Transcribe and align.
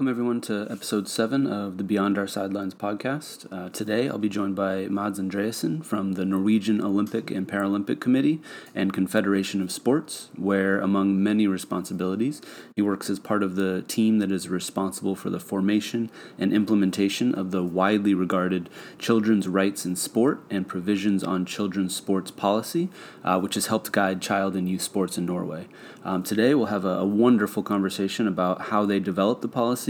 Welcome, 0.00 0.12
everyone, 0.12 0.40
to 0.42 0.66
episode 0.70 1.08
seven 1.08 1.46
of 1.46 1.76
the 1.76 1.84
Beyond 1.84 2.16
Our 2.16 2.26
Sidelines 2.26 2.72
podcast. 2.72 3.46
Uh, 3.52 3.68
today, 3.68 4.08
I'll 4.08 4.16
be 4.16 4.30
joined 4.30 4.56
by 4.56 4.86
Mads 4.86 5.20
Andreasen 5.20 5.84
from 5.84 6.12
the 6.12 6.24
Norwegian 6.24 6.80
Olympic 6.80 7.30
and 7.30 7.46
Paralympic 7.46 8.00
Committee 8.00 8.40
and 8.74 8.94
Confederation 8.94 9.60
of 9.60 9.70
Sports, 9.70 10.30
where, 10.38 10.80
among 10.80 11.22
many 11.22 11.46
responsibilities, 11.46 12.40
he 12.74 12.80
works 12.80 13.10
as 13.10 13.18
part 13.18 13.42
of 13.42 13.56
the 13.56 13.82
team 13.88 14.20
that 14.20 14.32
is 14.32 14.48
responsible 14.48 15.14
for 15.14 15.28
the 15.28 15.38
formation 15.38 16.10
and 16.38 16.54
implementation 16.54 17.34
of 17.34 17.50
the 17.50 17.62
widely 17.62 18.14
regarded 18.14 18.70
Children's 18.98 19.48
Rights 19.48 19.84
in 19.84 19.96
Sport 19.96 20.40
and 20.48 20.66
Provisions 20.66 21.22
on 21.22 21.44
Children's 21.44 21.94
Sports 21.94 22.30
Policy, 22.30 22.88
uh, 23.22 23.38
which 23.38 23.54
has 23.54 23.66
helped 23.66 23.92
guide 23.92 24.22
child 24.22 24.56
and 24.56 24.66
youth 24.66 24.80
sports 24.80 25.18
in 25.18 25.26
Norway. 25.26 25.66
Um, 26.02 26.22
today, 26.22 26.54
we'll 26.54 26.66
have 26.66 26.86
a, 26.86 27.00
a 27.00 27.04
wonderful 27.04 27.62
conversation 27.62 28.26
about 28.26 28.62
how 28.62 28.86
they 28.86 28.98
developed 28.98 29.42
the 29.42 29.48
policy, 29.48 29.89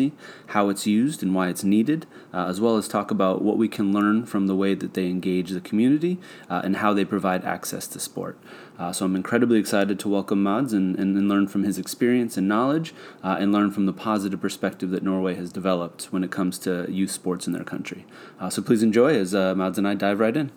how 0.55 0.69
it's 0.71 0.87
used, 0.87 1.23
and 1.23 1.35
why 1.35 1.49
it's 1.49 1.65
needed, 1.65 2.07
uh, 2.33 2.47
as 2.47 2.61
well 2.61 2.77
as 2.77 2.89
talk 2.89 3.11
about 3.11 3.43
what 3.43 3.57
we 3.57 3.69
can 3.69 3.93
learn 3.93 4.27
from 4.27 4.47
the 4.47 4.57
way 4.63 4.75
that 4.75 4.95
they 4.95 5.07
engage 5.09 5.51
the 5.51 5.61
community 5.61 6.19
uh, 6.49 6.63
and 6.65 6.77
how 6.77 6.95
they 6.95 7.05
provide 7.05 7.45
access 7.45 7.87
to 7.89 7.99
sport. 7.99 8.37
Uh, 8.81 8.93
so 8.93 9.05
I'm 9.05 9.15
incredibly 9.15 9.59
excited 9.59 9.99
to 10.01 10.09
welcome 10.09 10.43
Mads 10.43 10.73
and, 10.73 10.99
and, 10.99 11.17
and 11.17 11.29
learn 11.29 11.47
from 11.49 11.65
his 11.65 11.77
experience 11.79 12.39
and 12.39 12.49
knowledge 12.49 12.95
uh, 13.23 13.37
and 13.39 13.53
learn 13.53 13.71
from 13.71 13.85
the 13.85 13.93
positive 13.93 14.41
perspective 14.41 14.89
that 14.91 15.03
Norway 15.03 15.35
has 15.35 15.53
developed 15.53 16.05
when 16.13 16.25
it 16.25 16.31
comes 16.31 16.59
to 16.61 16.87
youth 16.91 17.11
sports 17.11 17.47
in 17.47 17.53
their 17.53 17.65
country. 17.65 18.07
Uh, 18.41 18.49
so 18.49 18.63
please 18.63 18.83
enjoy 18.83 19.15
as 19.15 19.35
uh, 19.35 19.55
Mads 19.55 19.77
and 19.77 19.87
I 19.87 19.95
dive 19.95 20.19
right 20.19 20.37
in. 20.37 20.51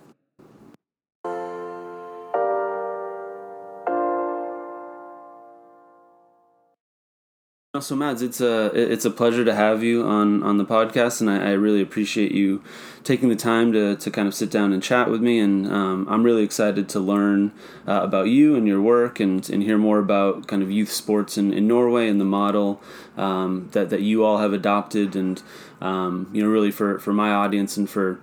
So 7.83 7.97
Mads, 7.97 8.21
it's 8.21 8.39
a 8.39 8.67
it's 8.67 9.03
a 9.03 9.11
pleasure 9.11 9.43
to 9.43 9.53
have 9.53 9.83
you 9.83 10.03
on, 10.03 10.41
on 10.41 10.57
the 10.57 10.63
podcast, 10.63 11.19
and 11.19 11.29
I, 11.29 11.49
I 11.49 11.51
really 11.51 11.81
appreciate 11.81 12.31
you 12.31 12.63
taking 13.03 13.27
the 13.27 13.35
time 13.35 13.73
to, 13.73 13.97
to 13.97 14.09
kind 14.09 14.25
of 14.25 14.33
sit 14.33 14.49
down 14.49 14.71
and 14.71 14.81
chat 14.81 15.09
with 15.09 15.21
me. 15.21 15.37
And 15.39 15.67
um, 15.69 16.07
I'm 16.09 16.23
really 16.23 16.43
excited 16.43 16.87
to 16.89 17.01
learn 17.01 17.51
uh, 17.85 17.99
about 18.01 18.29
you 18.29 18.55
and 18.55 18.65
your 18.65 18.81
work, 18.81 19.19
and, 19.19 19.47
and 19.49 19.61
hear 19.61 19.77
more 19.77 19.99
about 19.99 20.47
kind 20.47 20.63
of 20.63 20.71
youth 20.71 20.91
sports 20.91 21.37
in, 21.37 21.51
in 21.51 21.67
Norway 21.67 22.07
and 22.07 22.21
the 22.21 22.25
model 22.25 22.81
um, 23.17 23.67
that 23.73 23.89
that 23.89 24.01
you 24.01 24.23
all 24.23 24.37
have 24.37 24.53
adopted, 24.53 25.13
and 25.13 25.43
um, 25.81 26.29
you 26.31 26.41
know 26.41 26.47
really 26.47 26.71
for, 26.71 26.99
for 26.99 27.11
my 27.11 27.31
audience 27.31 27.75
and 27.75 27.89
for 27.89 28.21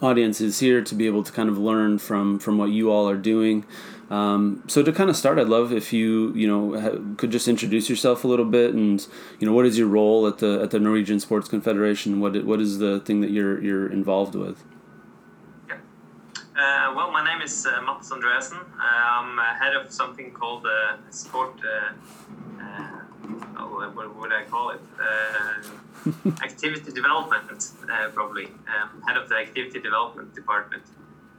audiences 0.00 0.60
here 0.60 0.82
to 0.82 0.94
be 0.94 1.06
able 1.06 1.24
to 1.24 1.32
kind 1.32 1.48
of 1.48 1.58
learn 1.58 1.98
from 1.98 2.38
from 2.38 2.58
what 2.58 2.70
you 2.70 2.92
all 2.92 3.08
are 3.08 3.16
doing. 3.16 3.66
Um, 4.10 4.64
so 4.66 4.82
to 4.82 4.92
kind 4.92 5.08
of 5.08 5.16
start, 5.16 5.38
I'd 5.38 5.46
love 5.46 5.72
if 5.72 5.92
you 5.92 6.34
you 6.34 6.48
know 6.48 6.80
ha- 6.80 6.98
could 7.16 7.30
just 7.30 7.46
introduce 7.46 7.88
yourself 7.88 8.24
a 8.24 8.28
little 8.28 8.44
bit, 8.44 8.74
and 8.74 9.06
you 9.38 9.46
know 9.46 9.52
what 9.52 9.66
is 9.66 9.78
your 9.78 9.86
role 9.86 10.26
at 10.26 10.38
the 10.38 10.60
at 10.62 10.72
the 10.72 10.80
Norwegian 10.80 11.20
Sports 11.20 11.48
Confederation? 11.48 12.20
What 12.20 12.44
what 12.44 12.60
is 12.60 12.78
the 12.78 12.98
thing 13.00 13.20
that 13.20 13.30
you're 13.30 13.62
you're 13.62 13.86
involved 13.90 14.34
with? 14.34 14.64
Yeah. 15.68 15.74
Uh, 16.56 16.92
well, 16.96 17.12
my 17.12 17.24
name 17.24 17.40
is 17.40 17.64
uh, 17.64 17.80
Mads 17.82 18.10
Andreasen. 18.10 18.58
Uh, 18.58 18.82
I'm 18.82 19.38
head 19.60 19.76
of 19.76 19.92
something 19.92 20.32
called 20.32 20.66
uh, 20.66 20.96
Sport. 21.10 21.60
Uh, 21.64 21.92
uh, 22.60 23.00
oh, 23.58 23.92
what 23.94 24.16
would 24.16 24.32
I 24.32 24.42
call 24.42 24.70
it? 24.70 24.80
activity 26.42 26.90
development, 26.90 27.70
probably. 28.12 28.46
Um, 28.46 29.02
head 29.06 29.16
of 29.16 29.28
the 29.28 29.36
activity 29.36 29.78
development 29.80 30.34
department. 30.34 30.82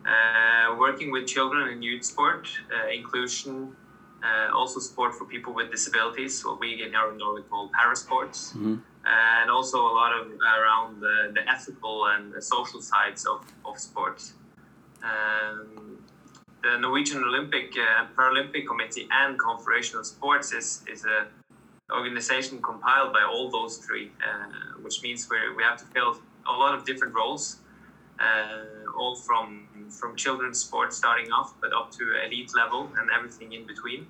Uh, 0.06 0.76
working 0.78 1.12
with 1.12 1.28
children 1.28 1.70
in 1.70 1.82
youth 1.82 2.04
sport, 2.04 2.48
uh, 2.74 2.90
inclusion, 2.90 3.76
uh, 4.24 4.56
also 4.56 4.80
sport 4.80 5.14
for 5.16 5.26
people 5.26 5.54
with 5.54 5.72
disabilities, 5.72 6.44
what 6.46 6.60
we 6.60 6.84
in 6.84 6.92
Norway 6.92 7.42
call 7.50 7.70
parasports, 7.70 8.54
mm-hmm. 8.54 8.76
and 9.06 9.50
also 9.50 9.80
a 9.80 9.94
lot 9.94 10.12
of 10.20 10.28
around 10.60 11.02
the, 11.02 11.32
the 11.34 11.48
ethical 11.50 12.08
and 12.08 12.34
the 12.34 12.42
social 12.42 12.82
sides 12.82 13.26
of, 13.26 13.46
of 13.66 13.80
sports. 13.80 14.34
Um, 15.04 15.98
the 16.64 16.78
Norwegian 16.78 17.24
Olympic 17.24 17.76
and 17.78 18.16
Paralympic 18.16 18.68
Committee 18.68 19.08
and 19.12 19.38
Confederation 19.40 19.98
of 19.98 20.06
Sports 20.06 20.52
is, 20.54 20.84
is 20.88 21.06
a 21.06 21.28
organization 21.92 22.62
compiled 22.62 23.14
by 23.14 23.22
all 23.22 23.50
those 23.50 23.78
three, 23.78 24.12
uh, 24.22 24.80
which 24.82 25.02
means 25.04 25.28
we 25.30 25.38
we 25.56 25.64
have 25.64 25.78
to 25.78 25.86
fill 25.86 26.18
a 26.48 26.52
lot 26.52 26.74
of 26.74 26.86
different 26.86 27.14
roles, 27.14 27.58
uh, 28.20 28.98
all 28.98 29.16
from 29.16 29.68
from 29.92 30.16
children's 30.16 30.60
sports 30.60 30.98
starting 30.98 31.32
off, 31.32 31.54
but 31.62 31.74
up 31.74 31.92
to 31.92 32.04
elite 32.26 32.52
level 32.56 32.90
and 32.98 33.10
everything 33.12 33.54
in 33.54 33.66
between. 33.66 34.08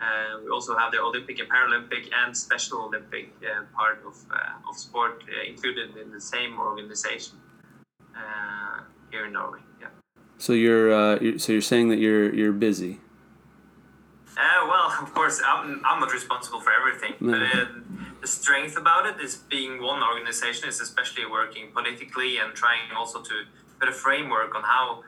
Uh, 0.00 0.40
we 0.42 0.50
also 0.50 0.76
have 0.76 0.92
the 0.92 0.98
Olympic 0.98 1.38
and 1.38 1.48
Paralympic 1.50 2.08
and 2.24 2.34
Special 2.34 2.80
Olympic 2.82 3.32
uh, 3.44 3.64
part 3.76 4.02
of, 4.06 4.16
uh, 4.30 4.68
of 4.68 4.76
sport 4.78 5.22
uh, 5.28 5.48
included 5.48 5.94
in 5.96 6.10
the 6.10 6.20
same 6.20 6.58
organization 6.58 7.36
uh, 8.16 8.80
here 9.10 9.26
in 9.26 9.32
Norway. 9.34 9.60
Yeah. 9.78 9.88
So 10.38 10.54
you're, 10.54 10.90
uh, 10.90 11.18
you're, 11.20 11.38
so 11.38 11.52
you're 11.52 11.60
saying 11.60 11.90
that 11.90 11.98
you're 11.98 12.34
you're 12.34 12.52
busy. 12.52 12.98
well, 14.36 14.90
of 15.02 15.12
course, 15.12 15.42
I'm, 15.46 15.82
I'm 15.84 16.00
not 16.00 16.12
responsible 16.12 16.60
for 16.60 16.72
everything, 16.72 17.14
no. 17.20 17.32
but 17.32 18.20
the 18.22 18.26
strength 18.26 18.78
about 18.78 19.04
it 19.04 19.20
is 19.20 19.36
being 19.36 19.82
one 19.82 20.02
organization 20.02 20.66
is 20.68 20.80
especially 20.80 21.26
working 21.26 21.72
politically 21.72 22.38
and 22.38 22.54
trying 22.54 22.90
also 22.96 23.20
to 23.20 23.44
put 23.78 23.88
a 23.88 23.92
framework 23.92 24.54
on 24.54 24.62
how 24.62 25.02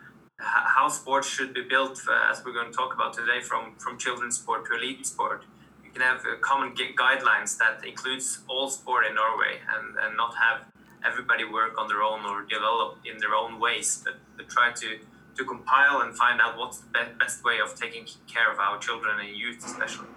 how 0.82 0.88
sports 0.88 1.28
should 1.28 1.54
be 1.54 1.62
built, 1.62 2.00
uh, 2.08 2.30
as 2.30 2.44
we're 2.44 2.52
going 2.52 2.70
to 2.70 2.76
talk 2.76 2.92
about 2.94 3.12
today, 3.14 3.40
from 3.40 3.74
from 3.76 3.98
children's 3.98 4.36
sport 4.36 4.66
to 4.66 4.74
elite 4.74 5.06
sport. 5.06 5.44
You 5.84 5.90
can 5.90 6.02
have 6.02 6.20
uh, 6.20 6.36
common 6.40 6.74
guidelines 6.74 7.56
that 7.58 7.84
includes 7.86 8.40
all 8.48 8.68
sport 8.68 9.06
in 9.06 9.14
Norway, 9.14 9.60
and 9.74 9.96
and 10.02 10.16
not 10.16 10.34
have 10.36 10.58
everybody 11.04 11.44
work 11.44 11.78
on 11.78 11.86
their 11.88 12.02
own 12.02 12.24
or 12.24 12.42
develop 12.42 12.98
in 13.04 13.18
their 13.18 13.34
own 13.34 13.58
ways, 13.58 14.02
but, 14.04 14.14
but 14.36 14.48
try 14.48 14.72
to 14.72 14.98
to 15.36 15.44
compile 15.44 16.00
and 16.00 16.16
find 16.16 16.40
out 16.40 16.58
what's 16.58 16.78
the 16.78 16.88
be- 16.88 17.18
best 17.18 17.44
way 17.44 17.58
of 17.64 17.74
taking 17.74 18.06
care 18.26 18.52
of 18.52 18.58
our 18.58 18.78
children 18.78 19.18
and 19.20 19.36
youth, 19.36 19.64
especially. 19.64 20.08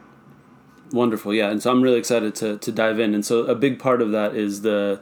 Wonderful, 0.92 1.34
yeah, 1.34 1.50
and 1.52 1.62
so 1.62 1.72
I'm 1.72 1.82
really 1.82 2.00
excited 2.00 2.34
to 2.36 2.58
to 2.58 2.72
dive 2.72 3.00
in, 3.00 3.14
and 3.14 3.26
so 3.26 3.46
a 3.46 3.56
big 3.56 3.78
part 3.78 4.02
of 4.02 4.12
that 4.12 4.36
is 4.36 4.62
the 4.62 5.02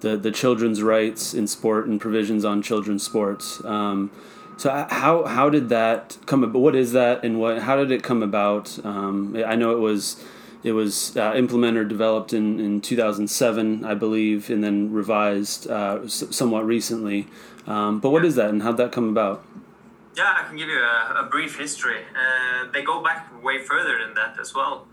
the 0.00 0.16
the 0.16 0.32
children's 0.32 0.82
rights 0.82 1.34
in 1.34 1.46
sport 1.46 1.86
and 1.86 2.00
provisions 2.00 2.44
on 2.44 2.62
children's 2.62 3.04
sports. 3.04 3.64
Um, 3.64 4.10
so 4.56 4.86
how 4.90 5.24
how 5.24 5.50
did 5.50 5.68
that 5.68 6.16
come? 6.26 6.44
About? 6.44 6.60
What 6.60 6.76
is 6.76 6.92
that, 6.92 7.24
and 7.24 7.40
what 7.40 7.62
how 7.62 7.76
did 7.76 7.90
it 7.90 8.02
come 8.02 8.22
about? 8.22 8.78
Um, 8.84 9.36
I 9.46 9.56
know 9.56 9.72
it 9.72 9.80
was 9.80 10.22
it 10.62 10.72
was 10.72 11.16
uh, 11.16 11.34
implemented 11.36 11.82
or 11.82 11.84
developed 11.84 12.32
in, 12.32 12.58
in 12.58 12.80
2007, 12.80 13.84
I 13.84 13.92
believe, 13.94 14.48
and 14.48 14.64
then 14.64 14.90
revised 14.92 15.68
uh, 15.68 16.00
s- 16.04 16.24
somewhat 16.30 16.64
recently. 16.64 17.28
Um, 17.66 18.00
but 18.00 18.10
what 18.10 18.24
is 18.24 18.34
that, 18.36 18.48
and 18.48 18.62
how'd 18.62 18.78
that 18.78 18.90
come 18.90 19.08
about? 19.10 19.44
Yeah, 20.16 20.32
I 20.38 20.44
can 20.48 20.56
give 20.56 20.68
you 20.68 20.78
a, 20.78 21.24
a 21.24 21.28
brief 21.30 21.58
history. 21.58 22.00
Uh, 22.14 22.70
they 22.72 22.82
go 22.82 23.02
back 23.02 23.28
way 23.42 23.58
further 23.58 23.98
than 23.98 24.14
that 24.14 24.38
as 24.40 24.54
well. 24.54 24.86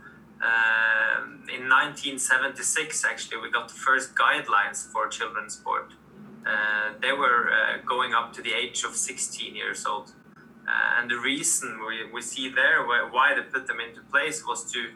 Uh, 0.43 1.21
in 1.53 1.69
1976, 1.69 3.05
actually, 3.05 3.37
we 3.37 3.51
got 3.51 3.67
the 3.69 3.75
first 3.75 4.15
guidelines 4.15 4.85
for 4.85 5.07
children's 5.07 5.53
sport. 5.53 5.93
Uh, 6.45 6.93
they 7.01 7.11
were 7.11 7.51
uh, 7.51 7.77
going 7.85 8.13
up 8.13 8.33
to 8.33 8.41
the 8.41 8.53
age 8.53 8.83
of 8.83 8.95
16 8.95 9.55
years 9.55 9.85
old. 9.85 10.13
Uh, 10.67 10.99
and 10.99 11.09
the 11.09 11.17
reason 11.17 11.79
we, 11.87 12.11
we 12.11 12.21
see 12.21 12.49
there 12.49 12.85
why 12.85 13.33
they 13.35 13.41
put 13.41 13.67
them 13.67 13.79
into 13.79 14.01
place 14.11 14.45
was 14.45 14.71
to 14.71 14.89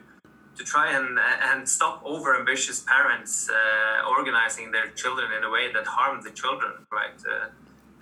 to 0.56 0.64
try 0.64 0.92
and 0.92 1.18
and 1.50 1.68
stop 1.68 2.00
over 2.04 2.38
ambitious 2.38 2.80
parents 2.80 3.50
uh, 3.50 4.08
organizing 4.08 4.70
their 4.70 4.88
children 4.88 5.30
in 5.36 5.44
a 5.44 5.50
way 5.50 5.72
that 5.72 5.86
harmed 5.86 6.22
the 6.22 6.30
children 6.30 6.72
right 6.90 7.20
uh, 7.28 7.48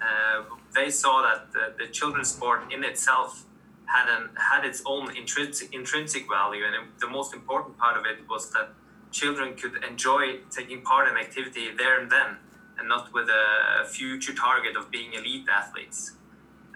uh, 0.05 0.43
they 0.75 0.91
saw 0.91 1.23
that 1.23 1.53
the, 1.53 1.85
the, 1.85 1.91
children's 1.91 2.31
sport 2.31 2.61
in 2.73 2.85
itself 2.85 3.45
had 3.87 4.09
an 4.09 4.31
had 4.37 4.65
its 4.65 4.83
own 4.87 5.17
intrinsic 5.17 5.75
intrinsic 5.75 6.29
value 6.29 6.63
and 6.65 6.75
the 7.01 7.09
most 7.09 7.35
important 7.35 7.77
part 7.79 7.97
of 7.97 8.05
it 8.07 8.19
was 8.29 8.51
that 8.53 8.69
children 9.11 9.55
could 9.55 9.83
enjoy 9.83 10.39
taking 10.51 10.81
part 10.83 11.09
in 11.09 11.17
activity 11.17 11.71
there 11.77 12.01
and 12.01 12.11
then 12.11 12.37
and 12.79 12.89
not 12.89 13.13
with 13.13 13.29
a 13.29 13.85
future 13.87 14.35
target 14.35 14.77
of 14.77 14.91
being 14.91 15.13
elite 15.15 15.47
athletes. 15.49 16.13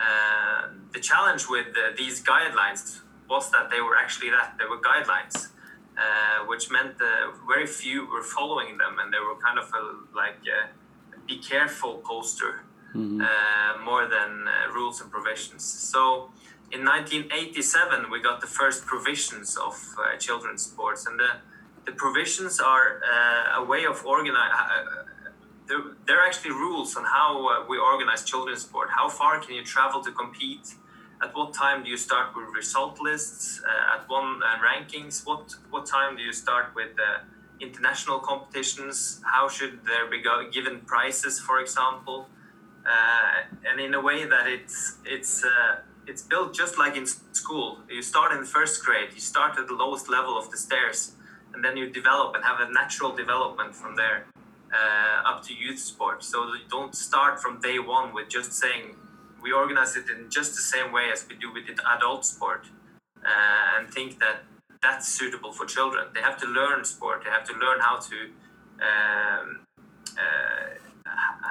Uh, 0.01 0.69
the 0.93 1.01
challenge 1.01 1.49
with 1.49 1.69
uh, 1.77 1.91
these 1.97 2.23
guidelines 2.23 3.01
was 3.29 3.51
that 3.51 3.69
they 3.71 3.81
were 3.81 3.97
actually 3.97 4.31
that 4.31 4.55
they 4.59 4.65
were 4.65 4.79
guidelines, 4.79 5.49
uh, 5.97 6.47
which 6.47 6.71
meant 6.71 6.97
that 6.99 7.33
very 7.49 7.67
few 7.67 8.07
were 8.09 8.23
following 8.23 8.79
them, 8.79 8.97
and 9.01 9.13
they 9.13 9.19
were 9.19 9.37
kind 9.43 9.59
of 9.59 9.69
a, 9.75 10.17
like 10.17 10.39
a 10.47 10.71
"be 11.27 11.39
careful" 11.39 12.01
poster 12.05 12.63
mm-hmm. 12.95 13.21
Uh, 13.21 13.85
more 13.85 14.07
than 14.07 14.47
uh, 14.47 14.73
rules 14.73 15.01
and 15.01 15.11
provisions. 15.11 15.65
So. 15.65 16.31
In 16.71 16.85
1987, 16.85 18.11
we 18.11 18.21
got 18.21 18.43
the 18.43 18.47
first 18.47 18.85
provisions 18.85 19.57
of 19.57 19.75
uh, 19.97 20.19
children's 20.19 20.67
sports, 20.67 21.07
and 21.07 21.19
the, 21.19 21.31
the 21.87 21.93
provisions 21.93 22.61
are 22.61 23.01
a 23.57 23.65
way 23.65 23.87
of 23.87 24.05
organizing 24.05 25.08
there, 25.69 25.79
there 26.07 26.21
are 26.21 26.27
actually 26.27 26.53
rules 26.53 26.97
on 26.97 27.05
how 27.05 27.47
uh, 27.47 27.65
we 27.69 27.79
organize 27.79 28.25
children's 28.25 28.63
sport. 28.63 28.89
How 28.91 29.09
far 29.09 29.39
can 29.39 29.55
you 29.55 29.65
travel 29.65 30.03
to 30.03 30.11
compete? 30.11 30.75
At 31.23 31.35
what 31.35 31.53
time 31.53 31.85
do 31.85 31.91
you 31.91 31.97
start 31.97 32.35
with 32.35 32.47
result 32.55 33.01
lists? 33.01 33.61
Uh, 33.63 33.97
at 33.97 34.09
one 34.09 34.41
uh, 34.43 34.59
rankings? 34.65 35.27
What 35.27 35.55
what 35.71 35.85
time 35.87 36.17
do 36.17 36.23
you 36.23 36.33
start 36.33 36.67
with 36.75 36.93
uh, 36.99 37.25
international 37.61 38.19
competitions? 38.21 39.21
How 39.25 39.49
should 39.49 39.81
there 39.85 40.07
be 40.09 40.23
given 40.53 40.81
prizes, 40.87 41.41
for 41.41 41.61
example? 41.61 42.29
Uh, 42.87 43.57
and 43.69 43.81
in 43.81 43.95
a 43.95 44.01
way 44.01 44.25
that 44.25 44.47
it's 44.47 44.99
it's 45.05 45.45
uh, 45.45 45.81
it's 46.07 46.23
built 46.23 46.55
just 46.55 46.79
like 46.79 46.97
in 46.97 47.07
school. 47.07 47.81
You 47.91 48.01
start 48.01 48.33
in 48.33 48.45
first 48.45 48.85
grade. 48.85 49.11
You 49.13 49.21
start 49.21 49.59
at 49.59 49.67
the 49.67 49.75
lowest 49.75 50.09
level 50.09 50.39
of 50.39 50.51
the 50.53 50.57
stairs, 50.57 51.13
and 51.53 51.65
then 51.65 51.77
you 51.77 51.91
develop 51.91 52.37
and 52.37 52.45
have 52.45 52.61
a 52.61 52.73
natural 52.73 53.11
development 53.15 53.75
from 53.75 53.97
there 53.97 54.27
uh, 54.73 55.29
up 55.31 55.43
to 55.47 55.55
youth 55.55 55.79
sport. 55.79 56.23
So 56.23 56.53
don't 56.69 56.95
start 56.95 57.41
from 57.41 57.61
day 57.61 57.79
one 57.79 58.15
with 58.15 58.29
just 58.29 58.53
saying 58.53 58.97
we 59.43 59.53
organize 59.53 59.97
it 59.97 60.07
in 60.11 60.31
just 60.31 60.55
the 60.55 60.63
same 60.63 60.93
way 60.93 61.11
as 61.13 61.27
we 61.29 61.37
do 61.37 61.53
with 61.53 61.67
the 61.67 61.77
adult 61.97 62.25
sport, 62.25 62.67
uh, 63.25 63.79
and 63.79 63.89
think 63.93 64.19
that 64.19 64.43
that's 64.83 65.09
suitable 65.09 65.53
for 65.53 65.67
children. 65.67 66.07
They 66.15 66.21
have 66.21 66.39
to 66.39 66.47
learn 66.47 66.85
sport. 66.85 67.23
They 67.25 67.31
have 67.31 67.45
to 67.45 67.55
learn 67.55 67.81
how 67.81 67.99
to. 67.99 68.17
Um, 68.81 69.61
uh, 70.17 70.79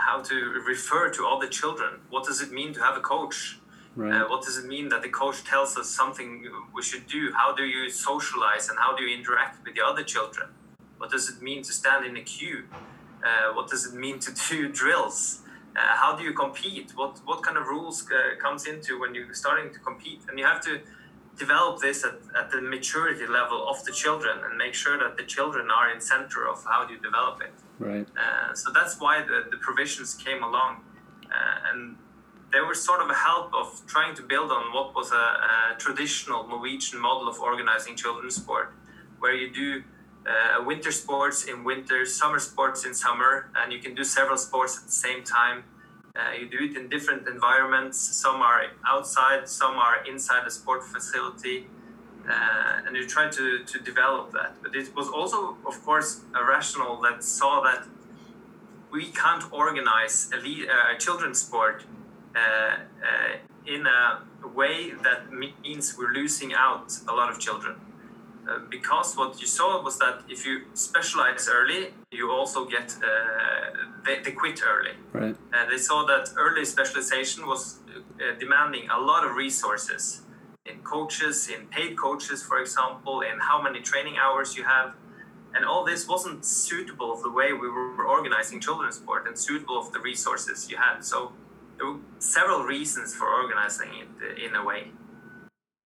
how 0.07 0.21
to 0.21 0.35
refer 0.65 1.09
to 1.09 1.27
other 1.27 1.47
children. 1.47 1.99
What 2.09 2.23
does 2.25 2.41
it 2.41 2.51
mean 2.51 2.73
to 2.73 2.81
have 2.81 2.95
a 2.95 3.01
coach? 3.01 3.59
Right. 3.95 4.13
Uh, 4.13 4.27
what 4.27 4.43
does 4.43 4.57
it 4.57 4.65
mean 4.65 4.89
that 4.89 5.01
the 5.01 5.09
coach 5.09 5.43
tells 5.43 5.75
us 5.75 5.89
something 5.89 6.43
we 6.73 6.83
should 6.83 7.07
do? 7.07 7.31
How 7.33 7.53
do 7.53 7.63
you 7.63 7.89
socialize 7.89 8.69
and 8.69 8.77
how 8.77 8.95
do 8.95 9.03
you 9.03 9.17
interact 9.17 9.63
with 9.63 9.73
the 9.75 9.81
other 9.81 10.03
children? 10.03 10.49
What 10.97 11.09
does 11.09 11.29
it 11.29 11.41
mean 11.41 11.63
to 11.63 11.73
stand 11.73 12.05
in 12.05 12.15
a 12.15 12.21
queue? 12.21 12.65
Uh, 13.27 13.53
what 13.56 13.68
does 13.69 13.83
it 13.88 13.94
mean 13.94 14.18
to 14.19 14.31
do 14.50 14.69
drills? 14.81 15.41
Uh, 15.75 15.79
how 16.01 16.15
do 16.18 16.24
you 16.24 16.33
compete? 16.33 16.88
What 16.95 17.13
what 17.29 17.39
kind 17.44 17.57
of 17.62 17.65
rules 17.68 17.97
uh, 18.09 18.35
comes 18.45 18.65
into 18.71 19.00
when 19.01 19.13
you're 19.15 19.33
starting 19.33 19.69
to 19.75 19.79
compete? 19.79 20.21
And 20.27 20.33
you 20.39 20.45
have 20.45 20.62
to 20.69 20.74
develop 21.38 21.79
this 21.79 22.03
at, 22.03 22.15
at 22.39 22.50
the 22.51 22.62
maturity 22.62 23.27
level 23.27 23.59
of 23.71 23.77
the 23.85 23.91
children 23.91 24.35
and 24.45 24.57
make 24.57 24.74
sure 24.74 24.97
that 24.97 25.18
the 25.18 25.24
children 25.24 25.69
are 25.69 25.88
in 25.94 26.01
center 26.01 26.47
of 26.47 26.63
how 26.63 26.88
you 26.89 26.97
develop 27.09 27.41
it. 27.47 27.53
Right. 27.79 28.07
Uh, 28.18 28.56
so 28.56 28.71
that's 28.74 29.00
why 29.00 29.21
the, 29.21 29.39
the 29.51 29.57
provisions 29.57 30.15
came 30.15 30.41
along. 30.41 30.77
Uh, 31.25 31.69
and 31.69 31.97
they 32.51 32.62
were 32.62 32.73
sort 32.73 33.01
of 33.01 33.09
a 33.09 33.13
help 33.13 33.53
of 33.53 33.68
trying 33.88 34.15
to 34.15 34.23
build 34.23 34.51
on 34.51 34.73
what 34.73 34.95
was 34.95 35.12
a, 35.12 35.15
a 35.15 35.75
traditional 35.77 36.47
Norwegian 36.47 37.00
model 37.00 37.27
of 37.27 37.39
organizing 37.39 37.95
children's 37.95 38.35
sport, 38.35 38.73
where 39.19 39.33
you 39.33 39.53
do 39.53 39.83
uh, 40.27 40.63
winter 40.63 40.91
sports 40.91 41.45
in 41.45 41.63
winter, 41.63 42.06
summer 42.06 42.39
sports 42.39 42.85
in 42.85 42.94
summer, 42.94 43.50
and 43.56 43.71
you 43.71 43.79
can 43.79 43.95
do 43.95 44.03
several 44.03 44.38
sports 44.38 44.77
at 44.77 44.85
the 44.85 44.91
same 44.91 45.24
time. 45.24 45.63
Uh, 46.15 46.31
you 46.39 46.50
do 46.50 46.57
it 46.65 46.75
in 46.75 46.89
different 46.89 47.27
environments. 47.27 47.97
Some 47.97 48.41
are 48.41 48.63
outside, 48.85 49.47
some 49.47 49.75
are 49.77 50.03
inside 50.06 50.45
a 50.47 50.51
sport 50.51 50.83
facility, 50.83 51.68
uh, 52.27 52.81
and 52.85 52.95
you 52.95 53.07
try 53.07 53.29
to, 53.29 53.63
to 53.63 53.79
develop 53.79 54.31
that. 54.31 54.56
But 54.62 54.75
it 54.75 54.95
was 54.95 55.07
also, 55.07 55.57
of 55.65 55.83
course, 55.85 56.21
a 56.35 56.44
rational 56.44 57.00
that 57.01 57.23
saw 57.23 57.62
that 57.62 57.85
we 58.91 59.06
can't 59.12 59.44
organize 59.53 60.30
a, 60.33 60.38
uh, 60.38 60.95
a 60.95 60.97
children's 60.97 61.39
sport 61.39 61.83
uh, 62.35 62.39
uh, 62.39 62.77
in 63.65 63.85
a 63.85 64.21
way 64.56 64.91
that 65.03 65.31
means 65.31 65.97
we're 65.97 66.13
losing 66.13 66.53
out 66.53 66.97
a 67.07 67.13
lot 67.13 67.30
of 67.30 67.39
children. 67.39 67.75
Uh, 68.47 68.59
because 68.69 69.17
what 69.17 69.41
you 69.41 69.47
saw 69.47 69.83
was 69.83 69.99
that 69.99 70.23
if 70.29 70.45
you 70.45 70.61
specialize 70.73 71.49
early, 71.51 71.89
you 72.11 72.31
also 72.31 72.65
get 72.65 72.95
uh, 73.03 73.07
they, 74.05 74.21
they, 74.21 74.31
quit 74.31 74.61
early. 74.65 74.95
Right. 75.11 75.35
Uh, 75.53 75.69
they 75.69 75.77
saw 75.77 76.05
that 76.05 76.29
early 76.38 76.63
specialization 76.63 77.45
was 77.45 77.79
uh, 77.89 78.39
demanding 78.39 78.89
a 78.89 78.99
lot 78.99 79.25
of 79.25 79.35
resources 79.35 80.21
in 80.65 80.79
coaches, 80.79 81.49
in 81.49 81.67
paid 81.67 81.97
coaches, 81.97 82.41
for 82.41 82.59
example, 82.59 83.19
in 83.19 83.39
how 83.39 83.61
many 83.61 83.81
training 83.81 84.15
hours 84.17 84.55
you 84.55 84.63
have. 84.63 84.95
And 85.53 85.65
all 85.65 85.83
this 85.83 86.07
wasn't 86.07 86.45
suitable 86.45 87.11
of 87.11 87.23
the 87.23 87.31
way 87.31 87.51
we 87.51 87.67
were 87.69 88.05
organizing 88.05 88.61
children's 88.61 88.95
sport 88.95 89.27
and 89.27 89.38
suitable 89.38 89.77
of 89.77 89.91
the 89.91 89.99
resources 89.99 90.69
you 90.69 90.77
had. 90.77 91.03
So 91.03 91.33
there 91.77 91.88
were 91.88 91.99
several 92.19 92.63
reasons 92.63 93.13
for 93.13 93.27
organizing 93.27 93.89
it 93.94 94.39
in 94.41 94.55
a 94.55 94.63
way. 94.63 94.91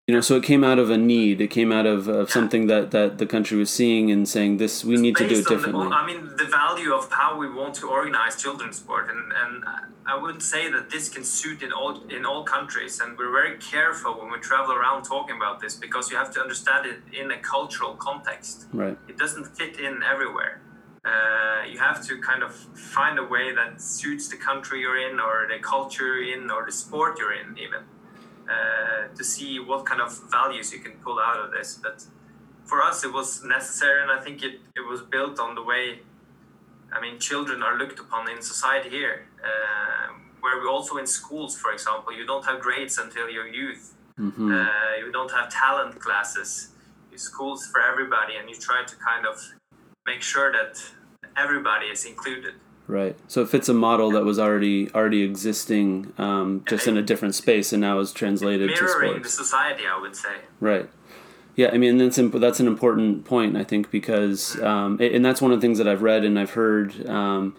You 0.07 0.13
know, 0.13 0.21
so 0.21 0.37
it 0.37 0.43
came 0.43 0.63
out 0.63 0.79
of 0.79 0.89
a 0.89 0.97
need. 0.97 1.41
It 1.41 1.49
came 1.49 1.69
out 1.69 1.85
of, 1.85 2.07
of 2.07 2.31
something 2.31 2.67
that, 2.67 2.91
that 2.91 3.17
the 3.17 3.25
country 3.25 3.57
was 3.57 3.69
seeing 3.69 4.09
and 4.09 4.25
saying 4.25 4.55
this. 4.55 4.85
We 4.85 4.95
need 4.95 5.17
to 5.17 5.27
do 5.27 5.39
it 5.39 5.47
differently. 5.47 5.89
The, 5.89 5.95
I 5.95 6.07
mean, 6.07 6.29
the 6.37 6.45
value 6.45 6.93
of 6.93 7.11
how 7.11 7.37
we 7.37 7.49
want 7.49 7.75
to 7.75 7.89
organize 7.89 8.41
children's 8.41 8.77
sport, 8.77 9.09
and, 9.09 9.33
and 9.33 9.65
I 10.05 10.15
wouldn't 10.15 10.43
say 10.43 10.71
that 10.71 10.89
this 10.89 11.09
can 11.09 11.25
suit 11.25 11.61
in 11.61 11.73
all 11.73 12.01
in 12.07 12.25
all 12.25 12.45
countries. 12.45 13.01
And 13.01 13.17
we're 13.17 13.33
very 13.33 13.57
careful 13.57 14.13
when 14.13 14.31
we 14.31 14.39
travel 14.39 14.73
around 14.73 15.03
talking 15.03 15.35
about 15.35 15.59
this 15.59 15.75
because 15.75 16.09
you 16.09 16.15
have 16.15 16.33
to 16.35 16.39
understand 16.39 16.85
it 16.85 16.99
in 17.13 17.29
a 17.31 17.39
cultural 17.39 17.95
context. 17.95 18.67
Right. 18.71 18.97
It 19.09 19.17
doesn't 19.17 19.57
fit 19.57 19.77
in 19.77 20.03
everywhere 20.03 20.61
uh, 21.07 21.63
you 21.69 21.79
have 21.79 22.05
to 22.05 22.19
kind 22.19 22.43
of 22.43 22.53
find 22.53 23.17
a 23.19 23.23
way 23.23 23.53
that 23.55 23.81
suits 23.81 24.27
the 24.27 24.35
country 24.35 24.81
you're 24.81 25.09
in 25.09 25.19
or 25.19 25.47
the 25.47 25.59
culture 25.61 26.21
you're 26.21 26.37
in 26.37 26.51
or 26.51 26.65
the 26.65 26.71
sport 26.71 27.17
you're 27.17 27.33
in 27.33 27.57
even 27.57 27.81
uh, 28.49 29.15
to 29.15 29.23
see 29.23 29.59
what 29.59 29.85
kind 29.85 30.01
of 30.01 30.11
values 30.31 30.71
you 30.73 30.79
can 30.79 30.93
pull 31.03 31.19
out 31.19 31.39
of 31.43 31.51
this 31.51 31.79
but 31.81 32.05
for 32.65 32.81
us 32.81 33.03
it 33.03 33.11
was 33.11 33.43
necessary 33.43 34.01
and 34.01 34.11
i 34.11 34.19
think 34.19 34.43
it, 34.43 34.59
it 34.75 34.85
was 34.89 35.01
built 35.01 35.39
on 35.39 35.55
the 35.55 35.63
way 35.63 35.99
i 36.91 37.01
mean 37.01 37.19
children 37.19 37.61
are 37.63 37.77
looked 37.77 37.99
upon 37.99 38.29
in 38.29 38.41
society 38.41 38.89
here 38.89 39.25
uh, 39.43 40.13
where 40.41 40.61
we 40.61 40.67
also 40.67 40.97
in 40.97 41.07
schools 41.07 41.57
for 41.57 41.71
example 41.71 42.11
you 42.13 42.25
don't 42.25 42.45
have 42.45 42.59
grades 42.59 42.97
until 42.97 43.29
your 43.29 43.47
youth 43.47 43.95
mm-hmm. 44.19 44.51
Uh, 44.51 44.65
you 44.99 45.11
don't 45.11 45.31
have 45.31 45.47
talent 45.49 45.99
classes 45.99 46.69
You 47.11 47.17
schools 47.17 47.65
for 47.71 47.81
everybody 47.81 48.33
and 48.39 48.49
you 48.49 48.55
try 48.69 48.83
to 48.91 48.95
kind 49.09 49.25
of 49.25 49.35
make 50.05 50.21
sure 50.21 50.51
that 50.51 50.73
everybody 51.37 51.87
is 51.87 52.05
included. 52.05 52.55
Right. 52.87 53.17
So 53.27 53.41
it 53.41 53.49
fits 53.49 53.67
a 53.67 53.73
model 53.73 54.11
that 54.11 54.23
was 54.23 54.39
already 54.39 54.89
already 54.93 55.21
existing, 55.21 56.13
um, 56.17 56.63
just 56.67 56.87
in 56.87 56.95
a 56.95 57.01
different 57.01 57.35
space, 57.35 57.73
and 57.73 57.81
now 57.81 57.99
is 57.99 58.13
translated 58.13 58.73
to 58.75 58.81
mirroring 58.81 59.21
the 59.21 59.29
society. 59.29 59.83
I 59.85 59.99
would 59.99 60.15
say. 60.15 60.35
Right. 60.61 60.89
Yeah, 61.57 61.71
I 61.73 61.77
mean 61.77 61.97
that's 61.97 62.17
that's 62.17 62.59
an 62.59 62.67
important 62.67 63.25
point 63.25 63.57
I 63.57 63.63
think 63.63 63.91
because 63.91 64.61
um, 64.61 64.99
and 65.01 65.25
that's 65.25 65.41
one 65.41 65.51
of 65.51 65.59
the 65.59 65.65
things 65.65 65.79
that 65.79 65.87
I've 65.87 66.03
read 66.03 66.23
and 66.23 66.39
I've 66.39 66.51
heard 66.51 67.09
um, 67.09 67.55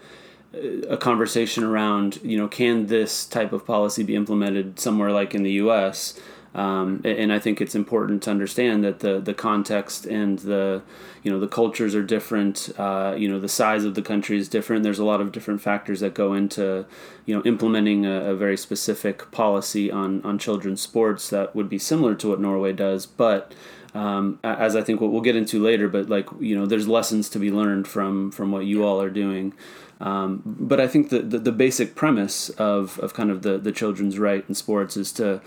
a 0.89 0.97
conversation 0.97 1.65
around 1.65 2.21
you 2.23 2.39
know 2.39 2.49
can 2.49 2.87
this 2.87 3.27
type 3.27 3.53
of 3.53 3.67
policy 3.67 4.05
be 4.05 4.15
implemented 4.15 4.79
somewhere 4.79 5.11
like 5.11 5.35
in 5.35 5.43
the 5.43 5.53
U.S. 5.53 6.19
Um, 6.59 7.03
and 7.05 7.33
I 7.33 7.39
think 7.39 7.61
it's 7.61 7.77
important 7.77 8.25
to 8.25 8.33
understand 8.33 8.83
that 8.83 8.99
the 8.99 9.21
the 9.21 9.33
context 9.33 10.07
and 10.07 10.41
the 10.41 10.83
you 11.23 11.31
know 11.31 11.39
the 11.39 11.47
cultures 11.47 11.95
are 11.95 12.03
different. 12.03 12.71
Uh, 12.77 13.15
you 13.17 13.29
know 13.29 13.39
the 13.39 13.49
size 13.49 13.85
of 13.85 13.95
the 13.95 14.03
country 14.03 14.37
is 14.39 14.49
different. 14.49 14.83
There's 14.83 14.99
a 14.99 15.05
lot 15.05 15.21
of 15.21 15.31
different 15.31 15.63
factors 15.63 16.01
that 16.01 16.15
go 16.15 16.35
into 16.35 16.85
you 17.27 17.37
know 17.37 17.43
implementing 17.45 18.05
a, 18.05 18.33
a 18.33 18.35
very 18.35 18.57
specific 18.57 19.31
policy 19.31 19.89
on 19.89 20.21
on 20.23 20.37
children's 20.37 20.81
sports 20.81 21.31
that 21.31 21.55
would 21.55 21.69
be 21.69 21.79
similar 21.79 22.17
to 22.17 22.31
what 22.31 22.41
Norway 22.41 22.73
does, 22.73 23.07
but 23.07 23.55
um, 23.95 24.41
as 24.43 24.75
I 24.75 24.83
think 24.83 25.01
what 25.01 25.13
we'll 25.13 25.21
get 25.21 25.37
into 25.37 25.63
later. 25.63 25.87
But 25.87 26.09
like 26.09 26.27
you 26.41 26.57
know, 26.57 26.67
there's 26.67 26.89
lessons 26.89 27.29
to 27.31 27.39
be 27.39 27.53
learned 27.53 27.87
from 27.87 28.33
from 28.33 28.51
what 28.51 28.65
you 28.65 28.85
all 28.85 29.01
are 29.01 29.11
doing. 29.11 29.55
Um, 30.01 30.43
but 30.45 30.81
I 30.81 30.89
think 30.89 31.11
the, 31.11 31.21
the, 31.21 31.39
the 31.39 31.51
basic 31.51 31.97
premise 31.97 32.51
of, 32.51 33.01
of 33.01 33.15
kind 33.15 33.33
of 33.33 33.43
the, 33.43 33.59
the 33.59 33.73
children's 33.73 34.17
right 34.17 34.45
in 34.49 34.55
sports 34.55 34.97
is 34.97 35.11
to 35.15 35.41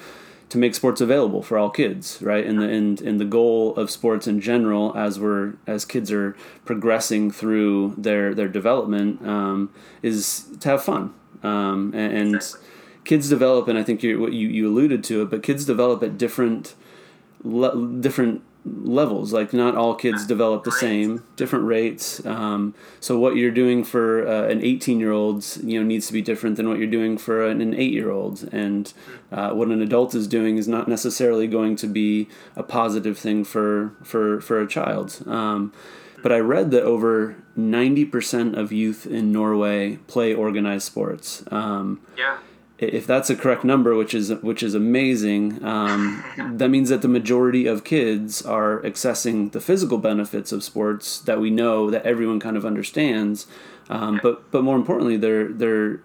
to 0.51 0.58
make 0.58 0.75
sports 0.75 1.00
available 1.00 1.41
for 1.41 1.58
all 1.58 1.70
kids, 1.70 2.22
right? 2.22 2.46
And 2.46 2.60
the 2.60 2.67
and, 2.67 3.01
and 3.01 3.22
the 3.22 3.25
goal 3.25 3.74
of 3.77 3.89
sports 3.89 4.27
in 4.27 4.41
general, 4.41 4.93
as 4.98 5.17
we're 5.17 5.53
as 5.65 5.86
kids 5.86 6.12
are 6.12 6.36
progressing 6.65 7.31
through 7.31 7.96
their 7.98 8.36
their 8.36 8.50
development, 8.50 9.25
um, 9.25 9.72
is 10.01 10.46
to 10.60 10.70
have 10.70 10.84
fun. 10.84 11.13
Um, 11.41 11.93
and, 11.96 12.13
and 12.36 12.55
kids 13.05 13.29
develop, 13.29 13.70
and 13.70 13.79
I 13.79 13.84
think 13.84 14.03
you 14.03 14.29
you 14.29 14.50
you 14.50 14.67
alluded 14.67 15.05
to 15.05 15.22
it, 15.22 15.29
but 15.29 15.41
kids 15.41 15.63
develop 15.63 16.03
at 16.03 16.17
different 16.17 16.75
le- 17.43 17.98
different 18.01 18.41
levels. 18.65 19.34
Like 19.34 19.53
not 19.53 19.75
all 19.75 19.96
kids 19.96 20.25
develop 20.25 20.63
the 20.63 20.72
same 20.72 21.24
different 21.36 21.65
rates. 21.65 22.24
Um, 22.25 22.75
so 23.00 23.18
what 23.18 23.36
you're 23.36 23.51
doing 23.51 23.84
for 23.84 24.27
uh, 24.27 24.48
an 24.48 24.63
18 24.63 25.00
year 25.00 25.12
old 25.12 25.46
you 25.63 25.80
know 25.80 25.86
needs 25.86 26.08
to 26.08 26.13
be 26.13 26.22
different 26.22 26.58
than 26.58 26.70
what 26.70 26.77
you're 26.77 26.88
doing 26.88 27.18
for 27.18 27.46
an, 27.46 27.74
8 27.74 27.91
year 27.91 28.12
old 28.12 28.48
and 28.51 28.94
uh, 29.32 29.51
what 29.51 29.70
an 29.70 29.82
adult 29.82 30.13
is 30.13 30.27
doing 30.27 30.58
is 30.58 30.68
not 30.68 30.88
necessarily 30.88 31.48
going 31.48 31.75
to 31.77 31.88
be 31.88 32.27
a 32.56 32.63
positive 32.63 33.18
thing 33.18 33.44
for 33.44 33.94
for 34.03 34.41
for 34.41 34.62
a 34.62 34.68
child. 34.68 35.24
Um, 35.25 35.74
but 36.22 36.32
I 36.32 36.38
read 36.38 36.70
that 36.70 36.84
over 36.84 37.36
90% 37.58 38.56
of 38.56 38.72
youth 38.72 39.08
in 39.08 39.32
Norway 39.32 39.98
play 40.06 40.36
organized 40.36 40.86
sports. 40.86 41.44
Um, 41.50 42.00
yeah 42.15 42.38
if 42.81 43.05
that's 43.05 43.29
a 43.29 43.35
correct 43.35 43.63
number, 43.63 43.95
which 43.95 44.15
is 44.15 44.33
which 44.41 44.63
is 44.63 44.73
amazing, 44.73 45.63
um, 45.63 46.23
that 46.57 46.69
means 46.69 46.89
that 46.89 47.03
the 47.03 47.07
majority 47.07 47.67
of 47.67 47.83
kids 47.83 48.41
are 48.41 48.81
accessing 48.81 49.51
the 49.51 49.61
physical 49.61 50.00
benefits 50.00 50.51
of 50.51 50.63
sports 50.63 51.19
that 51.19 51.39
we 51.39 51.51
know 51.51 51.91
that 51.91 52.03
everyone 52.05 52.39
kind 52.39 52.57
of 52.57 52.65
understands. 52.65 53.45
Um, 53.89 54.19
but 54.23 54.50
but 54.51 54.63
more 54.63 54.75
importantly, 54.75 55.15
they're 55.15 55.50
they're 55.50 55.97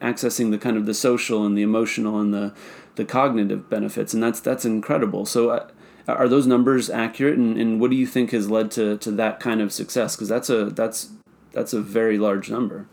accessing 0.00 0.50
the 0.50 0.58
kind 0.58 0.78
of 0.78 0.86
the 0.86 0.94
social 0.94 1.44
and 1.44 1.58
the 1.58 1.62
emotional 1.62 2.18
and 2.18 2.32
the 2.32 2.54
the 2.94 3.04
cognitive 3.04 3.68
benefits, 3.68 4.14
and 4.14 4.22
that's 4.22 4.40
that's 4.40 4.64
incredible. 4.64 5.26
So. 5.26 5.50
Uh, 5.50 5.68
are 6.06 6.28
those 6.28 6.46
numbers 6.46 6.90
accurate? 6.90 7.38
And, 7.38 7.56
and 7.56 7.80
what 7.80 7.90
do 7.90 7.96
you 7.96 8.06
think 8.06 8.32
has 8.32 8.50
led 8.50 8.70
to, 8.72 8.98
to 8.98 9.10
that 9.12 9.40
kind 9.40 9.62
of 9.62 9.72
success? 9.72 10.14
Because 10.14 10.28
that's 10.28 10.50
a 10.50 10.66
that's 10.66 11.12
that's 11.52 11.72
a 11.72 11.80
very 11.80 12.18
large 12.18 12.50
number. 12.50 12.86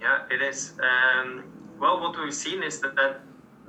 Yeah, 0.00 0.20
it 0.30 0.40
is. 0.40 0.74
Um, 0.80 1.42
well, 1.80 2.00
what 2.00 2.18
we've 2.20 2.34
seen 2.34 2.62
is 2.62 2.80
that, 2.80 2.94
that 2.96 3.20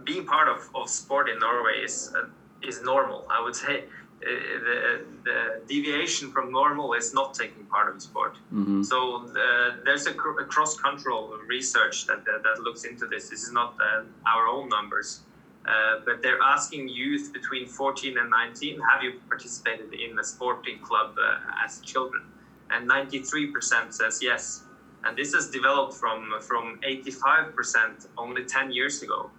being 0.03 0.25
part 0.25 0.48
of, 0.48 0.70
of 0.75 0.89
sport 0.89 1.30
in 1.30 1.39
Norway 1.39 1.82
is 1.84 2.13
uh, 2.15 2.25
is 2.68 2.82
normal. 2.84 3.25
I 3.30 3.41
would 3.41 3.56
say 3.56 3.86
uh, 4.24 4.30
the, 4.65 5.06
the 5.24 5.62
deviation 5.68 6.32
from 6.32 6.51
normal 6.51 6.94
is 6.94 7.13
not 7.13 7.34
taking 7.34 7.65
part 7.65 7.94
of 7.94 8.01
sport. 8.01 8.36
Mm-hmm. 8.53 8.84
So 8.84 9.25
uh, 9.25 9.77
there's 9.84 10.06
a, 10.06 10.12
a 10.12 10.46
cross-cultural 10.46 11.39
research 11.48 12.06
that, 12.06 12.24
that, 12.25 12.44
that 12.44 12.62
looks 12.62 12.84
into 12.84 13.08
this. 13.08 13.30
This 13.30 13.44
is 13.44 13.51
not 13.51 13.75
uh, 13.82 14.03
our 14.27 14.48
own 14.48 14.70
numbers, 14.70 15.22
uh, 15.65 16.01
but 16.06 16.22
they're 16.22 16.41
asking 16.41 16.89
youth 16.89 17.34
between 17.34 17.68
14 17.68 18.20
and 18.20 18.30
19, 18.30 18.80
have 18.82 19.03
you 19.03 19.13
participated 19.27 19.91
in 19.94 20.20
a 20.20 20.24
sporting 20.24 20.77
club 20.80 21.15
uh, 21.20 21.65
as 21.65 21.80
children? 21.80 22.24
And 22.70 22.88
93% 22.88 23.91
says 23.91 24.20
yes. 24.22 24.63
And 25.03 25.17
this 25.17 25.34
has 25.34 25.50
developed 25.50 25.93
from 25.96 26.34
from 26.41 26.79
85% 26.84 28.08
only 28.17 28.46
10 28.46 28.72
years 28.72 29.01
ago. 29.01 29.31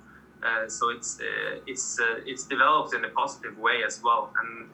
Uh, 0.42 0.68
so 0.68 0.90
it's 0.90 1.20
uh, 1.20 1.60
it's 1.66 2.00
uh, 2.00 2.20
it's 2.26 2.44
developed 2.44 2.94
in 2.94 3.04
a 3.04 3.08
positive 3.08 3.56
way 3.58 3.82
as 3.86 4.02
well. 4.02 4.32
And 4.40 4.68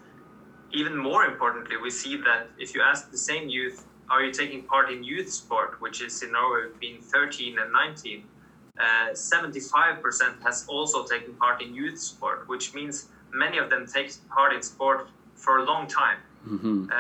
even 0.73 0.97
more 0.97 1.25
importantly, 1.25 1.77
we 1.77 1.91
see 1.91 2.17
that 2.17 2.49
if 2.59 2.75
you 2.75 2.81
ask 2.81 3.11
the 3.11 3.19
same 3.19 3.49
youth, 3.49 3.85
are 4.11 4.23
you 4.23 4.33
taking 4.33 4.63
part 4.63 4.91
in 4.91 5.05
youth 5.05 5.31
sport, 5.31 5.81
which 5.81 6.01
is 6.03 6.23
in 6.23 6.33
Norway 6.33 6.71
between 6.73 7.03
13 7.03 7.59
and 7.59 7.73
19, 7.73 8.25
75% 9.13 9.61
uh, 10.01 10.45
has 10.45 10.65
also 10.69 11.05
taken 11.05 11.35
part 11.35 11.63
in 11.63 11.75
youth 11.75 11.99
sport, 11.99 12.49
which 12.49 12.75
means 12.75 13.09
many 13.33 13.59
of 13.59 13.69
them 13.71 13.87
take 13.87 14.11
part 14.29 14.55
in 14.55 14.63
sport 14.63 15.09
for 15.35 15.59
a 15.59 15.65
long 15.65 15.87
time. 15.87 16.19
Mm-hmm. 16.47 16.91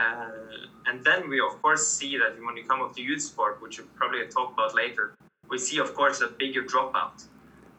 And 0.88 1.04
then 1.04 1.28
we 1.28 1.38
of 1.40 1.60
course 1.60 1.86
see 1.86 2.16
that 2.16 2.42
when 2.42 2.56
you 2.56 2.64
come 2.64 2.80
up 2.80 2.96
to 2.96 3.02
youth 3.02 3.22
sport, 3.22 3.60
which 3.60 3.78
we'll 3.78 3.88
probably 3.94 4.26
talk 4.26 4.54
about 4.54 4.74
later, 4.74 5.14
we 5.50 5.58
see 5.58 5.78
of 5.78 5.94
course 5.94 6.22
a 6.22 6.28
bigger 6.28 6.62
dropout. 6.62 7.24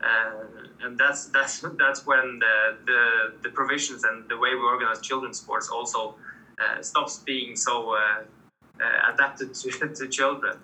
Uh, 0.01 0.83
and 0.83 0.97
that's 0.97 1.25
that's 1.35 1.65
that's 1.77 2.05
when 2.05 2.39
the, 2.39 2.77
the, 2.85 3.01
the 3.43 3.49
provisions 3.49 4.03
and 4.03 4.29
the 4.29 4.37
way 4.37 4.51
we 4.53 4.61
organize 4.61 5.01
children's 5.01 5.39
sports 5.39 5.69
also 5.69 6.15
uh, 6.59 6.81
stops 6.81 7.19
being 7.19 7.55
so 7.55 7.95
uh, 7.95 7.99
uh 8.79 9.13
adapted 9.13 9.53
to, 9.53 9.71
to 9.99 10.07
children 10.07 10.57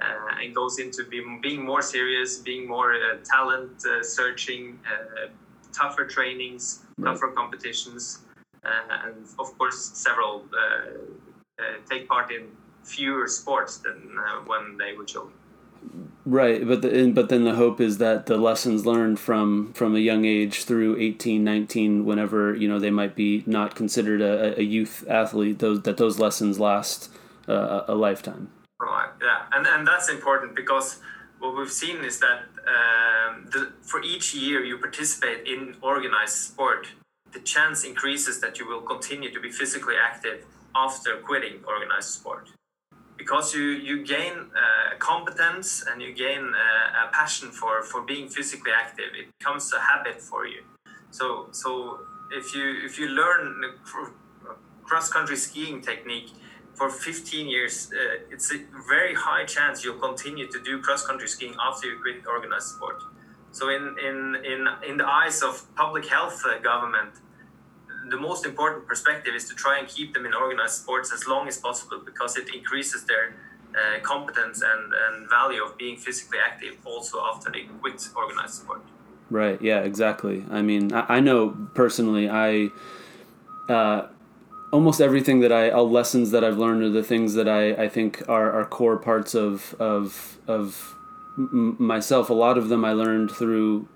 uh, 0.00 0.42
and 0.42 0.54
goes 0.54 0.78
into 0.78 1.04
being, 1.04 1.40
being 1.40 1.64
more 1.64 1.80
serious, 1.80 2.38
being 2.38 2.68
more 2.68 2.92
uh, 2.94 3.16
talent 3.24 3.82
searching, 4.02 4.78
tougher 5.72 6.04
trainings, 6.04 6.80
tougher 7.02 7.28
competitions, 7.28 8.20
and 8.62 9.24
of 9.38 9.56
course 9.56 9.92
several 9.94 10.44
take 11.88 12.08
part 12.08 12.30
in 12.30 12.48
fewer 12.84 13.26
sports 13.26 13.78
than 13.78 14.16
when 14.46 14.76
they 14.78 14.92
were 14.92 15.04
children. 15.04 15.34
Right, 16.24 16.66
but 16.66 16.82
the, 16.82 17.12
but 17.12 17.28
then 17.28 17.44
the 17.44 17.54
hope 17.54 17.80
is 17.80 17.98
that 17.98 18.26
the 18.26 18.36
lessons 18.36 18.84
learned 18.84 19.20
from 19.20 19.72
from 19.74 19.94
a 19.94 20.00
young 20.00 20.24
age 20.24 20.64
through 20.64 20.98
18, 20.98 21.44
19, 21.44 22.04
whenever 22.04 22.54
you 22.56 22.68
know 22.68 22.80
they 22.80 22.90
might 22.90 23.14
be 23.14 23.44
not 23.46 23.76
considered 23.76 24.20
a, 24.20 24.58
a 24.58 24.62
youth 24.62 25.04
athlete, 25.08 25.60
those 25.60 25.82
that 25.82 25.96
those 25.96 26.18
lessons 26.18 26.58
last 26.58 27.10
uh, 27.48 27.84
a 27.86 27.94
lifetime. 27.94 28.50
Right. 28.80 29.10
Yeah, 29.22 29.46
and 29.52 29.66
and 29.66 29.86
that's 29.86 30.08
important 30.08 30.56
because 30.56 30.98
what 31.38 31.56
we've 31.56 31.70
seen 31.70 32.04
is 32.04 32.18
that 32.18 32.40
um, 32.66 33.46
the, 33.52 33.72
for 33.82 34.02
each 34.02 34.34
year 34.34 34.64
you 34.64 34.78
participate 34.78 35.46
in 35.46 35.76
organized 35.80 36.34
sport, 36.34 36.88
the 37.32 37.40
chance 37.40 37.84
increases 37.84 38.40
that 38.40 38.58
you 38.58 38.66
will 38.66 38.82
continue 38.82 39.32
to 39.32 39.40
be 39.40 39.52
physically 39.52 39.94
active 39.96 40.44
after 40.84 41.10
quitting 41.28 41.56
organized 41.66 42.10
sport. 42.18 42.48
Because 43.16 43.54
you 43.54 43.66
you 43.88 44.04
gain 44.04 44.34
uh, 44.62 44.96
competence 44.98 45.84
and 45.88 46.02
you 46.02 46.12
gain 46.14 46.42
uh, 46.54 47.02
a 47.02 47.04
passion 47.12 47.48
for 47.50 47.82
for 47.90 48.00
being 48.02 48.28
physically 48.28 48.72
active 48.84 49.10
it 49.20 49.26
becomes 49.38 49.72
a 49.72 49.80
habit 49.80 50.20
for 50.20 50.46
you. 50.46 50.62
So 51.10 51.48
so 51.52 51.70
if 52.30 52.54
you 52.54 52.66
if 52.84 52.98
you 52.98 53.08
learn 53.08 53.42
cross 54.84 55.08
country 55.16 55.36
skiing 55.36 55.80
technique 55.80 56.30
for 56.74 56.88
15 56.90 57.48
years 57.48 57.90
uh, 57.92 58.32
it's 58.32 58.52
a 58.52 58.58
very 58.88 59.14
high 59.14 59.44
chance 59.44 59.82
you'll 59.82 60.02
continue 60.08 60.46
to 60.54 60.58
do 60.62 60.80
cross 60.80 61.06
country 61.06 61.28
skiing 61.28 61.54
after 61.68 61.88
you 61.90 61.98
quit 62.02 62.26
organized 62.26 62.68
sport. 62.74 63.02
So 63.52 63.70
in 63.70 63.84
in 64.08 64.16
in 64.52 64.60
in 64.88 64.94
the 64.98 65.08
eyes 65.20 65.42
of 65.42 65.54
public 65.74 66.06
health 66.06 66.38
uh, 66.44 66.58
government 66.70 67.12
the 68.08 68.16
most 68.16 68.44
important 68.44 68.86
perspective 68.86 69.34
is 69.34 69.48
to 69.48 69.54
try 69.54 69.78
and 69.78 69.88
keep 69.88 70.14
them 70.14 70.26
in 70.26 70.34
organized 70.34 70.74
sports 70.74 71.12
as 71.12 71.26
long 71.26 71.48
as 71.48 71.56
possible 71.58 71.98
because 72.04 72.36
it 72.36 72.48
increases 72.54 73.04
their 73.04 73.34
uh, 73.74 74.00
competence 74.02 74.62
and, 74.62 74.92
and 74.94 75.28
value 75.28 75.62
of 75.62 75.76
being 75.76 75.96
physically 75.96 76.38
active 76.44 76.76
also 76.84 77.20
after 77.20 77.50
they 77.50 77.62
quit 77.80 78.08
organized 78.14 78.54
sport. 78.54 78.82
Right. 79.28 79.60
Yeah. 79.60 79.80
Exactly. 79.80 80.44
I 80.50 80.62
mean, 80.62 80.92
I, 80.92 81.16
I 81.16 81.20
know 81.20 81.50
personally, 81.74 82.28
I 82.30 82.70
uh, 83.68 84.06
almost 84.72 85.00
everything 85.00 85.40
that 85.40 85.52
I 85.52 85.70
all 85.70 85.90
lessons 85.90 86.30
that 86.30 86.44
I've 86.44 86.58
learned 86.58 86.82
are 86.82 86.90
the 86.90 87.02
things 87.02 87.34
that 87.34 87.48
I, 87.48 87.72
I 87.72 87.88
think 87.88 88.22
are, 88.28 88.52
are 88.52 88.64
core 88.64 88.96
parts 88.96 89.34
of 89.34 89.74
of 89.80 90.38
of 90.46 90.94
m- 91.36 91.76
myself. 91.78 92.30
A 92.30 92.34
lot 92.34 92.56
of 92.56 92.68
them 92.68 92.84
I 92.84 92.92
learned 92.92 93.30
through 93.30 93.88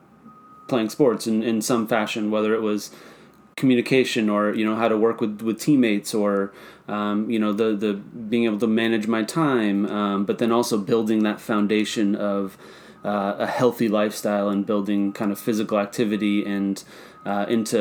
playing 0.67 0.89
sports 0.89 1.27
in, 1.27 1.43
in 1.43 1.61
some 1.61 1.87
fashion, 1.87 2.31
whether 2.31 2.55
it 2.55 2.63
was 2.63 2.91
communication 3.61 4.29
or 4.29 4.55
you 4.55 4.65
know 4.65 4.75
how 4.75 4.89
to 4.89 4.97
work 4.97 5.21
with, 5.21 5.43
with 5.43 5.61
teammates 5.61 6.15
or 6.15 6.53
um, 6.89 7.31
you 7.31 7.39
know 7.39 7.53
the 7.53 7.77
the 7.77 7.93
being 7.95 8.45
able 8.45 8.59
to 8.59 8.67
manage 8.67 9.07
my 9.07 9.23
time 9.23 9.87
um, 9.87 10.25
but 10.25 10.39
then 10.39 10.51
also 10.51 10.77
building 10.79 11.23
that 11.23 11.41
foundation 11.41 12.17
of 12.17 12.59
uh, 13.05 13.35
a 13.39 13.47
healthy 13.47 13.89
lifestyle 13.89 14.49
and 14.49 14.67
building 14.67 15.13
kind 15.13 15.31
of 15.31 15.39
physical 15.39 15.79
activity 15.79 16.45
and 16.45 16.83
uh, 17.25 17.45
into 17.49 17.79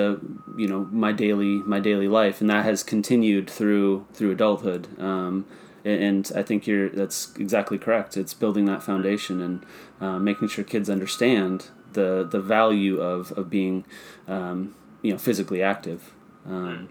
you 0.57 0.67
know 0.67 0.87
my 0.91 1.11
daily 1.11 1.55
my 1.75 1.79
daily 1.79 2.07
life 2.07 2.41
and 2.41 2.49
that 2.49 2.65
has 2.65 2.83
continued 2.83 3.49
through 3.49 4.05
through 4.13 4.31
adulthood 4.31 4.87
um, 4.99 5.45
and 5.85 6.31
I 6.35 6.43
think 6.43 6.67
you're 6.67 6.89
that's 6.89 7.33
exactly 7.37 7.77
correct. 7.77 8.17
It's 8.17 8.33
building 8.33 8.65
that 8.65 8.83
foundation 8.83 9.41
and 9.41 9.65
uh, 10.01 10.19
making 10.19 10.49
sure 10.49 10.63
kids 10.63 10.89
understand 10.89 11.67
the 11.93 12.27
the 12.29 12.41
value 12.41 12.99
of 12.99 13.31
of 13.33 13.49
being 13.49 13.85
um, 14.27 14.75
you 15.01 15.11
know 15.11 15.17
physically 15.17 15.61
active. 15.61 16.13
Um, 16.45 16.89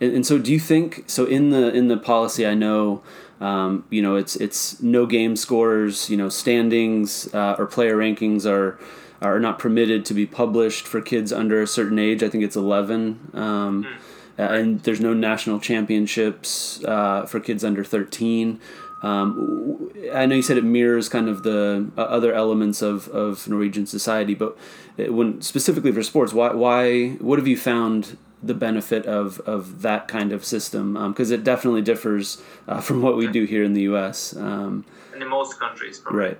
and, 0.00 0.12
and, 0.12 0.26
so, 0.26 0.38
do 0.38 0.52
you 0.52 0.60
think 0.60 1.04
so? 1.06 1.24
In 1.24 1.50
the 1.50 1.72
in 1.72 1.88
the 1.88 1.96
policy, 1.96 2.46
I 2.46 2.54
know 2.54 3.02
um, 3.40 3.84
you 3.90 4.02
know 4.02 4.16
it's 4.16 4.36
it's 4.36 4.82
no 4.82 5.06
game 5.06 5.36
scores. 5.36 6.10
You 6.10 6.16
know, 6.16 6.28
standings 6.28 7.32
uh, 7.34 7.56
or 7.58 7.66
player 7.66 7.96
rankings 7.96 8.44
are 8.50 8.78
are 9.22 9.40
not 9.40 9.58
permitted 9.58 10.04
to 10.06 10.14
be 10.14 10.26
published 10.26 10.86
for 10.86 11.00
kids 11.00 11.32
under 11.32 11.62
a 11.62 11.66
certain 11.66 11.98
age. 11.98 12.22
I 12.22 12.28
think 12.28 12.44
it's 12.44 12.56
eleven. 12.56 13.30
Um, 13.32 13.84
hmm. 13.84 14.40
and 14.40 14.82
there's 14.82 15.00
no 15.00 15.14
national 15.14 15.60
championships 15.60 16.84
uh, 16.84 17.24
for 17.26 17.40
kids 17.40 17.64
under 17.64 17.82
13. 17.82 18.60
Um, 19.02 19.92
I 20.12 20.26
know 20.26 20.36
you 20.36 20.42
said 20.42 20.56
it 20.56 20.64
mirrors 20.64 21.08
kind 21.08 21.28
of 21.28 21.42
the 21.42 21.90
uh, 21.96 22.02
other 22.02 22.32
elements 22.32 22.80
of, 22.82 23.08
of 23.08 23.46
Norwegian 23.46 23.86
society, 23.86 24.34
but 24.34 24.56
when 24.96 25.42
specifically 25.42 25.92
for 25.92 26.02
sports, 26.02 26.32
why 26.32 26.52
why 26.52 27.10
what 27.20 27.38
have 27.38 27.46
you 27.46 27.56
found 27.56 28.16
the 28.42 28.54
benefit 28.54 29.06
of 29.06 29.40
of 29.40 29.82
that 29.82 30.08
kind 30.08 30.32
of 30.32 30.44
system? 30.44 30.94
Because 31.08 31.30
um, 31.30 31.34
it 31.34 31.44
definitely 31.44 31.82
differs 31.82 32.42
uh, 32.68 32.80
from 32.80 33.02
what 33.02 33.16
we 33.16 33.26
do 33.26 33.44
here 33.44 33.64
in 33.64 33.74
the 33.74 33.82
U.S. 33.82 34.34
Um, 34.36 34.84
in 35.14 35.26
most 35.28 35.58
countries, 35.58 35.98
probably. 35.98 36.20
right? 36.20 36.38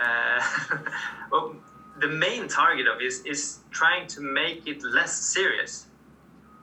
Uh, 0.00 0.78
well, 1.30 1.56
the 2.00 2.08
main 2.08 2.48
target 2.48 2.86
of 2.86 3.00
is 3.00 3.22
is 3.24 3.58
trying 3.70 4.06
to 4.08 4.20
make 4.20 4.66
it 4.66 4.82
less 4.82 5.12
serious 5.12 5.86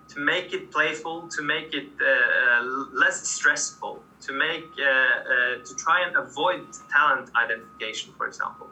to 0.09 0.19
make 0.19 0.53
it 0.53 0.71
playful, 0.71 1.27
to 1.29 1.41
make 1.43 1.73
it 1.73 1.89
uh, 2.01 2.63
less 2.93 3.27
stressful, 3.27 4.01
to 4.21 4.33
make 4.33 4.65
uh, 4.79 4.89
uh, 4.89 5.63
to 5.63 5.75
try 5.77 6.05
and 6.05 6.15
avoid 6.15 6.61
talent 6.91 7.29
identification, 7.35 8.11
for 8.17 8.27
example. 8.27 8.67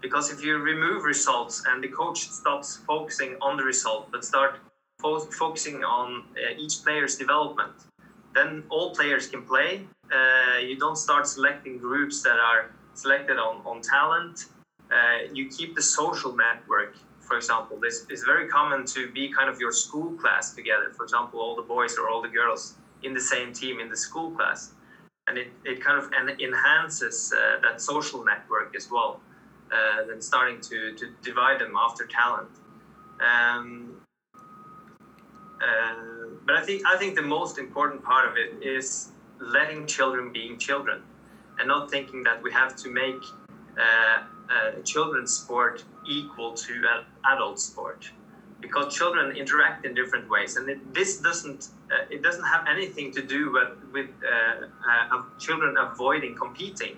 Because 0.00 0.30
if 0.30 0.42
you 0.44 0.58
remove 0.58 1.04
results 1.04 1.64
and 1.68 1.82
the 1.82 1.88
coach 1.88 2.28
stops 2.30 2.80
focusing 2.86 3.36
on 3.40 3.56
the 3.56 3.64
result 3.64 4.10
but 4.12 4.24
start 4.24 4.60
fo- 5.00 5.20
focusing 5.20 5.82
on 5.84 6.24
uh, 6.36 6.54
each 6.56 6.82
player's 6.84 7.16
development, 7.16 7.74
then 8.34 8.64
all 8.70 8.94
players 8.94 9.26
can 9.26 9.42
play. 9.42 9.86
Uh, 10.12 10.58
you 10.58 10.76
don't 10.76 10.96
start 10.96 11.26
selecting 11.26 11.78
groups 11.78 12.22
that 12.22 12.38
are 12.38 12.70
selected 12.94 13.38
on, 13.38 13.56
on 13.66 13.82
talent. 13.82 14.46
Uh, 14.90 15.32
you 15.32 15.48
keep 15.48 15.74
the 15.74 15.82
social 15.82 16.34
network 16.34 16.96
for 17.28 17.36
example, 17.36 17.78
this 17.78 18.06
is 18.08 18.24
very 18.24 18.48
common 18.48 18.86
to 18.86 19.10
be 19.12 19.30
kind 19.30 19.50
of 19.50 19.60
your 19.60 19.70
school 19.70 20.12
class 20.16 20.54
together. 20.54 20.90
For 20.96 21.04
example, 21.04 21.40
all 21.40 21.54
the 21.54 21.62
boys 21.62 21.98
or 21.98 22.08
all 22.08 22.22
the 22.22 22.28
girls 22.28 22.74
in 23.02 23.12
the 23.12 23.20
same 23.20 23.52
team 23.52 23.80
in 23.80 23.90
the 23.90 23.96
school 23.96 24.30
class. 24.30 24.72
And 25.26 25.36
it, 25.36 25.48
it 25.62 25.84
kind 25.84 25.98
of 26.02 26.10
enhances 26.40 27.34
uh, 27.36 27.60
that 27.60 27.82
social 27.82 28.24
network 28.24 28.74
as 28.74 28.90
well 28.90 29.20
uh, 29.72 30.06
than 30.08 30.20
starting 30.20 30.60
to, 30.60 30.94
to 30.94 31.04
divide 31.22 31.58
them 31.60 31.74
after 31.76 32.06
talent. 32.06 32.50
Um, 33.20 33.94
Uh, 35.60 36.38
but 36.46 36.54
I 36.54 36.62
think 36.66 36.78
I 36.86 36.96
think 37.00 37.16
the 37.16 37.28
most 37.38 37.58
important 37.58 38.00
part 38.10 38.24
of 38.30 38.34
it 38.36 38.50
is 38.76 39.10
letting 39.40 39.80
children 39.96 40.32
being 40.32 40.56
children, 40.56 41.02
and 41.58 41.66
not 41.66 41.90
thinking 41.90 42.22
that 42.28 42.38
we 42.44 42.50
have 42.52 42.72
to 42.82 42.88
make 42.88 43.22
uh, 43.84 44.18
children's 44.84 45.32
sport 45.40 45.84
equal 46.06 46.54
to 46.66 46.72
an 46.94 47.00
adult 47.32 47.58
sport, 47.58 48.00
because 48.60 48.86
children 48.94 49.36
interact 49.36 49.84
in 49.86 49.94
different 50.00 50.26
ways, 50.30 50.56
and 50.56 50.64
it, 50.70 50.78
this 50.94 51.10
doesn't 51.28 51.60
uh, 51.90 52.14
it 52.14 52.22
doesn't 52.22 52.46
have 52.54 52.64
anything 52.74 53.10
to 53.18 53.22
do 53.36 53.40
with 53.56 53.72
with 53.92 54.10
uh, 54.22 54.66
uh, 54.90 55.22
children 55.40 55.76
avoiding 55.76 56.36
competing, 56.44 56.94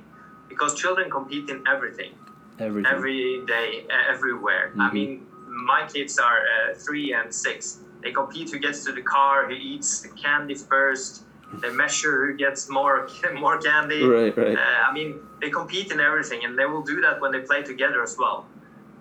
because 0.51 0.75
children 0.83 1.07
compete 1.11 1.49
in 1.49 1.65
everything, 1.67 2.13
Everything. 2.61 2.93
every 2.93 3.43
day, 3.47 3.87
everywhere. 4.09 4.71
I 4.79 4.89
Mhm. 4.89 4.93
mean, 4.93 5.27
my 5.47 5.87
kids 5.87 6.19
are 6.19 6.41
uh, 6.55 6.75
three 6.85 7.13
and 7.13 7.35
six. 7.35 7.81
They 8.03 8.13
compete 8.13 8.51
who 8.51 8.59
gets 8.59 8.85
to 8.85 8.93
the 8.93 9.03
car, 9.03 9.47
who 9.49 9.55
eats 9.55 10.01
the 10.01 10.11
candy 10.11 10.55
first. 10.55 11.25
They 11.63 11.71
measure 11.71 12.27
who 12.27 12.33
gets 12.35 12.69
more 12.69 13.09
more 13.45 13.59
candy. 13.59 14.03
right, 14.05 14.37
right. 14.37 14.57
Uh, 14.59 14.89
I 14.89 14.93
mean, 14.93 15.19
they 15.41 15.51
compete 15.51 15.91
in 15.91 16.01
everything, 16.01 16.45
and 16.45 16.59
they 16.59 16.67
will 16.67 16.83
do 16.83 17.01
that 17.01 17.21
when 17.21 17.33
they 17.33 17.41
play 17.41 17.63
together 17.63 18.03
as 18.03 18.15
well. 18.19 18.47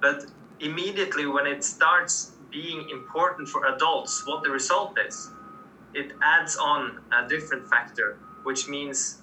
But 0.01 0.25
immediately 0.59 1.25
when 1.25 1.45
it 1.45 1.63
starts 1.63 2.31
being 2.51 2.89
important 2.89 3.47
for 3.49 3.65
adults, 3.65 4.25
what 4.25 4.43
the 4.43 4.49
result 4.49 4.97
is, 5.07 5.15
it 5.93 6.11
adds 6.23 6.55
on 6.57 6.99
a 7.11 7.27
different 7.27 7.67
factor, 7.67 8.17
which 8.43 8.67
means 8.67 9.18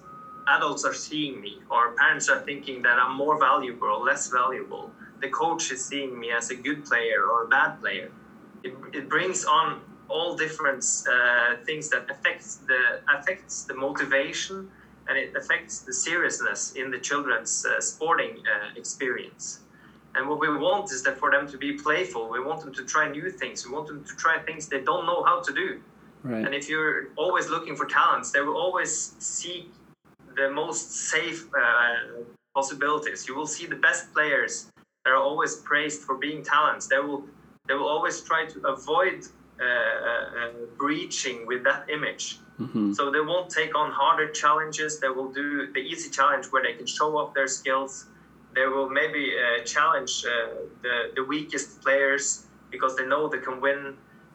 adults 0.48 0.84
are 0.84 0.94
seeing 0.94 1.40
me, 1.40 1.58
or 1.70 1.92
parents 1.92 2.28
are 2.28 2.40
thinking 2.40 2.82
that 2.82 2.98
I'm 2.98 3.16
more 3.16 3.38
valuable 3.38 3.88
or 3.88 4.04
less 4.04 4.28
valuable. 4.28 4.90
The 5.20 5.28
coach 5.28 5.70
is 5.72 5.84
seeing 5.84 6.18
me 6.18 6.30
as 6.30 6.50
a 6.50 6.54
good 6.54 6.84
player 6.84 7.24
or 7.30 7.44
a 7.44 7.48
bad 7.48 7.80
player. 7.80 8.10
It, 8.62 8.74
it 8.92 9.08
brings 9.08 9.44
on 9.44 9.80
all 10.08 10.36
different 10.36 10.84
uh, 11.10 11.56
things 11.64 11.88
that 11.90 12.08
affects 12.10 12.56
the 12.68 13.00
affects 13.12 13.64
the 13.64 13.74
motivation 13.74 14.70
and 15.08 15.18
it 15.18 15.34
affects 15.36 15.80
the 15.80 15.92
seriousness 15.92 16.72
in 16.72 16.90
the 16.90 16.98
children's 16.98 17.64
uh, 17.64 17.80
sporting 17.80 18.38
uh, 18.38 18.68
experience. 18.76 19.60
And 20.14 20.28
what 20.28 20.40
we 20.40 20.48
want 20.48 20.90
is 20.92 21.02
that 21.04 21.18
for 21.18 21.30
them 21.30 21.48
to 21.48 21.58
be 21.58 21.74
playful. 21.74 22.28
We 22.30 22.40
want 22.40 22.60
them 22.60 22.72
to 22.74 22.84
try 22.84 23.08
new 23.08 23.30
things. 23.30 23.66
We 23.66 23.72
want 23.72 23.86
them 23.86 24.02
to 24.04 24.16
try 24.16 24.38
things 24.38 24.66
they 24.66 24.80
don't 24.80 25.06
know 25.06 25.22
how 25.24 25.42
to 25.42 25.52
do. 25.52 25.80
Right. 26.22 26.44
And 26.44 26.54
if 26.54 26.68
you're 26.68 27.08
always 27.16 27.48
looking 27.48 27.76
for 27.76 27.86
talents, 27.86 28.32
they 28.32 28.40
will 28.40 28.56
always 28.56 29.14
seek 29.18 29.70
the 30.36 30.50
most 30.50 30.92
safe 30.92 31.46
uh, 31.58 32.22
possibilities. 32.54 33.26
You 33.28 33.34
will 33.36 33.46
see 33.46 33.66
the 33.66 33.76
best 33.76 34.12
players 34.12 34.70
that 35.04 35.10
are 35.12 35.22
always 35.30 35.56
praised 35.56 36.02
for 36.02 36.16
being 36.16 36.42
talents. 36.42 36.86
They 36.88 36.98
will 36.98 37.24
they 37.68 37.74
will 37.74 37.88
always 37.88 38.20
try 38.20 38.46
to 38.46 38.58
avoid 38.68 39.24
uh, 39.60 39.64
uh, 39.64 40.50
breaching 40.78 41.46
with 41.46 41.64
that 41.64 41.88
image. 41.90 42.38
hmm 42.58 42.92
So 42.98 43.10
they 43.14 43.20
won't 43.30 43.50
take 43.60 43.72
on 43.82 43.88
harder 44.02 44.28
challenges. 44.42 44.90
They 45.02 45.08
will 45.16 45.32
do 45.42 45.48
the 45.76 45.82
easy 45.92 46.10
challenge 46.18 46.44
where 46.52 46.62
they 46.66 46.74
can 46.78 46.86
show 46.98 47.10
off 47.18 47.34
their 47.34 47.48
skills. 47.60 47.92
They 48.56 48.66
will 48.74 48.88
maybe 49.00 49.24
uh, 49.44 49.64
challenge 49.74 50.12
uh, 50.24 50.32
the, 50.84 50.96
the 51.16 51.24
weakest 51.24 51.68
players 51.84 52.24
because 52.70 52.92
they 52.96 53.06
know 53.12 53.28
they 53.28 53.42
can 53.48 53.60
win. 53.60 53.80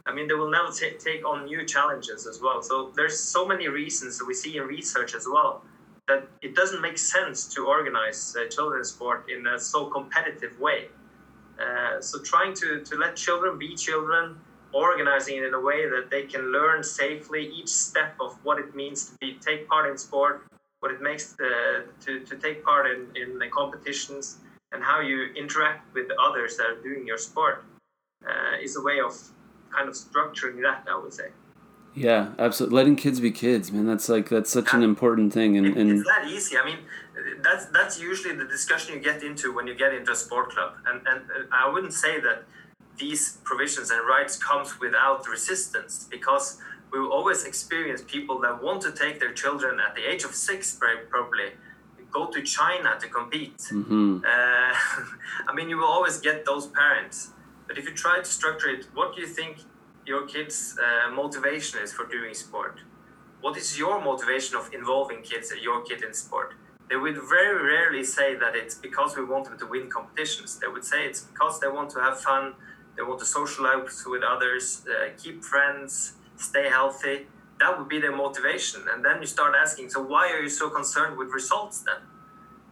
I 0.06 0.12
mean, 0.16 0.28
they 0.28 0.34
will 0.42 0.52
never 0.60 0.72
ta- 0.80 0.98
take 1.00 1.24
on 1.32 1.46
new 1.46 1.62
challenges 1.66 2.28
as 2.32 2.38
well. 2.44 2.60
So 2.70 2.92
there's 2.98 3.18
so 3.20 3.42
many 3.52 3.68
reasons 3.68 4.18
that 4.18 4.26
we 4.26 4.34
see 4.44 4.58
in 4.58 4.64
research 4.78 5.16
as 5.16 5.26
well 5.36 5.64
that 6.12 6.28
it 6.42 6.56
doesn't 6.56 6.82
make 6.82 6.98
sense 6.98 7.38
to 7.54 7.60
organize 7.76 8.36
uh, 8.36 8.48
children's 8.56 8.90
sport 8.90 9.20
in 9.34 9.48
a 9.48 9.58
so 9.60 9.80
competitive 9.98 10.54
way. 10.60 10.82
Uh, 11.64 12.02
so 12.02 12.20
trying 12.34 12.54
to, 12.62 12.68
to 12.90 12.94
let 13.04 13.16
children 13.16 13.58
be 13.58 13.76
children, 13.76 14.36
organizing 14.74 15.38
it 15.38 15.44
in 15.44 15.54
a 15.54 15.64
way 15.70 15.88
that 15.96 16.10
they 16.10 16.24
can 16.24 16.44
learn 16.52 16.84
safely 16.84 17.44
each 17.60 17.70
step 17.70 18.14
of 18.20 18.32
what 18.44 18.58
it 18.64 18.76
means 18.76 18.98
to 19.08 19.14
be 19.22 19.30
take 19.50 19.68
part 19.68 19.90
in 19.90 19.98
sport, 19.98 20.36
what 20.82 20.92
it 20.92 21.02
makes 21.02 21.34
the, 21.34 21.86
to, 22.04 22.20
to 22.30 22.36
take 22.38 22.64
part 22.64 22.86
in, 22.94 23.00
in 23.22 23.38
the 23.38 23.48
competitions, 23.48 24.38
and 24.72 24.84
how 24.84 25.00
you 25.00 25.18
interact 25.44 25.94
with 25.94 26.08
the 26.08 26.18
others 26.28 26.58
that 26.58 26.66
are 26.66 26.82
doing 26.82 27.06
your 27.06 27.18
sport 27.18 27.64
uh, 28.28 28.56
is 28.62 28.76
a 28.76 28.82
way 28.82 29.00
of 29.00 29.14
kind 29.76 29.88
of 29.88 29.96
structuring 29.96 30.62
that, 30.62 30.86
I 30.90 30.98
would 31.02 31.14
say. 31.14 31.30
Yeah, 31.94 32.34
absolutely. 32.40 32.78
Letting 32.78 32.96
kids 32.96 33.20
be 33.20 33.32
kids, 33.32 33.72
man. 33.72 33.86
That's 33.86 34.08
like 34.08 34.30
that's 34.30 34.50
such 34.50 34.74
an 34.74 34.82
important 34.82 35.34
thing, 35.34 35.58
and 35.58 35.76
and 35.76 35.92
it's 35.92 36.08
that 36.08 36.28
easy. 36.28 36.58
I 36.58 36.66
mean, 36.66 36.80
that's 37.42 37.66
that's 37.66 38.00
usually 38.00 38.36
the 38.36 38.46
discussion 38.46 38.96
you 38.96 39.02
get 39.02 39.24
into 39.24 39.54
when 39.54 39.68
you 39.68 39.76
get 39.76 39.94
into 39.94 40.12
a 40.12 40.16
sport 40.16 40.52
club, 40.52 40.74
and 40.86 41.02
and 41.06 41.22
uh, 41.22 41.44
I 41.52 41.70
wouldn't 41.70 41.94
say 41.94 42.20
that 42.22 42.46
these 42.98 43.38
provisions 43.44 43.92
and 43.92 44.08
rights 44.08 44.38
comes 44.38 44.80
without 44.80 45.28
resistance 45.28 46.08
because 46.10 46.60
we 46.92 47.00
will 47.00 47.12
always 47.12 47.44
experience 47.46 48.02
people 48.02 48.40
that 48.40 48.62
want 48.64 48.82
to 48.82 48.92
take 48.92 49.20
their 49.20 49.34
children 49.34 49.80
at 49.80 49.96
the 49.96 50.04
age 50.04 50.24
of 50.24 50.36
six, 50.36 50.78
very 50.78 51.06
probably, 51.10 51.52
go 52.12 52.28
to 52.28 52.42
China 52.42 52.98
to 53.00 53.08
compete. 53.08 53.62
hmm 53.70 54.20
Uh, 54.24 54.74
I 55.50 55.54
mean, 55.56 55.68
you 55.70 55.78
will 55.78 55.94
always 55.98 56.18
get 56.20 56.46
those 56.46 56.68
parents. 56.68 57.32
But 57.68 57.78
if 57.78 57.86
you 57.88 57.94
try 57.94 58.18
to 58.20 58.26
structure 58.40 58.70
it, 58.70 58.86
what 58.94 59.16
do 59.16 59.22
you 59.22 59.28
think 59.28 59.54
your 60.06 60.26
kid's 60.28 60.78
uh, 60.78 61.12
motivation 61.12 61.80
is 61.82 61.94
for 61.94 62.06
doing 62.06 62.34
sport? 62.34 62.80
What 63.42 63.58
is 63.58 63.78
your 63.78 64.02
motivation 64.02 64.56
of 64.56 64.74
involving 64.74 65.22
kids, 65.24 65.52
your 65.62 65.82
kid 65.82 66.04
in 66.04 66.14
sport? 66.14 66.54
They 66.90 66.96
would 66.96 67.18
very 67.30 67.56
rarely 67.64 68.04
say 68.04 68.36
that 68.36 68.56
it's 68.56 68.76
because 68.76 69.16
we 69.16 69.24
want 69.24 69.46
them 69.46 69.58
to 69.60 69.66
win 69.66 69.90
competitions. 69.90 70.60
They 70.60 70.68
would 70.68 70.84
say 70.84 71.06
it's 71.06 71.22
because 71.22 71.60
they 71.60 71.68
want 71.68 71.90
to 71.92 72.00
have 72.00 72.20
fun, 72.20 72.54
they 72.98 73.04
want 73.04 73.20
to 73.20 73.26
socialize 73.26 74.04
with 74.06 74.24
others, 74.24 74.86
uh, 74.88 75.10
keep 75.18 75.44
friends, 75.44 76.14
stay 76.36 76.70
healthy. 76.70 77.28
That 77.60 77.78
would 77.78 77.88
be 77.88 78.00
their 78.00 78.16
motivation. 78.16 78.82
And 78.94 79.06
then 79.06 79.22
you 79.22 79.28
start 79.28 79.56
asking, 79.56 79.90
so 79.90 80.02
why 80.02 80.32
are 80.32 80.42
you 80.42 80.50
so 80.50 80.70
concerned 80.70 81.18
with 81.18 81.30
results 81.30 81.80
then? 81.82 82.02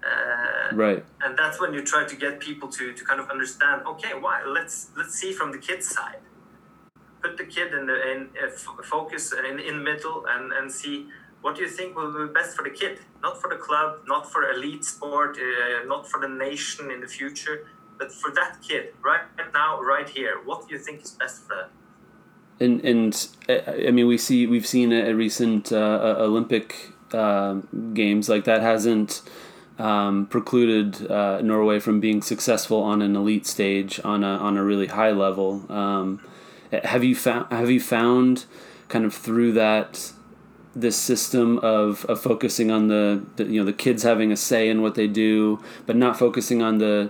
Uh, 0.01 0.75
right. 0.75 1.05
and 1.21 1.37
that's 1.37 1.59
when 1.59 1.73
you 1.73 1.83
try 1.83 2.05
to 2.05 2.15
get 2.15 2.39
people 2.39 2.69
to, 2.69 2.93
to 2.93 3.03
kind 3.03 3.19
of 3.19 3.29
understand 3.29 3.81
okay 3.85 4.13
why 4.17 4.41
let's 4.45 4.91
let's 4.95 5.13
see 5.13 5.33
from 5.33 5.51
the 5.51 5.57
kid's 5.57 5.89
side 5.89 6.21
put 7.21 7.37
the 7.37 7.45
kid 7.45 7.73
in 7.73 7.85
the 7.85 8.11
in 8.11 8.29
uh, 8.43 8.83
focus 8.83 9.33
in 9.33 9.59
in 9.59 9.83
middle 9.83 10.25
and 10.27 10.51
and 10.53 10.71
see 10.71 11.07
what 11.41 11.55
do 11.55 11.61
you 11.61 11.69
think 11.69 11.95
will 11.95 12.27
be 12.27 12.33
best 12.33 12.55
for 12.55 12.63
the 12.63 12.69
kid. 12.69 12.99
Not 13.21 13.41
for 13.41 13.49
the 13.49 13.57
club 13.57 13.89
not 14.07 14.31
for 14.31 14.49
elite 14.49 14.85
sport 14.85 15.37
uh, 15.37 15.85
not 15.85 16.07
for 16.09 16.19
the 16.19 16.27
nation 16.27 16.91
in 16.91 17.01
the 17.01 17.07
future 17.07 17.67
but 17.99 18.11
for 18.11 18.31
that 18.31 18.61
kid 18.67 18.93
right 19.03 19.25
now 19.53 19.81
right 19.81 20.09
here. 20.09 20.35
What 20.43 20.67
do 20.67 20.73
you 20.73 20.79
think 20.79 21.01
is 21.03 21.11
best 21.11 21.43
for 21.43 21.55
them 21.55 21.69
And 22.59 22.85
and 22.85 23.27
uh, 23.47 23.87
I 23.87 23.91
mean, 23.91 24.07
we 24.07 24.17
see 24.17 24.47
we've 24.47 24.67
seen 24.67 24.91
a, 24.91 25.09
a 25.11 25.13
recent 25.13 25.71
uh, 25.71 25.77
uh, 25.77 26.15
Olympic 26.29 26.91
uh, 27.13 27.55
games. 27.93 28.29
Like 28.29 28.45
that 28.45 28.61
hasn't 28.61 29.21
um, 29.77 30.27
precluded 30.27 31.09
uh, 31.09 31.41
Norway 31.41 31.79
from 31.79 31.99
being 31.99 32.21
successful 32.21 32.81
on 32.83 33.01
an 33.01 33.15
elite 33.15 33.47
stage 33.47 33.99
on 34.03 34.23
a 34.23 34.33
on 34.47 34.57
a 34.57 34.63
really 34.63 34.87
high 34.87 35.11
level. 35.11 35.65
Um, 35.69 36.19
have 36.71 37.03
you 37.03 37.15
found 37.15 37.51
have 37.51 37.69
you 37.69 37.79
found 37.79 38.45
kind 38.87 39.05
of 39.05 39.13
through 39.13 39.53
that 39.53 40.13
this 40.75 40.95
system 40.95 41.57
of, 41.59 42.05
of 42.05 42.21
focusing 42.21 42.71
on 42.71 42.87
the, 42.87 43.25
the 43.35 43.45
you 43.45 43.59
know 43.59 43.65
the 43.65 43.73
kids 43.73 44.03
having 44.03 44.31
a 44.31 44.37
say 44.37 44.69
in 44.69 44.81
what 44.81 44.95
they 44.95 45.07
do, 45.07 45.61
but 45.85 45.95
not 45.95 46.17
focusing 46.17 46.61
on 46.61 46.77
the 46.77 47.09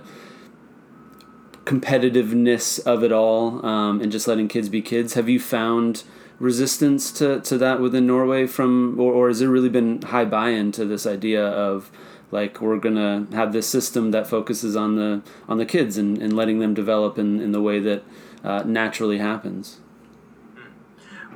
competitiveness 1.64 2.84
of 2.84 3.04
it 3.04 3.12
all 3.12 3.64
um, 3.64 4.00
and 4.00 4.10
just 4.10 4.26
letting 4.26 4.48
kids 4.48 4.68
be 4.68 4.82
kids. 4.82 5.14
Have 5.14 5.28
you 5.28 5.38
found 5.38 6.04
resistance 6.38 7.12
to, 7.12 7.40
to 7.40 7.58
that 7.58 7.80
within 7.80 8.06
Norway 8.06 8.46
from, 8.46 8.98
or, 8.98 9.12
or 9.12 9.28
has 9.28 9.40
there 9.40 9.50
really 9.50 9.68
been 9.68 10.00
high 10.02 10.24
buy-in 10.24 10.72
to 10.72 10.86
this 10.86 11.06
idea 11.06 11.46
of 11.46 11.90
like 12.30 12.60
we're 12.60 12.78
gonna 12.78 13.26
have 13.32 13.52
this 13.52 13.66
system 13.66 14.10
that 14.12 14.26
focuses 14.26 14.76
on 14.76 14.94
the 14.96 15.20
on 15.48 15.58
the 15.58 15.66
kids 15.66 15.96
and, 15.96 16.18
and 16.18 16.32
letting 16.34 16.60
them 16.60 16.72
develop 16.74 17.18
in, 17.18 17.40
in 17.40 17.52
the 17.52 17.60
way 17.60 17.80
that 17.80 18.04
uh, 18.44 18.62
naturally 18.64 19.18
happens? 19.18 19.78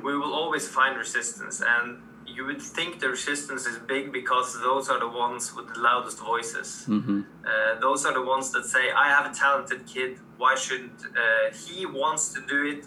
we 0.03 0.15
will 0.15 0.33
always 0.33 0.67
find 0.67 0.97
resistance 0.97 1.61
and 1.65 1.97
you 2.27 2.45
would 2.45 2.61
think 2.61 2.99
the 2.99 3.09
resistance 3.09 3.65
is 3.65 3.77
big 3.79 4.11
because 4.11 4.59
those 4.61 4.89
are 4.89 4.99
the 4.99 5.07
ones 5.07 5.55
with 5.55 5.67
the 5.73 5.79
loudest 5.79 6.19
voices 6.19 6.69
hmm 6.85 7.21
Uh, 7.45 7.79
those 7.85 8.01
are 8.07 8.15
the 8.19 8.25
ones 8.35 8.47
that 8.53 8.65
say, 8.75 8.85
I 9.03 9.07
have 9.15 9.25
a 9.31 9.33
talented 9.43 9.81
kid. 9.93 10.11
Why 10.41 10.53
shouldn't 10.63 10.99
uh, 11.05 11.47
he 11.63 11.77
wants 12.01 12.23
to 12.35 12.39
do 12.53 12.59
it? 12.73 12.81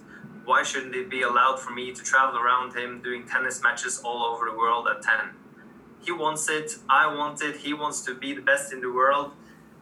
Why 0.50 0.60
shouldn't 0.68 0.94
it 1.02 1.08
be 1.16 1.22
allowed 1.30 1.58
for 1.64 1.72
me 1.80 1.86
to 1.98 2.02
travel 2.10 2.36
around 2.42 2.68
him 2.80 2.90
doing 3.08 3.22
tennis 3.32 3.56
matches 3.66 3.94
all 4.06 4.20
over 4.30 4.42
the 4.50 4.56
world 4.62 4.84
at 4.92 4.98
10? 5.02 5.14
He 6.06 6.12
wants 6.24 6.44
it. 6.58 6.68
I 7.02 7.04
want 7.18 7.36
it. 7.48 7.54
He 7.66 7.72
wants 7.82 7.98
to 8.06 8.12
be 8.24 8.30
the 8.38 8.44
best 8.52 8.66
in 8.74 8.80
the 8.86 8.92
world. 9.00 9.28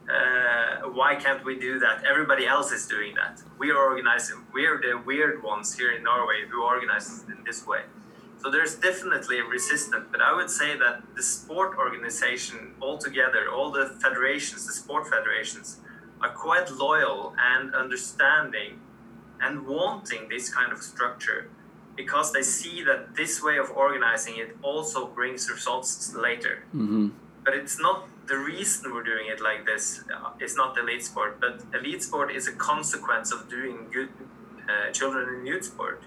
Uh, 0.07 0.87
why 0.89 1.15
can't 1.15 1.43
we 1.43 1.59
do 1.59 1.79
that? 1.79 2.03
Everybody 2.05 2.47
else 2.47 2.71
is 2.71 2.87
doing 2.87 3.15
that. 3.15 3.41
We 3.59 3.71
are 3.71 3.77
organizing. 3.77 4.45
We 4.53 4.65
are 4.65 4.79
the 4.79 5.01
weird 5.05 5.43
ones 5.43 5.75
here 5.75 5.91
in 5.91 6.03
Norway 6.03 6.45
who 6.49 6.63
organize 6.63 7.25
in 7.27 7.43
this 7.45 7.67
way. 7.67 7.81
So 8.39 8.51
there's 8.51 8.75
definitely 8.75 9.39
a 9.39 9.43
resistance, 9.43 10.05
but 10.11 10.21
I 10.21 10.33
would 10.33 10.49
say 10.49 10.77
that 10.77 11.01
the 11.15 11.23
sport 11.23 11.77
organization 11.77 12.75
altogether, 12.81 13.49
all 13.51 13.71
the 13.71 13.97
federations, 14.01 14.65
the 14.65 14.73
sport 14.73 15.07
federations, 15.07 15.79
are 16.21 16.29
quite 16.29 16.69
loyal 16.71 17.35
and 17.37 17.73
understanding 17.75 18.79
and 19.41 19.67
wanting 19.67 20.29
this 20.29 20.53
kind 20.53 20.71
of 20.71 20.81
structure 20.81 21.49
because 21.95 22.31
they 22.31 22.43
see 22.43 22.83
that 22.83 23.15
this 23.15 23.43
way 23.43 23.57
of 23.57 23.71
organizing 23.71 24.37
it 24.37 24.55
also 24.61 25.07
brings 25.07 25.49
results 25.49 26.13
later. 26.13 26.63
Mm-hmm. 26.75 27.09
But 27.43 27.55
it's 27.55 27.79
not 27.79 28.07
the 28.27 28.37
reason 28.37 28.93
we're 28.93 29.03
doing 29.03 29.27
it 29.27 29.41
like 29.41 29.65
this. 29.65 29.99
is 29.99 30.03
it's 30.39 30.55
not 30.55 30.77
elite 30.77 31.03
sport, 31.03 31.39
but 31.39 31.63
elite 31.73 32.03
sport 32.03 32.29
is 32.31 32.47
a 32.47 32.53
consequence 32.53 33.31
of 33.31 33.49
doing 33.49 33.87
good 33.91 34.09
uh, 34.69 34.91
children 34.91 35.23
in 35.35 35.45
youth 35.45 35.65
sport. 35.65 36.03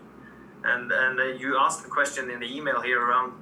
And 0.63 0.93
and 0.93 1.19
uh, 1.19 1.25
you 1.43 1.59
asked 1.59 1.83
the 1.83 1.89
question 1.89 2.31
in 2.31 2.41
the 2.41 2.51
email 2.57 2.81
here 2.83 3.01
around 3.07 3.33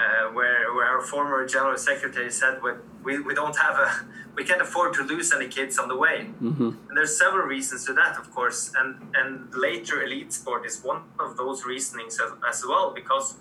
uh, 0.00 0.32
where 0.32 0.72
where 0.74 0.86
our 0.86 1.02
former 1.02 1.46
general 1.46 1.76
secretary 1.76 2.30
said 2.30 2.62
we, 2.62 2.72
we, 3.04 3.20
we 3.20 3.34
don't 3.34 3.56
have 3.56 3.76
a 3.86 3.88
we 4.36 4.44
can't 4.44 4.62
afford 4.62 4.94
to 4.94 5.02
lose 5.02 5.32
any 5.32 5.48
kids 5.48 5.78
on 5.78 5.88
the 5.88 5.96
way. 5.96 6.30
Mm-hmm. 6.42 6.70
And 6.88 6.96
there's 6.96 7.18
several 7.18 7.46
reasons 7.46 7.84
to 7.86 7.92
that, 7.94 8.16
of 8.16 8.26
course, 8.34 8.72
and 8.78 8.88
and 9.14 9.54
later 9.54 10.02
elite 10.02 10.32
sport 10.32 10.64
is 10.64 10.82
one 10.82 11.02
of 11.20 11.36
those 11.36 11.66
reasonings 11.66 12.18
as, 12.24 12.30
as 12.48 12.64
well 12.66 12.92
because 12.94 13.34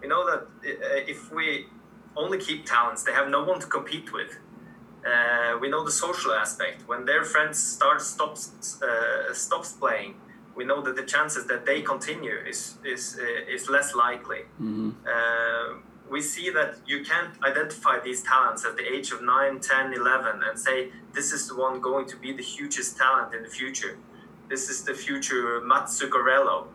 we 0.00 0.08
know 0.08 0.22
that 0.30 0.42
uh, 0.42 1.12
if 1.14 1.32
we 1.32 1.66
only 2.24 2.38
keep 2.38 2.60
talents, 2.76 3.00
they 3.06 3.14
have 3.20 3.28
no 3.28 3.42
one 3.50 3.58
to 3.64 3.66
compete 3.66 4.08
with. 4.12 4.32
Uh, 5.10 5.58
we 5.60 5.66
know 5.72 5.82
the 5.90 5.96
social 6.06 6.32
aspect. 6.32 6.78
When 6.90 7.04
their 7.10 7.24
friends 7.24 7.56
start 7.76 8.00
stops 8.02 8.42
uh, 8.82 9.32
stops 9.32 9.70
playing, 9.72 10.12
we 10.54 10.64
know 10.70 10.80
that 10.86 10.94
the 11.00 11.06
chances 11.14 11.44
that 11.50 11.62
they 11.68 11.80
continue 11.92 12.36
is 12.52 12.60
is 12.94 13.02
uh, 13.18 13.54
is 13.54 13.62
less 13.76 13.88
likely. 13.94 14.42
Mm-hmm. 14.60 14.90
Uh, 15.14 15.68
we 16.10 16.20
see 16.20 16.50
that 16.50 16.72
you 16.86 16.98
can't 17.10 17.34
identify 17.50 17.96
these 18.08 18.20
talents 18.22 18.64
at 18.68 18.76
the 18.76 18.86
age 18.94 19.12
of 19.12 19.22
9 19.22 19.60
10 19.60 19.92
11 19.94 20.42
and 20.46 20.58
say 20.58 20.90
this 21.14 21.32
is 21.32 21.48
the 21.48 21.56
one 21.56 21.80
going 21.80 22.06
to 22.12 22.16
be 22.16 22.32
the 22.32 22.42
hugest 22.42 22.98
talent 22.98 23.32
in 23.32 23.42
the 23.44 23.48
future 23.48 23.96
this 24.50 24.68
is 24.68 24.82
the 24.82 24.94
future 24.94 25.60
Mats 25.60 26.02
Zuccarello 26.02 26.66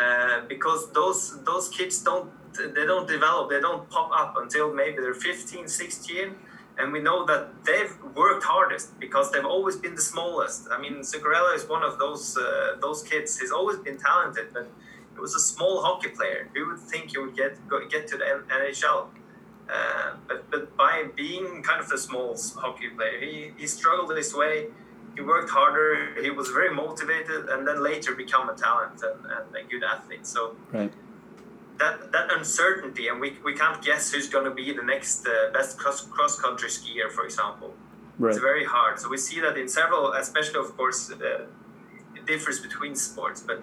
uh, 0.00 0.42
because 0.46 0.92
those 0.92 1.42
those 1.44 1.68
kids 1.68 2.02
don't 2.02 2.30
they 2.56 2.86
don't 2.86 3.08
develop 3.08 3.50
they 3.50 3.60
don't 3.60 3.88
pop 3.90 4.10
up 4.12 4.36
until 4.36 4.72
maybe 4.72 4.96
they're 5.00 5.14
15 5.14 5.68
16 5.68 6.34
and 6.78 6.92
we 6.92 7.00
know 7.00 7.26
that 7.26 7.64
they've 7.64 7.94
worked 8.14 8.44
hardest 8.44 8.98
because 8.98 9.30
they've 9.30 9.44
always 9.44 9.76
been 9.76 9.94
the 9.94 10.06
smallest 10.12 10.68
i 10.70 10.80
mean 10.80 11.00
Zuccarello 11.00 11.54
is 11.54 11.68
one 11.68 11.82
of 11.82 11.98
those 11.98 12.36
uh, 12.36 12.76
those 12.80 13.02
kids 13.02 13.38
he's 13.38 13.50
always 13.50 13.78
been 13.78 13.98
talented 13.98 14.46
but 14.52 14.68
he 15.14 15.20
was 15.20 15.34
a 15.34 15.40
small 15.40 15.82
hockey 15.82 16.08
player. 16.08 16.48
Who 16.54 16.68
would 16.68 16.78
think 16.78 17.10
he 17.10 17.18
would 17.18 17.36
get 17.36 17.56
go, 17.68 17.86
get 17.88 18.06
to 18.08 18.16
the 18.16 18.24
NHL? 18.24 19.08
Uh, 19.68 20.16
but 20.26 20.50
but 20.50 20.76
by 20.76 21.04
being 21.16 21.62
kind 21.62 21.80
of 21.80 21.88
the 21.88 21.98
small 21.98 22.36
hockey 22.56 22.88
player, 22.88 23.20
he, 23.20 23.52
he 23.56 23.66
struggled 23.66 24.16
his 24.16 24.34
way. 24.34 24.66
He 25.14 25.20
worked 25.20 25.50
harder. 25.50 26.20
He 26.22 26.30
was 26.30 26.48
very 26.48 26.74
motivated, 26.74 27.48
and 27.50 27.66
then 27.66 27.82
later 27.82 28.14
become 28.14 28.48
a 28.48 28.54
talent 28.54 29.02
and, 29.02 29.26
and 29.26 29.56
a 29.56 29.68
good 29.70 29.84
athlete. 29.84 30.26
So 30.26 30.56
Right. 30.72 30.92
that 31.78 32.10
that 32.12 32.31
uncertainty, 32.42 33.04
and 33.08 33.16
we, 33.24 33.28
we 33.48 33.54
can't 33.62 33.80
guess 33.88 34.02
who's 34.10 34.28
going 34.34 34.46
to 34.50 34.54
be 34.62 34.66
the 34.80 34.86
next 34.94 35.26
uh, 35.26 35.32
best 35.56 35.70
cross 35.78 36.34
country 36.44 36.70
skier, 36.76 37.08
for 37.16 37.24
example. 37.24 37.70
Right. 38.18 38.30
It's 38.30 38.42
very 38.50 38.66
hard. 38.74 38.94
So 39.00 39.06
we 39.14 39.18
see 39.28 39.38
that 39.44 39.56
in 39.62 39.68
several, 39.80 40.04
especially 40.24 40.60
of 40.66 40.70
course, 40.76 41.00
uh, 41.10 41.46
it 42.16 42.24
differs 42.32 42.58
between 42.66 42.94
sports, 43.08 43.40
but 43.50 43.58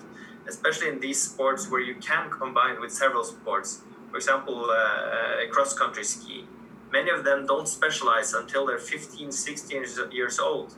especially 0.54 0.90
in 0.94 1.00
these 1.08 1.20
sports 1.30 1.62
where 1.72 1.84
you 1.90 1.96
can 2.10 2.26
combine 2.42 2.76
with 2.84 2.92
several 3.04 3.24
sports. 3.24 3.70
For 4.10 4.18
example, 4.22 4.58
uh, 4.72 5.52
cross 5.54 5.72
country 5.82 6.06
ski. 6.14 6.38
Many 6.98 7.12
of 7.18 7.22
them 7.28 7.40
don't 7.46 7.68
specialize 7.68 8.30
until 8.42 8.66
they're 8.68 8.86
15, 8.96 9.32
16 9.32 9.78
years- 9.78 10.00
years 10.20 10.38
old. 10.40 10.70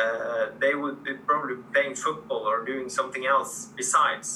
Uh, 0.00 0.46
they 0.62 0.74
would 0.80 0.98
be 1.06 1.14
probably 1.30 1.56
playing 1.72 1.94
football 2.06 2.42
or 2.50 2.56
doing 2.72 2.86
something 2.98 3.24
else 3.34 3.52
besides. 3.82 4.28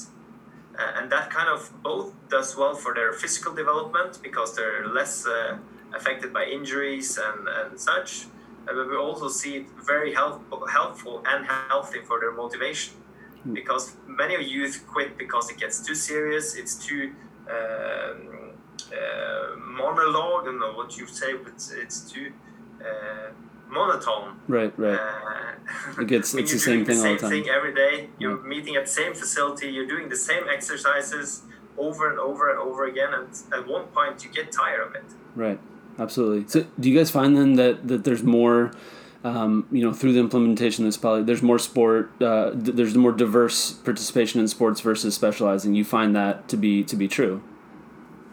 Uh, 0.78 0.92
and 0.96 1.10
that 1.10 1.30
kind 1.30 1.48
of 1.48 1.70
both 1.82 2.12
does 2.28 2.56
well 2.56 2.74
for 2.74 2.94
their 2.94 3.12
physical 3.12 3.52
development 3.52 4.20
because 4.22 4.54
they're 4.56 4.86
less 4.86 5.26
uh, 5.26 5.58
affected 5.94 6.32
by 6.32 6.44
injuries 6.44 7.18
and, 7.18 7.48
and 7.48 7.78
such. 7.78 8.26
But 8.64 8.88
we 8.88 8.96
also 8.96 9.28
see 9.28 9.56
it 9.56 9.66
very 9.84 10.14
help, 10.14 10.42
helpful 10.70 11.22
and 11.26 11.44
healthy 11.46 12.00
for 12.02 12.20
their 12.20 12.32
motivation 12.32 12.94
because 13.52 13.96
many 14.06 14.34
of 14.34 14.42
youth 14.42 14.84
quit 14.86 15.16
because 15.16 15.50
it 15.50 15.58
gets 15.58 15.80
too 15.80 15.94
serious, 15.94 16.54
it's 16.54 16.74
too 16.74 17.12
um, 17.48 18.52
uh, 18.92 19.56
monologue, 19.56 20.44
know 20.44 20.72
what 20.74 20.96
you 20.96 21.06
say, 21.06 21.34
but 21.34 21.54
it's 21.72 22.00
too 22.10 22.32
uh, 22.80 23.30
monotone. 23.70 24.38
Right. 24.48 24.72
Right. 24.78 24.98
Uh, 24.98 26.00
It 26.02 26.06
gets- 26.08 26.34
it's 26.40 26.52
the 26.52 26.58
same 26.58 26.84
thing 26.84 26.98
all 26.98 27.12
the 27.14 27.18
time. 27.18 27.30
thing 27.30 27.48
every 27.48 27.74
day. 27.74 28.08
You're 28.18 28.38
meeting 28.42 28.76
at 28.76 28.86
the 28.86 28.92
same 28.92 29.14
facility. 29.14 29.68
You're 29.68 29.86
doing 29.86 30.08
the 30.08 30.16
same 30.16 30.44
exercises 30.48 31.42
over 31.78 32.10
and 32.10 32.18
over 32.18 32.50
and 32.50 32.58
over 32.58 32.84
again, 32.86 33.10
and 33.14 33.28
at 33.56 33.66
one 33.66 33.86
point 33.96 34.24
you 34.24 34.30
get 34.30 34.52
tired 34.52 34.80
of 34.86 34.94
it. 34.94 35.04
Right. 35.34 35.58
Absolutely. 35.98 36.46
So, 36.48 36.66
do 36.78 36.90
you 36.90 36.96
guys 36.98 37.10
find 37.10 37.36
then 37.36 37.54
that 37.56 37.86
that 37.88 38.04
there's 38.04 38.22
more, 38.22 38.72
um, 39.24 39.66
you 39.70 39.82
know, 39.84 39.92
through 39.92 40.12
the 40.14 40.20
implementation 40.20 40.84
of 40.84 40.88
this 40.88 40.96
policy, 40.96 41.24
there's 41.24 41.42
more 41.42 41.58
sport, 41.58 42.10
uh, 42.22 42.50
th- 42.52 42.74
there's 42.76 42.96
more 42.96 43.12
diverse 43.12 43.72
participation 43.72 44.40
in 44.40 44.48
sports 44.48 44.80
versus 44.80 45.14
specializing. 45.14 45.74
You 45.74 45.84
find 45.84 46.14
that 46.16 46.48
to 46.48 46.56
be 46.56 46.82
to 46.84 46.96
be 46.96 47.06
true. 47.08 47.42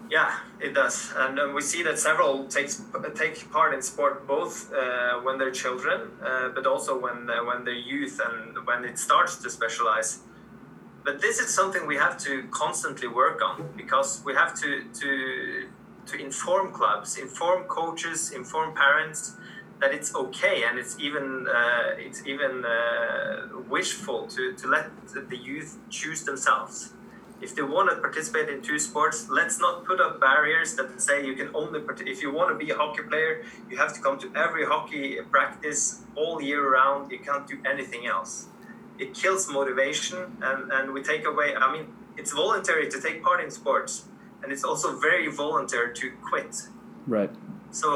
Yeah, 0.09 0.31
it 0.59 0.73
does, 0.73 1.13
and 1.15 1.53
we 1.53 1.61
see 1.61 1.83
that 1.83 1.99
several 1.99 2.45
takes 2.47 2.81
take 3.15 3.51
part 3.51 3.73
in 3.73 3.81
sport 3.81 4.27
both 4.27 4.71
uh, 4.73 5.19
when 5.21 5.37
they're 5.37 5.51
children, 5.51 6.11
uh, 6.23 6.49
but 6.49 6.65
also 6.65 6.99
when 6.99 7.29
uh, 7.29 7.43
when 7.43 7.63
they're 7.63 7.73
youth 7.73 8.19
and 8.19 8.65
when 8.65 8.83
it 8.83 8.97
starts 8.97 9.37
to 9.37 9.49
specialize. 9.49 10.19
But 11.03 11.21
this 11.21 11.39
is 11.39 11.53
something 11.53 11.85
we 11.85 11.97
have 11.97 12.17
to 12.19 12.47
constantly 12.49 13.07
work 13.07 13.41
on 13.41 13.69
because 13.77 14.23
we 14.25 14.33
have 14.33 14.59
to 14.61 14.83
to 15.01 15.67
to 16.07 16.17
inform 16.17 16.71
clubs, 16.71 17.17
inform 17.17 17.65
coaches, 17.65 18.31
inform 18.31 18.73
parents 18.73 19.35
that 19.79 19.93
it's 19.93 20.15
okay 20.15 20.63
and 20.63 20.79
it's 20.79 20.99
even 20.99 21.47
uh, 21.47 21.91
it's 21.97 22.25
even 22.25 22.65
uh, 22.65 23.59
wishful 23.69 24.25
to, 24.27 24.53
to 24.53 24.67
let 24.67 24.89
the 25.29 25.37
youth 25.37 25.77
choose 25.89 26.23
themselves 26.23 26.93
if 27.41 27.55
they 27.55 27.61
want 27.61 27.89
to 27.89 27.95
participate 27.97 28.49
in 28.49 28.61
two 28.61 28.79
sports, 28.79 29.29
let's 29.29 29.59
not 29.59 29.85
put 29.85 29.99
up 30.01 30.19
barriers 30.19 30.75
that 30.75 30.99
say 30.99 31.25
you 31.25 31.35
can 31.35 31.49
only 31.53 31.79
part- 31.79 32.01
if 32.01 32.21
you 32.21 32.31
want 32.31 32.49
to 32.49 32.55
be 32.65 32.71
a 32.71 32.75
hockey 32.75 33.03
player, 33.03 33.43
you 33.69 33.77
have 33.77 33.93
to 33.93 34.01
come 34.01 34.17
to 34.19 34.31
every 34.35 34.65
hockey 34.65 35.19
practice 35.29 36.03
all 36.15 36.41
year 36.41 36.71
round. 36.71 37.11
You 37.11 37.19
can't 37.19 37.45
do 37.47 37.57
anything 37.65 38.07
else. 38.07 38.47
It 38.97 39.13
kills 39.13 39.47
motivation, 39.47 40.37
and 40.41 40.71
and 40.71 40.91
we 40.93 41.03
take 41.03 41.25
away. 41.25 41.55
I 41.55 41.71
mean, 41.71 41.85
it's 42.17 42.33
voluntary 42.33 42.89
to 42.89 42.99
take 42.99 43.21
part 43.21 43.39
in 43.43 43.51
sports, 43.51 44.05
and 44.41 44.51
it's 44.51 44.63
also 44.63 44.97
very 44.99 45.27
voluntary 45.27 45.93
to 46.01 46.11
quit. 46.29 46.53
Right. 47.05 47.33
So 47.69 47.89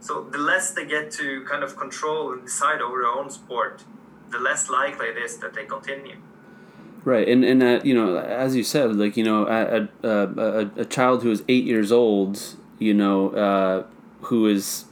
so 0.00 0.24
the 0.24 0.38
less 0.38 0.72
they 0.72 0.84
get 0.84 1.12
to 1.12 1.44
kind 1.44 1.62
of 1.62 1.76
control 1.76 2.32
and 2.32 2.42
decide 2.44 2.80
over 2.82 3.02
their 3.02 3.12
own 3.20 3.30
sport, 3.30 3.84
the 4.30 4.38
less 4.38 4.68
likely 4.68 5.06
it 5.06 5.16
is 5.16 5.38
that 5.38 5.54
they 5.54 5.64
continue. 5.64 6.16
Right, 7.04 7.28
and 7.28 7.44
and 7.44 7.62
uh, 7.62 7.80
you 7.82 7.94
know, 7.94 8.16
as 8.16 8.54
you 8.54 8.62
said, 8.62 8.94
like 8.94 9.16
you 9.16 9.24
know, 9.24 9.46
a, 9.46 9.88
a, 10.06 10.10
a, 10.10 10.70
a 10.76 10.84
child 10.84 11.24
who 11.24 11.32
is 11.32 11.42
eight 11.48 11.64
years 11.64 11.90
old, 11.90 12.40
you 12.78 12.94
know, 12.94 13.30
uh, 13.30 13.84
who 14.26 14.46
is 14.46 14.84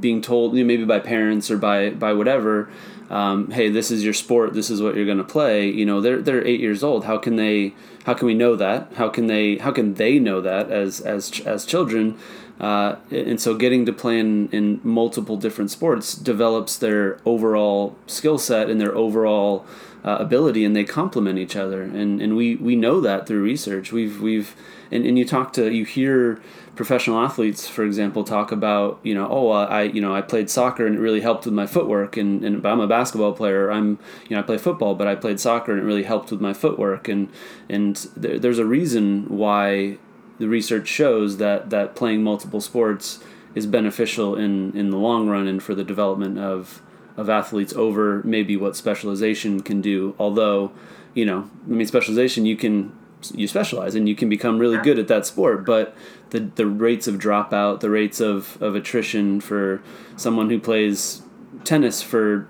being 0.00 0.22
told 0.22 0.56
you 0.56 0.64
know, 0.64 0.66
maybe 0.66 0.84
by 0.84 0.98
parents 0.98 1.50
or 1.50 1.58
by 1.58 1.90
by 1.90 2.14
whatever, 2.14 2.70
um, 3.10 3.50
hey, 3.50 3.68
this 3.68 3.90
is 3.90 4.04
your 4.04 4.14
sport, 4.14 4.54
this 4.54 4.70
is 4.70 4.82
what 4.82 4.94
you're 4.96 5.04
going 5.04 5.18
to 5.18 5.24
play. 5.24 5.68
You 5.68 5.84
know, 5.84 6.00
they're 6.00 6.20
they're 6.20 6.44
eight 6.46 6.60
years 6.60 6.82
old. 6.82 7.04
How 7.04 7.18
can 7.18 7.36
they? 7.36 7.74
How 8.04 8.14
can 8.14 8.26
we 8.26 8.34
know 8.34 8.56
that? 8.56 8.92
How 8.94 9.08
can 9.08 9.26
they? 9.26 9.58
How 9.58 9.72
can 9.72 9.94
they 9.94 10.18
know 10.18 10.40
that 10.40 10.70
as 10.70 11.00
as 11.00 11.40
as 11.40 11.64
children? 11.66 12.18
Uh, 12.58 12.96
and 13.10 13.38
so 13.38 13.54
getting 13.54 13.84
to 13.84 13.92
play 13.92 14.18
in, 14.18 14.48
in 14.48 14.80
multiple 14.82 15.36
different 15.36 15.70
sports 15.70 16.14
develops 16.14 16.78
their 16.78 17.18
overall 17.26 17.94
skill 18.06 18.38
set 18.38 18.70
and 18.70 18.80
their 18.80 18.94
overall 18.96 19.66
uh, 20.06 20.16
ability 20.20 20.64
and 20.64 20.76
they 20.76 20.84
complement 20.84 21.36
each 21.36 21.56
other. 21.56 21.82
And, 21.82 22.22
and 22.22 22.36
we, 22.36 22.54
we 22.54 22.76
know 22.76 23.00
that 23.00 23.26
through 23.26 23.42
research. 23.42 23.90
We've 23.90 24.20
we've 24.20 24.54
and, 24.90 25.04
and 25.04 25.18
you 25.18 25.24
talk 25.26 25.52
to 25.54 25.72
you 25.72 25.84
hear 25.84 26.40
professional 26.76 27.18
athletes 27.18 27.66
for 27.66 27.84
example 27.84 28.22
talk 28.22 28.52
about 28.52 29.00
you 29.02 29.14
know 29.14 29.26
oh 29.28 29.50
I 29.50 29.84
you 29.84 30.00
know 30.00 30.14
I 30.14 30.20
played 30.20 30.50
soccer 30.50 30.86
and 30.86 30.94
it 30.94 31.00
really 31.00 31.22
helped 31.22 31.44
with 31.44 31.54
my 31.54 31.66
footwork. 31.66 32.16
And, 32.16 32.44
and 32.44 32.64
I'm 32.64 32.78
a 32.78 32.86
basketball 32.86 33.32
player. 33.32 33.70
I'm 33.70 33.98
you 34.28 34.36
know 34.36 34.38
I 34.38 34.42
play 34.42 34.58
football 34.58 34.94
but 34.94 35.08
I 35.08 35.16
played 35.16 35.40
soccer 35.40 35.72
and 35.72 35.80
it 35.80 35.84
really 35.84 36.04
helped 36.04 36.30
with 36.30 36.40
my 36.40 36.52
footwork. 36.52 37.08
And 37.08 37.28
and 37.68 37.96
there, 38.16 38.38
there's 38.38 38.60
a 38.60 38.64
reason 38.64 39.24
why 39.28 39.98
the 40.38 40.46
research 40.46 40.86
shows 40.86 41.38
that 41.38 41.70
that 41.70 41.96
playing 41.96 42.22
multiple 42.22 42.60
sports 42.60 43.24
is 43.56 43.66
beneficial 43.66 44.36
in 44.36 44.76
in 44.76 44.90
the 44.90 44.98
long 44.98 45.28
run 45.28 45.48
and 45.48 45.60
for 45.60 45.74
the 45.74 45.82
development 45.82 46.38
of 46.38 46.80
of 47.16 47.28
athletes 47.28 47.72
over 47.74 48.22
maybe 48.24 48.56
what 48.56 48.76
specialization 48.76 49.60
can 49.60 49.80
do 49.80 50.14
although 50.18 50.70
you 51.14 51.24
know 51.24 51.48
i 51.66 51.70
mean 51.70 51.86
specialization 51.86 52.44
you 52.46 52.56
can 52.56 52.96
you 53.34 53.48
specialize 53.48 53.94
and 53.94 54.08
you 54.08 54.14
can 54.14 54.28
become 54.28 54.58
really 54.58 54.78
good 54.78 54.98
at 54.98 55.08
that 55.08 55.24
sport 55.26 55.64
but 55.64 55.96
the 56.30 56.40
the 56.40 56.66
rates 56.66 57.08
of 57.08 57.16
dropout 57.16 57.80
the 57.80 57.90
rates 57.90 58.20
of 58.20 58.60
of 58.62 58.74
attrition 58.74 59.40
for 59.40 59.82
someone 60.16 60.50
who 60.50 60.60
plays 60.60 61.22
tennis 61.64 62.02
for 62.02 62.46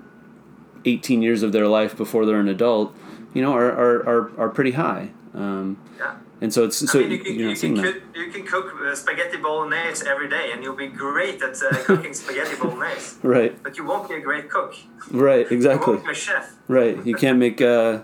18 0.87 1.21
years 1.21 1.43
of 1.43 1.51
their 1.51 1.67
life 1.67 1.95
before 1.95 2.25
they're 2.25 2.39
an 2.39 2.47
adult, 2.47 2.95
you 3.33 3.41
know, 3.41 3.53
are 3.53 3.71
are, 3.71 4.07
are, 4.07 4.39
are 4.39 4.49
pretty 4.49 4.71
high. 4.71 5.11
Um, 5.33 5.77
Yeah. 5.97 6.15
And 6.41 6.53
so 6.53 6.65
it's 6.65 6.77
so 6.91 6.99
I 6.99 7.03
mean, 7.03 7.11
you 7.11 7.17
can, 7.19 7.35
you 7.39 7.49
you, 7.49 7.55
can 7.55 7.75
cook, 7.81 7.95
you 8.15 8.31
can 8.31 8.45
cook 8.45 8.73
uh, 8.81 8.93
spaghetti 8.95 9.37
bolognese 9.37 10.05
every 10.07 10.29
day, 10.29 10.51
and 10.53 10.63
you'll 10.63 10.75
be 10.75 10.87
great 10.87 11.41
at 11.41 11.55
uh, 11.61 11.75
cooking 11.85 12.13
spaghetti 12.13 12.55
bolognese. 12.61 13.17
Right, 13.23 13.61
But 13.63 13.77
you 13.77 13.85
won't 13.85 14.07
be 14.09 14.15
a 14.15 14.21
great 14.21 14.49
cook. 14.49 14.75
right, 15.11 15.49
You 15.49 15.55
exactly. 15.57 15.93
won't 15.95 16.05
be 16.05 16.11
a 16.11 16.15
chef. 16.15 16.55
Right. 16.67 17.03
You 17.05 17.15
can't 17.15 17.39
make 17.39 17.59
uh, 17.61 18.01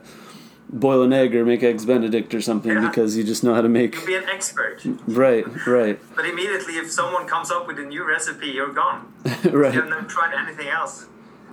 boil 0.69 1.03
an 1.03 1.13
egg 1.13 1.35
or 1.35 1.45
make 1.45 1.61
eggs 1.63 1.85
Benedict 1.85 2.33
or 2.33 2.41
something 2.41 2.71
Yeah. 2.71 2.87
because 2.87 3.15
you 3.15 3.23
just 3.23 3.43
know 3.43 3.53
how 3.53 3.61
to 3.61 3.69
make. 3.69 3.93
You'll 3.95 4.07
be 4.07 4.15
an 4.15 4.25
expert. 4.29 4.81
Right, 5.05 5.45
right, 5.67 5.99
But 6.15 6.25
immediately, 6.25 6.75
if 6.77 6.89
someone 6.91 7.27
comes 7.27 7.51
up 7.51 7.67
with 7.67 7.77
a 7.77 7.83
new 7.83 8.03
recipe, 8.07 8.47
you're 8.47 8.73
gone. 8.73 9.13
right. 9.51 9.73
You've 9.75 9.89
never 9.89 10.07
tried 10.07 10.33
anything 10.33 10.67
else. 10.69 11.05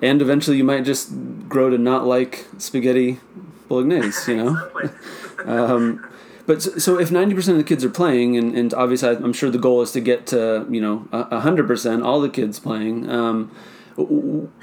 And 0.03 0.23
eventually 0.23 0.57
you 0.57 0.65
might 0.65 0.85
just 0.87 1.11
grow 1.47 1.69
to 1.69 1.77
not 1.77 2.07
like 2.07 2.47
spaghetti 2.57 3.21
bolognese, 3.69 4.33
you 4.33 4.37
know? 4.43 4.57
Exactly. 4.81 5.55
Um, 5.55 6.07
but 6.51 6.63
so, 6.83 6.99
if 6.99 7.11
90% 7.11 7.49
of 7.51 7.59
the 7.59 7.63
kids 7.63 7.85
are 7.85 7.91
playing, 7.91 8.37
and, 8.37 8.57
and 8.57 8.75
obviously 8.75 9.09
I'm 9.11 9.33
sure 9.33 9.51
the 9.51 9.59
goal 9.59 9.83
is 9.83 9.93
to 9.93 10.01
get 10.01 10.27
to, 10.27 10.67
you 10.69 10.81
know, 10.81 11.07
a 11.13 11.43
100%, 11.43 12.05
all 12.05 12.21
the 12.21 12.29
kids 12.29 12.59
playing, 12.59 13.09
um, 13.09 13.55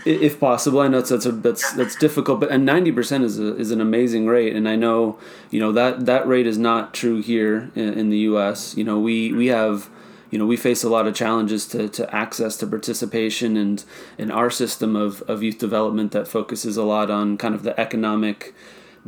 if 0.06 0.38
possible, 0.38 0.82
I 0.82 0.90
know 0.90 0.98
that's, 0.98 1.12
that's, 1.12 1.26
a, 1.26 1.32
that's, 1.32 1.72
that's 1.72 1.96
difficult, 1.96 2.42
but 2.42 2.52
and 2.52 2.68
90% 2.68 3.24
is, 3.24 3.40
a, 3.40 3.56
is 3.56 3.72
an 3.72 3.80
amazing 3.80 4.28
rate. 4.28 4.54
And 4.54 4.68
I 4.68 4.76
know, 4.76 5.18
you 5.50 5.62
know, 5.62 5.72
that, 5.72 6.06
that 6.08 6.28
rate 6.28 6.46
is 6.46 6.58
not 6.58 6.94
true 6.94 7.22
here 7.22 7.72
in, 7.74 7.94
in 7.94 8.10
the 8.10 8.18
U.S. 8.32 8.76
You 8.76 8.84
know, 8.84 9.00
we, 9.00 9.32
we 9.32 9.48
have, 9.48 9.90
you 10.30 10.38
know, 10.38 10.46
we 10.46 10.58
face 10.58 10.84
a 10.84 10.90
lot 10.90 11.08
of 11.08 11.16
challenges 11.16 11.66
to, 11.68 11.88
to 11.88 12.14
access 12.14 12.58
to 12.58 12.68
participation 12.68 13.56
and 13.56 13.86
in 14.18 14.30
our 14.30 14.50
system 14.50 14.98
of, 14.98 15.22
of 15.22 15.42
youth 15.42 15.58
development 15.58 16.12
that 16.12 16.28
focuses 16.28 16.76
a 16.76 16.84
lot 16.84 17.10
on 17.10 17.38
kind 17.38 17.56
of 17.56 17.64
the 17.64 17.80
economic 17.80 18.54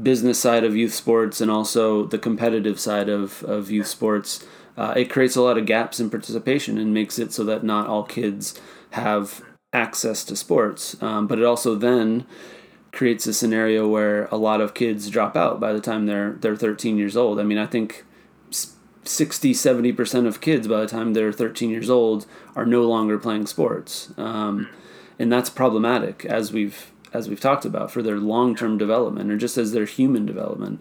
business 0.03 0.39
side 0.39 0.63
of 0.63 0.75
youth 0.75 0.93
sports 0.93 1.41
and 1.41 1.49
also 1.49 2.05
the 2.05 2.17
competitive 2.17 2.79
side 2.79 3.09
of, 3.09 3.43
of 3.43 3.71
youth 3.71 3.87
sports. 3.87 4.45
Uh, 4.77 4.93
it 4.95 5.09
creates 5.09 5.35
a 5.35 5.41
lot 5.41 5.57
of 5.57 5.65
gaps 5.65 5.99
in 5.99 6.09
participation 6.09 6.77
and 6.77 6.93
makes 6.93 7.19
it 7.19 7.33
so 7.33 7.43
that 7.43 7.63
not 7.63 7.87
all 7.87 8.03
kids 8.03 8.59
have 8.91 9.41
access 9.73 10.23
to 10.23 10.35
sports. 10.35 11.01
Um, 11.01 11.27
but 11.27 11.39
it 11.39 11.45
also 11.45 11.75
then 11.75 12.25
creates 12.91 13.27
a 13.27 13.33
scenario 13.33 13.87
where 13.87 14.25
a 14.25 14.37
lot 14.37 14.61
of 14.61 14.73
kids 14.73 15.09
drop 15.09 15.35
out 15.35 15.59
by 15.59 15.73
the 15.73 15.81
time 15.81 16.05
they're 16.05 16.31
they're 16.31 16.55
13 16.55 16.97
years 16.97 17.15
old. 17.15 17.39
I 17.39 17.43
mean, 17.43 17.57
I 17.57 17.67
think 17.67 18.05
60 19.09 19.53
70% 19.53 20.27
of 20.27 20.41
kids 20.41 20.67
by 20.67 20.81
the 20.81 20.87
time 20.87 21.13
they're 21.13 21.31
13 21.31 21.69
years 21.69 21.89
old 21.89 22.25
are 22.55 22.65
no 22.65 22.83
longer 22.83 23.17
playing 23.17 23.47
sports 23.47 24.13
um, 24.17 24.69
and 25.17 25.31
that's 25.31 25.49
problematic 25.49 26.25
as 26.25 26.51
we've 26.51 26.91
as 27.13 27.29
we've 27.29 27.39
talked 27.39 27.65
about 27.65 27.91
for 27.91 28.01
their 28.01 28.17
long-term 28.17 28.77
development 28.77 29.31
or 29.31 29.37
just 29.37 29.57
as 29.57 29.71
their 29.71 29.85
human 29.85 30.25
development 30.25 30.79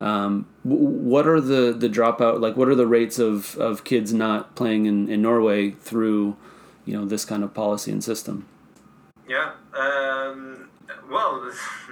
um, 0.00 0.46
what 0.62 1.26
are 1.26 1.40
the 1.40 1.72
the 1.72 1.88
dropout 1.88 2.40
like 2.40 2.56
what 2.56 2.68
are 2.68 2.74
the 2.74 2.86
rates 2.86 3.18
of 3.18 3.56
of 3.56 3.84
kids 3.84 4.12
not 4.12 4.54
playing 4.54 4.86
in, 4.86 5.08
in 5.08 5.22
norway 5.22 5.70
through 5.70 6.36
you 6.86 6.96
know 6.96 7.04
this 7.04 7.24
kind 7.24 7.44
of 7.44 7.52
policy 7.54 7.90
and 7.90 8.02
system 8.02 8.46
Yeah. 9.30 9.52
Um, 9.74 10.68
well, 11.08 11.40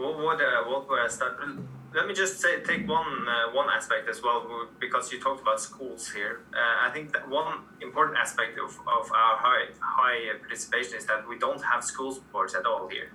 what 0.00 0.40
uh, 0.40 0.64
what 0.64 0.98
I 0.98 1.08
start? 1.08 1.38
Let 1.92 2.06
me 2.06 2.14
just 2.14 2.40
say, 2.40 2.62
take 2.62 2.88
one 2.88 3.28
uh, 3.28 3.52
one 3.52 3.68
aspect 3.68 4.08
as 4.08 4.22
well, 4.22 4.68
because 4.78 5.12
you 5.12 5.20
talked 5.20 5.42
about 5.42 5.60
schools 5.60 6.08
here. 6.10 6.42
Uh, 6.54 6.86
I 6.86 6.90
think 6.90 7.12
that 7.12 7.28
one 7.28 7.58
important 7.80 8.16
aspect 8.16 8.58
of, 8.58 8.70
of 8.86 9.10
our 9.12 9.36
high 9.46 9.64
high 9.80 10.38
participation 10.38 10.94
is 10.96 11.06
that 11.06 11.28
we 11.28 11.36
don't 11.38 11.62
have 11.62 11.82
school 11.82 12.12
sports 12.12 12.54
at 12.54 12.64
all 12.66 12.88
here. 12.88 13.10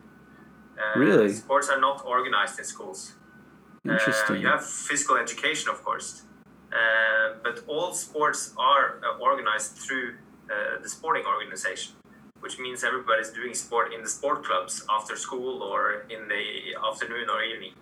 Uh, 0.78 1.00
Really? 1.00 1.32
Sports 1.32 1.70
are 1.70 1.80
not 1.80 2.04
organized 2.06 2.60
in 2.60 2.66
schools. 2.66 3.16
Uh, 3.88 3.94
interesting 3.94 4.42
you 4.42 4.48
have 4.48 4.66
physical 4.66 5.16
education, 5.16 5.70
of 5.70 5.84
course, 5.84 6.24
uh, 6.74 7.38
but 7.44 7.64
all 7.68 7.94
sports 7.94 8.54
are 8.58 9.00
uh, 9.06 9.20
organized 9.20 9.78
through 9.78 10.16
uh, 10.50 10.82
the 10.82 10.90
sporting 10.90 11.24
organization, 11.26 11.94
which 12.46 12.60
means 12.60 12.84
everybody's 12.84 13.32
doing 13.32 13.56
sport 13.56 13.92
in 13.92 14.04
the 14.04 14.12
sport 14.18 14.46
clubs 14.46 14.86
after 14.98 15.16
school 15.16 15.64
or 15.64 16.06
in 16.16 16.28
the 16.28 16.44
afternoon 16.88 17.28
or 17.28 17.42
evening. 17.44 17.74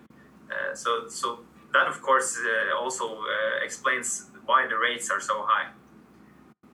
Uh, 0.50 0.74
so, 0.74 1.06
so 1.06 1.40
that 1.74 1.86
of 1.86 2.00
course 2.00 2.38
uh, 2.38 2.74
also 2.82 3.06
uh, 3.18 3.62
explains 3.62 4.30
why 4.46 4.66
the 4.66 4.78
rates 4.78 5.10
are 5.10 5.20
so 5.20 5.44
high. 5.46 5.68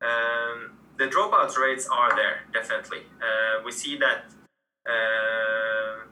Um, 0.09 0.79
the 0.98 1.09
dropout 1.09 1.57
rates 1.57 1.88
are 1.90 2.14
there 2.14 2.37
definitely. 2.53 3.03
Uh, 3.20 3.64
we 3.64 3.72
see 3.72 3.98
that. 3.98 4.20
Uh, 4.87 6.07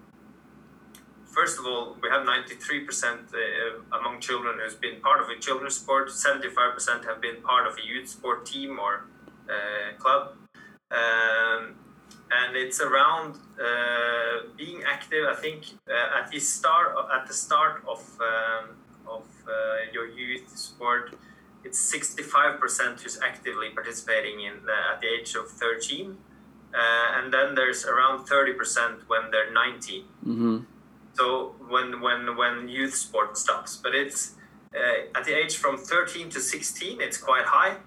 First 1.39 1.61
of 1.61 1.67
all, 1.67 1.97
we 2.03 2.09
have 2.09 2.27
93% 2.27 2.33
uh, 2.35 3.99
among 4.01 4.19
children 4.19 4.59
who's 4.61 4.75
been 4.75 5.01
part 5.01 5.21
of 5.21 5.29
a 5.29 5.39
children's 5.39 5.77
sport. 5.77 6.09
75% 6.09 7.05
have 7.05 7.21
been 7.21 7.37
part 7.43 7.65
of 7.69 7.75
a 7.79 7.87
youth 7.87 8.09
sport 8.09 8.45
team 8.45 8.81
or 8.81 9.05
club. 10.01 10.33
Um, 10.91 11.75
and 12.31 12.57
it's 12.57 12.81
around 12.81 13.37
uh, 13.61 14.49
being 14.57 14.83
active. 14.87 15.27
I 15.29 15.35
think 15.35 15.65
uh, 15.89 16.21
at 16.21 16.31
the 16.31 16.39
start 16.39 16.95
at 17.15 17.27
the 17.27 17.35
start 17.35 17.83
of 17.87 18.01
um, 18.21 18.77
of 19.07 19.27
uh, 19.47 19.53
your 19.93 20.07
youth 20.07 20.57
sport, 20.57 21.15
it's 21.65 21.81
65% 21.93 23.01
who's 23.01 23.19
actively 23.21 23.71
participating 23.71 24.41
in 24.41 24.55
the, 24.67 24.77
at 24.93 25.01
the 25.01 25.07
age 25.07 25.35
of 25.35 25.49
13, 25.49 26.17
uh, 26.75 26.79
and 27.17 27.33
then 27.33 27.55
there's 27.55 27.87
around 27.87 28.27
30% 28.27 29.09
when 29.09 29.31
they're 29.31 29.53
19. 29.53 30.05
mm-hmm. 30.27 30.59
So 31.15 31.55
when 31.69 32.01
when 32.01 32.37
when 32.37 32.69
youth 32.69 32.95
sport 32.95 33.37
stops, 33.37 33.77
but 33.77 33.95
it's 33.95 34.35
uh, 34.75 35.19
at 35.19 35.25
the 35.25 35.35
age 35.35 35.57
from 35.57 35.77
13 35.77 36.31
to 36.31 36.41
16, 36.41 37.01
it's 37.01 37.19
quite 37.19 37.45
high. 37.45 37.79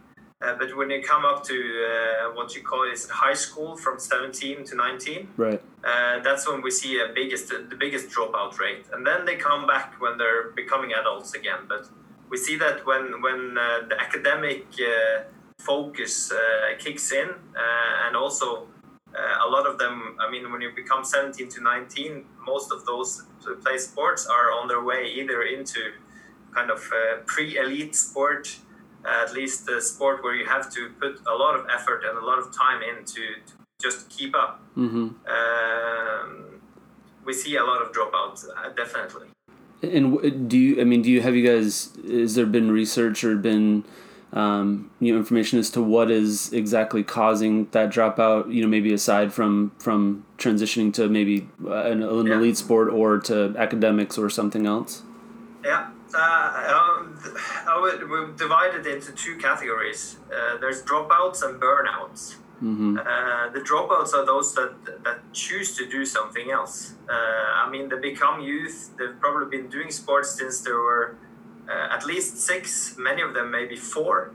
Uh, 0.41 0.55
but 0.57 0.75
when 0.75 0.89
you 0.89 1.01
come 1.03 1.23
up 1.23 1.43
to 1.43 1.53
uh, 1.53 2.31
what 2.33 2.55
you 2.55 2.63
call 2.63 2.83
is 2.91 3.07
high 3.09 3.33
school, 3.33 3.77
from 3.77 3.99
17 3.99 4.63
to 4.65 4.75
19, 4.75 5.27
right 5.37 5.61
uh, 5.83 6.19
that's 6.19 6.47
when 6.47 6.61
we 6.61 6.71
see 6.71 6.99
a 6.99 7.07
biggest 7.13 7.49
the 7.49 7.75
biggest 7.75 8.09
dropout 8.09 8.59
rate, 8.59 8.85
and 8.93 9.05
then 9.05 9.25
they 9.25 9.35
come 9.35 9.65
back 9.65 9.95
when 9.99 10.17
they're 10.17 10.51
becoming 10.51 10.91
adults 10.93 11.33
again. 11.33 11.61
But 11.67 11.89
we 12.29 12.37
see 12.37 12.55
that 12.57 12.85
when 12.85 13.21
when 13.21 13.57
uh, 13.57 13.87
the 13.89 13.99
academic 13.99 14.65
uh, 14.79 15.23
focus 15.59 16.31
uh, 16.31 16.37
kicks 16.77 17.11
in, 17.11 17.29
uh, 17.29 18.05
and 18.07 18.15
also 18.15 18.67
uh, 19.15 19.45
a 19.45 19.49
lot 19.49 19.65
of 19.65 19.77
them. 19.77 20.17
I 20.19 20.29
mean, 20.29 20.51
when 20.51 20.61
you 20.61 20.71
become 20.75 21.03
17 21.03 21.49
to 21.49 21.61
19, 21.61 22.25
most 22.45 22.71
of 22.71 22.85
those 22.85 23.23
who 23.43 23.55
play 23.55 23.77
sports 23.77 24.27
are 24.27 24.51
on 24.51 24.67
their 24.67 24.83
way 24.83 25.11
either 25.15 25.43
into 25.43 25.93
kind 26.53 26.69
of 26.69 26.79
uh, 26.93 27.17
pre-elite 27.25 27.95
sport, 27.95 28.57
uh, 28.57 28.70
at 29.05 29.33
least 29.33 29.65
the 29.65 29.81
sport 29.81 30.23
where 30.23 30.35
you 30.35 30.45
have 30.45 30.71
to 30.71 30.89
put 30.99 31.19
a 31.27 31.35
lot 31.35 31.55
of 31.55 31.65
effort 31.73 32.03
and 32.07 32.17
a 32.17 32.25
lot 32.25 32.39
of 32.39 32.55
time 32.55 32.81
in 32.81 33.03
to, 33.05 33.21
to 33.47 33.53
just 33.81 34.09
keep 34.09 34.35
up 34.35 34.61
mm-hmm. 34.77 35.09
um, 35.35 36.61
we 37.25 37.33
see 37.33 37.55
a 37.55 37.63
lot 37.63 37.81
of 37.81 37.91
dropouts, 37.91 38.45
uh, 38.49 38.69
definitely. 38.69 39.27
And 39.83 40.49
do 40.49 40.57
you? 40.57 40.79
I 40.79 40.83
mean, 40.83 41.01
do 41.01 41.09
you 41.09 41.21
have 41.21 41.35
you 41.35 41.45
guys? 41.45 41.89
Has 42.07 42.35
there 42.35 42.45
been 42.45 42.71
research 42.71 43.23
or 43.23 43.35
been 43.35 43.83
um, 44.31 44.91
you 44.99 45.11
know 45.11 45.17
information 45.19 45.57
as 45.57 45.71
to 45.71 45.81
what 45.81 46.11
is 46.11 46.53
exactly 46.53 47.03
causing 47.03 47.65
that 47.71 47.89
dropout? 47.89 48.53
You 48.53 48.61
know, 48.61 48.67
maybe 48.67 48.93
aside 48.93 49.33
from 49.33 49.71
from 49.79 50.23
transitioning 50.37 50.93
to 50.95 51.09
maybe 51.09 51.49
uh, 51.65 51.83
an, 51.83 52.03
an 52.03 52.27
Yeah. 52.27 52.35
elite 52.35 52.57
sport 52.57 52.89
or 52.89 53.17
to 53.21 53.55
academics 53.57 54.17
or 54.19 54.29
something 54.29 54.67
else. 54.67 55.01
Yeah, 55.63 55.89
uh, 56.13 56.77
um, 56.77 57.19
I 57.67 57.79
would, 57.79 58.09
we 58.09 58.37
divide 58.37 58.75
it 58.75 58.85
into 58.85 59.11
two 59.11 59.37
categories. 59.37 60.17
Uh, 60.33 60.57
there's 60.57 60.83
dropouts 60.83 61.43
and 61.43 61.61
burnouts. 61.61 62.35
Mm-hmm. 62.63 62.99
Uh, 62.99 63.49
the 63.49 63.59
dropouts 63.59 64.13
are 64.13 64.23
those 64.23 64.53
that 64.53 65.03
that 65.03 65.19
choose 65.33 65.75
to 65.77 65.87
do 65.89 66.05
something 66.05 66.51
else. 66.51 66.93
Uh, 67.09 67.65
I 67.65 67.67
mean, 67.71 67.89
they 67.89 67.97
become 67.97 68.39
youth. 68.39 68.91
They've 68.99 69.19
probably 69.19 69.57
been 69.57 69.67
doing 69.67 69.89
sports 69.89 70.37
since 70.37 70.61
they 70.61 70.71
were 70.71 71.17
uh, 71.67 71.95
at 71.95 72.05
least 72.05 72.37
six. 72.37 72.95
Many 72.99 73.23
of 73.23 73.33
them 73.33 73.49
maybe 73.49 73.75
four. 73.75 74.33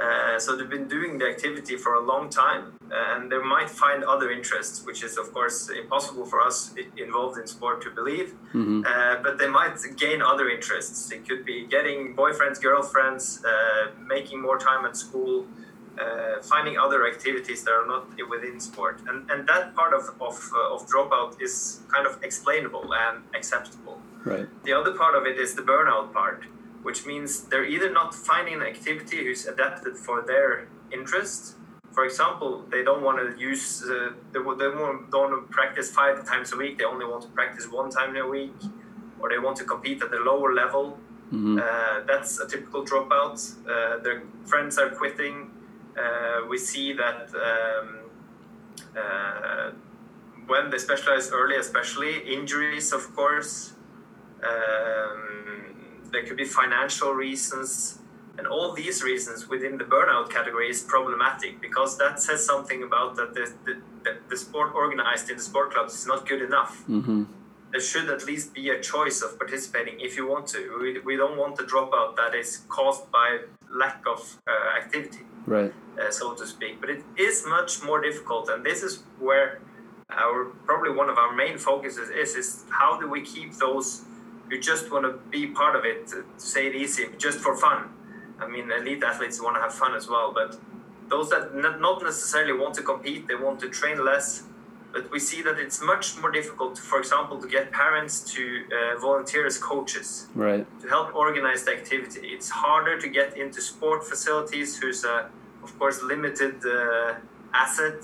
Uh, 0.00 0.38
so 0.38 0.56
they've 0.56 0.70
been 0.70 0.88
doing 0.88 1.18
the 1.18 1.26
activity 1.26 1.76
for 1.76 1.94
a 1.94 2.00
long 2.00 2.28
time, 2.28 2.74
and 2.90 3.30
they 3.30 3.38
might 3.38 3.70
find 3.70 4.04
other 4.04 4.30
interests, 4.30 4.84
which 4.84 5.02
is 5.02 5.16
of 5.16 5.32
course 5.32 5.70
impossible 5.70 6.24
for 6.26 6.40
us 6.40 6.74
involved 6.96 7.38
in 7.38 7.46
sport 7.46 7.82
to 7.82 7.90
believe. 7.90 8.34
Mm-hmm. 8.52 8.82
Uh, 8.86 9.16
but 9.22 9.38
they 9.38 9.48
might 9.48 9.76
gain 9.96 10.22
other 10.22 10.48
interests. 10.48 11.10
It 11.10 11.26
could 11.28 11.44
be 11.44 11.66
getting 11.66 12.14
boyfriends, 12.14 12.60
girlfriends, 12.60 13.44
uh, 13.44 13.90
making 14.06 14.40
more 14.40 14.58
time 14.58 14.84
at 14.84 14.96
school, 14.96 15.46
uh, 15.98 16.42
finding 16.42 16.78
other 16.78 17.06
activities 17.06 17.64
that 17.64 17.72
are 17.72 17.86
not 17.86 18.08
within 18.28 18.60
sport. 18.60 19.00
And, 19.08 19.30
and 19.30 19.48
that 19.48 19.74
part 19.74 19.94
of, 19.94 20.10
of, 20.20 20.36
of 20.72 20.86
dropout 20.86 21.40
is 21.40 21.80
kind 21.92 22.06
of 22.06 22.22
explainable 22.22 22.92
and 22.94 23.24
acceptable. 23.34 24.00
Right. 24.24 24.46
The 24.64 24.72
other 24.72 24.92
part 24.92 25.14
of 25.14 25.26
it 25.26 25.38
is 25.38 25.54
the 25.54 25.62
burnout 25.62 26.12
part, 26.12 26.44
which 26.82 27.06
means 27.06 27.44
they're 27.44 27.64
either 27.64 27.90
not 27.90 28.14
finding 28.14 28.54
an 28.54 28.62
activity 28.62 29.24
who's 29.24 29.46
adapted 29.46 29.96
for 29.96 30.22
their 30.22 30.68
interest, 30.92 31.56
for 31.94 32.04
example, 32.04 32.64
they 32.70 32.82
don't 32.82 33.02
want 33.02 33.18
to 33.18 33.40
use, 33.40 33.82
uh, 33.82 34.10
they, 34.32 34.40
they 34.40 34.64
don't 34.64 35.10
want 35.12 35.30
to 35.32 35.46
practice 35.50 35.90
five 35.90 36.26
times 36.26 36.52
a 36.52 36.56
week. 36.56 36.78
They 36.78 36.84
only 36.84 37.06
want 37.06 37.22
to 37.22 37.28
practice 37.28 37.70
one 37.70 37.90
time 37.90 38.16
a 38.16 38.26
week, 38.26 38.54
or 39.20 39.30
they 39.30 39.38
want 39.38 39.56
to 39.58 39.64
compete 39.64 40.02
at 40.02 40.10
the 40.10 40.18
lower 40.18 40.52
level. 40.52 40.98
Mm-hmm. 41.32 41.58
Uh, 41.58 42.04
that's 42.06 42.40
a 42.40 42.48
typical 42.48 42.84
dropout. 42.84 43.38
Uh, 43.62 44.02
their 44.02 44.22
friends 44.44 44.76
are 44.76 44.90
quitting. 44.90 45.50
Uh, 45.96 46.46
we 46.48 46.58
see 46.58 46.92
that 46.92 47.30
um, 47.34 47.98
uh, 48.96 49.70
when 50.46 50.70
they 50.70 50.78
specialize 50.78 51.30
early, 51.30 51.56
especially 51.56 52.18
injuries, 52.34 52.92
of 52.92 53.14
course. 53.14 53.74
Um, 54.42 56.02
there 56.10 56.24
could 56.24 56.36
be 56.36 56.44
financial 56.44 57.12
reasons 57.12 57.98
and 58.38 58.46
all 58.46 58.72
these 58.72 59.02
reasons 59.02 59.48
within 59.48 59.78
the 59.78 59.84
burnout 59.84 60.30
category 60.30 60.68
is 60.68 60.82
problematic 60.82 61.60
because 61.60 61.96
that 61.98 62.20
says 62.20 62.44
something 62.44 62.82
about 62.82 63.16
that 63.16 63.34
the, 63.34 63.52
the, 63.64 64.16
the 64.28 64.36
sport 64.36 64.74
organized 64.74 65.30
in 65.30 65.36
the 65.36 65.42
sport 65.42 65.72
clubs 65.72 65.94
is 65.94 66.06
not 66.06 66.28
good 66.28 66.42
enough. 66.42 66.84
Mm-hmm. 66.88 67.24
There 67.70 67.80
should 67.80 68.08
at 68.08 68.24
least 68.26 68.54
be 68.54 68.70
a 68.70 68.80
choice 68.80 69.22
of 69.22 69.38
participating 69.38 70.00
if 70.00 70.16
you 70.16 70.28
want 70.28 70.46
to. 70.48 70.78
We, 70.80 71.00
we 71.00 71.16
don't 71.16 71.36
want 71.36 71.56
the 71.56 71.64
dropout 71.64 72.16
that 72.16 72.34
is 72.34 72.62
caused 72.68 73.10
by 73.10 73.40
lack 73.68 74.04
of 74.06 74.40
uh, 74.46 74.78
activity, 74.80 75.24
right? 75.46 75.72
Uh, 76.00 76.10
so 76.10 76.34
to 76.34 76.46
speak. 76.46 76.80
But 76.80 76.90
it 76.90 77.02
is 77.16 77.44
much 77.48 77.82
more 77.82 78.00
difficult, 78.00 78.48
and 78.48 78.64
this 78.64 78.84
is 78.84 79.02
where 79.18 79.60
our 80.08 80.44
probably 80.66 80.92
one 80.92 81.08
of 81.08 81.18
our 81.18 81.34
main 81.34 81.58
focuses 81.58 82.10
is: 82.10 82.36
is 82.36 82.64
how 82.70 83.00
do 83.00 83.10
we 83.10 83.22
keep 83.22 83.54
those 83.54 84.04
who 84.48 84.60
just 84.60 84.92
want 84.92 85.04
to 85.04 85.18
be 85.30 85.48
part 85.48 85.74
of 85.74 85.84
it, 85.84 86.06
to 86.08 86.24
say 86.36 86.68
it 86.68 86.76
easy, 86.76 87.08
just 87.18 87.40
for 87.40 87.56
fun 87.56 87.88
I 88.44 88.48
mean, 88.48 88.70
elite 88.70 89.02
athletes 89.02 89.40
want 89.40 89.56
to 89.56 89.62
have 89.62 89.74
fun 89.74 89.94
as 89.94 90.08
well, 90.08 90.32
but 90.32 90.58
those 91.08 91.30
that 91.30 91.54
not 91.54 92.02
necessarily 92.02 92.52
want 92.52 92.74
to 92.74 92.82
compete, 92.82 93.26
they 93.28 93.34
want 93.34 93.60
to 93.60 93.68
train 93.68 94.04
less. 94.04 94.44
But 94.92 95.10
we 95.10 95.18
see 95.18 95.42
that 95.42 95.58
it's 95.58 95.82
much 95.82 96.16
more 96.20 96.30
difficult, 96.30 96.78
for 96.78 96.98
example, 97.00 97.40
to 97.40 97.48
get 97.48 97.72
parents 97.72 98.20
to 98.34 98.42
uh, 98.44 99.00
volunteer 99.00 99.44
as 99.44 99.58
coaches, 99.58 100.28
right? 100.36 100.64
To 100.82 100.88
help 100.88 101.14
organize 101.14 101.64
the 101.64 101.72
activity. 101.72 102.28
It's 102.28 102.48
harder 102.48 103.00
to 103.00 103.08
get 103.08 103.36
into 103.36 103.60
sport 103.60 104.06
facilities, 104.06 104.78
who's 104.78 105.02
a, 105.04 105.30
of 105.64 105.76
course, 105.80 106.00
limited 106.02 106.56
uh, 106.64 107.14
asset. 107.52 108.02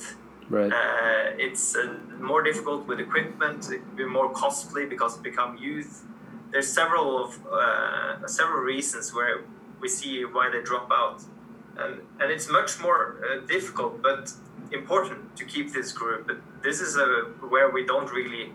Right. 0.49 0.73
Uh, 0.73 1.47
it's 1.47 1.77
uh, 1.77 1.95
more 2.19 2.43
difficult 2.43 2.89
with 2.89 2.99
equipment. 2.99 3.71
It 3.71 3.83
can 3.87 3.97
be 3.97 4.05
more 4.05 4.31
costly 4.33 4.85
because 4.85 5.17
it 5.17 5.23
become 5.23 5.57
youth. 5.59 6.03
There's 6.51 6.67
several 6.67 7.25
of 7.25 7.39
uh, 7.47 8.27
several 8.27 8.63
reasons 8.63 9.15
where 9.15 9.45
we 9.81 9.89
see 9.89 10.25
why 10.25 10.51
they 10.53 10.63
drop 10.63 10.91
out. 10.93 11.23
And, 11.77 12.01
and 12.21 12.31
it's 12.31 12.51
much 12.51 12.81
more 12.81 13.25
uh, 13.25 13.47
difficult 13.47 14.03
but 14.03 14.33
important 14.73 15.37
to 15.37 15.45
keep 15.45 15.73
this 15.73 15.93
group. 15.93 16.27
But 16.27 16.39
this 16.63 16.81
is 16.81 16.97
a, 16.97 17.07
where 17.49 17.71
we 17.71 17.87
don't 17.87 18.11
really, 18.11 18.53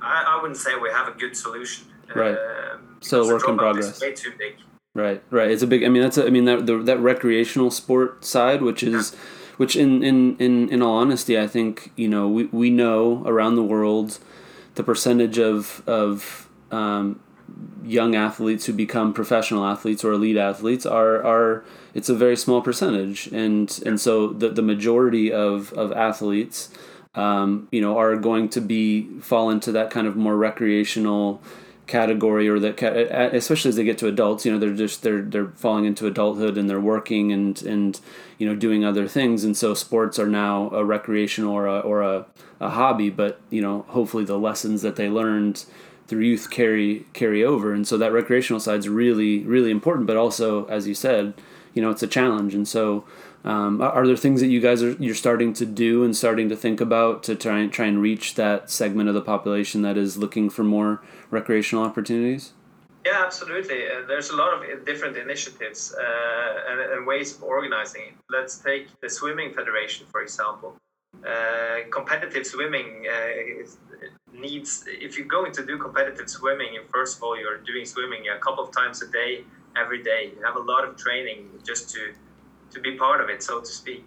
I, 0.00 0.24
I 0.28 0.40
wouldn't 0.40 0.58
say 0.58 0.72
we 0.76 0.90
have 0.90 1.08
a 1.08 1.18
good 1.18 1.36
solution. 1.36 1.86
Right. 2.14 2.36
Uh, 2.36 2.78
so 3.00 3.26
work 3.26 3.48
in 3.48 3.58
progress. 3.58 4.00
way 4.00 4.12
too 4.12 4.32
big. 4.38 4.56
Right, 4.94 5.22
right. 5.30 5.50
It's 5.50 5.62
a 5.62 5.66
big. 5.66 5.84
I 5.84 5.88
mean, 5.88 6.02
that's. 6.02 6.16
A, 6.16 6.26
I 6.26 6.30
mean, 6.30 6.46
that 6.46 6.64
the, 6.64 6.78
that 6.78 6.98
recreational 7.00 7.70
sport 7.70 8.24
side, 8.24 8.62
which 8.62 8.82
is, 8.82 9.12
yeah. 9.12 9.20
which 9.58 9.76
in, 9.76 10.02
in 10.02 10.38
in 10.38 10.70
in 10.70 10.80
all 10.80 10.96
honesty, 10.96 11.38
I 11.38 11.46
think 11.46 11.92
you 11.96 12.08
know 12.08 12.26
we 12.28 12.44
we 12.46 12.70
know 12.70 13.22
around 13.26 13.56
the 13.56 13.62
world, 13.62 14.18
the 14.76 14.82
percentage 14.82 15.38
of 15.38 15.82
of 15.86 16.48
um, 16.70 17.20
young 17.84 18.14
athletes 18.14 18.66
who 18.66 18.72
become 18.72 19.12
professional 19.12 19.64
athletes 19.64 20.04
or 20.04 20.12
elite 20.12 20.36
athletes 20.36 20.84
are 20.84 21.24
are 21.24 21.64
it's 21.94 22.08
a 22.08 22.14
very 22.14 22.36
small 22.36 22.60
percentage. 22.60 23.28
And 23.28 23.80
and 23.86 24.00
so 24.00 24.28
the 24.28 24.48
the 24.50 24.62
majority 24.62 25.32
of 25.32 25.72
of 25.72 25.92
athletes 25.92 26.70
um, 27.14 27.68
you 27.70 27.80
know 27.80 27.96
are 27.96 28.16
going 28.16 28.48
to 28.50 28.60
be 28.60 29.08
fall 29.20 29.50
into 29.50 29.72
that 29.72 29.90
kind 29.90 30.06
of 30.06 30.16
more 30.16 30.36
recreational 30.36 31.42
category 31.86 32.48
or 32.48 32.58
that 32.58 32.82
especially 33.32 33.68
as 33.68 33.76
they 33.76 33.84
get 33.84 33.96
to 33.96 34.08
adults 34.08 34.44
you 34.44 34.50
know 34.50 34.58
they're 34.58 34.74
just 34.74 35.04
they're 35.04 35.22
they're 35.22 35.50
falling 35.50 35.84
into 35.84 36.04
adulthood 36.04 36.58
and 36.58 36.68
they're 36.68 36.80
working 36.80 37.30
and 37.30 37.62
and 37.62 38.00
you 38.38 38.46
know 38.46 38.54
doing 38.54 38.84
other 38.84 39.08
things. 39.08 39.44
And 39.44 39.56
so 39.56 39.72
sports 39.74 40.18
are 40.18 40.28
now 40.28 40.68
a 40.70 40.84
recreational 40.84 41.54
or 41.54 41.66
a, 41.66 41.78
or 41.80 42.02
a, 42.02 42.26
a 42.60 42.70
hobby 42.70 43.10
but 43.10 43.40
you 43.50 43.62
know 43.62 43.86
hopefully 43.88 44.24
the 44.24 44.38
lessons 44.38 44.82
that 44.82 44.96
they 44.96 45.08
learned 45.08 45.64
through 46.06 46.20
youth 46.20 46.50
carry 46.50 47.06
carry 47.12 47.44
over. 47.44 47.72
And 47.72 47.86
so 47.86 47.96
that 47.98 48.12
recreational 48.12 48.60
side 48.60 48.80
is 48.80 48.88
really 48.88 49.44
really 49.44 49.70
important 49.70 50.06
but 50.06 50.16
also 50.16 50.64
as 50.66 50.86
you 50.86 50.94
said 50.94 51.34
you 51.76 51.82
know 51.82 51.90
it's 51.90 52.02
a 52.02 52.08
challenge. 52.08 52.54
And 52.54 52.66
so 52.66 53.04
um, 53.44 53.80
are 53.80 54.04
there 54.06 54.16
things 54.16 54.40
that 54.40 54.48
you 54.48 54.60
guys 54.60 54.82
are 54.82 54.92
you're 54.92 55.14
starting 55.14 55.52
to 55.52 55.66
do 55.66 56.02
and 56.02 56.16
starting 56.16 56.48
to 56.48 56.56
think 56.56 56.80
about 56.80 57.22
to 57.24 57.36
try 57.36 57.60
and 57.60 57.72
try 57.72 57.86
and 57.86 58.02
reach 58.02 58.34
that 58.34 58.70
segment 58.70 59.08
of 59.08 59.14
the 59.14 59.20
population 59.20 59.82
that 59.82 59.96
is 59.96 60.16
looking 60.16 60.50
for 60.50 60.64
more 60.64 61.00
recreational 61.30 61.84
opportunities? 61.84 62.54
Yeah 63.04 63.22
absolutely. 63.24 63.86
Uh, 63.86 64.06
there's 64.08 64.30
a 64.30 64.36
lot 64.36 64.52
of 64.52 64.84
different 64.84 65.16
initiatives 65.16 65.94
uh, 65.94 66.70
and, 66.70 66.80
and 66.92 67.06
ways 67.06 67.36
of 67.36 67.44
organizing 67.44 68.02
it. 68.08 68.14
Let's 68.30 68.58
take 68.58 68.88
the 69.00 69.08
swimming 69.08 69.52
federation 69.52 70.06
for 70.10 70.22
example. 70.22 70.74
Uh, 71.24 71.88
competitive 71.90 72.46
swimming 72.46 73.06
uh, 73.08 74.15
needs 74.40 74.84
if 74.86 75.16
you're 75.16 75.26
going 75.26 75.52
to 75.52 75.64
do 75.64 75.78
competitive 75.78 76.28
swimming 76.28 76.78
first 76.92 77.16
of 77.16 77.22
all 77.22 77.38
you're 77.38 77.58
doing 77.58 77.84
swimming 77.84 78.24
a 78.28 78.38
couple 78.38 78.62
of 78.64 78.70
times 78.74 79.02
a 79.02 79.08
day 79.10 79.44
every 79.76 80.02
day 80.02 80.32
you 80.36 80.44
have 80.44 80.56
a 80.56 80.64
lot 80.72 80.84
of 80.86 80.96
training 80.96 81.48
just 81.64 81.90
to 81.90 82.12
to 82.70 82.80
be 82.80 82.96
part 82.96 83.20
of 83.20 83.28
it 83.28 83.42
so 83.42 83.60
to 83.60 83.66
speak. 83.66 84.04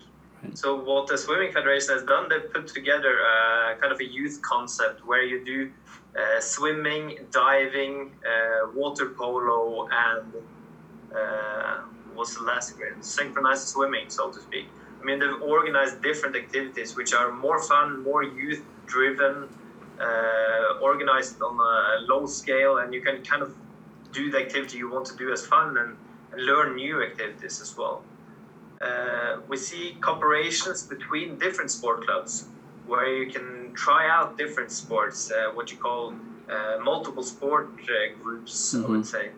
So 0.54 0.82
what 0.82 1.08
the 1.08 1.18
swimming 1.18 1.52
federation 1.52 1.94
has 1.96 2.04
done 2.04 2.30
they've 2.30 2.52
put 2.54 2.68
together 2.68 3.14
a, 3.20 3.76
kind 3.80 3.92
of 3.92 4.00
a 4.00 4.06
youth 4.06 4.42
concept 4.42 5.06
where 5.06 5.24
you 5.24 5.44
do 5.44 5.72
uh, 6.20 6.40
swimming 6.40 7.18
diving 7.32 8.12
uh, 8.26 8.70
water 8.74 9.10
polo 9.18 9.88
and 9.92 10.34
uh, 11.14 11.82
what's 12.14 12.36
the 12.36 12.44
last 12.44 12.76
synchronized 13.02 13.68
swimming 13.68 14.10
so 14.10 14.32
to 14.32 14.40
speak. 14.42 14.68
I 15.02 15.06
mean 15.06 15.20
they've 15.20 15.42
organized 15.42 16.02
different 16.02 16.36
activities 16.36 16.96
which 16.96 17.14
are 17.14 17.32
more 17.32 17.62
fun 17.62 18.02
more 18.02 18.24
youth 18.24 18.64
driven 18.86 19.50
uh, 20.00 20.80
organized 20.82 21.42
on 21.42 21.56
a 21.60 22.02
low 22.12 22.26
scale, 22.26 22.78
and 22.78 22.94
you 22.94 23.02
can 23.02 23.24
kind 23.24 23.42
of 23.42 23.56
do 24.12 24.32
the 24.32 24.40
activity 24.40 24.78
you 24.78 24.90
want 24.90 25.06
to 25.06 25.16
do 25.18 25.32
as 25.32 25.46
fun 25.46 25.78
and, 25.78 25.96
and 26.32 26.46
learn 26.46 26.76
new 26.76 27.04
activities 27.04 27.62
as 27.62 27.78
well. 27.78 28.04
Uh, 28.82 29.42
we 29.48 29.58
see 29.58 29.98
cooperations 30.00 30.88
between 30.88 31.38
different 31.38 31.70
sport 31.70 32.06
clubs 32.06 32.46
where 32.88 33.14
you 33.14 33.30
can 33.30 33.72
try 33.74 34.10
out 34.10 34.38
different 34.38 34.72
sports, 34.72 35.32
uh, 35.32 35.52
what 35.54 35.72
you 35.72 35.78
call 35.78 36.14
uh, 36.50 36.78
multiple 36.82 37.24
sport 37.24 37.70
uh, 37.84 38.22
groups, 38.24 38.74
mm-hmm. 38.74 38.86
I 38.86 38.90
would 38.90 39.02
mm-hmm. 39.02 39.18
say. 39.18 39.32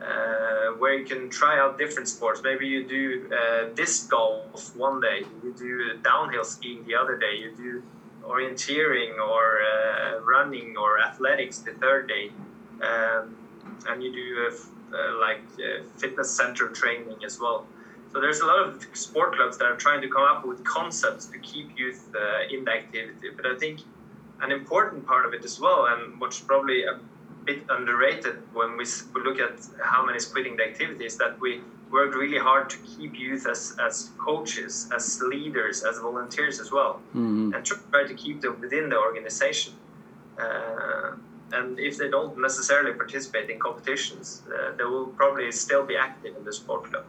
Uh, 0.00 0.76
where 0.78 0.94
you 0.94 1.06
can 1.06 1.30
try 1.30 1.58
out 1.58 1.78
different 1.78 2.06
sports. 2.06 2.42
Maybe 2.44 2.66
you 2.66 2.86
do 2.86 3.30
uh, 3.34 3.74
disc 3.74 4.10
golf 4.10 4.76
one 4.76 5.00
day, 5.00 5.22
you 5.42 5.54
do 5.54 5.98
downhill 6.02 6.44
skiing 6.44 6.84
the 6.86 6.94
other 6.94 7.16
day, 7.16 7.34
you 7.36 7.56
do 7.56 7.82
orienteering 8.28 9.18
or 9.18 9.62
uh, 9.62 10.20
running 10.20 10.76
or 10.76 11.00
athletics 11.00 11.58
the 11.58 11.72
third 11.72 12.08
day, 12.08 12.30
um, 12.82 13.36
and 13.88 14.02
you 14.02 14.12
do 14.12 14.26
uh, 14.92 15.18
like 15.18 15.42
uh, 15.58 15.82
fitness 15.96 16.30
center 16.30 16.68
training 16.68 17.18
as 17.24 17.38
well. 17.40 17.66
So 18.12 18.20
there's 18.20 18.40
a 18.40 18.46
lot 18.46 18.60
of 18.66 18.86
sport 18.94 19.34
clubs 19.36 19.58
that 19.58 19.66
are 19.66 19.76
trying 19.76 20.00
to 20.02 20.08
come 20.08 20.22
up 20.22 20.46
with 20.46 20.64
concepts 20.64 21.26
to 21.26 21.38
keep 21.38 21.78
youth 21.78 22.02
uh, 22.14 22.54
in 22.54 22.64
the 22.64 22.72
activity. 22.72 23.28
But 23.36 23.46
I 23.46 23.56
think 23.56 23.80
an 24.40 24.52
important 24.52 25.06
part 25.06 25.26
of 25.26 25.34
it 25.34 25.44
as 25.44 25.60
well, 25.60 25.86
and 25.86 26.20
what's 26.20 26.40
probably 26.40 26.84
a 26.84 26.98
bit 27.44 27.62
underrated 27.68 28.36
when 28.52 28.76
we 28.76 28.84
look 29.24 29.38
at 29.38 29.58
how 29.82 30.04
many 30.04 30.16
is 30.16 30.26
quitting 30.26 30.56
the 30.56 30.64
activity, 30.64 31.04
is 31.06 31.16
that 31.18 31.38
we 31.40 31.60
worked 31.90 32.14
really 32.14 32.38
hard 32.38 32.68
to 32.70 32.78
keep 32.78 33.18
youth 33.18 33.46
as, 33.46 33.76
as 33.80 34.10
coaches, 34.18 34.88
as 34.94 35.20
leaders, 35.22 35.84
as 35.84 35.98
volunteers 35.98 36.60
as 36.60 36.72
well, 36.72 37.00
mm-hmm. 37.10 37.52
and 37.54 37.64
try 37.64 38.04
to 38.06 38.14
keep 38.14 38.40
them 38.40 38.60
within 38.60 38.88
the 38.88 38.98
organization. 38.98 39.74
Uh, 40.38 41.12
and 41.52 41.78
if 41.78 41.96
they 41.96 42.08
don't 42.08 42.38
necessarily 42.40 42.92
participate 42.92 43.48
in 43.50 43.58
competitions, 43.58 44.42
uh, 44.52 44.72
they 44.76 44.84
will 44.84 45.06
probably 45.06 45.50
still 45.52 45.86
be 45.86 45.96
active 45.96 46.36
in 46.36 46.44
the 46.44 46.52
sport 46.52 46.84
club. 46.90 47.04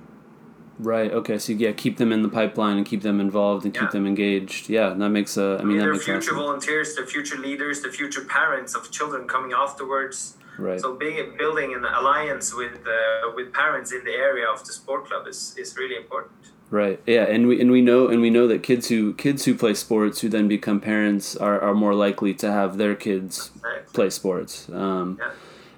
Right. 0.80 1.12
Okay. 1.12 1.40
So 1.40 1.54
yeah, 1.54 1.72
keep 1.72 1.98
them 1.98 2.12
in 2.12 2.22
the 2.22 2.30
pipeline 2.30 2.78
and 2.78 2.86
keep 2.86 3.02
them 3.02 3.20
involved 3.20 3.66
and 3.66 3.74
yeah. 3.74 3.82
keep 3.82 3.92
them 3.92 4.06
engaged. 4.06 4.70
Yeah, 4.70 4.90
that 4.90 5.10
makes 5.10 5.36
a. 5.36 5.58
I 5.60 5.64
mean, 5.64 5.80
that 5.80 5.92
makes 5.92 6.06
future 6.06 6.36
volunteers, 6.36 6.96
the 6.96 7.06
future 7.06 7.38
leaders, 7.38 7.82
the 7.82 7.90
future 7.90 8.24
parents 8.24 8.76
of 8.76 8.92
children 8.92 9.28
coming 9.28 9.54
afterwards. 9.54 10.38
Right. 10.58 10.80
So 10.80 10.96
being 10.96 11.36
building 11.38 11.74
an 11.74 11.86
alliance 11.86 12.54
with 12.54 12.86
uh, 12.88 13.32
with 13.36 13.54
parents 13.54 13.92
in 13.92 14.04
the 14.04 14.14
area 14.14 14.48
of 14.48 14.64
the 14.66 14.74
sport 14.74 15.06
club 15.06 15.28
is, 15.28 15.56
is 15.58 15.78
really 15.78 15.96
important. 15.96 16.34
Right. 16.70 17.00
Yeah, 17.06 17.24
and 17.24 17.48
we 17.48 17.62
and 17.62 17.72
we 17.72 17.82
know 17.82 18.08
and 18.08 18.22
we 18.22 18.30
know 18.30 18.48
that 18.48 18.64
kids 18.64 18.90
who 18.90 19.14
kids 19.14 19.46
who 19.46 19.56
play 19.56 19.74
sports 19.74 20.22
who 20.22 20.30
then 20.30 20.48
become 20.48 20.82
parents 20.82 21.36
are, 21.36 21.60
are 21.62 21.74
more 21.74 21.94
likely 21.94 22.34
to 22.36 22.52
have 22.52 22.78
their 22.78 22.96
kids 22.96 23.52
exactly. 23.56 23.94
play 23.94 24.10
sports. 24.10 24.68
Um, 24.70 25.18
yeah. 25.20 25.32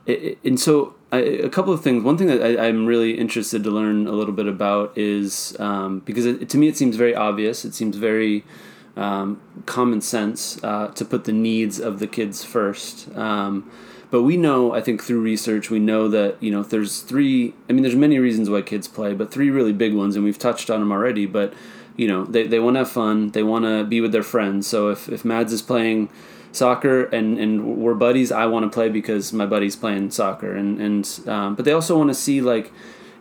It, 0.06 0.24
it, 0.24 0.38
and 0.44 0.60
so 0.60 0.96
I, 1.12 1.20
a 1.20 1.50
couple 1.50 1.74
of 1.74 1.84
things. 1.84 2.04
One 2.04 2.18
thing 2.18 2.28
that 2.28 2.42
I, 2.42 2.68
am 2.68 2.88
really 2.88 3.12
interested 3.18 3.64
to 3.66 3.70
learn 3.70 4.08
a 4.08 4.12
little 4.12 4.34
bit 4.34 4.48
about 4.48 4.98
is 4.98 5.56
um, 5.60 6.00
because 6.00 6.26
it, 6.26 6.50
to 6.50 6.58
me 6.58 6.68
it 6.68 6.78
seems 6.78 6.96
very 6.96 7.14
obvious. 7.14 7.66
It 7.66 7.76
seems 7.76 7.96
very 7.96 8.44
um, 8.96 9.40
common 9.68 10.02
sense 10.02 10.64
uh, 10.64 10.88
to 10.88 11.06
put 11.06 11.26
the 11.26 11.32
needs 11.32 11.80
of 11.80 12.00
the 12.00 12.08
kids 12.08 12.44
first. 12.44 13.16
Um, 13.16 13.70
but 14.12 14.24
we 14.24 14.38
know, 14.38 14.74
I 14.74 14.82
think, 14.82 15.04
through 15.04 15.22
research, 15.22 15.70
we 15.70 15.80
know 15.80 16.08
that 16.08 16.42
you 16.42 16.52
know 16.52 16.64
there's 16.64 17.02
three. 17.02 17.54
I 17.70 17.74
mean, 17.74 17.84
there's 17.84 17.96
many 17.96 18.18
reasons 18.20 18.50
why 18.50 18.62
kids 18.62 18.88
play, 18.88 19.14
but 19.14 19.32
three 19.32 19.50
really 19.50 19.74
big 19.74 19.94
ones, 19.94 20.16
and 20.16 20.26
we've 20.26 20.40
touched 20.40 20.70
on 20.70 20.80
them 20.80 20.92
already. 20.92 21.26
But 21.26 21.54
you 21.96 22.08
know, 22.08 22.24
they, 22.24 22.48
they 22.48 22.60
want 22.60 22.76
to 22.76 22.80
have 22.80 22.90
fun. 22.90 23.32
They 23.32 23.44
want 23.44 23.66
to 23.66 23.84
be 23.84 24.02
with 24.02 24.12
their 24.12 24.24
friends. 24.24 24.68
So 24.68 24.90
if 24.90 25.10
if 25.10 25.24
Mads 25.26 25.54
is 25.54 25.62
playing 25.62 26.10
soccer 26.52 27.04
and, 27.06 27.38
and 27.38 27.78
we're 27.78 27.94
buddies, 27.94 28.32
I 28.32 28.46
want 28.48 28.64
to 28.64 28.70
play 28.70 28.90
because 28.90 29.32
my 29.34 29.46
buddy's 29.46 29.76
playing 29.76 30.12
soccer. 30.12 30.56
And 30.56 30.82
and 30.82 31.20
um, 31.28 31.56
but 31.56 31.66
they 31.66 31.72
also 31.72 31.98
want 31.98 32.10
to 32.10 32.16
see 32.16 32.42
like 32.42 32.72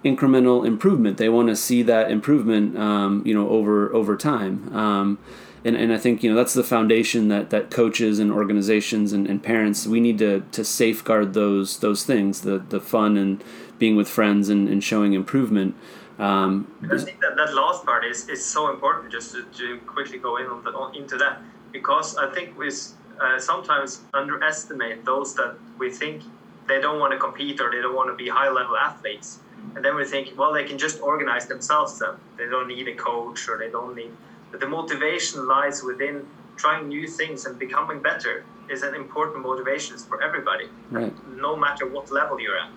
incremental 0.04 0.64
improvement. 0.66 1.18
They 1.18 1.28
want 1.28 1.48
to 1.48 1.56
see 1.56 1.82
that 1.82 2.10
improvement, 2.10 2.78
um, 2.78 3.22
you 3.26 3.34
know, 3.34 3.48
over 3.48 3.92
over 3.92 4.16
time. 4.16 4.74
Um, 4.74 5.18
and, 5.64 5.76
and 5.76 5.92
I 5.92 5.98
think 5.98 6.22
you 6.22 6.30
know 6.30 6.36
that's 6.36 6.54
the 6.54 6.64
foundation 6.64 7.28
that, 7.28 7.50
that 7.50 7.70
coaches 7.70 8.18
and 8.18 8.30
organizations 8.30 9.12
and, 9.12 9.26
and 9.26 9.42
parents 9.42 9.86
we 9.86 10.00
need 10.00 10.18
to, 10.18 10.42
to 10.52 10.64
safeguard 10.64 11.34
those 11.34 11.78
those 11.80 12.04
things 12.04 12.42
the 12.42 12.58
the 12.58 12.80
fun 12.80 13.16
and 13.16 13.42
being 13.78 13.96
with 13.96 14.08
friends 14.08 14.48
and, 14.48 14.68
and 14.68 14.82
showing 14.82 15.12
improvement. 15.12 15.74
Um, 16.18 16.72
I 16.82 16.98
think 16.98 17.20
that, 17.20 17.36
that 17.36 17.54
last 17.54 17.84
part 17.84 18.04
is, 18.04 18.28
is 18.28 18.44
so 18.44 18.70
important 18.70 19.12
just 19.12 19.32
to, 19.32 19.44
to 19.44 19.78
quickly 19.86 20.18
go 20.18 20.36
in 20.38 20.46
on 20.46 20.64
the, 20.64 20.70
on, 20.70 20.94
into 20.96 21.16
that. 21.18 21.40
Because 21.70 22.16
I 22.16 22.32
think 22.34 22.58
we 22.58 22.72
uh, 23.20 23.38
sometimes 23.38 24.00
underestimate 24.14 25.04
those 25.04 25.34
that 25.36 25.56
we 25.78 25.90
think 25.90 26.22
they 26.66 26.80
don't 26.80 26.98
want 26.98 27.12
to 27.12 27.18
compete 27.18 27.60
or 27.60 27.70
they 27.70 27.80
don't 27.80 27.94
want 27.94 28.10
to 28.10 28.16
be 28.16 28.28
high 28.28 28.50
level 28.50 28.76
athletes. 28.76 29.38
And 29.74 29.84
then 29.84 29.96
we 29.96 30.04
think 30.04 30.36
well 30.36 30.52
they 30.52 30.64
can 30.64 30.78
just 30.78 31.00
organize 31.00 31.46
themselves 31.46 31.98
then. 31.98 32.14
They 32.36 32.46
don't 32.46 32.68
need 32.68 32.88
a 32.88 32.94
coach 32.94 33.48
or 33.48 33.58
they 33.58 33.70
don't 33.70 33.94
need 33.94 34.10
but 34.50 34.60
the 34.60 34.68
motivation 34.68 35.46
lies 35.46 35.82
within 35.82 36.26
trying 36.56 36.88
new 36.88 37.06
things 37.06 37.46
and 37.46 37.58
becoming 37.58 38.00
better 38.00 38.44
is 38.68 38.82
an 38.82 38.94
important 38.94 39.42
motivation 39.42 39.96
for 39.96 40.22
everybody, 40.22 40.68
right. 40.90 41.12
no 41.36 41.56
matter 41.56 41.86
what 41.86 42.10
level 42.10 42.40
you're 42.40 42.58
at. 42.58 42.70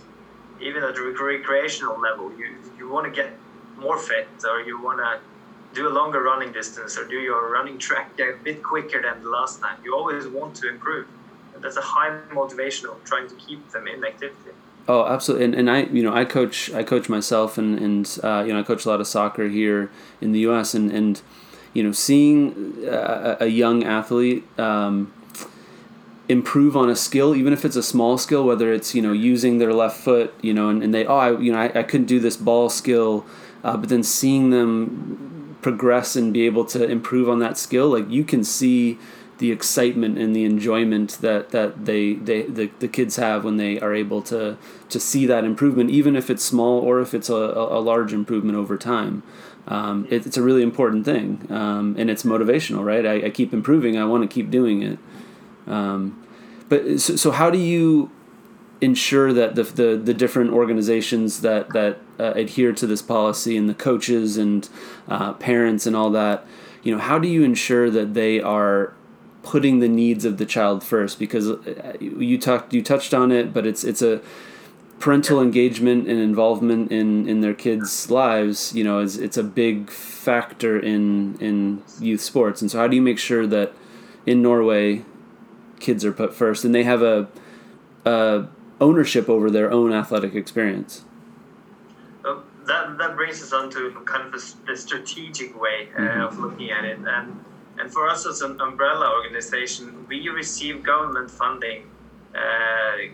Even 0.61 0.83
at 0.83 0.95
the 0.95 1.01
recreational 1.01 1.99
level, 1.99 2.31
you, 2.37 2.55
you 2.77 2.87
want 2.87 3.05
to 3.05 3.11
get 3.11 3.33
more 3.77 3.97
fit 3.97 4.27
or 4.47 4.61
you 4.61 4.81
want 4.81 4.99
to 4.99 5.19
do 5.73 5.87
a 5.87 5.93
longer 5.93 6.21
running 6.21 6.51
distance 6.51 6.97
or 6.97 7.07
do 7.07 7.15
your 7.15 7.51
running 7.51 7.77
track 7.77 8.11
a 8.19 8.33
bit 8.43 8.61
quicker 8.61 9.01
than 9.01 9.23
the 9.23 9.29
last 9.29 9.59
time. 9.59 9.77
You 9.83 9.95
always 9.95 10.27
want 10.27 10.55
to 10.57 10.69
improve. 10.69 11.07
And 11.55 11.63
that's 11.63 11.77
a 11.77 11.81
high 11.81 12.19
motivation 12.33 12.89
of 12.89 13.03
trying 13.03 13.27
to 13.27 13.35
keep 13.35 13.69
them 13.71 13.87
in 13.87 14.03
activity. 14.05 14.51
Oh, 14.87 15.05
absolutely, 15.05 15.45
and, 15.45 15.55
and 15.55 15.69
I, 15.69 15.83
you 15.83 16.01
know, 16.01 16.13
I 16.13 16.25
coach, 16.25 16.71
I 16.71 16.83
coach 16.83 17.07
myself, 17.07 17.57
and 17.57 17.77
and 17.77 18.19
uh, 18.23 18.43
you 18.45 18.51
know, 18.51 18.61
I 18.61 18.63
coach 18.63 18.83
a 18.83 18.89
lot 18.89 18.99
of 18.99 19.05
soccer 19.05 19.47
here 19.47 19.91
in 20.19 20.31
the 20.31 20.39
U.S. 20.39 20.73
and 20.73 20.91
and 20.91 21.21
you 21.73 21.83
know, 21.83 21.91
seeing 21.91 22.83
a, 22.85 23.37
a 23.41 23.47
young 23.47 23.83
athlete 23.83 24.43
um, 24.59 25.11
improve 26.27 26.75
on 26.77 26.89
a 26.89 26.95
skill, 26.95 27.35
even 27.35 27.53
if 27.53 27.65
it's 27.65 27.75
a 27.75 27.83
small 27.83 28.17
skill, 28.17 28.45
whether 28.45 28.73
it's 28.73 28.95
you 28.95 29.01
know 29.01 29.13
using 29.13 29.57
their 29.57 29.73
left 29.73 29.99
foot, 29.99 30.33
you 30.41 30.53
know, 30.53 30.69
and, 30.69 30.83
and 30.83 30.93
they 30.93 31.05
oh 31.05 31.17
I 31.17 31.39
you 31.39 31.51
know 31.51 31.59
I, 31.59 31.79
I 31.79 31.83
couldn't 31.83 32.07
do 32.07 32.19
this 32.19 32.37
ball 32.37 32.69
skill, 32.69 33.25
uh, 33.63 33.77
but 33.77 33.89
then 33.89 34.03
seeing 34.03 34.49
them 34.49 35.57
progress 35.61 36.15
and 36.15 36.33
be 36.33 36.45
able 36.45 36.65
to 36.65 36.83
improve 36.83 37.29
on 37.29 37.39
that 37.39 37.57
skill, 37.57 37.89
like 37.89 38.09
you 38.09 38.23
can 38.23 38.43
see 38.43 38.97
the 39.37 39.51
excitement 39.51 40.19
and 40.19 40.35
the 40.35 40.45
enjoyment 40.45 41.17
that 41.21 41.49
that 41.49 41.85
they, 41.85 42.13
they 42.13 42.43
the, 42.43 42.69
the 42.79 42.87
kids 42.87 43.15
have 43.15 43.43
when 43.43 43.57
they 43.57 43.79
are 43.79 43.93
able 43.93 44.21
to 44.21 44.57
to 44.89 44.99
see 44.99 45.25
that 45.25 45.43
improvement, 45.43 45.89
even 45.89 46.15
if 46.15 46.29
it's 46.29 46.43
small 46.43 46.79
or 46.79 47.01
if 47.01 47.13
it's 47.13 47.29
a, 47.29 47.33
a 47.33 47.79
large 47.79 48.13
improvement 48.13 48.57
over 48.57 48.77
time 48.77 49.23
um, 49.67 50.07
it, 50.09 50.25
it's 50.25 50.37
a 50.37 50.41
really 50.41 50.63
important 50.63 51.05
thing 51.05 51.47
um, 51.49 51.95
and 51.97 52.09
it's 52.09 52.23
motivational 52.23 52.83
right? 52.83 53.05
I, 53.05 53.27
I, 53.27 53.29
keep 53.29 53.53
improving. 53.53 53.97
I 53.97 54.05
want 54.05 54.23
to 54.23 54.27
keep 54.27 54.49
doing 54.49 54.81
it. 54.81 54.99
Um, 55.67 56.25
but 56.67 56.99
so, 56.99 57.15
so 57.15 57.31
how 57.31 57.49
do 57.49 57.57
you 57.57 58.09
ensure 58.81 59.31
that 59.31 59.53
the, 59.53 59.63
the, 59.63 60.01
the 60.03 60.13
different 60.13 60.51
organizations 60.51 61.41
that, 61.41 61.69
that 61.73 61.99
uh, 62.19 62.33
adhere 62.35 62.73
to 62.73 62.87
this 62.87 63.01
policy 63.01 63.55
and 63.55 63.69
the 63.69 63.75
coaches 63.75 64.37
and 64.37 64.67
uh, 65.07 65.33
parents 65.33 65.85
and 65.85 65.95
all 65.95 66.09
that 66.09 66.45
you 66.83 66.93
know 66.93 66.99
how 66.99 67.19
do 67.19 67.27
you 67.27 67.43
ensure 67.43 67.89
that 67.89 68.13
they 68.13 68.41
are 68.41 68.93
putting 69.43 69.79
the 69.79 69.87
needs 69.87 70.23
of 70.25 70.37
the 70.37 70.45
child 70.45 70.83
first? 70.83 71.17
Because 71.17 71.49
uh, 71.49 71.97
you 71.99 72.37
talked 72.37 72.73
you 72.73 72.81
touched 72.81 73.13
on 73.13 73.31
it 73.31 73.53
but 73.53 73.65
it's 73.65 73.83
it's 73.83 74.01
a 74.01 74.21
parental 75.01 75.41
engagement 75.41 76.07
and 76.07 76.19
involvement 76.19 76.91
in, 76.91 77.27
in 77.27 77.41
their 77.41 77.53
kids' 77.53 78.09
lives, 78.09 78.73
you 78.73 78.83
know, 78.83 78.99
is 78.99 79.17
it's 79.17 79.35
a 79.35 79.43
big 79.43 79.89
factor 79.89 80.79
in 80.79 81.37
in 81.39 81.83
youth 81.99 82.21
sports. 82.21 82.61
And 82.61 82.71
so, 82.71 82.77
how 82.77 82.87
do 82.87 82.95
you 82.95 83.01
make 83.01 83.19
sure 83.19 83.45
that 83.47 83.73
in 84.25 84.41
Norway, 84.41 85.03
kids 85.79 86.05
are 86.05 86.13
put 86.13 86.33
first 86.33 86.63
and 86.63 86.73
they 86.73 86.83
have 86.83 87.01
a, 87.01 87.27
a 88.05 88.47
ownership 88.79 89.27
over 89.27 89.49
their 89.49 89.71
own 89.71 89.91
athletic 89.91 90.35
experience? 90.35 91.03
Well, 92.23 92.43
that 92.67 92.97
that 92.97 93.15
brings 93.15 93.41
us 93.41 93.51
on 93.51 93.69
to 93.71 93.91
kind 94.05 94.23
of 94.25 94.31
the, 94.31 94.77
strategic 94.77 95.59
way 95.59 95.89
uh, 95.97 95.99
mm-hmm. 95.99 96.21
of 96.21 96.39
looking 96.39 96.71
at 96.71 96.85
it, 96.85 96.99
and 96.99 97.43
and 97.79 97.91
for 97.91 98.07
us 98.07 98.25
as 98.25 98.41
an 98.41 98.61
umbrella 98.61 99.11
organization, 99.11 100.05
we 100.07 100.29
receive 100.29 100.83
government 100.83 101.31
funding 101.31 101.90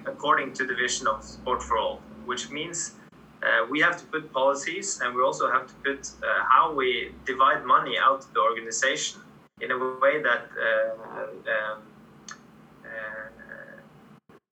according 0.06 0.54
to 0.54 0.66
the 0.66 0.76
vision 0.76 1.08
of 1.08 1.24
Sport 1.24 1.64
for 1.64 1.78
All, 1.78 2.02
which 2.26 2.50
means 2.52 2.96
uh, 3.44 3.66
we 3.70 3.80
have 3.80 3.98
to 3.98 4.06
put 4.06 4.32
policies 4.34 5.00
and 5.02 5.16
we 5.16 5.22
also 5.22 5.50
have 5.52 5.68
to 5.68 5.74
put 5.86 6.10
uh, 6.24 6.44
how 6.50 6.74
we 6.74 7.12
divide 7.26 7.64
money 7.66 7.98
out 7.98 8.22
to 8.22 8.34
the 8.34 8.40
organization 8.40 9.22
in 9.62 9.72
a 9.72 9.78
way 9.78 10.22
that 10.22 10.46
um, 10.68 11.82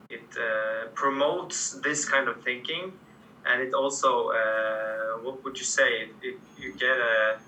it 0.10 0.30
promotes 0.94 1.80
this 1.84 2.08
kind 2.08 2.28
of 2.28 2.42
thinking. 2.44 2.94
And 3.46 3.62
it 3.62 3.74
also 3.74 4.30
uh, 4.30 5.24
what 5.24 5.44
would 5.44 5.58
you 5.58 5.66
say? 5.66 6.10
It, 6.22 6.38
you 6.58 6.74
get 6.74 6.98
a 6.98 7.40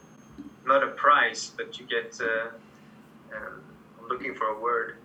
not 0.67 0.83
a 0.83 0.87
prize 0.87 1.51
but 1.55 1.79
you 1.79 1.85
get 1.85 2.19
uh, 2.21 2.49
um, 3.35 3.61
i'm 3.99 4.07
looking 4.09 4.35
for 4.35 4.47
a 4.47 4.59
word 4.59 4.97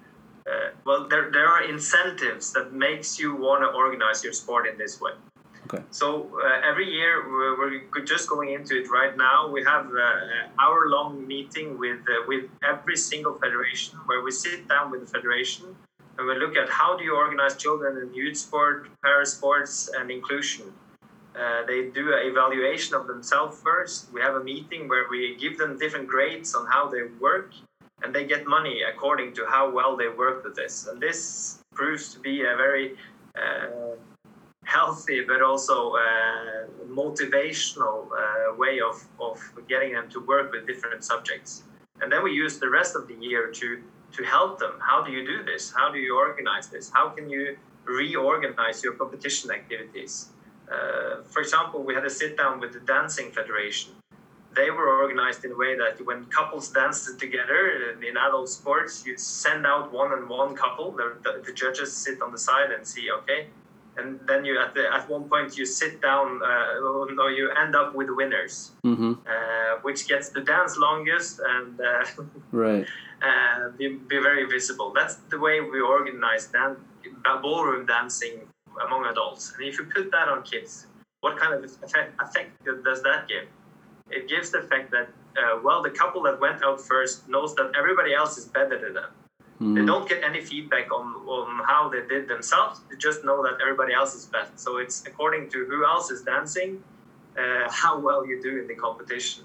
uh, 0.47 0.71
well, 0.85 1.07
there, 1.09 1.31
there 1.31 1.47
are 1.47 1.63
incentives 1.63 2.53
that 2.53 2.73
makes 2.73 3.19
you 3.19 3.35
want 3.35 3.63
to 3.63 3.69
organize 3.69 4.25
your 4.25 4.33
sport 4.33 4.67
in 4.67 4.77
this 4.77 5.01
way. 5.01 5.13
Okay. 5.67 5.83
So 5.91 6.29
uh, 6.45 6.61
every 6.69 6.91
year 6.91 7.23
we're, 7.31 7.81
we're, 7.95 8.05
just 8.05 8.29
going 8.29 8.53
into 8.53 8.75
it 8.81 8.91
right 8.91 9.17
now. 9.17 9.49
We 9.49 9.63
have 9.63 9.87
uh, 9.87 9.99
an 9.99 10.51
hour-long 10.61 11.27
meeting 11.27 11.79
with 11.79 12.01
uh, 12.01 12.27
with 12.27 12.51
every 12.69 12.97
single 12.97 13.35
federation 13.39 13.99
where 14.07 14.23
we 14.23 14.33
sit 14.33 14.69
down 14.69 14.91
with 14.91 15.01
the 15.03 15.07
federation 15.07 15.77
and 16.19 16.27
we 16.27 16.35
look 16.35 16.57
at 16.57 16.69
how 16.69 16.97
do 16.97 17.05
you 17.05 17.15
organize 17.17 17.57
children 17.57 17.97
and 17.99 18.15
youth 18.15 18.37
sport, 18.37 18.89
para 19.03 19.25
sports, 19.25 19.89
and 19.97 20.11
inclusion. 20.11 20.67
Uh, 21.35 21.65
they 21.67 21.89
do 21.89 22.13
an 22.13 22.27
evaluation 22.27 22.95
of 22.95 23.07
themselves 23.07 23.59
first. 23.63 24.13
We 24.13 24.21
have 24.21 24.35
a 24.35 24.45
meeting 24.45 24.89
where 24.89 25.07
we 25.11 25.37
give 25.41 25.57
them 25.57 25.79
different 25.79 26.07
grades 26.07 26.55
on 26.55 26.67
how 26.67 26.89
they 26.89 27.05
work 27.19 27.55
and 28.03 28.15
they 28.15 28.25
get 28.25 28.47
money 28.47 28.83
according 28.83 29.33
to 29.35 29.47
how 29.49 29.71
well 29.71 29.97
they 29.97 30.09
work 30.09 30.45
with 30.45 30.55
this. 30.55 30.87
And 30.87 31.01
this 31.01 31.59
proves 31.75 32.13
to 32.15 32.21
be 32.21 32.43
a 32.43 32.57
very 32.57 32.97
uh, 33.37 33.97
healthy 34.65 35.25
but 35.27 35.43
also 35.43 35.93
uh, 35.95 36.67
motivational 36.89 38.07
uh, 38.07 38.55
way 38.57 38.81
of, 38.81 39.03
of 39.21 39.41
getting 39.69 39.93
them 39.93 40.09
to 40.11 40.21
work 40.21 40.53
with 40.53 40.67
different 40.67 41.05
subjects. 41.05 41.65
And 42.01 42.11
then 42.11 42.23
we 42.23 42.33
use 42.33 42.59
the 42.59 42.69
rest 42.69 42.97
of 42.97 43.07
the 43.09 43.15
year 43.15 43.51
to, 43.51 43.83
to 44.13 44.25
help 44.25 44.59
them. 44.59 44.75
How 44.81 45.03
do 45.03 45.13
you 45.13 45.25
do 45.27 45.45
this? 45.45 45.73
How 45.75 45.93
do 45.93 45.99
you 45.99 46.17
organize 46.17 46.69
this? 46.69 46.91
How 46.93 47.09
can 47.09 47.29
you 47.31 47.57
reorganize 47.85 48.83
your 48.83 48.95
competition 48.95 49.51
activities? 49.51 50.29
Uh, 50.71 51.23
for 51.25 51.41
example, 51.41 51.83
we 51.83 51.95
had 51.95 52.05
a 52.05 52.11
sit 52.11 52.37
down 52.37 52.61
with 52.61 52.73
the 52.73 52.81
Dancing 52.81 53.31
Federation 53.31 53.93
they 54.55 54.71
were 54.71 54.89
organized 55.03 55.45
in 55.45 55.53
a 55.53 55.57
way 55.57 55.77
that 55.77 56.05
when 56.05 56.25
couples 56.27 56.69
danced 56.71 57.19
together 57.19 57.97
in 58.03 58.17
adult 58.17 58.49
sports, 58.49 59.05
you 59.07 59.17
send 59.17 59.67
out 59.67 59.93
one 59.93 60.13
and 60.13 60.29
one 60.29 60.55
couple. 60.55 60.93
The, 60.93 61.17
the, 61.23 61.43
the, 61.47 61.53
judges 61.53 61.95
sit 61.95 62.21
on 62.21 62.33
the 62.33 62.39
side 62.39 62.71
and 62.71 62.87
see, 62.87 63.11
okay, 63.11 63.47
and 63.97 64.21
then 64.27 64.45
you 64.45 64.61
at 64.61 64.75
the 64.75 64.93
at 64.93 65.09
one 65.09 65.25
point 65.29 65.57
you 65.57 65.67
sit 65.67 66.01
down. 66.01 66.43
Uh, 66.43 67.07
no, 67.13 67.29
you 67.29 67.51
end 67.51 67.75
up 67.75 67.95
with 67.95 68.09
winners, 68.11 68.73
mm-hmm. 68.85 69.13
uh, 69.27 69.81
which 69.83 70.09
gets 70.09 70.31
the 70.31 70.41
dance 70.41 70.77
longest 70.77 71.41
and 71.45 71.81
uh, 71.81 72.05
right, 72.53 72.87
uh, 73.23 73.71
be, 73.77 73.89
be 73.89 74.19
very 74.19 74.45
visible. 74.47 74.93
That's 74.95 75.17
the 75.31 75.39
way 75.39 75.61
we 75.61 75.81
organize 75.81 76.47
dan- 76.47 76.77
ballroom 77.43 77.87
dancing 77.87 78.41
among 78.87 79.07
adults. 79.07 79.53
And 79.57 79.67
if 79.67 79.79
you 79.79 79.85
put 79.85 80.11
that 80.11 80.29
on 80.29 80.43
kids, 80.43 80.87
what 81.21 81.37
kind 81.39 81.55
of 81.55 81.65
effect, 81.65 82.21
effect 82.21 82.65
does 82.85 83.03
that 83.03 83.29
give? 83.29 83.47
It 84.13 84.29
gives 84.29 84.51
the 84.51 84.63
fact 84.63 84.91
that 84.91 85.09
uh, 85.37 85.61
well 85.63 85.83
the 85.83 85.91
couple 85.91 86.23
that 86.23 86.41
went 86.41 86.63
out 86.63 86.81
first 86.81 87.29
knows 87.29 87.55
that 87.55 87.73
everybody 87.77 88.15
else 88.15 88.39
is 88.39 88.45
better 88.47 88.79
than 88.79 88.95
them 88.95 89.11
Mm-hmm. 89.63 89.75
They 89.75 89.85
don't 89.85 90.09
get 90.09 90.25
any 90.25 90.41
feedback 90.41 90.91
on, 90.93 91.07
on 91.27 91.65
how 91.65 91.89
they 91.89 92.03
did 92.09 92.27
themselves. 92.27 92.81
They 92.91 92.97
just 92.97 93.25
know 93.25 93.45
that 93.45 93.61
everybody 93.63 93.93
else 93.95 94.13
is 94.13 94.27
best. 94.27 94.59
So 94.59 94.79
it's 94.79 95.07
according 95.07 95.51
to 95.51 95.67
who 95.67 95.85
else 95.85 96.11
is 96.11 96.23
dancing, 96.23 96.83
uh, 97.39 97.71
how 97.71 98.01
well 98.01 98.27
you 98.27 98.43
do 98.43 98.59
in 98.59 98.67
the 98.67 98.75
competition. 98.75 99.45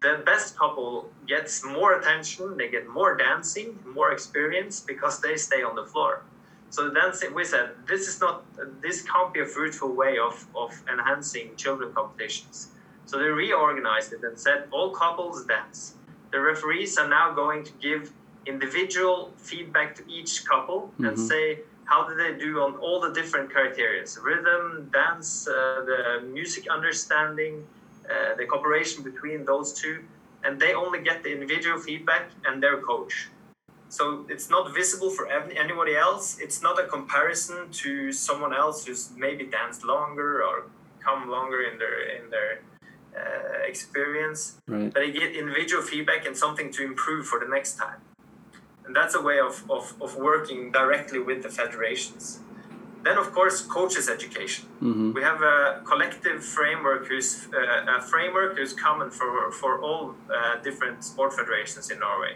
The 0.00 0.22
best 0.24 0.58
couple 0.58 1.10
gets 1.26 1.62
more 1.64 1.98
attention, 1.98 2.56
they 2.56 2.68
get 2.68 2.88
more 2.88 3.14
dancing, 3.14 3.78
more 3.86 4.12
experience 4.12 4.80
because 4.80 5.20
they 5.20 5.36
stay 5.36 5.62
on 5.62 5.74
the 5.76 5.84
floor. 5.84 6.22
So 6.70 6.88
then 6.88 7.12
we 7.34 7.44
said 7.44 7.70
this 7.86 8.08
is 8.08 8.20
not 8.20 8.44
this 8.80 9.02
can't 9.02 9.32
be 9.34 9.40
a 9.40 9.46
fruitful 9.46 9.94
way 9.94 10.18
of, 10.18 10.46
of 10.54 10.72
enhancing 10.90 11.56
children 11.56 11.92
competitions. 11.92 12.68
So 13.06 13.18
they 13.18 13.26
reorganized 13.26 14.12
it 14.12 14.22
and 14.22 14.38
said 14.38 14.64
all 14.70 14.90
couples 14.90 15.44
dance. 15.46 15.94
The 16.32 16.40
referees 16.40 16.98
are 16.98 17.08
now 17.08 17.32
going 17.32 17.64
to 17.64 17.72
give 17.80 18.12
individual 18.46 19.32
feedback 19.36 19.94
to 19.96 20.02
each 20.08 20.44
couple 20.44 20.80
mm-hmm. 20.82 21.06
and 21.06 21.18
say 21.18 21.60
how 21.84 22.06
did 22.08 22.18
they 22.18 22.38
do 22.38 22.60
on 22.60 22.76
all 22.76 23.00
the 23.00 23.12
different 23.12 23.50
criteria 23.50 24.04
rhythm 24.22 24.90
dance 24.92 25.48
uh, 25.48 25.82
the 25.84 26.26
music 26.32 26.68
understanding 26.68 27.66
uh, 28.08 28.34
the 28.36 28.44
cooperation 28.44 29.02
between 29.02 29.44
those 29.44 29.72
two 29.72 30.04
and 30.44 30.60
they 30.60 30.74
only 30.74 31.02
get 31.02 31.22
the 31.24 31.32
individual 31.32 31.78
feedback 31.78 32.30
and 32.44 32.62
their 32.62 32.78
coach 32.80 33.28
so 33.88 34.24
it's 34.28 34.48
not 34.50 34.72
visible 34.74 35.10
for 35.10 35.28
anybody 35.28 35.96
else 35.96 36.38
it's 36.40 36.62
not 36.62 36.78
a 36.78 36.86
comparison 36.86 37.68
to 37.72 38.12
someone 38.12 38.54
else 38.54 38.84
who's 38.84 39.10
maybe 39.16 39.44
danced 39.44 39.84
longer 39.84 40.42
or 40.44 40.64
come 41.00 41.28
longer 41.28 41.62
in 41.62 41.78
their 41.78 41.98
in 42.16 42.30
their 42.30 42.60
uh, 43.16 43.66
experience 43.66 44.60
right. 44.66 44.92
but 44.92 45.00
they 45.00 45.10
get 45.10 45.34
individual 45.34 45.82
feedback 45.82 46.26
and 46.26 46.36
something 46.36 46.70
to 46.72 46.84
improve 46.84 47.26
for 47.26 47.38
the 47.40 47.48
next 47.48 47.76
time 47.76 48.00
and 48.84 48.94
that's 48.94 49.14
a 49.14 49.20
way 49.20 49.38
of, 49.40 49.64
of, 49.70 49.94
of 50.00 50.16
working 50.16 50.70
directly 50.70 51.18
with 51.18 51.42
the 51.42 51.48
federations 51.48 52.40
then 53.02 53.16
of 53.18 53.32
course 53.32 53.62
coaches 53.62 54.08
education 54.08 54.66
mm-hmm. 54.82 55.12
we 55.12 55.22
have 55.22 55.40
a 55.42 55.82
collective 55.84 56.44
framework 56.44 57.06
who's 57.06 57.48
uh, 57.54 57.98
a 57.98 58.02
framework 58.02 58.56
who's 58.56 58.72
common 58.72 59.10
for, 59.10 59.50
for 59.52 59.80
all 59.80 60.14
uh, 60.34 60.56
different 60.62 61.02
sport 61.04 61.32
federations 61.32 61.90
in 61.90 61.98
norway 61.98 62.34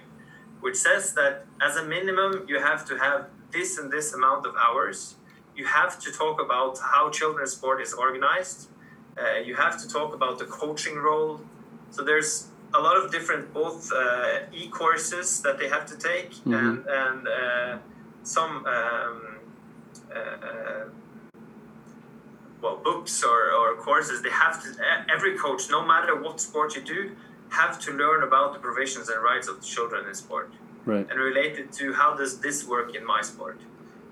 which 0.60 0.76
says 0.76 1.14
that 1.14 1.46
as 1.60 1.76
a 1.76 1.84
minimum 1.84 2.44
you 2.48 2.58
have 2.60 2.84
to 2.84 2.96
have 2.98 3.26
this 3.52 3.78
and 3.78 3.90
this 3.90 4.12
amount 4.12 4.46
of 4.46 4.54
hours 4.56 5.16
you 5.56 5.66
have 5.66 5.98
to 5.98 6.10
talk 6.12 6.40
about 6.40 6.78
how 6.78 7.10
children's 7.10 7.52
sport 7.52 7.80
is 7.80 7.92
organized 7.92 8.68
uh, 9.18 9.38
you 9.38 9.54
have 9.54 9.80
to 9.80 9.88
talk 9.88 10.14
about 10.14 10.38
the 10.38 10.44
coaching 10.44 10.96
role 10.96 11.40
so 11.90 12.04
there's 12.04 12.48
a 12.74 12.80
lot 12.80 12.96
of 12.96 13.10
different 13.10 13.52
both 13.52 13.90
uh, 13.92 14.40
e-courses 14.52 15.40
that 15.42 15.58
they 15.58 15.68
have 15.68 15.86
to 15.86 15.96
take 15.96 16.30
mm-hmm. 16.30 16.54
and, 16.54 16.86
and 16.86 17.28
uh, 17.28 17.78
some 18.22 18.64
um, 18.66 19.38
uh, 20.14 20.18
uh, 20.18 20.84
well 22.62 22.76
books 22.76 23.24
or, 23.24 23.52
or 23.52 23.76
courses 23.76 24.22
they 24.22 24.30
have 24.30 24.62
to 24.62 24.68
every 25.12 25.36
coach 25.36 25.70
no 25.70 25.84
matter 25.84 26.20
what 26.20 26.40
sport 26.40 26.76
you 26.76 26.82
do 26.82 27.16
have 27.50 27.80
to 27.80 27.90
learn 27.92 28.22
about 28.22 28.52
the 28.52 28.58
provisions 28.58 29.08
and 29.08 29.22
rights 29.22 29.48
of 29.48 29.60
the 29.60 29.66
children 29.66 30.06
in 30.06 30.14
sport 30.14 30.52
right. 30.84 31.06
and 31.10 31.18
related 31.18 31.72
to 31.72 31.92
how 31.92 32.14
does 32.14 32.40
this 32.40 32.66
work 32.66 32.94
in 32.94 33.04
my 33.04 33.20
sport 33.22 33.58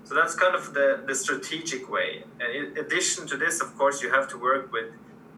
so 0.03 0.15
that's 0.15 0.35
kind 0.35 0.55
of 0.55 0.73
the, 0.73 1.03
the 1.05 1.15
strategic 1.15 1.89
way 1.89 2.23
in 2.39 2.77
addition 2.77 3.27
to 3.27 3.37
this 3.37 3.61
of 3.61 3.77
course 3.77 4.01
you 4.01 4.09
have 4.11 4.27
to 4.27 4.37
work 4.37 4.71
with 4.71 4.91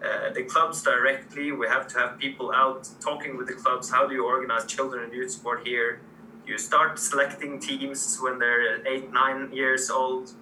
uh, 0.03 0.31
the 0.33 0.43
clubs 0.43 0.81
directly 0.81 1.51
we 1.51 1.67
have 1.67 1.87
to 1.87 1.97
have 1.99 2.17
people 2.17 2.51
out 2.53 2.89
talking 2.99 3.37
with 3.37 3.47
the 3.47 3.53
clubs 3.53 3.89
how 3.89 4.07
do 4.07 4.13
you 4.13 4.25
organize 4.25 4.65
children 4.65 5.03
and 5.03 5.13
youth 5.13 5.31
sport 5.31 5.65
here 5.65 6.01
you 6.45 6.57
start 6.57 6.97
selecting 6.97 7.59
teams 7.59 8.17
when 8.21 8.39
they're 8.39 8.85
eight 8.87 9.11
nine 9.11 9.51
years 9.53 9.89
old 9.89 10.33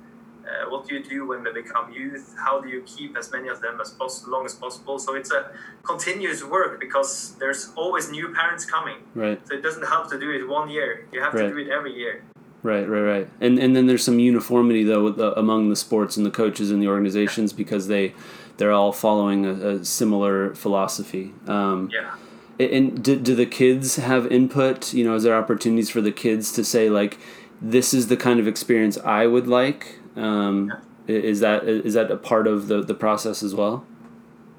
uh, 0.50 0.70
what 0.70 0.88
do 0.88 0.96
you 0.96 1.04
do 1.04 1.28
when 1.28 1.44
they 1.44 1.52
become 1.52 1.92
youth? 1.92 2.36
How 2.38 2.60
do 2.60 2.70
you 2.70 2.82
keep 2.84 3.18
as 3.18 3.32
many 3.32 3.50
of 3.50 3.62
them 3.62 3.80
as 3.82 3.92
possible, 3.92 4.32
long 4.34 4.46
as 4.46 4.56
possible? 4.56 4.98
So 4.98 5.16
it's 5.16 5.32
a 5.32 5.52
continuous 5.84 6.44
work 6.44 6.80
because 6.80 7.36
there's 7.36 7.72
always 7.76 8.10
new 8.10 8.34
parents 8.34 8.66
coming. 8.66 8.98
Right. 9.14 9.40
So 9.48 9.56
it 9.56 9.62
doesn't 9.62 9.86
help 9.86 10.10
to 10.10 10.20
do 10.20 10.32
it 10.32 10.48
one 10.48 10.70
year. 10.70 11.08
You 11.12 11.22
have 11.22 11.34
right. 11.34 11.44
to 11.44 11.50
do 11.50 11.58
it 11.58 11.70
every 11.70 11.94
year. 11.94 12.24
Right, 12.62 12.88
right, 12.88 13.02
right. 13.02 13.30
And 13.40 13.58
and 13.58 13.76
then 13.76 13.88
there's 13.88 14.04
some 14.04 14.20
uniformity 14.20 14.84
though 14.84 15.10
the, 15.12 15.38
among 15.40 15.70
the 15.70 15.76
sports 15.76 16.18
and 16.18 16.26
the 16.26 16.32
coaches 16.32 16.72
and 16.72 16.82
the 16.82 16.88
organizations 16.88 17.54
because 17.54 17.88
they 17.88 18.14
they're 18.58 18.74
all 18.74 18.92
following 18.92 19.46
a, 19.46 19.52
a 19.52 19.86
similar 19.86 20.54
philosophy. 20.56 21.34
Um, 21.48 21.90
yeah. 21.94 22.16
And 22.60 23.02
do, 23.02 23.18
do 23.18 23.36
the 23.36 23.46
kids 23.46 23.96
have 23.96 24.28
input? 24.28 24.94
You 24.94 25.06
know, 25.06 25.16
is 25.16 25.24
there 25.24 25.36
opportunities 25.36 25.90
for 25.90 26.02
the 26.02 26.12
kids 26.12 26.52
to 26.52 26.66
say 26.66 26.90
like, 26.90 27.18
this 27.62 27.94
is 27.94 28.08
the 28.08 28.18
kind 28.18 28.38
of 28.38 28.48
experience 28.50 28.98
I 28.98 29.28
would 29.28 29.48
like? 29.48 30.00
Um, 30.18 30.74
is 31.08 31.40
that 31.40 31.64
is 31.64 31.94
that 31.94 32.12
a 32.12 32.18
part 32.18 32.48
of 32.48 32.68
the, 32.68 32.82
the 32.84 32.94
process 32.94 33.42
as 33.42 33.56
well? 33.56 33.86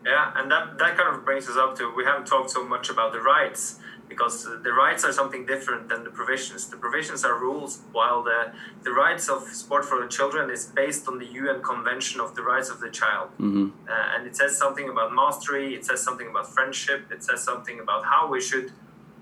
Yeah, 0.06 0.32
and 0.34 0.50
that, 0.50 0.78
that 0.78 0.96
kind 0.96 1.14
of 1.14 1.26
brings 1.26 1.46
us 1.46 1.58
up 1.58 1.76
to 1.76 1.92
we 1.94 2.04
haven't 2.04 2.26
talked 2.26 2.50
so 2.50 2.66
much 2.66 2.88
about 2.88 3.12
the 3.12 3.20
rights 3.20 3.79
because 4.10 4.44
the 4.44 4.72
rights 4.84 5.02
are 5.04 5.12
something 5.12 5.46
different 5.46 5.88
than 5.88 6.04
the 6.04 6.10
provisions. 6.10 6.68
The 6.68 6.76
provisions 6.76 7.24
are 7.24 7.38
rules, 7.38 7.80
while 7.92 8.22
the, 8.22 8.52
the 8.82 8.92
rights 8.92 9.30
of 9.30 9.44
sport 9.44 9.86
for 9.86 10.02
the 10.02 10.08
children 10.08 10.50
is 10.50 10.66
based 10.66 11.08
on 11.08 11.18
the 11.18 11.26
UN 11.40 11.62
Convention 11.62 12.20
of 12.20 12.34
the 12.34 12.42
Rights 12.42 12.68
of 12.68 12.80
the 12.80 12.90
Child. 12.90 13.30
Mm-hmm. 13.38 13.68
Uh, 13.88 14.14
and 14.14 14.26
it 14.26 14.36
says 14.36 14.58
something 14.58 14.88
about 14.90 15.14
mastery, 15.14 15.74
it 15.74 15.86
says 15.86 16.02
something 16.02 16.28
about 16.28 16.52
friendship, 16.52 17.10
it 17.10 17.22
says 17.24 17.42
something 17.42 17.80
about 17.80 18.04
how 18.04 18.28
we 18.28 18.40
should 18.40 18.72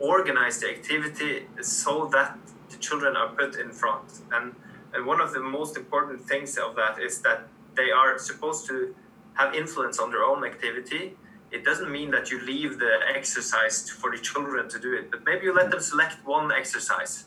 organize 0.01 0.59
the 0.61 0.69
activity 0.71 1.47
so 1.61 2.09
that 2.13 2.39
the 2.71 2.79
children 2.79 3.17
are 3.17 3.29
put 3.29 3.57
in 3.57 3.71
front. 3.71 4.09
And 4.33 4.55
and 4.93 5.07
one 5.07 5.21
of 5.21 5.33
the 5.33 5.41
most 5.41 5.77
important 5.77 6.27
things 6.27 6.57
of 6.57 6.75
that 6.77 6.99
is 6.99 7.21
that 7.21 7.49
they 7.77 7.91
are 7.91 8.19
supposed 8.19 8.67
to 8.69 8.95
have 9.35 9.55
influence 9.55 9.99
on 9.99 10.11
their 10.11 10.25
own 10.25 10.45
activity. 10.45 11.17
It 11.51 11.65
doesn't 11.65 11.91
mean 11.91 12.11
that 12.11 12.31
you 12.31 12.41
leave 12.41 12.79
the 12.79 12.99
exercise 13.17 13.89
for 13.89 14.11
the 14.11 14.19
children 14.19 14.69
to 14.69 14.79
do 14.79 14.93
it, 14.93 15.11
but 15.11 15.25
maybe 15.25 15.47
you 15.47 15.55
let 15.55 15.71
them 15.71 15.81
select 15.81 16.17
one 16.27 16.53
exercise. 16.53 17.25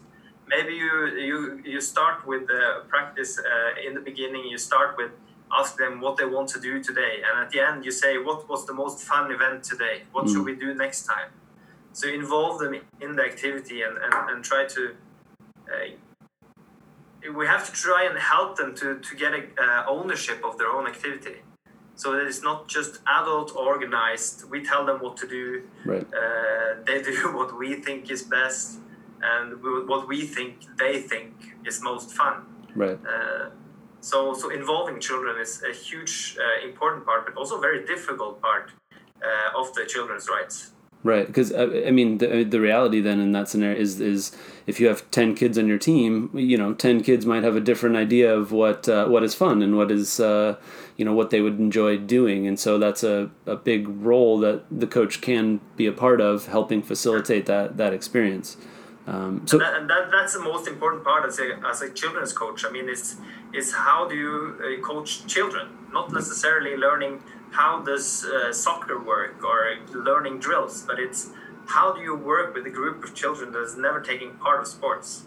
Maybe 0.48 0.74
you 0.74 1.08
you 1.30 1.62
you 1.66 1.82
start 1.82 2.28
with 2.28 2.46
the 2.48 2.84
practice 2.88 3.40
uh, 3.40 3.88
in 3.88 3.96
the 3.96 4.02
beginning. 4.02 4.44
You 4.46 4.60
start 4.60 4.96
with 4.98 5.12
ask 5.52 5.76
them 5.78 6.02
what 6.02 6.18
they 6.18 6.26
want 6.26 6.50
to 6.50 6.60
do 6.60 6.84
today, 6.84 7.14
and 7.28 7.44
at 7.44 7.50
the 7.52 7.62
end 7.62 7.84
you 7.84 7.92
say 7.92 8.18
what 8.18 8.48
was 8.48 8.66
the 8.66 8.74
most 8.74 9.00
fun 9.00 9.32
event 9.32 9.64
today. 9.64 10.04
What 10.12 10.26
mm. 10.26 10.34
should 10.34 10.46
we 10.46 10.56
do 10.56 10.74
next 10.76 11.06
time? 11.06 11.30
So 11.94 12.08
involve 12.08 12.60
them 12.60 12.74
in 13.00 13.16
the 13.16 13.24
activity 13.24 13.82
and 13.82 13.98
and, 13.98 14.14
and 14.30 14.44
try 14.44 14.66
to 14.76 14.96
uh, 15.72 17.32
we 17.40 17.46
have 17.48 17.66
to 17.70 17.72
try 17.72 18.06
and 18.10 18.18
help 18.18 18.58
them 18.58 18.76
to, 18.76 19.00
to 19.00 19.16
get 19.16 19.32
a, 19.34 19.44
uh, 19.64 19.86
ownership 19.88 20.44
of 20.44 20.58
their 20.58 20.70
own 20.70 20.88
activity 20.88 21.38
so 21.96 22.14
that 22.14 22.26
it's 22.26 22.42
not 22.42 22.68
just 22.68 23.00
adult 23.08 23.56
organized. 23.56 24.50
We 24.50 24.64
tell 24.64 24.86
them 24.86 25.00
what 25.00 25.18
to 25.18 25.28
do. 25.28 25.64
Right. 25.86 26.08
uh, 26.14 26.84
they 26.86 27.02
do 27.02 27.32
what 27.38 27.58
we 27.58 27.76
think 27.76 28.10
is 28.10 28.24
best 28.24 28.80
and 29.22 29.62
what 29.88 30.08
we 30.08 30.22
think 30.26 30.54
they 30.78 31.00
think 31.02 31.34
is 31.66 31.82
most 31.82 32.12
fun. 32.12 32.46
Right. 32.76 33.00
Uh, 33.06 33.50
so 34.02 34.34
so 34.34 34.50
involving 34.50 35.00
children 35.00 35.39
is 35.39 35.64
a 35.64 35.74
huge 35.74 36.36
uh, 36.39 36.68
important 36.68 37.06
part 37.06 37.26
but 37.26 37.36
also 37.38 37.60
very 37.60 37.86
difficult 37.86 38.42
part 38.42 38.72
uh, 39.24 39.60
of 39.60 39.74
the 39.76 39.86
children's 39.86 40.28
rights 40.28 40.72
Right, 41.04 41.26
because 41.26 41.52
uh, 41.52 41.84
I 41.88 41.89
mean 41.89 42.20
the 42.20 42.43
the 42.43 42.62
reality 42.62 43.02
then 43.02 43.20
in 43.20 43.32
that 43.32 43.49
scenario 43.49 43.76
is 43.76 43.99
is 43.99 44.32
if 44.68 44.80
you 44.80 44.86
have 44.88 45.10
ten 45.10 45.34
kids 45.34 45.58
on 45.58 45.68
your 45.68 45.80
team, 45.80 46.30
you 46.36 46.58
know, 46.58 46.76
ten 46.76 47.02
kids 47.02 47.26
might 47.26 47.41
have 47.41 47.56
a 47.56 47.60
different 47.60 47.95
idea 47.95 48.32
of 48.32 48.52
what 48.52 48.88
uh, 48.88 49.08
what 49.08 49.24
is 49.24 49.34
fun 49.34 49.64
and 49.64 49.76
what 49.76 49.89
is 49.91 50.20
uh, 50.20 50.58
you 50.97 51.04
know 51.04 51.14
what 51.14 51.32
they 51.32 51.41
would 51.41 51.58
enjoy 51.58 51.97
doing, 51.97 52.45
and 52.45 52.60
so 52.60 52.78
that's 52.78 53.04
a, 53.04 53.32
a 53.47 53.56
big 53.56 53.88
role 53.88 54.38
that 54.41 54.64
the 54.70 54.86
coach 54.86 55.22
can 55.22 55.60
be 55.76 55.88
a 55.88 55.91
part 55.91 56.22
of, 56.22 56.45
helping 56.45 56.84
facilitate 56.84 57.47
that 57.47 57.78
that 57.78 57.93
experience. 57.93 58.58
Um, 59.08 59.41
so 59.47 59.58
and, 59.58 59.66
that, 59.66 59.82
and 59.82 59.89
that, 59.89 60.12
that's 60.12 60.34
the 60.34 60.41
most 60.41 60.68
important 60.68 61.04
part 61.04 61.26
as 61.26 61.39
a 61.39 61.60
as 61.68 61.82
a 61.82 61.89
children's 61.89 62.32
coach. 62.32 62.64
I 62.64 62.70
mean, 62.70 62.88
it's 62.88 63.16
is 63.56 63.74
how 63.74 64.08
do 64.08 64.16
you 64.16 64.56
uh, 64.62 64.86
coach 64.86 65.26
children, 65.26 65.68
not 65.91 66.14
necessarily 66.14 66.78
learning 66.78 67.24
how 67.52 67.82
does 67.82 68.26
uh, 68.26 68.54
soccer 68.54 68.99
work 68.99 69.43
or 69.43 69.78
learning 69.93 70.39
drills, 70.39 70.84
but 70.84 70.99
it's 70.99 71.30
how 71.68 71.93
do 71.93 72.02
you 72.02 72.16
work 72.16 72.54
with 72.56 72.66
a 72.66 72.70
group 72.70 73.04
of 73.04 73.14
children 73.14 73.52
that 73.52 73.62
is 73.62 73.78
never 73.78 74.02
taking 74.02 74.34
part 74.36 74.62
of 74.62 74.68
sports? 74.68 75.26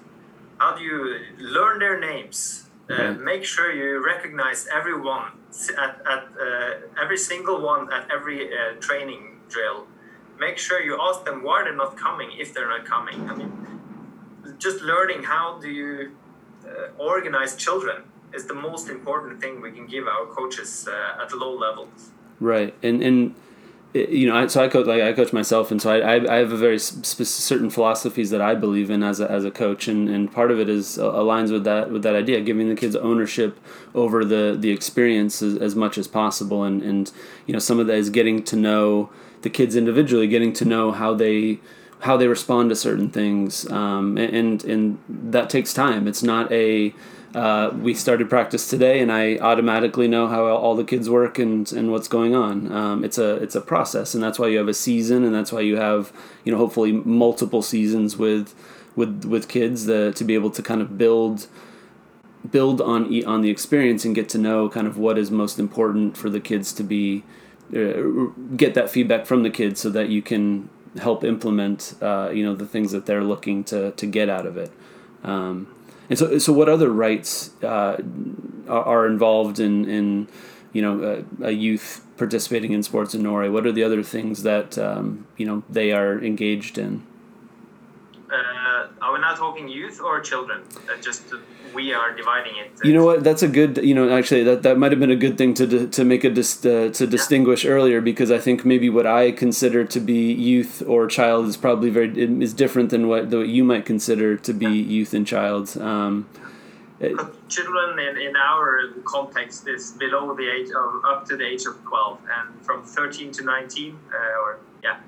How 0.59 0.77
do 0.77 0.83
you 0.83 1.20
learn 1.39 1.79
their 1.79 1.99
names? 1.99 2.68
Uh, 2.89 3.12
make 3.12 3.45
sure 3.45 3.72
you 3.72 4.05
recognize 4.05 4.66
everyone 4.72 5.33
at, 5.79 6.01
at 6.07 6.25
uh, 6.41 7.03
every 7.03 7.16
single 7.16 7.61
one 7.61 7.93
at 7.93 8.11
every 8.11 8.51
uh, 8.53 8.75
training 8.81 9.41
drill. 9.49 9.87
Make 10.39 10.59
sure 10.59 10.83
you 10.83 10.99
ask 11.01 11.25
them 11.25 11.43
why 11.43 11.62
they're 11.64 11.77
not 11.77 11.97
coming 11.97 12.31
if 12.39 12.53
they're 12.53 12.68
not 12.68 12.85
coming. 12.85 13.29
I 13.31 13.35
mean, 13.35 13.53
just 14.59 14.83
learning 14.83 15.22
how 15.25 15.59
do 15.61 15.70
you 15.70 16.12
uh, 16.66 16.89
organize 16.99 17.57
children 17.57 18.03
is 18.35 18.47
the 18.47 18.55
most 18.55 18.89
important 18.89 19.41
thing 19.41 19.61
we 19.61 19.72
can 19.72 19.87
give 19.87 20.07
our 20.07 20.26
coaches 20.26 20.89
uh, 20.91 21.22
at 21.22 21.32
low 21.32 21.57
levels. 21.57 22.11
Right, 22.41 22.74
and 22.82 23.03
and 23.03 23.35
you 23.95 24.26
know, 24.26 24.49
so 24.49 24.64
I 24.64 24.68
coach 24.68 24.87
like 24.87 25.03
I 25.03 25.12
coach 25.12 25.32
myself, 25.32 25.70
and 25.70 25.80
so 25.80 25.93
I, 25.93 26.16
I, 26.28 26.39
have 26.39 26.51
a 26.51 26.57
very 26.57 26.80
sp- 26.82 27.22
certain 27.22 27.70
philosophies 27.70 28.30
that 28.30 28.41
I 28.41 28.57
believe 28.57 28.91
in 28.91 29.05
as 29.05 29.20
a, 29.20 29.30
as 29.30 29.45
a 29.45 29.53
coach, 29.53 29.87
and, 29.87 30.09
and 30.09 30.32
part 30.32 30.51
of 30.51 30.59
it 30.59 30.68
is 30.68 30.99
uh, 30.99 31.12
aligns 31.12 31.53
with 31.53 31.62
that 31.62 31.93
with 31.93 32.03
that 32.03 32.16
idea, 32.16 32.41
giving 32.41 32.68
the 32.68 32.74
kids 32.74 32.97
ownership 32.97 33.61
over 33.95 34.24
the 34.24 34.57
the 34.59 34.72
experience 34.72 35.43
as, 35.43 35.57
as 35.57 35.76
much 35.76 35.97
as 35.97 36.09
possible, 36.09 36.64
and 36.64 36.82
and 36.82 37.12
you 37.47 37.53
know 37.53 37.61
some 37.61 37.78
of 37.78 37.87
that 37.87 37.97
is 37.97 38.11
getting 38.11 38.43
to 38.43 38.57
know 38.57 39.11
the 39.43 39.51
kids 39.51 39.76
individually, 39.76 40.26
getting 40.26 40.53
to 40.55 40.64
know 40.64 40.91
how 40.91 41.14
they 41.14 41.61
how 42.01 42.16
they 42.16 42.26
respond 42.26 42.70
to 42.70 42.76
certain 42.76 43.11
things, 43.11 43.70
um, 43.70 44.18
and 44.18 44.64
and 44.64 44.99
that 45.09 45.49
takes 45.49 45.72
time. 45.72 46.09
It's 46.09 46.22
not 46.22 46.51
a 46.51 46.93
uh, 47.35 47.70
we 47.74 47.95
started 47.95 48.30
practice 48.30 48.70
today, 48.70 49.01
and 49.01 49.11
I 49.11 49.39
automatically 49.39 50.07
know 50.07 50.28
how 50.28 50.47
all 50.47 50.76
the 50.76 50.85
kids 50.85 51.11
work 51.11 51.39
and, 51.39 51.70
and 51.72 51.91
what's 51.91 52.07
going 52.07 52.35
on. 52.35 52.70
Um, 52.70 53.05
it's 53.05 53.18
a 53.18 53.35
it's 53.37 53.57
a 53.57 53.61
process, 53.61 54.14
and 54.14 54.22
that's 54.22 54.39
why 54.39 54.47
you 54.47 54.59
have 54.59 54.68
a 54.68 54.74
season, 54.74 55.24
and 55.24 55.35
that's 55.35 55.51
why 55.51 55.61
you 55.61 55.76
have 55.76 56.12
you 56.45 56.53
know 56.53 56.59
hopefully 56.59 56.93
multiple 56.93 57.61
seasons 57.61 58.16
with 58.16 58.55
with 58.95 59.24
with 59.24 59.49
kids 59.49 59.87
the, 59.87 60.12
to 60.12 60.24
be 60.24 60.35
able 60.35 60.51
to 60.51 60.62
kind 60.62 60.80
of 60.80 60.97
build 60.97 61.49
build 62.49 62.80
on 62.80 63.24
on 63.24 63.41
the 63.41 63.51
experience 63.51 64.05
and 64.05 64.14
get 64.14 64.28
to 64.28 64.39
know 64.39 64.68
kind 64.68 64.87
of 64.87 64.97
what 64.97 65.18
is 65.18 65.30
most 65.30 65.59
important 65.59 66.16
for 66.16 66.30
the 66.30 66.41
kids 66.41 66.72
to 66.74 66.85
be 66.85 67.24
uh, 67.74 68.30
get 68.57 68.74
that 68.74 68.91
feedback 68.91 69.26
from 69.26 69.43
the 69.43 69.51
kids 69.51 69.80
so 69.80 69.91
that 69.91 70.09
you 70.09 70.22
can 70.22 70.68
help 70.99 71.24
implement 71.24 71.95
uh, 72.01 72.30
you 72.32 72.45
know 72.45 72.55
the 72.55 72.66
things 72.66 72.93
that 72.93 73.07
they're 73.07 73.24
looking 73.24 73.64
to 73.64 73.91
to 73.93 74.07
get 74.07 74.28
out 74.28 74.47
of 74.47 74.57
it. 74.57 74.70
Um, 75.24 75.74
and 76.09 76.19
so, 76.19 76.39
so 76.39 76.53
what 76.53 76.69
other 76.69 76.91
rights 76.91 77.51
uh, 77.63 77.97
are 78.69 79.07
involved 79.07 79.59
in, 79.59 79.89
in 79.89 80.29
you 80.73 80.83
know, 80.83 81.25
a, 81.43 81.47
a, 81.47 81.51
youth 81.51 82.05
participating 82.17 82.73
in 82.73 82.83
sports 82.83 83.15
in 83.15 83.23
Norway? 83.23 83.49
What 83.49 83.67
are 83.67 83.73
the 83.73 83.85
other 83.85 84.03
things 84.03 84.43
that 84.43 84.77
um, 84.79 85.27
you 85.37 85.47
know 85.47 85.63
they 85.69 85.93
are 85.93 86.23
engaged 86.23 86.79
in? 86.79 87.07
Uh, 88.35 88.89
are 89.03 89.12
we 89.12 89.20
now 89.20 89.35
talking 89.35 89.68
youth 89.68 90.01
or 90.01 90.20
children? 90.20 90.62
Uh, 90.89 91.01
just 91.01 91.32
we 91.74 91.93
are 91.93 92.14
dividing 92.14 92.57
it. 92.57 92.70
You 92.85 92.93
know 92.93 93.05
what? 93.05 93.24
That's 93.24 93.43
a 93.43 93.49
good. 93.49 93.78
You 93.78 93.95
know, 93.95 94.16
actually, 94.16 94.45
that, 94.45 94.62
that 94.62 94.78
might 94.78 94.93
have 94.93 95.01
been 95.01 95.11
a 95.11 95.16
good 95.16 95.37
thing 95.37 95.55
to 95.55 95.89
to 95.89 96.05
make 96.05 96.24
a 96.24 96.30
dis, 96.30 96.64
uh, 96.64 96.91
to 96.95 97.07
distinguish 97.07 97.64
yeah. 97.64 97.72
earlier 97.72 98.01
because 98.01 98.30
I 98.30 98.39
think 98.39 98.64
maybe 98.64 98.89
what 98.91 99.07
I 99.07 99.32
consider 99.32 99.85
to 99.85 100.01
be 100.01 100.32
youth 100.32 100.82
or 100.87 101.07
child 101.07 101.47
is 101.47 101.57
probably 101.57 101.91
very 101.91 102.11
is 102.43 102.55
different 102.55 102.91
than 102.91 103.09
what, 103.09 103.26
what 103.26 103.49
you 103.49 103.64
might 103.64 103.85
consider 103.85 104.37
to 104.37 104.53
be 104.53 104.66
yeah. 104.66 104.95
youth 104.97 105.14
and 105.14 105.26
child. 105.26 105.76
Um, 105.76 106.26
children 107.49 107.99
in, 107.99 108.16
in 108.18 108.37
our 108.37 108.93
context 109.05 109.68
is 109.68 109.93
below 109.93 110.35
the 110.35 110.49
age 110.49 110.70
of 110.70 111.05
up 111.05 111.26
to 111.26 111.37
the 111.37 111.45
age 111.45 111.66
of 111.66 111.82
12 111.85 112.20
and 112.39 112.64
from 112.64 112.85
13 112.85 113.32
to 113.32 113.45
19 113.45 113.99
uh, 114.12 114.41
or 114.41 114.59
yeah 114.82 114.99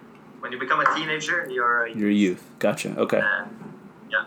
when 0.40 0.52
you 0.52 0.58
become 0.58 0.80
a 0.80 0.94
teenager, 0.94 1.48
you're 1.50 1.86
a 1.86 1.92
you're 1.92 2.10
a 2.10 2.14
youth. 2.14 2.42
Gotcha. 2.58 2.94
Okay. 2.98 3.18
Uh, 3.18 3.46
yeah. 4.10 4.24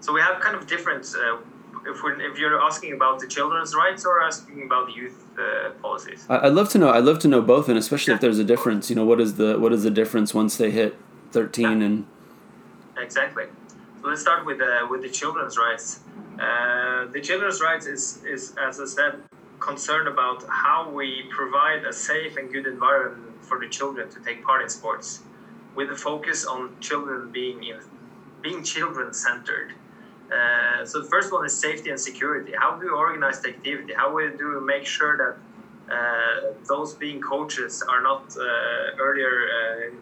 So 0.00 0.12
we 0.12 0.20
have 0.20 0.40
kind 0.40 0.56
of 0.56 0.66
different. 0.66 1.06
Uh, 1.14 1.38
if 1.84 2.02
we're, 2.02 2.20
if 2.20 2.38
you're 2.38 2.60
asking 2.60 2.92
about 2.92 3.18
the 3.18 3.26
children's 3.26 3.74
rights 3.74 4.04
or 4.04 4.22
asking 4.22 4.62
about 4.62 4.86
the 4.86 4.92
youth 4.92 5.26
uh, 5.36 5.70
policies. 5.82 6.24
I'd 6.28 6.52
love 6.52 6.68
to 6.70 6.78
know. 6.78 6.90
I'd 6.90 7.04
love 7.04 7.18
to 7.20 7.28
know 7.28 7.42
both, 7.42 7.68
and 7.68 7.76
especially 7.76 8.12
yeah. 8.12 8.16
if 8.16 8.20
there's 8.20 8.38
a 8.38 8.44
difference. 8.44 8.88
You 8.88 8.96
know, 8.96 9.04
what 9.04 9.20
is 9.20 9.34
the 9.34 9.58
what 9.58 9.72
is 9.72 9.82
the 9.82 9.90
difference 9.90 10.32
once 10.32 10.56
they 10.56 10.70
hit 10.70 10.96
thirteen 11.32 11.80
yeah. 11.80 11.86
and. 11.86 12.06
Exactly. 12.96 13.44
So 14.00 14.08
let's 14.08 14.20
start 14.20 14.46
with 14.46 14.58
the 14.58 14.86
with 14.88 15.02
the 15.02 15.08
children's 15.08 15.58
rights. 15.58 16.00
Uh, 16.38 17.06
the 17.06 17.20
children's 17.20 17.60
rights 17.60 17.86
is 17.86 18.22
is 18.24 18.54
as 18.60 18.80
I 18.80 18.86
said 18.86 19.22
concerned 19.58 20.08
about 20.08 20.44
how 20.48 20.90
we 20.90 21.24
provide 21.30 21.84
a 21.84 21.92
safe 21.92 22.36
and 22.36 22.52
good 22.52 22.66
environment 22.66 23.32
for 23.44 23.58
the 23.60 23.68
children 23.68 24.10
to 24.10 24.20
take 24.20 24.44
part 24.44 24.60
in 24.62 24.68
sports 24.68 25.22
with 25.74 25.90
a 25.90 25.96
focus 25.96 26.44
on 26.44 26.78
children 26.80 27.30
being 27.30 27.64
in, 27.64 27.78
being 28.42 28.62
children 28.62 29.12
centered. 29.12 29.72
Uh, 30.32 30.84
so 30.84 31.02
the 31.02 31.08
first 31.08 31.32
one 31.32 31.44
is 31.44 31.58
safety 31.58 31.90
and 31.90 32.00
security. 32.00 32.52
How 32.56 32.76
do 32.76 32.86
we 32.86 32.92
organize 32.92 33.40
the 33.40 33.48
activity? 33.48 33.92
How 33.94 34.08
do 34.16 34.60
we 34.60 34.66
make 34.66 34.86
sure 34.86 35.16
that 35.16 35.36
uh, 35.92 36.54
those 36.66 36.94
being 36.94 37.20
coaches 37.20 37.82
are 37.82 38.02
not 38.02 38.34
uh, 38.36 38.96
earlier 38.98 39.48
uh, 39.58 39.94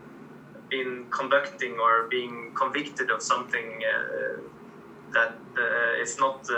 been 0.68 1.06
conducting 1.10 1.78
or 1.80 2.06
being 2.08 2.52
convicted 2.54 3.10
of 3.10 3.22
something 3.22 3.82
uh, 3.82 4.40
that 5.12 5.34
uh, 5.58 6.02
is 6.02 6.18
not 6.18 6.48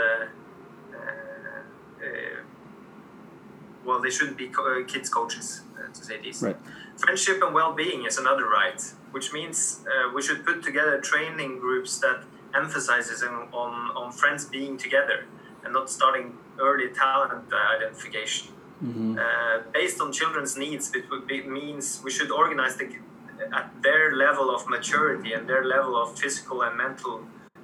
well, 3.85 4.01
they 4.01 4.11
shouldn't 4.11 4.39
be 4.39 4.49
co- 4.49 4.85
kids 4.85 5.09
coaches 5.09 5.63
to 5.93 6.05
say 6.05 6.21
this. 6.23 6.41
Right. 6.41 6.57
Friendship 6.97 7.43
and 7.43 7.53
well-being 7.53 8.07
is 8.07 8.17
another 8.17 8.49
right 8.49 8.81
which 9.13 9.33
means 9.33 9.85
uh, 9.87 10.13
we 10.15 10.21
should 10.23 10.45
put 10.45 10.63
together 10.63 11.01
training 11.01 11.59
groups 11.59 11.99
that 12.01 12.25
emphasizes 12.55 13.23
on, 13.23 13.49
on, 13.53 13.97
on 13.97 14.13
friends 14.13 14.45
being 14.45 14.77
together 14.77 15.27
and 15.65 15.73
not 15.73 15.89
starting 15.89 16.37
early 16.61 16.89
talent 16.89 17.45
identification. 17.77 18.49
Mm-hmm. 18.83 19.17
Uh, 19.19 19.71
based 19.73 20.01
on 20.01 20.13
children's 20.13 20.57
needs, 20.57 20.93
it 20.95 21.09
would 21.11 21.27
be, 21.27 21.43
means 21.43 22.01
we 22.03 22.11
should 22.11 22.31
organize 22.31 22.77
the, 22.77 22.91
at 23.53 23.71
their 23.83 24.17
level 24.17 24.55
of 24.55 24.69
maturity 24.69 25.33
and 25.33 25.49
their 25.49 25.65
level 25.65 25.95
of 26.03 26.19
physical 26.19 26.63
and 26.63 26.77
mental 26.77 27.23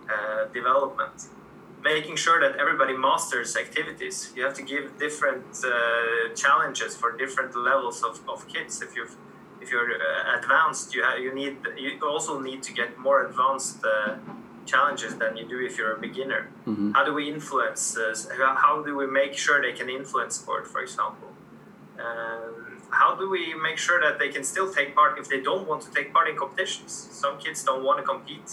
uh, 0.09 0.47
development. 0.55 1.27
Making 1.83 2.17
sure 2.17 2.41
that 2.41 2.59
everybody 2.59 2.97
masters 2.97 3.57
activities. 3.57 4.33
You 4.35 4.45
have 4.45 4.55
to 4.55 4.63
give 4.63 4.99
different 4.99 5.47
uh, 5.65 6.35
challenges 6.35 6.97
for 6.97 7.17
different 7.17 7.57
levels 7.57 8.03
of, 8.03 8.21
of 8.29 8.47
kids. 8.49 8.83
If 8.83 8.97
you've 8.97 9.17
if 9.69 9.73
you're 9.73 9.93
uh, 9.93 10.39
advanced, 10.39 10.95
you 10.95 11.03
have, 11.05 11.19
you 11.19 11.35
need 11.35 11.57
you 11.77 11.91
also 12.09 12.41
need 12.41 12.63
to 12.63 12.73
get 12.73 12.99
more 12.99 13.27
advanced 13.27 13.85
uh, 13.85 14.17
challenges 14.65 15.17
than 15.17 15.37
you 15.37 15.47
do 15.47 15.59
if 15.69 15.77
you're 15.77 15.95
a 15.97 16.01
beginner. 16.01 16.49
Mm-hmm. 16.67 16.93
How 16.93 17.05
do 17.05 17.13
we 17.13 17.25
influence? 17.31 17.97
Uh, 17.97 18.15
how 18.65 18.83
do 18.83 18.97
we 18.97 19.07
make 19.07 19.35
sure 19.35 19.61
they 19.61 19.77
can 19.81 19.89
influence 19.91 20.37
sport, 20.37 20.67
for 20.67 20.81
example? 20.81 21.29
Um, 21.99 22.81
how 22.91 23.15
do 23.21 23.29
we 23.29 23.55
make 23.55 23.79
sure 23.87 24.01
that 24.01 24.19
they 24.19 24.31
can 24.37 24.45
still 24.45 24.73
take 24.73 24.95
part 24.95 25.19
if 25.19 25.29
they 25.29 25.41
don't 25.41 25.67
want 25.69 25.83
to 25.87 25.91
take 25.91 26.13
part 26.13 26.27
in 26.31 26.37
competitions? 26.37 26.93
Some 27.23 27.39
kids 27.39 27.63
don't 27.63 27.85
want 27.85 27.99
to 28.01 28.05
compete. 28.15 28.51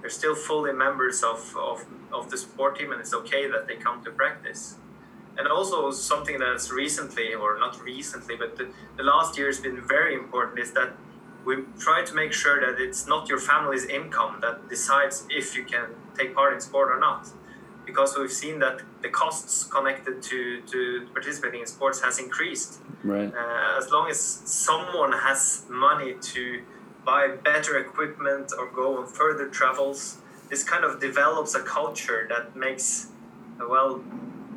They're 0.00 0.10
still 0.10 0.34
fully 0.34 0.72
members 0.72 1.22
of, 1.22 1.40
of, 1.56 1.86
of 2.12 2.30
the 2.30 2.38
sport 2.38 2.78
team, 2.78 2.92
and 2.92 3.00
it's 3.00 3.14
okay 3.20 3.48
that 3.50 3.66
they 3.68 3.76
come 3.76 4.04
to 4.04 4.10
practice 4.10 4.76
and 5.38 5.48
also 5.48 5.90
something 5.90 6.38
that's 6.38 6.70
recently 6.70 7.32
or 7.34 7.58
not 7.58 7.80
recently 7.82 8.36
but 8.36 8.56
the, 8.56 8.68
the 8.96 9.02
last 9.02 9.38
year 9.38 9.46
has 9.46 9.60
been 9.60 9.80
very 9.86 10.14
important 10.14 10.58
is 10.58 10.72
that 10.72 10.92
we 11.48 11.56
try 11.78 12.04
to 12.04 12.14
make 12.14 12.32
sure 12.32 12.60
that 12.60 12.78
it's 12.80 13.06
not 13.06 13.28
your 13.28 13.38
family's 13.38 13.86
income 13.86 14.38
that 14.42 14.68
decides 14.68 15.26
if 15.30 15.56
you 15.56 15.64
can 15.64 15.86
take 16.16 16.34
part 16.34 16.52
in 16.52 16.60
sport 16.60 16.90
or 16.94 17.00
not. 17.00 17.28
Because 17.86 18.18
we've 18.18 18.30
seen 18.30 18.58
that 18.58 18.82
the 19.00 19.08
costs 19.08 19.64
connected 19.64 20.22
to, 20.24 20.60
to 20.72 21.08
participating 21.14 21.60
in 21.60 21.66
sports 21.66 22.02
has 22.02 22.18
increased. 22.18 22.80
Right. 23.02 23.32
Uh, 23.34 23.78
as 23.78 23.90
long 23.90 24.10
as 24.10 24.20
someone 24.20 25.12
has 25.12 25.64
money 25.70 26.16
to 26.20 26.60
buy 27.06 27.28
better 27.42 27.78
equipment 27.78 28.52
or 28.58 28.66
go 28.70 28.98
on 28.98 29.06
further 29.06 29.48
travels 29.48 30.18
this 30.50 30.64
kind 30.64 30.84
of 30.84 31.00
develops 31.00 31.54
a 31.54 31.62
culture 31.62 32.26
that 32.28 32.56
makes 32.56 33.08
well 33.58 34.02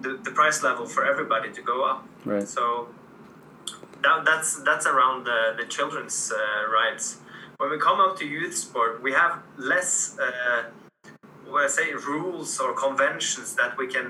the, 0.02 0.20
the 0.24 0.32
price 0.32 0.64
level 0.64 0.86
for 0.86 1.06
everybody 1.06 1.52
to 1.52 1.62
go 1.62 1.78
up. 1.92 2.08
Right. 2.26 2.48
So 2.48 2.90
that, 4.04 4.26
that's 4.26 4.62
that's 4.64 4.86
around 4.86 5.26
the, 5.26 5.56
the 5.58 5.66
children's 5.66 6.32
uh, 6.32 6.72
rights. 6.72 7.18
When 7.58 7.70
we 7.70 7.78
come 7.78 8.00
up 8.00 8.18
to 8.20 8.26
youth 8.26 8.56
sport, 8.56 9.04
we 9.04 9.12
have 9.14 9.34
less, 9.58 10.18
uh, 10.20 10.64
what 11.48 11.66
I 11.66 11.68
say, 11.68 11.94
rules 11.94 12.60
or 12.60 12.74
conventions 12.74 13.56
that 13.56 13.78
we 13.78 13.88
can 13.88 14.08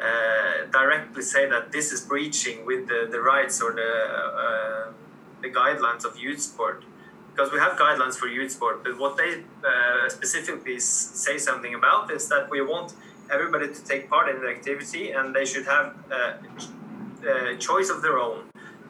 uh, 0.00 0.66
directly 0.72 1.22
say 1.22 1.48
that 1.48 1.70
this 1.70 1.92
is 1.92 2.00
breaching 2.00 2.64
with 2.64 2.88
the, 2.88 3.06
the 3.10 3.20
rights 3.20 3.60
or 3.60 3.72
the 3.72 3.92
uh, 4.44 4.92
the 5.42 5.50
guidelines 5.50 6.04
of 6.04 6.18
youth 6.18 6.40
sport. 6.40 6.84
Because 7.30 7.52
we 7.52 7.58
have 7.58 7.76
guidelines 7.76 8.14
for 8.14 8.28
youth 8.28 8.52
sport, 8.52 8.84
but 8.84 8.96
what 8.96 9.16
they 9.16 9.42
uh, 9.42 10.08
specifically 10.08 10.78
say 10.78 11.36
something 11.36 11.74
about 11.74 12.10
is 12.12 12.28
that 12.28 12.48
we 12.48 12.60
want 12.62 12.94
everybody 13.34 13.66
to 13.78 13.84
take 13.84 14.08
part 14.08 14.26
in 14.32 14.40
the 14.42 14.48
activity 14.56 15.04
and 15.10 15.34
they 15.34 15.44
should 15.44 15.66
have 15.66 15.86
a, 16.10 16.22
a 17.52 17.56
choice 17.68 17.88
of 17.90 18.02
their 18.02 18.18
own. 18.18 18.38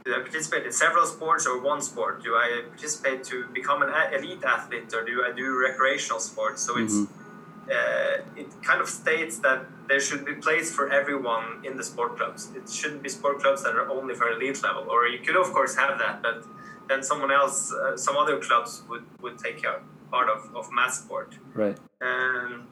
Do 0.04 0.14
I 0.14 0.20
participate 0.20 0.66
in 0.66 0.72
several 0.72 1.06
sports 1.06 1.46
or 1.46 1.62
one 1.62 1.80
sport? 1.80 2.22
Do 2.22 2.34
I 2.34 2.48
participate 2.68 3.24
to 3.24 3.46
become 3.58 3.82
an 3.82 3.90
elite 4.16 4.44
athlete 4.44 4.92
or 4.92 5.02
do 5.04 5.24
I 5.28 5.32
do 5.34 5.46
recreational 5.68 6.20
sports? 6.20 6.60
So 6.66 6.76
it's 6.82 6.94
mm-hmm. 6.94 7.70
uh, 7.76 8.40
it 8.40 8.48
kind 8.62 8.80
of 8.82 8.88
states 8.88 9.38
that 9.46 9.60
there 9.88 10.00
should 10.00 10.22
be 10.26 10.34
place 10.34 10.68
for 10.76 10.90
everyone 11.00 11.46
in 11.64 11.78
the 11.78 11.84
sport 11.90 12.18
clubs. 12.18 12.50
It 12.54 12.68
shouldn't 12.68 13.02
be 13.02 13.08
sport 13.08 13.40
clubs 13.40 13.62
that 13.64 13.74
are 13.74 13.88
only 13.88 14.14
for 14.14 14.28
elite 14.30 14.62
level. 14.62 14.84
Or 14.90 15.06
you 15.06 15.20
could 15.26 15.36
of 15.36 15.48
course 15.56 15.74
have 15.76 15.98
that, 15.98 16.22
but 16.22 16.44
then 16.88 17.02
someone 17.02 17.32
else, 17.32 17.72
uh, 17.72 17.96
some 17.96 18.16
other 18.18 18.38
clubs 18.38 18.82
would 18.90 19.06
would 19.22 19.38
take 19.38 19.62
care 19.62 19.80
part 20.10 20.28
of, 20.28 20.54
of 20.54 20.70
mass 20.70 21.00
sport. 21.02 21.30
Right. 21.54 21.78
And 22.00 22.64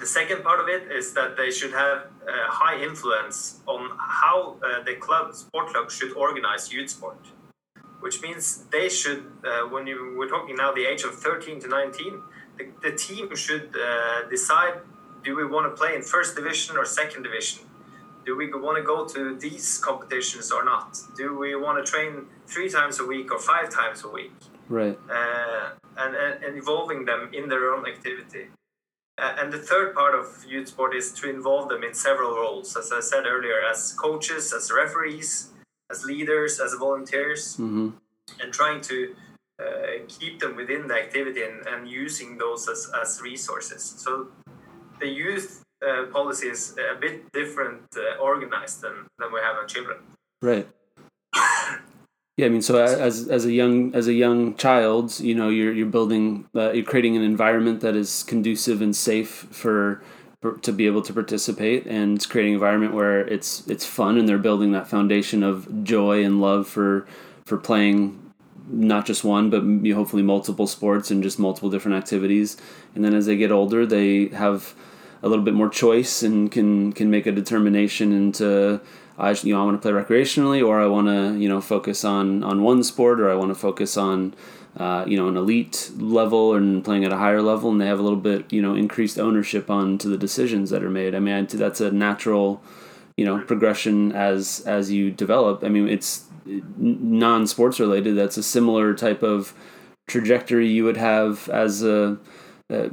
the 0.00 0.06
second 0.06 0.42
part 0.42 0.60
of 0.60 0.68
it 0.68 0.90
is 0.90 1.12
that 1.14 1.36
they 1.36 1.50
should 1.50 1.72
have 1.72 1.98
a 2.26 2.50
high 2.50 2.82
influence 2.82 3.60
on 3.66 3.90
how 3.98 4.56
uh, 4.62 4.82
the 4.84 4.94
club 4.96 5.34
sport 5.34 5.68
club 5.68 5.90
should 5.90 6.12
organize 6.14 6.72
youth 6.72 6.90
sport 6.90 7.18
which 8.00 8.22
means 8.22 8.64
they 8.70 8.88
should, 8.88 9.24
uh, 9.44 9.62
when 9.68 9.86
you 9.86 10.14
we're 10.16 10.28
talking 10.28 10.56
now 10.56 10.72
the 10.72 10.84
age 10.84 11.02
of 11.02 11.14
13 11.14 11.60
to 11.60 11.68
19, 11.68 12.22
the, 12.58 12.64
the 12.82 12.96
team 12.96 13.34
should 13.34 13.74
uh, 13.76 14.28
decide 14.28 14.74
do 15.24 15.34
we 15.34 15.44
want 15.44 15.66
to 15.68 15.76
play 15.76 15.94
in 15.96 16.02
first 16.02 16.36
division 16.36 16.76
or 16.76 16.84
second 16.84 17.24
division? 17.24 17.64
Do 18.24 18.36
we 18.36 18.46
want 18.52 18.76
to 18.78 18.84
go 18.84 19.06
to 19.06 19.36
these 19.36 19.78
competitions 19.78 20.52
or 20.52 20.64
not? 20.64 20.96
Do 21.16 21.36
we 21.36 21.56
want 21.56 21.84
to 21.84 21.90
train 21.90 22.26
three 22.46 22.68
times 22.68 23.00
a 23.00 23.04
week 23.04 23.32
or 23.32 23.40
five 23.40 23.68
times 23.70 24.04
a 24.04 24.08
week? 24.08 24.34
Right. 24.68 24.98
Uh, 25.10 25.70
and, 25.96 26.14
and, 26.14 26.44
and 26.44 26.56
involving 26.56 27.04
them 27.04 27.30
in 27.32 27.48
their 27.48 27.72
own 27.72 27.86
activity. 27.86 28.46
And 29.18 29.50
the 29.52 29.58
third 29.58 29.94
part 29.94 30.14
of 30.14 30.44
youth 30.46 30.68
sport 30.68 30.94
is 30.94 31.10
to 31.14 31.30
involve 31.30 31.68
them 31.70 31.82
in 31.82 31.94
several 31.94 32.36
roles, 32.36 32.76
as 32.76 32.92
I 32.92 33.00
said 33.00 33.24
earlier, 33.26 33.62
as 33.64 33.94
coaches, 33.94 34.52
as 34.52 34.70
referees, 34.70 35.50
as 35.90 36.04
leaders, 36.04 36.60
as 36.60 36.74
volunteers, 36.74 37.56
Mm-hmm. 37.56 37.88
and 38.40 38.52
trying 38.52 38.80
to 38.82 39.14
uh, 39.58 40.04
keep 40.08 40.40
them 40.40 40.54
within 40.54 40.86
the 40.86 40.94
activity 40.94 41.42
and, 41.42 41.66
and 41.66 41.88
using 41.88 42.36
those 42.36 42.68
as, 42.68 42.90
as 43.00 43.20
resources. 43.22 43.82
So 43.96 44.28
the 45.00 45.08
youth 45.08 45.62
uh, 45.86 46.06
policy 46.12 46.48
is 46.48 46.76
a 46.92 46.98
bit 47.00 47.32
different 47.32 47.82
uh, 47.96 48.20
organized 48.20 48.82
than, 48.82 49.06
than 49.18 49.32
we 49.32 49.40
have 49.40 49.56
on 49.56 49.66
children. 49.68 49.98
Right. 50.42 50.68
Yeah, 52.36 52.46
I 52.46 52.48
mean, 52.50 52.60
so 52.60 52.76
as 52.82 53.28
as 53.28 53.46
a 53.46 53.52
young 53.52 53.94
as 53.94 54.08
a 54.08 54.12
young 54.12 54.56
child, 54.56 55.18
you 55.20 55.34
know, 55.34 55.48
you're 55.48 55.72
you're 55.72 55.86
building, 55.86 56.46
uh, 56.54 56.70
you're 56.72 56.84
creating 56.84 57.16
an 57.16 57.22
environment 57.22 57.80
that 57.80 57.96
is 57.96 58.22
conducive 58.24 58.82
and 58.82 58.94
safe 58.94 59.46
for, 59.50 60.02
to 60.60 60.72
be 60.72 60.86
able 60.86 61.00
to 61.00 61.14
participate, 61.14 61.86
and 61.86 62.16
it's 62.16 62.26
creating 62.26 62.52
an 62.52 62.56
environment 62.56 62.92
where 62.92 63.26
it's 63.26 63.66
it's 63.68 63.86
fun, 63.86 64.18
and 64.18 64.28
they're 64.28 64.36
building 64.36 64.72
that 64.72 64.86
foundation 64.86 65.42
of 65.42 65.82
joy 65.82 66.22
and 66.22 66.38
love 66.42 66.68
for 66.68 67.06
for 67.46 67.56
playing 67.56 68.20
not 68.68 69.06
just 69.06 69.24
one, 69.24 69.48
but 69.48 69.62
hopefully 69.94 70.22
multiple 70.22 70.66
sports 70.66 71.10
and 71.10 71.22
just 71.22 71.38
multiple 71.38 71.70
different 71.70 71.96
activities. 71.96 72.58
And 72.94 73.02
then 73.02 73.14
as 73.14 73.24
they 73.26 73.36
get 73.36 73.50
older, 73.50 73.86
they 73.86 74.26
have 74.28 74.74
a 75.22 75.28
little 75.28 75.44
bit 75.44 75.54
more 75.54 75.70
choice 75.70 76.22
and 76.22 76.52
can 76.52 76.92
can 76.92 77.10
make 77.10 77.26
a 77.26 77.32
determination 77.32 78.12
into 78.12 78.80
I 79.18 79.30
you 79.30 79.54
know 79.54 79.62
I 79.62 79.64
want 79.64 79.80
to 79.80 79.82
play 79.82 79.92
recreationally 79.92 80.66
or 80.66 80.80
I 80.80 80.86
want 80.86 81.08
to 81.08 81.38
you 81.38 81.48
know 81.48 81.60
focus 81.60 82.04
on 82.04 82.42
on 82.42 82.62
one 82.62 82.82
sport 82.82 83.20
or 83.20 83.30
I 83.30 83.34
want 83.34 83.50
to 83.50 83.54
focus 83.54 83.96
on 83.96 84.34
uh, 84.76 85.04
you 85.06 85.16
know 85.16 85.28
an 85.28 85.36
elite 85.36 85.90
level 85.96 86.54
and 86.54 86.84
playing 86.84 87.04
at 87.04 87.12
a 87.12 87.16
higher 87.16 87.42
level 87.42 87.70
and 87.70 87.80
they 87.80 87.86
have 87.86 87.98
a 87.98 88.02
little 88.02 88.18
bit 88.18 88.52
you 88.52 88.60
know 88.60 88.74
increased 88.74 89.18
ownership 89.18 89.70
on 89.70 89.98
to 89.98 90.08
the 90.08 90.18
decisions 90.18 90.70
that 90.70 90.82
are 90.82 90.90
made. 90.90 91.14
I 91.14 91.18
mean 91.18 91.46
that's 91.46 91.80
a 91.80 91.90
natural 91.90 92.62
you 93.16 93.24
know 93.24 93.40
progression 93.42 94.12
as 94.12 94.62
as 94.66 94.90
you 94.90 95.10
develop. 95.10 95.64
I 95.64 95.68
mean 95.68 95.88
it's 95.88 96.24
non 96.46 97.46
sports 97.46 97.80
related. 97.80 98.16
That's 98.16 98.36
a 98.36 98.42
similar 98.42 98.94
type 98.94 99.22
of 99.22 99.54
trajectory 100.06 100.68
you 100.68 100.84
would 100.84 100.96
have 100.96 101.48
as 101.48 101.82
a, 101.82 102.16
a 102.70 102.90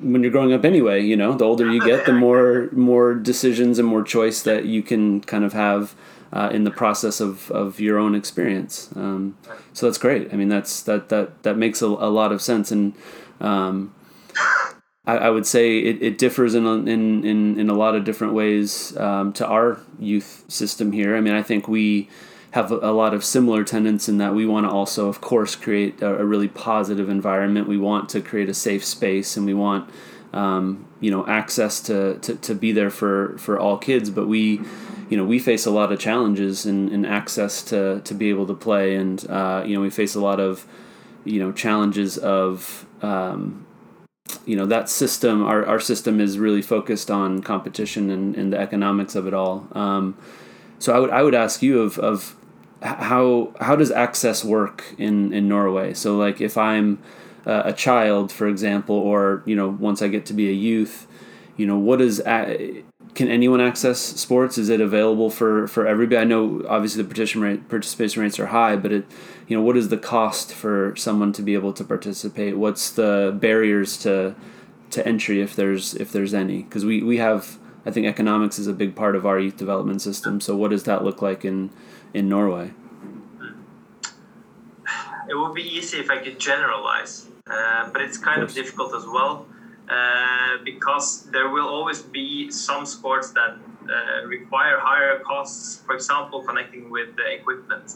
when 0.00 0.22
you're 0.22 0.32
growing 0.32 0.52
up 0.52 0.64
anyway 0.64 1.00
you 1.00 1.16
know 1.16 1.34
the 1.34 1.44
older 1.44 1.70
you 1.70 1.84
get 1.84 2.04
the 2.06 2.12
more 2.12 2.68
more 2.72 3.14
decisions 3.14 3.78
and 3.78 3.86
more 3.86 4.02
choice 4.02 4.42
that 4.42 4.64
you 4.64 4.82
can 4.82 5.20
kind 5.20 5.44
of 5.44 5.52
have 5.52 5.94
uh, 6.32 6.48
in 6.52 6.64
the 6.64 6.70
process 6.70 7.20
of, 7.20 7.50
of 7.50 7.78
your 7.78 7.98
own 7.98 8.14
experience. 8.14 8.88
Um, 8.96 9.36
so 9.72 9.86
that's 9.86 9.98
great. 9.98 10.32
I 10.32 10.36
mean 10.36 10.48
that's 10.48 10.82
that 10.84 11.08
that 11.10 11.42
that 11.42 11.58
makes 11.58 11.82
a, 11.82 11.86
a 11.86 12.10
lot 12.10 12.32
of 12.32 12.40
sense. 12.40 12.72
And 12.72 12.94
um, 13.40 13.94
I, 15.04 15.18
I 15.18 15.30
would 15.30 15.46
say 15.46 15.78
it, 15.78 16.02
it 16.02 16.18
differs 16.18 16.54
in, 16.54 16.66
in 16.66 17.24
in 17.24 17.60
in 17.60 17.68
a 17.68 17.74
lot 17.74 17.94
of 17.94 18.04
different 18.04 18.32
ways 18.32 18.96
um, 18.96 19.32
to 19.34 19.46
our 19.46 19.78
youth 19.98 20.44
system 20.48 20.92
here. 20.92 21.16
I 21.16 21.20
mean 21.20 21.34
i 21.34 21.42
think 21.42 21.68
we 21.68 22.08
have 22.52 22.70
a, 22.70 22.92
lot 22.92 23.14
of 23.14 23.24
similar 23.24 23.64
tenets 23.64 24.10
in 24.10 24.18
that 24.18 24.34
we 24.34 24.44
want 24.44 24.66
to 24.66 24.70
also, 24.70 25.08
of 25.08 25.22
course, 25.22 25.56
create 25.56 26.02
a, 26.02 26.20
a 26.20 26.24
really 26.24 26.48
positive 26.48 27.08
environment. 27.08 27.66
We 27.66 27.78
want 27.78 28.10
to 28.10 28.20
create 28.20 28.50
a 28.50 28.54
safe 28.54 28.84
space, 28.84 29.38
and 29.38 29.46
we 29.46 29.54
want 29.54 29.88
um, 30.34 30.86
you 31.00 31.10
know 31.10 31.26
access 31.26 31.80
to, 31.82 32.18
to, 32.18 32.36
to 32.36 32.54
be 32.54 32.72
there 32.72 32.90
for, 32.90 33.38
for 33.38 33.58
all 33.58 33.78
kids. 33.78 34.10
But 34.10 34.28
we 34.28 34.60
you 35.08 35.16
know 35.16 35.24
we 35.24 35.38
face 35.38 35.64
a 35.64 35.70
lot 35.70 35.92
of 35.92 35.98
challenges 35.98 36.66
in, 36.66 36.90
in 36.90 37.06
access 37.06 37.62
to, 37.64 38.02
to 38.04 38.14
be 38.14 38.28
able 38.28 38.46
to 38.46 38.54
play, 38.54 38.96
and 38.96 39.28
uh, 39.30 39.64
you 39.66 39.74
know 39.74 39.80
we 39.80 39.90
face 39.90 40.14
a 40.14 40.20
lot 40.20 40.38
of 40.38 40.66
you 41.24 41.38
know 41.38 41.52
challenges 41.52 42.18
of 42.18 42.84
um, 43.00 43.66
you 44.44 44.56
know 44.56 44.66
that 44.66 44.90
system 44.90 45.42
our, 45.42 45.64
our 45.64 45.80
system 45.80 46.20
is 46.20 46.38
really 46.38 46.62
focused 46.62 47.10
on 47.10 47.40
competition 47.42 48.10
and, 48.10 48.36
and 48.36 48.52
the 48.52 48.58
economics 48.58 49.14
of 49.14 49.26
it 49.26 49.34
all 49.34 49.68
um, 49.72 50.16
so 50.78 50.94
I 50.94 50.98
would 50.98 51.10
I 51.10 51.22
would 51.22 51.34
ask 51.34 51.62
you 51.62 51.80
of, 51.80 51.98
of 51.98 52.36
how 52.82 53.54
how 53.60 53.76
does 53.76 53.90
access 53.90 54.44
work 54.44 54.84
in, 54.98 55.32
in 55.32 55.48
Norway? 55.48 55.94
So 55.94 56.16
like 56.16 56.40
if 56.40 56.58
I'm 56.58 56.98
a 57.46 57.72
child, 57.72 58.30
for 58.32 58.46
example, 58.48 58.96
or 58.96 59.42
you 59.46 59.56
know 59.56 59.68
once 59.68 60.02
I 60.02 60.08
get 60.08 60.26
to 60.26 60.34
be 60.34 60.48
a 60.48 60.52
youth, 60.52 61.06
you 61.56 61.66
know 61.66 61.78
what 61.78 62.00
is 62.00 62.20
can 63.14 63.28
anyone 63.28 63.60
access 63.60 63.98
sports? 64.00 64.56
Is 64.56 64.68
it 64.68 64.80
available 64.80 65.28
for, 65.28 65.66
for 65.68 65.86
everybody? 65.86 66.16
I 66.16 66.24
know 66.24 66.64
obviously 66.68 67.02
the 67.02 67.08
participation 67.08 67.42
rate, 67.42 67.68
participation 67.68 68.22
rates 68.22 68.40
are 68.40 68.46
high, 68.46 68.76
but 68.76 68.92
it 68.92 69.06
you 69.48 69.56
know 69.56 69.62
what 69.62 69.76
is 69.76 69.88
the 69.88 69.98
cost 69.98 70.52
for 70.52 70.94
someone 70.96 71.32
to 71.34 71.42
be 71.42 71.54
able 71.54 71.72
to 71.74 71.84
participate? 71.84 72.56
What's 72.56 72.90
the 72.90 73.36
barriers 73.38 73.96
to 73.98 74.34
to 74.90 75.06
entry 75.06 75.40
if 75.40 75.54
there's 75.54 75.94
if 75.94 76.10
there's 76.10 76.32
any? 76.32 76.62
Because 76.62 76.84
we, 76.84 77.02
we 77.02 77.18
have 77.18 77.58
I 77.84 77.90
think 77.90 78.06
economics 78.06 78.58
is 78.58 78.66
a 78.66 78.72
big 78.72 78.94
part 78.94 79.16
of 79.16 79.26
our 79.26 79.38
youth 79.38 79.56
development 79.56 80.00
system. 80.00 80.40
So 80.40 80.56
what 80.56 80.70
does 80.70 80.84
that 80.84 81.04
look 81.04 81.20
like 81.20 81.44
in 81.44 81.70
in 82.14 82.28
Norway? 82.28 82.72
it 85.28 85.34
would 85.34 85.54
be 85.54 85.62
easy 85.62 85.98
if 85.98 86.10
I 86.10 86.18
could 86.18 86.38
generalize, 86.38 87.28
uh, 87.46 87.90
but 87.92 88.02
it's 88.02 88.18
kind 88.18 88.42
of, 88.42 88.48
course. 88.48 88.54
difficult 88.54 88.94
as 88.94 89.06
well 89.06 89.46
uh, 89.88 90.58
because 90.64 91.24
there 91.30 91.48
will 91.48 91.68
always 91.68 92.02
be 92.02 92.50
some 92.50 92.84
sports 92.86 93.30
that 93.32 93.56
uh, 93.88 94.26
require 94.26 94.78
higher 94.78 95.18
costs. 95.20 95.82
For 95.86 95.94
example, 95.94 96.42
connecting 96.42 96.90
with 96.90 97.16
the 97.16 97.26
equipment. 97.32 97.94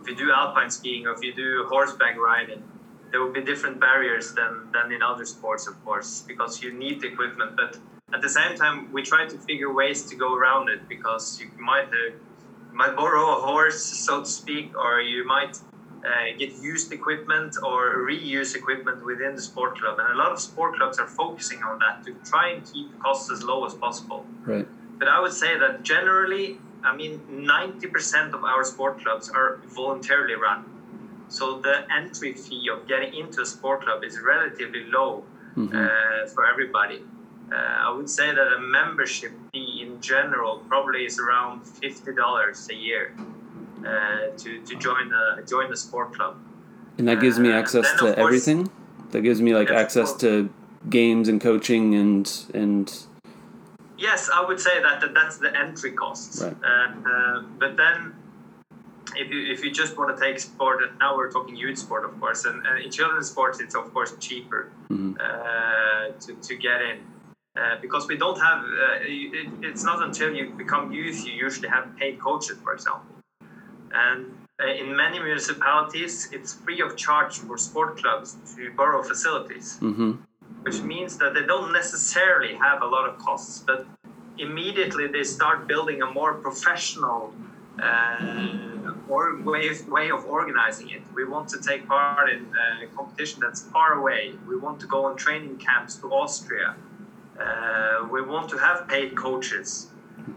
If 0.00 0.08
you 0.08 0.16
do 0.16 0.32
alpine 0.32 0.70
skiing 0.70 1.06
or 1.06 1.12
if 1.12 1.22
you 1.22 1.34
do 1.34 1.66
horseback 1.68 2.18
riding, 2.18 2.62
there 3.10 3.20
will 3.20 3.32
be 3.32 3.42
different 3.42 3.80
barriers 3.80 4.34
than, 4.34 4.68
than 4.72 4.92
in 4.92 5.02
other 5.02 5.26
sports, 5.26 5.66
of 5.66 5.84
course, 5.84 6.24
because 6.26 6.62
you 6.62 6.72
need 6.72 7.00
the 7.00 7.08
equipment. 7.08 7.56
But 7.56 7.76
at 8.14 8.22
the 8.22 8.28
same 8.28 8.56
time, 8.56 8.92
we 8.92 9.02
try 9.02 9.26
to 9.26 9.36
figure 9.38 9.72
ways 9.72 10.06
to 10.06 10.16
go 10.16 10.34
around 10.34 10.68
it 10.68 10.88
because 10.88 11.40
you 11.40 11.50
might 11.58 11.88
uh, 11.88 12.14
you 12.28 12.29
might 12.72 12.96
borrow 12.96 13.36
a 13.38 13.40
horse, 13.40 13.82
so 13.82 14.20
to 14.20 14.26
speak, 14.26 14.76
or 14.76 15.00
you 15.00 15.26
might 15.26 15.58
uh, 16.04 16.36
get 16.38 16.52
used 16.62 16.92
equipment 16.92 17.56
or 17.62 17.98
reuse 17.98 18.54
equipment 18.56 19.04
within 19.04 19.34
the 19.34 19.42
sport 19.42 19.78
club. 19.78 19.98
And 19.98 20.12
a 20.14 20.16
lot 20.16 20.32
of 20.32 20.40
sport 20.40 20.76
clubs 20.76 20.98
are 20.98 21.06
focusing 21.06 21.62
on 21.62 21.78
that 21.80 22.04
to 22.06 22.14
try 22.30 22.50
and 22.50 22.64
keep 22.72 22.98
costs 22.98 23.30
as 23.30 23.42
low 23.42 23.64
as 23.66 23.74
possible. 23.74 24.24
Right. 24.44 24.66
But 24.98 25.08
I 25.08 25.20
would 25.20 25.32
say 25.32 25.58
that 25.58 25.82
generally, 25.82 26.58
I 26.82 26.94
mean, 26.96 27.20
90% 27.30 28.32
of 28.32 28.44
our 28.44 28.64
sport 28.64 29.00
clubs 29.02 29.28
are 29.28 29.60
voluntarily 29.66 30.34
run. 30.34 30.64
So 31.28 31.60
the 31.60 31.84
entry 31.92 32.32
fee 32.32 32.68
of 32.72 32.88
getting 32.88 33.14
into 33.14 33.42
a 33.42 33.46
sport 33.46 33.82
club 33.82 34.02
is 34.04 34.18
relatively 34.20 34.84
low 34.84 35.24
Mhm. 35.56 35.74
uh, 35.74 36.26
for 36.28 36.46
everybody. 36.46 37.04
Uh, 37.52 37.56
I 37.56 37.90
would 37.96 38.08
say 38.08 38.32
that 38.34 38.48
a 38.56 38.60
membership 38.60 39.32
fee 39.52 39.82
in 39.82 40.00
general 40.00 40.58
probably 40.68 41.04
is 41.04 41.18
around 41.18 41.66
fifty 41.66 42.14
dollars 42.14 42.68
a 42.70 42.74
year 42.74 43.12
uh, 43.84 44.36
to, 44.36 44.60
to 44.62 44.76
join 44.76 45.12
a 45.12 45.42
join 45.44 45.72
a 45.72 45.76
sport 45.76 46.14
club. 46.14 46.36
And 46.98 47.08
that 47.08 47.20
gives 47.20 47.38
me 47.38 47.50
Uh, 47.50 47.58
access 47.58 47.90
to 47.92 47.98
course- 47.98 48.14
everything. 48.18 48.70
That 49.10 49.22
gives 49.22 49.40
me 49.42 49.54
like 49.56 49.70
access 49.70 50.12
to 50.18 50.48
games 50.88 51.28
and 51.28 51.40
coaching 51.40 51.94
and 51.96 52.26
and 52.54 52.86
Yes, 53.98 54.30
I 54.32 54.40
would 54.46 54.60
say 54.60 54.80
that, 54.80 55.00
that 55.02 55.12
that's 55.12 55.36
the 55.38 55.50
entry 55.54 55.92
costs. 55.92 56.40
Right. 56.42 56.56
Uh, 56.64 57.10
uh, 57.12 57.42
but 57.58 57.76
then, 57.76 58.14
if 59.16 59.28
you 59.30 59.40
if 59.52 59.62
you 59.64 59.70
just 59.72 59.98
want 59.98 60.16
to 60.16 60.24
take 60.24 60.38
sport, 60.38 60.82
and 60.84 60.92
now 61.00 61.16
we're 61.16 61.30
talking 61.30 61.54
youth 61.56 61.78
sport, 61.78 62.04
of 62.04 62.18
course, 62.20 62.44
and, 62.46 62.64
and 62.66 62.78
in 62.84 62.90
children's 62.90 63.28
sports, 63.28 63.60
it's 63.60 63.74
of 63.74 63.92
course 63.92 64.14
cheaper 64.20 64.70
Mhm. 64.88 65.16
uh, 65.20 66.12
to 66.24 66.30
to 66.48 66.54
get 66.56 66.80
in. 66.90 66.98
Uh, 67.56 67.76
because 67.82 68.06
we 68.06 68.16
don't 68.16 68.38
have, 68.40 68.62
uh, 68.62 68.98
it, 69.02 69.48
it's 69.62 69.82
not 69.82 70.02
until 70.02 70.32
you 70.32 70.50
become 70.50 70.92
youth 70.92 71.26
you 71.26 71.32
usually 71.32 71.68
have 71.68 71.96
paid 71.96 72.20
coaches, 72.20 72.56
for 72.62 72.72
example. 72.72 73.14
And 73.92 74.32
uh, 74.62 74.66
in 74.68 74.96
many 74.96 75.18
municipalities, 75.18 76.28
it's 76.32 76.54
free 76.54 76.80
of 76.80 76.96
charge 76.96 77.38
for 77.38 77.58
sport 77.58 77.98
clubs 77.98 78.36
to 78.54 78.70
borrow 78.76 79.02
facilities 79.02 79.78
hmm 79.78 80.12
which 80.62 80.82
means 80.82 81.16
that 81.18 81.34
they 81.34 81.44
don't 81.44 81.72
necessarily 81.72 82.54
have 82.54 82.82
a 82.82 82.86
lot 82.86 83.08
of 83.08 83.18
costs, 83.18 83.62
but 83.66 83.86
immediately 84.38 85.06
they 85.06 85.24
start 85.24 85.66
building 85.66 86.02
a 86.02 86.10
more 86.10 86.34
professional 86.34 87.32
uh, 87.82 88.92
or 89.08 89.40
way 89.42 89.70
way 89.88 90.10
of 90.10 90.24
organizing 90.26 90.90
it. 90.90 91.02
We 91.14 91.24
want 91.24 91.48
to 91.50 91.58
take 91.60 91.86
part 91.88 92.28
in 92.30 92.46
a 92.82 92.86
competition 92.96 93.40
that's 93.40 93.62
far 93.62 93.94
away. 93.94 94.34
We 94.46 94.56
want 94.56 94.80
to 94.80 94.86
go 94.86 95.06
on 95.06 95.16
training 95.16 95.56
camps 95.58 95.96
to 95.96 96.12
Austria. 96.12 96.74
Uh, 97.40 98.06
we 98.12 98.20
want 98.22 98.48
to 98.50 98.58
have 98.58 98.86
paid 98.88 99.16
coaches. 99.16 99.88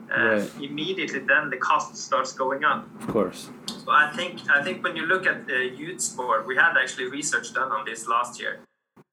Uh, 0.09 0.13
Right. 0.13 0.51
Immediately, 0.61 1.19
then 1.19 1.49
the 1.49 1.57
cost 1.57 1.95
starts 1.97 2.31
going 2.33 2.63
up. 2.63 2.81
of 3.01 3.07
course. 3.07 3.49
So 3.67 3.91
I 3.91 4.07
think 4.17 4.33
I 4.57 4.63
think 4.63 4.83
when 4.85 4.95
you 4.95 5.05
look 5.13 5.25
at 5.27 5.45
the 5.51 5.61
youth 5.81 6.01
sport, 6.01 6.47
we 6.47 6.55
had 6.55 6.73
actually 6.81 7.07
research 7.19 7.47
done 7.53 7.71
on 7.77 7.83
this 7.85 8.07
last 8.07 8.39
year. 8.41 8.53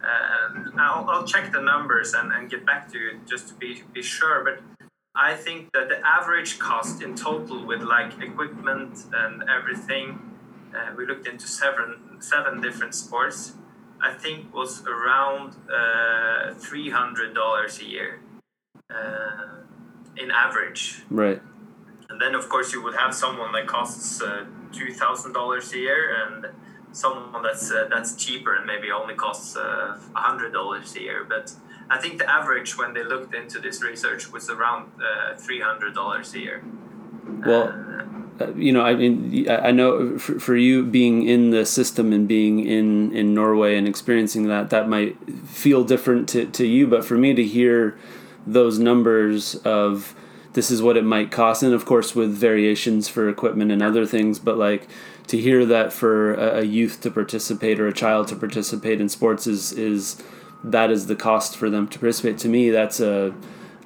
Uh, 0.02 0.70
I'll, 0.78 1.04
I'll 1.10 1.26
check 1.26 1.52
the 1.52 1.60
numbers 1.60 2.14
and, 2.14 2.32
and 2.32 2.48
get 2.48 2.64
back 2.64 2.82
to 2.92 2.98
you 2.98 3.10
just 3.32 3.48
to 3.48 3.54
be 3.54 3.82
be 3.92 4.02
sure. 4.02 4.44
But 4.44 4.56
I 5.14 5.34
think 5.34 5.60
that 5.74 5.88
the 5.88 5.98
average 6.06 6.58
cost 6.58 7.02
in 7.02 7.14
total 7.14 7.66
with 7.66 7.82
like 7.82 8.12
equipment 8.22 8.94
and 9.12 9.42
everything, 9.56 10.06
uh, 10.74 10.94
we 10.96 11.04
looked 11.06 11.26
into 11.26 11.46
seven 11.46 11.88
seven 12.20 12.60
different 12.60 12.94
sports. 12.94 13.38
I 14.02 14.12
think 14.12 14.54
was 14.54 14.82
around 14.86 15.56
uh, 15.70 16.54
three 16.54 16.90
hundred 16.90 17.34
dollars 17.34 17.80
a 17.80 17.84
year 17.84 18.20
uh, 18.90 19.62
in 20.16 20.30
average. 20.30 21.02
Right. 21.10 21.40
And 22.08 22.20
then, 22.20 22.34
of 22.34 22.48
course, 22.48 22.72
you 22.72 22.82
would 22.82 22.96
have 22.96 23.14
someone 23.14 23.52
that 23.52 23.66
costs 23.66 24.20
uh, 24.20 24.46
two 24.72 24.92
thousand 24.92 25.32
dollars 25.32 25.72
a 25.72 25.78
year, 25.78 26.14
and 26.22 26.46
someone 26.92 27.42
that's 27.42 27.70
uh, 27.70 27.86
that's 27.88 28.16
cheaper 28.16 28.54
and 28.56 28.66
maybe 28.66 28.90
only 28.90 29.14
costs 29.14 29.56
uh, 29.56 29.98
hundred 30.14 30.52
dollars 30.52 30.94
a 30.96 31.00
year. 31.00 31.24
But 31.24 31.54
I 31.88 31.98
think 31.98 32.18
the 32.18 32.28
average 32.28 32.76
when 32.76 32.94
they 32.94 33.04
looked 33.04 33.34
into 33.34 33.60
this 33.60 33.82
research 33.82 34.32
was 34.32 34.50
around 34.50 34.90
uh, 35.00 35.36
three 35.36 35.60
hundred 35.60 35.94
dollars 35.94 36.34
a 36.34 36.40
year. 36.40 36.64
Well, 37.46 37.68
Uh, 38.40 38.52
you 38.54 38.72
know, 38.72 38.80
I 38.82 38.94
mean, 38.94 39.48
I 39.48 39.68
I 39.68 39.70
know 39.70 40.18
for, 40.18 40.40
for 40.40 40.56
you 40.56 40.84
being 40.84 41.26
in 41.28 41.50
the 41.50 41.66
system 41.66 42.12
and 42.12 42.26
being 42.26 42.66
in, 42.66 43.14
in 43.14 43.34
Norway 43.34 43.76
and 43.76 43.86
experiencing 43.86 44.48
that, 44.48 44.70
that 44.70 44.88
might 44.88 45.16
feel 45.46 45.84
different 45.84 46.28
to, 46.30 46.46
to 46.46 46.66
you. 46.66 46.86
But 46.86 47.04
for 47.04 47.16
me 47.18 47.34
to 47.34 47.44
hear 47.44 47.98
those 48.46 48.78
numbers 48.78 49.56
of 49.56 50.14
this 50.54 50.70
is 50.70 50.82
what 50.82 50.96
it 50.96 51.04
might 51.04 51.30
cost, 51.30 51.62
and 51.62 51.74
of 51.74 51.84
course 51.84 52.14
with 52.14 52.30
variations 52.32 53.08
for 53.08 53.28
equipment 53.28 53.70
and 53.70 53.82
other 53.82 54.06
things, 54.06 54.38
but 54.38 54.56
like 54.56 54.88
to 55.28 55.38
hear 55.38 55.64
that 55.66 55.92
for 55.92 56.34
a, 56.34 56.60
a 56.60 56.62
youth 56.62 57.00
to 57.02 57.10
participate 57.10 57.78
or 57.78 57.86
a 57.86 57.92
child 57.92 58.26
to 58.28 58.36
participate 58.36 59.00
in 59.00 59.08
sports 59.08 59.46
is 59.46 59.72
is 59.72 60.20
that 60.64 60.90
is 60.90 61.06
the 61.06 61.16
cost 61.16 61.56
for 61.56 61.70
them 61.70 61.86
to 61.88 61.98
participate. 61.98 62.38
To 62.38 62.48
me, 62.48 62.70
that's 62.70 63.00
a 63.00 63.34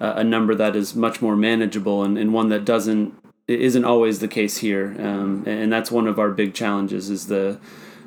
a 0.01 0.25
number 0.25 0.55
that 0.55 0.75
is 0.75 0.95
much 0.95 1.23
more 1.23 1.37
manageable 1.37 2.03
and, 2.03 2.19
and 2.19 2.33
one 2.33 2.49
that 2.49 2.65
doesn't 2.65 3.15
it 3.47 3.61
isn't 3.61 3.85
always 3.85 4.21
the 4.21 4.29
case 4.29 4.59
here, 4.59 4.97
um, 4.99 5.45
and 5.47 5.73
that's 5.73 5.91
one 5.91 6.07
of 6.07 6.19
our 6.19 6.31
big 6.31 6.55
challenges 6.55 7.11
is 7.11 7.27
the 7.27 7.59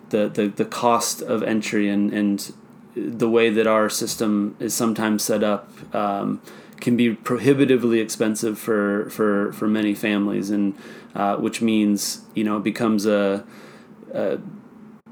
the, 0.10 0.30
the, 0.30 0.48
the 0.48 0.66
cost 0.66 1.22
of 1.22 1.44
entry 1.44 1.90
and, 1.90 2.14
and 2.14 2.54
the 2.96 3.30
way 3.30 3.50
that 3.50 3.68
our 3.68 3.90
system 3.90 4.56
is 4.58 4.74
sometimes 4.74 5.24
set 5.24 5.44
up 5.44 5.70
um, 5.94 6.42
can 6.80 6.96
be 6.96 7.14
prohibitively 7.14 8.00
expensive 8.00 8.58
for, 8.58 9.10
for, 9.10 9.52
for 9.54 9.68
many 9.68 9.94
families, 9.94 10.50
and 10.50 10.76
uh, 11.16 11.36
which 11.36 11.62
means 11.62 12.22
you 12.36 12.44
know 12.44 12.58
it 12.58 12.64
becomes 12.64 13.06
a, 13.06 13.46
a 14.14 14.40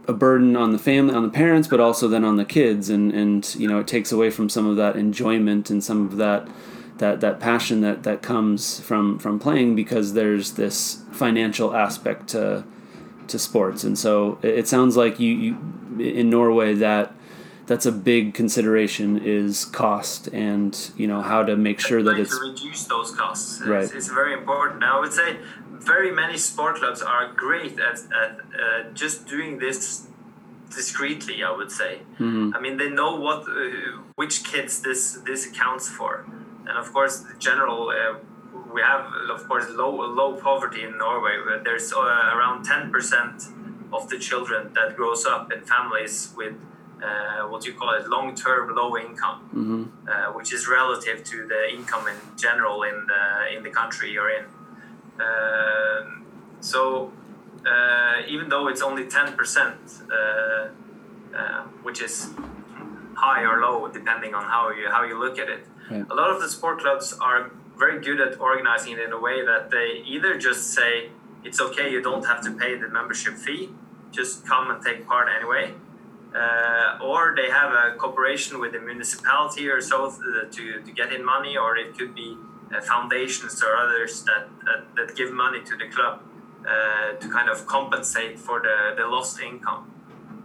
a 0.08 0.14
burden 0.14 0.56
on 0.56 0.72
the 0.72 0.78
family 0.78 1.16
on 1.16 1.24
the 1.24 1.30
parents 1.30 1.68
but 1.68 1.80
also 1.80 2.08
then 2.08 2.24
on 2.24 2.36
the 2.36 2.46
kids. 2.46 2.90
And 2.90 3.12
and 3.12 3.56
you 3.56 3.68
know 3.68 3.80
it 3.80 3.88
takes 3.88 4.12
away 4.12 4.30
from 4.30 4.50
some 4.50 4.68
of 4.68 4.76
that 4.78 4.96
enjoyment 4.96 5.70
and 5.70 5.84
some 5.84 6.06
of 6.06 6.18
that 6.18 6.48
that 6.98 7.22
that 7.22 7.40
passion 7.40 7.82
that 7.82 8.04
that 8.04 8.22
comes 8.22 8.80
from 8.80 9.20
from 9.20 9.40
playing 9.40 9.76
because 9.76 10.14
there's 10.14 10.54
this 10.54 11.02
financial 11.12 11.76
aspect 11.76 12.28
to 12.30 12.64
to 13.28 13.40
sports 13.40 13.84
and 13.84 13.98
so 13.98 14.38
it, 14.42 14.60
it 14.60 14.68
sounds 14.68 14.96
like 14.96 15.20
you, 15.20 15.34
you 15.34 15.58
in 16.00 16.30
Norway 16.30 16.74
that 16.76 17.12
that's 17.68 17.86
a 17.88 17.92
big 17.92 18.34
consideration 18.36 19.18
is 19.18 19.66
cost 19.66 20.28
and 20.28 20.92
you 20.96 21.08
know 21.08 21.22
how 21.22 21.42
to 21.44 21.56
make 21.56 21.80
sure 21.80 22.04
that 22.04 22.20
it's 22.20 22.38
to 22.38 22.46
reduce 22.52 22.84
those 22.86 23.12
costs. 23.16 23.60
It's, 23.60 23.68
Right. 23.68 23.92
it's 23.98 24.08
very 24.10 24.34
important. 24.34 24.84
I 24.84 25.00
would 25.00 25.14
say 25.14 25.38
very 25.72 26.12
many 26.12 26.38
sport 26.38 26.76
clubs 26.76 27.02
are 27.02 27.32
great 27.34 27.80
at, 27.80 27.98
at 28.24 28.32
uh, 28.40 28.84
just 28.94 29.26
doing 29.28 29.58
this 29.58 30.06
discreetly. 30.76 31.44
I 31.44 31.52
would 31.52 31.72
say. 31.72 32.00
Mhm. 32.20 32.56
I 32.56 32.60
mean, 32.60 32.78
they 32.78 32.90
know 32.90 33.16
what 33.16 33.40
uh, 33.48 34.02
which 34.16 34.44
kids 34.44 34.82
this 34.82 35.02
this 35.26 35.42
accounts 35.50 35.90
for, 35.90 36.26
and 36.68 36.78
of 36.78 36.92
course, 36.94 37.20
the 37.20 37.36
general. 37.40 37.90
Uh, 37.90 38.18
we 38.74 38.82
have, 38.82 39.06
of 39.30 39.48
course, 39.48 39.68
low 39.70 39.92
low 40.20 40.32
poverty 40.36 40.84
in 40.84 40.98
Norway. 40.98 41.36
Where 41.46 41.60
there's 41.64 41.92
uh, 41.94 42.00
around 42.36 42.64
ten 42.64 42.92
percent 42.92 43.38
of 43.94 44.10
the 44.10 44.18
children 44.20 44.74
that 44.74 44.96
grows 44.96 45.26
up 45.26 45.52
in 45.52 45.62
families 45.62 46.34
with 46.36 46.56
uh, 47.04 47.44
what 47.48 47.66
you 47.66 47.74
call 47.74 47.94
it 47.94 48.08
long 48.08 48.34
term 48.36 48.76
low 48.76 48.98
income 48.98 49.40
Mhm. 49.54 49.84
uh, 50.12 50.34
which 50.34 50.52
is 50.54 50.68
relative 50.68 51.24
to 51.32 51.38
the 51.48 51.62
income 51.78 52.06
in 52.08 52.18
general 52.46 52.84
in 52.84 52.98
the 53.12 53.24
in 53.56 53.64
the 53.64 53.70
country 53.70 54.08
you're 54.12 54.32
in. 54.40 54.46
Um, 55.20 56.26
so 56.60 57.12
uh, 57.66 58.22
even 58.28 58.50
though 58.50 58.68
it's 58.68 58.82
only 58.82 59.06
ten 59.08 59.34
percent, 59.34 59.78
uh, 60.12 60.68
uh, 61.40 61.64
which 61.84 62.02
is 62.02 62.30
high 63.16 63.44
or 63.44 63.62
low 63.62 63.88
depending 63.88 64.34
on 64.36 64.44
how 64.44 64.70
you 64.72 64.90
how 64.90 65.04
you 65.04 65.18
look 65.20 65.40
at 65.40 65.50
it, 65.50 65.64
A 65.92 66.16
lot 66.16 66.30
of 66.32 66.42
the 66.42 66.50
sport 66.50 66.80
clubs 66.80 67.14
are 67.22 67.52
very 67.78 68.02
good 68.02 68.20
at 68.20 68.40
organizing 68.40 68.94
it 68.94 69.00
in 69.00 69.12
a 69.12 69.20
way 69.20 69.46
that 69.46 69.70
they 69.70 70.04
either 70.06 70.38
just 70.38 70.74
say 70.74 71.10
it's 71.44 71.62
okay, 71.62 71.92
you 71.92 72.02
don't 72.02 72.26
have 72.26 72.42
to 72.42 72.52
pay 72.52 72.76
the 72.76 72.88
membership 72.88 73.36
fee, 73.36 73.70
just 74.12 74.46
come 74.48 74.72
and 74.72 74.84
take 74.84 75.06
part 75.06 75.28
anyway 75.30 75.74
uh, 76.36 76.98
or 77.02 77.34
they 77.36 77.50
have 77.50 77.72
a 77.72 77.96
cooperation 77.98 78.60
with 78.60 78.74
the 78.74 78.80
municipality 78.80 79.70
or 79.70 79.80
so 79.80 80.12
to, 80.52 80.82
to 80.82 80.92
get 80.92 81.14
in 81.14 81.24
money, 81.24 81.56
or 81.58 81.78
it 81.78 81.98
could 81.98 82.14
be 82.14 82.38
uh, 82.76 82.82
foundations 82.82 83.64
or 83.64 83.76
others 83.78 84.24
that, 84.24 84.48
that, 84.66 84.84
that 84.96 85.16
give 85.16 85.32
money 85.32 85.64
to 85.64 85.78
the 85.78 85.88
club 85.88 86.22
uh, 86.68 87.14
to 87.14 87.30
kind 87.30 87.50
of 87.50 87.66
compensate 87.66 88.38
for 88.38 88.60
the, 88.60 88.96
the 88.98 89.08
lost 89.08 89.40
income. 89.40 89.92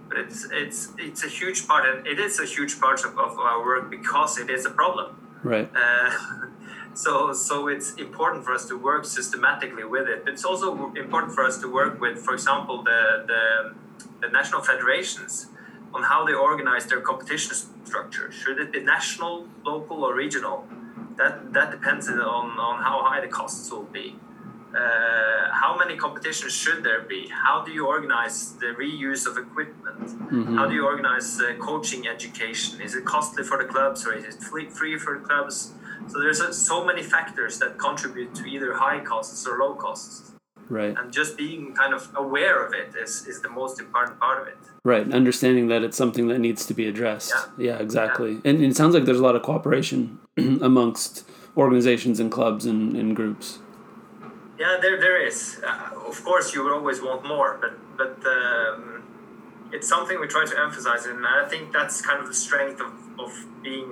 But 0.08 0.18
it's, 0.18 0.46
it's, 0.52 0.92
it's 0.98 1.24
a 1.24 1.28
huge 1.28 1.66
part, 1.66 1.84
and 1.88 2.06
it 2.06 2.20
is 2.20 2.38
a 2.38 2.46
huge 2.46 2.80
part 2.80 3.04
of, 3.04 3.18
of 3.18 3.38
our 3.38 3.64
work 3.64 3.90
because 3.90 4.38
it 4.38 4.50
is 4.50 4.66
a 4.66 4.70
problem. 4.70 5.16
Right 5.42 5.70
Uh, 5.74 6.10
so 6.94 7.32
so 7.32 7.68
it's 7.68 7.94
important 7.94 8.44
for 8.44 8.52
us 8.52 8.66
to 8.66 8.76
work 8.76 9.04
systematically 9.04 9.84
with 9.84 10.08
it. 10.08 10.24
It's 10.26 10.44
also 10.44 10.92
important 10.96 11.34
for 11.34 11.44
us 11.44 11.58
to 11.62 11.68
work 11.72 12.00
with, 12.00 12.18
for 12.18 12.34
example, 12.34 12.82
the 12.82 13.24
the, 13.26 13.42
the 14.22 14.28
national 14.28 14.62
federations 14.62 15.46
on 15.94 16.02
how 16.04 16.24
they 16.24 16.34
organize 16.34 16.86
their 16.86 17.00
competition 17.00 17.54
structure. 17.84 18.30
Should 18.30 18.58
it 18.58 18.72
be 18.72 18.80
national, 18.80 19.48
local, 19.64 20.04
or 20.04 20.14
regional? 20.14 20.66
That 21.16 21.52
that 21.52 21.70
depends 21.70 22.08
on, 22.08 22.18
on 22.68 22.82
how 22.82 23.02
high 23.04 23.20
the 23.20 23.28
costs 23.28 23.70
will 23.70 23.90
be. 24.00 24.16
Uh, 24.74 25.50
how 25.52 25.76
many 25.76 25.96
competitions 25.96 26.52
should 26.52 26.84
there 26.84 27.02
be? 27.02 27.28
How 27.28 27.64
do 27.64 27.72
you 27.72 27.86
organize 27.86 28.52
the 28.62 28.66
reuse 28.66 29.26
of 29.26 29.36
equipment? 29.36 30.00
Mhm. 30.30 30.54
How 30.56 30.66
do 30.68 30.74
you 30.74 30.84
organize 30.84 31.40
uh, 31.40 31.54
coaching 31.58 32.06
education? 32.06 32.80
Is 32.80 32.94
it 32.94 33.04
costly 33.04 33.42
for 33.42 33.58
the 33.58 33.64
clubs 33.64 34.06
or 34.06 34.12
is 34.14 34.24
it 34.24 34.40
free, 34.42 34.68
free 34.68 34.96
for 34.98 35.18
the 35.18 35.24
clubs? 35.24 35.72
So 36.06 36.20
there's 36.20 36.40
uh, 36.40 36.52
so 36.52 36.84
many 36.84 37.02
factors 37.02 37.58
that 37.58 37.78
contribute 37.78 38.34
to 38.36 38.44
either 38.46 38.74
high 38.74 39.00
costs 39.00 39.46
or 39.46 39.58
low 39.58 39.74
costs. 39.74 40.32
right 40.68 40.94
And 40.98 41.12
just 41.12 41.36
being 41.36 41.74
kind 41.74 41.92
of 41.92 42.02
aware 42.14 42.64
of 42.64 42.72
it 42.72 42.88
is, 43.04 43.26
is 43.26 43.40
the 43.46 43.48
most 43.60 43.80
important 43.80 44.20
part 44.20 44.38
of 44.42 44.46
it. 44.52 44.58
Right, 44.84 45.02
and 45.02 45.12
understanding 45.14 45.66
that 45.72 45.82
it's 45.82 45.96
something 45.96 46.28
that 46.28 46.38
needs 46.38 46.64
to 46.66 46.74
be 46.74 46.86
addressed. 46.92 47.32
Yeah. 47.34 47.66
Yeah, 47.68 47.78
exactly. 47.86 48.32
And 48.44 48.62
it 48.64 48.76
sounds 48.76 48.94
like 48.94 49.04
there's 49.04 49.18
a 49.18 49.22
lot 49.30 49.36
of 49.36 49.42
cooperation 49.42 50.20
amongst 50.70 51.24
organizations 51.56 52.20
and 52.20 52.30
clubs 52.30 52.64
and, 52.66 52.96
and 52.96 53.16
groups. 53.16 53.58
Yeah, 54.60 54.76
there, 54.82 55.00
there 55.00 55.18
is. 55.26 55.58
Uh, 55.66 56.08
of 56.10 56.22
course, 56.22 56.54
you 56.54 56.62
would 56.62 56.72
always 56.78 57.00
want 57.00 57.22
more, 57.34 57.50
but 57.62 57.74
but 57.96 58.16
um, 58.38 59.02
it's 59.72 59.88
something 59.88 60.20
we 60.20 60.26
try 60.26 60.44
to 60.44 60.56
emphasize, 60.66 61.06
and 61.06 61.26
I 61.26 61.48
think 61.48 61.72
that's 61.72 61.96
kind 62.08 62.20
of 62.22 62.26
the 62.28 62.38
strength 62.46 62.78
of, 62.86 62.92
of 63.24 63.32
being 63.62 63.90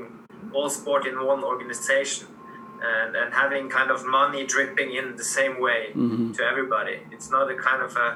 all 0.52 0.68
sport 0.68 1.06
in 1.06 1.14
one 1.24 1.42
organization, 1.42 2.26
and, 2.82 3.16
and 3.16 3.32
having 3.32 3.70
kind 3.78 3.90
of 3.90 4.04
money 4.04 4.44
dripping 4.54 4.90
in 5.00 5.16
the 5.16 5.24
same 5.38 5.54
way 5.66 5.82
Mhm. 5.94 6.36
to 6.36 6.42
everybody. 6.52 6.96
It's 7.14 7.30
not 7.36 7.50
a 7.50 7.56
kind 7.68 7.82
of 7.88 7.92
a, 7.96 8.08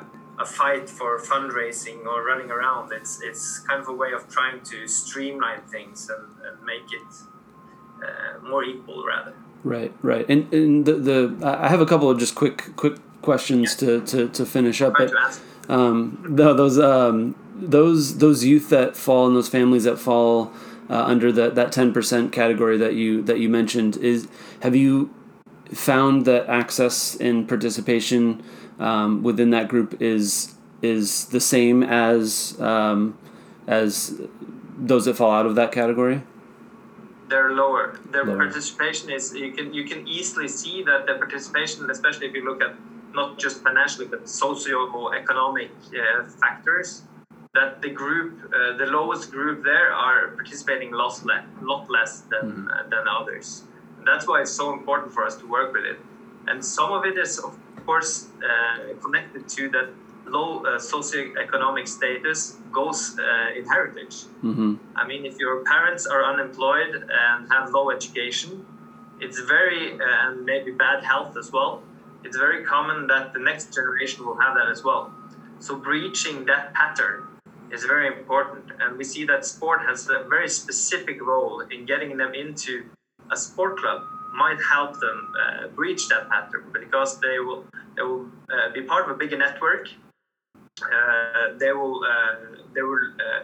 a 0.44 0.46
fight 0.58 0.86
for 0.98 1.10
fundraising 1.32 2.00
or 2.10 2.16
running 2.30 2.50
around. 2.56 2.92
It's 2.92 3.14
it's 3.28 3.44
kind 3.68 3.80
of 3.80 3.88
a 3.94 3.96
way 4.02 4.10
of 4.18 4.22
trying 4.36 4.58
to 4.72 4.78
streamline 5.00 5.62
things 5.74 5.98
and, 6.14 6.26
and 6.46 6.56
make 6.72 6.88
it 7.00 7.10
uh, 8.06 8.32
more 8.50 8.62
equal, 8.72 9.00
rather. 9.14 9.34
Right, 9.64 9.92
right. 10.02 10.28
And 10.28 10.52
and 10.52 10.84
the, 10.84 10.94
the 10.94 11.36
I 11.42 11.68
have 11.68 11.80
a 11.80 11.86
couple 11.86 12.10
of 12.10 12.18
just 12.18 12.34
quick 12.34 12.74
quick 12.76 12.98
questions 13.22 13.76
to, 13.76 14.00
to, 14.06 14.28
to 14.28 14.44
finish 14.44 14.82
up. 14.82 14.94
But 14.98 15.12
um, 15.68 16.24
tho- 16.28 16.54
those 16.54 16.78
um, 16.78 17.36
those 17.54 18.18
those 18.18 18.44
youth 18.44 18.68
that 18.70 18.96
fall 18.96 19.26
and 19.26 19.36
those 19.36 19.48
families 19.48 19.84
that 19.84 19.98
fall 19.98 20.52
uh, 20.90 21.04
under 21.04 21.30
that 21.32 21.54
that 21.54 21.72
ten 21.72 21.92
percent 21.92 22.32
category 22.32 22.76
that 22.76 22.94
you 22.94 23.22
that 23.22 23.38
you 23.38 23.48
mentioned 23.48 23.96
is 23.98 24.28
have 24.62 24.74
you 24.74 25.14
found 25.72 26.26
that 26.26 26.48
access 26.48 27.16
and 27.16 27.48
participation 27.48 28.42
um, 28.78 29.22
within 29.22 29.50
that 29.50 29.68
group 29.68 30.00
is 30.02 30.54
is 30.82 31.26
the 31.26 31.40
same 31.40 31.82
as 31.84 32.60
um, 32.60 33.16
as 33.68 34.20
those 34.76 35.04
that 35.04 35.14
fall 35.14 35.30
out 35.30 35.46
of 35.46 35.54
that 35.54 35.70
category? 35.70 36.22
They're 37.32 37.52
lower. 37.52 37.98
Their 38.12 38.26
Lower. 38.26 38.44
participation 38.44 39.10
is 39.10 39.22
you 39.34 39.52
can 39.56 39.72
you 39.78 39.84
can 39.90 40.00
easily 40.06 40.48
see 40.48 40.76
that 40.90 41.00
the 41.08 41.14
participation, 41.24 41.90
especially 41.96 42.26
if 42.30 42.34
you 42.38 42.44
look 42.50 42.60
at 42.66 42.74
not 43.20 43.38
just 43.44 43.56
financially 43.66 44.06
but 44.14 44.28
socio-economic 44.28 45.70
uh, 46.02 46.24
factors 46.42 46.88
that 47.54 47.82
the 47.84 47.92
group, 48.02 48.30
uh, 48.44 48.76
the 48.82 48.88
lowest 48.98 49.30
group 49.30 49.64
there, 49.64 49.92
are 50.06 50.18
participating 50.40 50.92
a 50.94 50.96
lot 50.96 51.14
less, 51.30 51.44
lot 51.72 51.84
less 51.96 52.12
than 52.32 52.44
mm-hmm. 52.44 52.68
uh, 52.68 52.82
than 52.92 53.04
others. 53.18 53.46
And 53.96 54.04
that's 54.08 54.26
why 54.28 54.38
it's 54.42 54.56
so 54.62 54.66
important 54.78 55.08
for 55.14 55.22
us 55.28 55.34
to 55.40 55.46
work 55.56 55.70
with 55.76 55.86
it. 55.92 55.98
And 56.48 56.56
some 56.78 56.90
of 56.98 57.02
it 57.10 57.16
is, 57.24 57.38
of 57.38 57.54
course, 57.86 58.12
uh, 58.50 58.94
connected 59.04 59.42
to 59.56 59.62
that 59.74 59.88
low 60.32 60.50
uh, 60.64 60.78
socioeconomic 60.78 61.86
status 61.86 62.56
goes 62.72 63.18
uh, 63.18 63.58
in 63.58 63.64
heritage. 63.66 64.16
Mm-hmm. 64.42 64.74
I 64.96 65.06
mean, 65.06 65.24
if 65.24 65.38
your 65.38 65.62
parents 65.64 66.06
are 66.06 66.24
unemployed 66.24 66.94
and 66.94 67.52
have 67.52 67.70
low 67.70 67.90
education, 67.90 68.64
it's 69.20 69.38
very 69.40 69.92
uh, 69.92 70.24
and 70.24 70.44
maybe 70.44 70.70
bad 70.72 71.04
health 71.04 71.36
as 71.36 71.52
well. 71.52 71.82
It's 72.24 72.36
very 72.36 72.64
common 72.64 73.06
that 73.08 73.32
the 73.32 73.40
next 73.40 73.74
generation 73.74 74.24
will 74.26 74.38
have 74.38 74.54
that 74.54 74.68
as 74.68 74.82
well. 74.84 75.12
So 75.58 75.76
breaching 75.76 76.46
that 76.46 76.74
pattern 76.74 77.26
is 77.72 77.84
very 77.84 78.06
important. 78.06 78.64
And 78.80 78.96
we 78.96 79.04
see 79.04 79.24
that 79.26 79.44
sport 79.44 79.80
has 79.88 80.08
a 80.08 80.24
very 80.28 80.48
specific 80.48 81.20
role 81.22 81.60
in 81.60 81.86
getting 81.86 82.16
them 82.16 82.34
into 82.34 82.84
a 83.30 83.36
sport 83.36 83.78
club 83.78 84.02
might 84.34 84.60
help 84.62 84.98
them 84.98 85.32
uh, 85.40 85.68
breach 85.68 86.08
that 86.08 86.28
pattern 86.30 86.64
because 86.72 87.20
they 87.20 87.38
will 87.38 87.64
they 87.96 88.02
will 88.02 88.26
uh, 88.50 88.72
be 88.72 88.82
part 88.82 89.04
of 89.04 89.10
a 89.14 89.18
bigger 89.18 89.36
network. 89.36 89.88
Uh, 90.80 91.56
they 91.58 91.72
will 91.72 92.02
uh, 92.04 92.56
they 92.74 92.82
will 92.82 92.98
uh, 93.20 93.42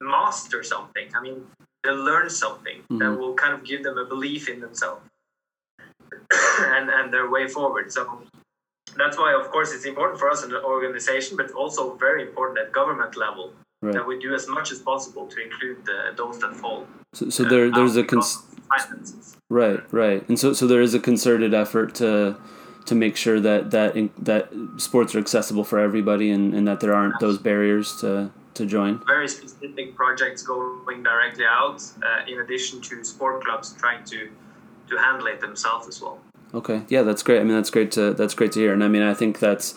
master 0.00 0.62
something. 0.62 1.08
I 1.14 1.20
mean, 1.20 1.46
they'll 1.82 2.04
learn 2.04 2.30
something 2.30 2.78
mm-hmm. 2.82 2.98
that 2.98 3.18
will 3.18 3.34
kind 3.34 3.54
of 3.54 3.64
give 3.64 3.82
them 3.82 3.98
a 3.98 4.04
belief 4.04 4.48
in 4.48 4.60
themselves 4.60 5.02
and 6.58 6.90
and 6.90 7.12
their 7.12 7.28
way 7.28 7.48
forward. 7.48 7.92
So 7.92 8.22
that's 8.96 9.18
why, 9.18 9.34
of 9.34 9.50
course, 9.50 9.72
it's 9.72 9.84
important 9.84 10.20
for 10.20 10.30
us 10.30 10.44
in 10.44 10.50
the 10.50 10.62
organization, 10.62 11.36
but 11.36 11.50
also 11.52 11.94
very 11.96 12.22
important 12.22 12.58
at 12.58 12.72
government 12.72 13.16
level 13.16 13.52
right. 13.82 13.94
that 13.94 14.06
we 14.06 14.18
do 14.18 14.34
as 14.34 14.48
much 14.48 14.70
as 14.70 14.78
possible 14.78 15.26
to 15.26 15.42
include 15.42 15.84
the, 15.84 16.14
those 16.16 16.38
that 16.40 16.54
fall. 16.54 16.86
So, 17.12 17.30
so 17.30 17.44
there, 17.44 17.70
there's 17.70 17.96
a 17.96 18.04
cons- 18.04 18.42
right, 19.50 19.80
right, 19.92 20.28
and 20.28 20.38
so 20.38 20.52
so 20.52 20.66
there 20.66 20.82
is 20.82 20.94
a 20.94 21.00
concerted 21.00 21.54
effort 21.54 21.94
to 21.96 22.36
to 22.86 22.94
make 22.94 23.16
sure 23.16 23.40
that 23.40 23.70
that 23.70 23.96
in, 23.96 24.10
that 24.18 24.50
sports 24.76 25.14
are 25.14 25.18
accessible 25.18 25.64
for 25.64 25.78
everybody, 25.78 26.30
and, 26.30 26.54
and 26.54 26.66
that 26.68 26.80
there 26.80 26.94
aren't 26.94 27.18
those 27.20 27.38
barriers 27.38 27.96
to 28.00 28.30
to 28.54 28.66
join. 28.66 29.00
Very 29.06 29.28
specific 29.28 29.94
projects 29.96 30.42
going 30.42 31.02
directly 31.02 31.44
out, 31.44 31.82
uh, 32.02 32.30
in 32.30 32.40
addition 32.40 32.80
to 32.82 33.04
sport 33.04 33.44
clubs 33.44 33.74
trying 33.78 34.04
to 34.04 34.30
to 34.88 34.96
handle 34.96 35.26
it 35.26 35.40
themselves 35.40 35.88
as 35.88 36.00
well. 36.00 36.18
Okay, 36.52 36.82
yeah, 36.88 37.02
that's 37.02 37.22
great. 37.22 37.40
I 37.40 37.44
mean, 37.44 37.56
that's 37.56 37.70
great 37.70 37.90
to 37.92 38.12
that's 38.14 38.34
great 38.34 38.52
to 38.52 38.60
hear, 38.60 38.72
and 38.72 38.84
I 38.84 38.88
mean, 38.88 39.02
I 39.02 39.14
think 39.14 39.38
that's 39.38 39.74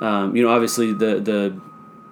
um, 0.00 0.34
you 0.36 0.42
know 0.42 0.50
obviously 0.50 0.92
the 0.92 1.20
the 1.20 1.60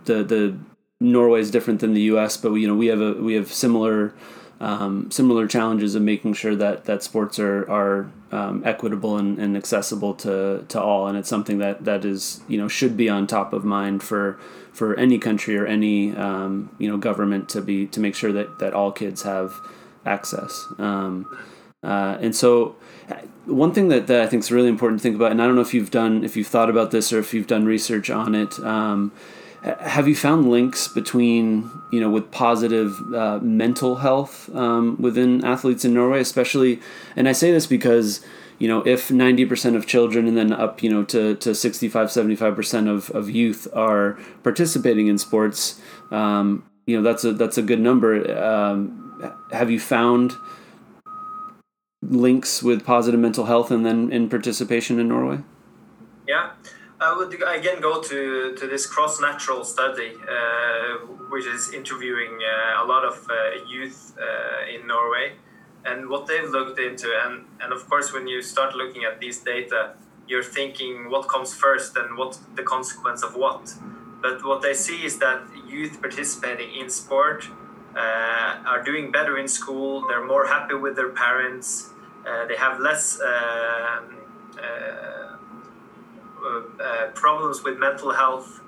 the 0.04 0.24
the 0.24 0.58
Norway 1.00 1.40
is 1.40 1.50
different 1.50 1.80
than 1.80 1.92
the 1.92 2.02
U.S., 2.02 2.36
but 2.36 2.52
we, 2.52 2.62
you 2.62 2.68
know 2.68 2.74
we 2.74 2.86
have 2.86 3.00
a 3.00 3.12
we 3.14 3.34
have 3.34 3.52
similar 3.52 4.14
um, 4.60 5.10
similar 5.10 5.46
challenges 5.46 5.94
of 5.94 6.02
making 6.02 6.34
sure 6.34 6.56
that 6.56 6.84
that 6.86 7.02
sports 7.02 7.38
are 7.38 7.70
are 7.70 8.10
um, 8.32 8.62
equitable 8.64 9.16
and, 9.16 9.38
and 9.38 9.56
accessible 9.56 10.14
to 10.14 10.64
to 10.68 10.80
all, 10.80 11.06
and 11.06 11.16
it's 11.18 11.28
something 11.28 11.58
that 11.58 11.84
that 11.84 12.04
is 12.04 12.40
you 12.48 12.58
know 12.58 12.68
should 12.68 12.96
be 12.96 13.08
on 13.08 13.26
top 13.26 13.52
of 13.52 13.64
mind 13.64 14.02
for 14.02 14.38
for 14.72 14.94
any 14.96 15.18
country 15.18 15.56
or 15.56 15.66
any 15.66 16.14
um, 16.16 16.74
you 16.78 16.88
know 16.88 16.96
government 16.96 17.48
to 17.50 17.60
be 17.60 17.86
to 17.86 18.00
make 18.00 18.14
sure 18.14 18.32
that 18.32 18.58
that 18.58 18.72
all 18.72 18.92
kids 18.92 19.22
have 19.22 19.54
access. 20.04 20.66
Um, 20.78 21.26
uh, 21.82 22.18
and 22.20 22.34
so, 22.34 22.76
one 23.44 23.72
thing 23.72 23.88
that, 23.88 24.06
that 24.06 24.22
I 24.22 24.26
think 24.26 24.42
is 24.42 24.50
really 24.50 24.68
important 24.68 25.00
to 25.00 25.02
think 25.02 25.16
about, 25.16 25.30
and 25.30 25.40
I 25.40 25.46
don't 25.46 25.54
know 25.54 25.60
if 25.60 25.74
you've 25.74 25.90
done, 25.90 26.24
if 26.24 26.36
you've 26.36 26.46
thought 26.46 26.70
about 26.70 26.90
this 26.90 27.12
or 27.12 27.18
if 27.18 27.32
you've 27.32 27.46
done 27.46 27.64
research 27.64 28.10
on 28.10 28.34
it, 28.34 28.58
um, 28.60 29.12
have 29.66 30.06
you 30.06 30.14
found 30.14 30.48
links 30.48 30.86
between, 30.86 31.70
you 31.90 32.00
know, 32.00 32.08
with 32.08 32.30
positive 32.30 32.96
uh, 33.12 33.38
mental 33.40 33.96
health 33.96 34.54
um, 34.54 34.96
within 35.00 35.44
athletes 35.44 35.84
in 35.84 35.92
Norway, 35.92 36.20
especially? 36.20 36.80
And 37.16 37.28
I 37.28 37.32
say 37.32 37.50
this 37.50 37.66
because, 37.66 38.24
you 38.58 38.68
know, 38.68 38.86
if 38.86 39.08
90% 39.08 39.74
of 39.74 39.86
children 39.86 40.28
and 40.28 40.36
then 40.36 40.52
up, 40.52 40.82
you 40.82 40.90
know, 40.90 41.02
to, 41.04 41.34
to 41.36 41.54
65, 41.54 42.08
75% 42.08 42.88
of, 42.88 43.10
of 43.10 43.28
youth 43.28 43.66
are 43.74 44.16
participating 44.44 45.08
in 45.08 45.18
sports, 45.18 45.80
um, 46.12 46.64
you 46.86 46.96
know, 46.96 47.02
that's 47.02 47.24
a, 47.24 47.32
that's 47.32 47.58
a 47.58 47.62
good 47.62 47.80
number. 47.80 48.38
Um, 48.38 49.32
have 49.50 49.70
you 49.70 49.80
found 49.80 50.34
links 52.02 52.62
with 52.62 52.84
positive 52.84 53.18
mental 53.18 53.46
health 53.46 53.72
and 53.72 53.84
then 53.84 54.12
in 54.12 54.28
participation 54.28 55.00
in 55.00 55.08
Norway? 55.08 55.40
Yeah, 56.28 56.50
I 56.98 57.14
would 57.14 57.34
again 57.34 57.82
go 57.82 58.00
to, 58.00 58.54
to 58.54 58.66
this 58.66 58.86
cross 58.86 59.20
national 59.20 59.64
study, 59.64 60.12
uh, 60.16 61.06
which 61.28 61.44
is 61.44 61.72
interviewing 61.74 62.38
uh, 62.40 62.82
a 62.82 62.86
lot 62.86 63.04
of 63.04 63.26
uh, 63.28 63.64
youth 63.68 64.16
uh, 64.18 64.74
in 64.74 64.86
Norway 64.86 65.34
and 65.84 66.08
what 66.08 66.26
they've 66.26 66.48
looked 66.48 66.80
into. 66.80 67.12
And, 67.24 67.44
and 67.60 67.72
of 67.72 67.88
course, 67.88 68.14
when 68.14 68.26
you 68.26 68.40
start 68.40 68.74
looking 68.74 69.04
at 69.04 69.20
these 69.20 69.38
data, 69.40 69.92
you're 70.26 70.42
thinking 70.42 71.10
what 71.10 71.28
comes 71.28 71.54
first 71.54 71.96
and 71.96 72.16
what 72.16 72.38
the 72.54 72.62
consequence 72.62 73.22
of 73.22 73.36
what. 73.36 73.74
But 74.22 74.42
what 74.44 74.62
they 74.62 74.72
see 74.72 75.04
is 75.04 75.18
that 75.18 75.42
youth 75.68 76.00
participating 76.00 76.74
in 76.74 76.88
sport 76.88 77.46
uh, 77.94 78.62
are 78.66 78.82
doing 78.82 79.12
better 79.12 79.36
in 79.36 79.48
school, 79.48 80.08
they're 80.08 80.24
more 80.24 80.46
happy 80.46 80.74
with 80.74 80.96
their 80.96 81.10
parents, 81.10 81.90
uh, 82.26 82.46
they 82.46 82.56
have 82.56 82.80
less 82.80 83.20
um, 83.20 84.16
uh, 86.46 86.82
uh, 86.82 87.06
problems 87.12 87.62
with 87.62 87.78
mental 87.78 88.12
health, 88.12 88.60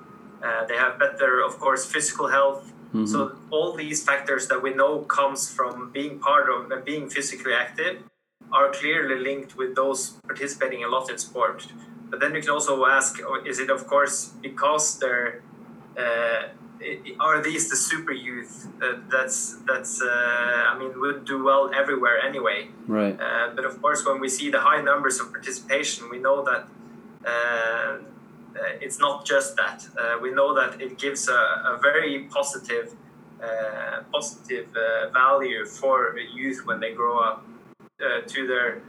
they 0.67 0.77
have 0.77 0.99
better, 0.99 1.41
of 1.41 1.59
course, 1.59 1.85
physical 1.85 2.27
health. 2.27 2.63
Mm-hmm. 2.93 3.05
So 3.05 3.37
all 3.51 3.75
these 3.75 4.03
factors 4.03 4.47
that 4.47 4.63
we 4.63 4.73
know 4.73 4.99
comes 4.99 5.51
from 5.51 5.91
being 5.91 6.19
part 6.19 6.49
of 6.49 6.71
and 6.71 6.83
being 6.83 7.09
physically 7.09 7.53
active 7.53 8.03
are 8.51 8.69
clearly 8.71 9.17
linked 9.19 9.55
with 9.55 9.75
those 9.75 10.11
participating 10.27 10.83
a 10.83 10.87
lot 10.87 11.09
in 11.09 11.17
sport. 11.17 11.67
But 12.09 12.19
then 12.19 12.33
you 12.33 12.41
can 12.41 12.49
also 12.49 12.85
ask, 12.85 13.19
oh, 13.21 13.41
is 13.45 13.59
it 13.59 13.69
of 13.69 13.85
course 13.85 14.33
because 14.41 14.97
they're 14.99 15.43
uh, 15.97 16.47
are 17.19 17.41
these 17.41 17.69
the 17.69 17.75
super 17.75 18.11
youth? 18.11 18.67
Uh, 18.81 18.99
that's 19.09 19.57
that's 19.67 20.01
uh, 20.01 20.71
I 20.71 20.77
mean 20.79 20.99
would 20.99 21.25
do 21.25 21.43
well 21.43 21.71
everywhere 21.75 22.19
anyway. 22.21 22.69
Right. 22.87 23.19
Uh, 23.19 23.51
but 23.55 23.65
of 23.65 23.81
course, 23.81 24.05
when 24.05 24.19
we 24.19 24.29
see 24.29 24.49
the 24.49 24.61
high 24.61 24.81
numbers 24.81 25.19
of 25.19 25.31
participation, 25.31 26.09
we 26.09 26.19
know 26.19 26.43
that 26.43 26.61
uh, 26.61 26.63
uh, 26.63 26.88
it's 28.81 28.99
not 28.99 29.25
just 29.25 29.55
that. 29.57 29.85
Uh, 29.97 30.17
we 30.21 30.31
know 30.31 30.53
that 30.55 30.81
it 30.81 30.97
gives 30.97 31.27
a, 31.27 31.33
a 31.33 31.79
very 31.81 32.27
positive 32.31 32.95
positive 34.11 34.67
value 35.13 35.65
for 35.65 36.17
youth 36.17 36.65
when 36.65 36.79
they 36.79 36.93
grow 36.93 37.19
up 37.19 37.45
to 38.27 38.47
their 38.47 38.81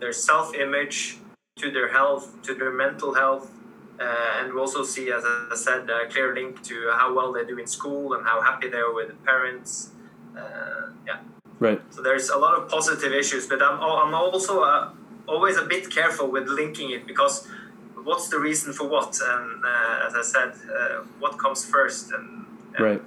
their 0.00 0.12
self 0.12 0.54
image, 0.54 1.18
to 1.56 1.70
their 1.70 1.88
health, 1.88 2.42
to 2.42 2.54
their 2.54 2.72
mental 2.72 3.14
health 3.14 3.50
uh, 4.00 4.38
and 4.38 4.52
we 4.52 4.60
also 4.60 4.84
see, 4.84 5.10
as 5.10 5.24
I 5.24 5.56
said, 5.56 5.90
a 5.90 6.06
clear 6.08 6.32
link 6.32 6.62
to 6.64 6.90
how 6.92 7.12
well 7.14 7.32
they 7.32 7.44
do 7.44 7.58
in 7.58 7.66
school 7.66 8.14
and 8.14 8.24
how 8.24 8.40
happy 8.40 8.68
they 8.68 8.78
are 8.78 8.94
with 8.94 9.08
the 9.08 9.14
parents. 9.14 9.90
Uh, 10.36 10.90
yeah. 11.04 11.18
Right. 11.58 11.80
So 11.90 12.02
there's 12.02 12.28
a 12.28 12.38
lot 12.38 12.54
of 12.54 12.68
positive 12.68 13.12
issues, 13.12 13.48
but 13.48 13.60
I'm, 13.60 13.80
I'm 13.80 14.14
also 14.14 14.62
uh, 14.62 14.90
always 15.28 15.56
a 15.56 15.64
bit 15.64 15.90
careful 15.90 16.30
with 16.30 16.48
linking 16.48 16.90
it 16.90 17.06
because 17.06 17.46
what's 18.02 18.28
the 18.28 18.38
reason 18.38 18.72
for 18.72 18.88
what? 18.88 19.18
And 19.22 19.64
uh, 19.64 20.06
as 20.06 20.14
I 20.14 20.22
said, 20.22 20.52
uh, 20.70 21.02
what 21.18 21.38
comes 21.38 21.64
first? 21.64 22.10
And, 22.10 22.46
right. 22.78 23.02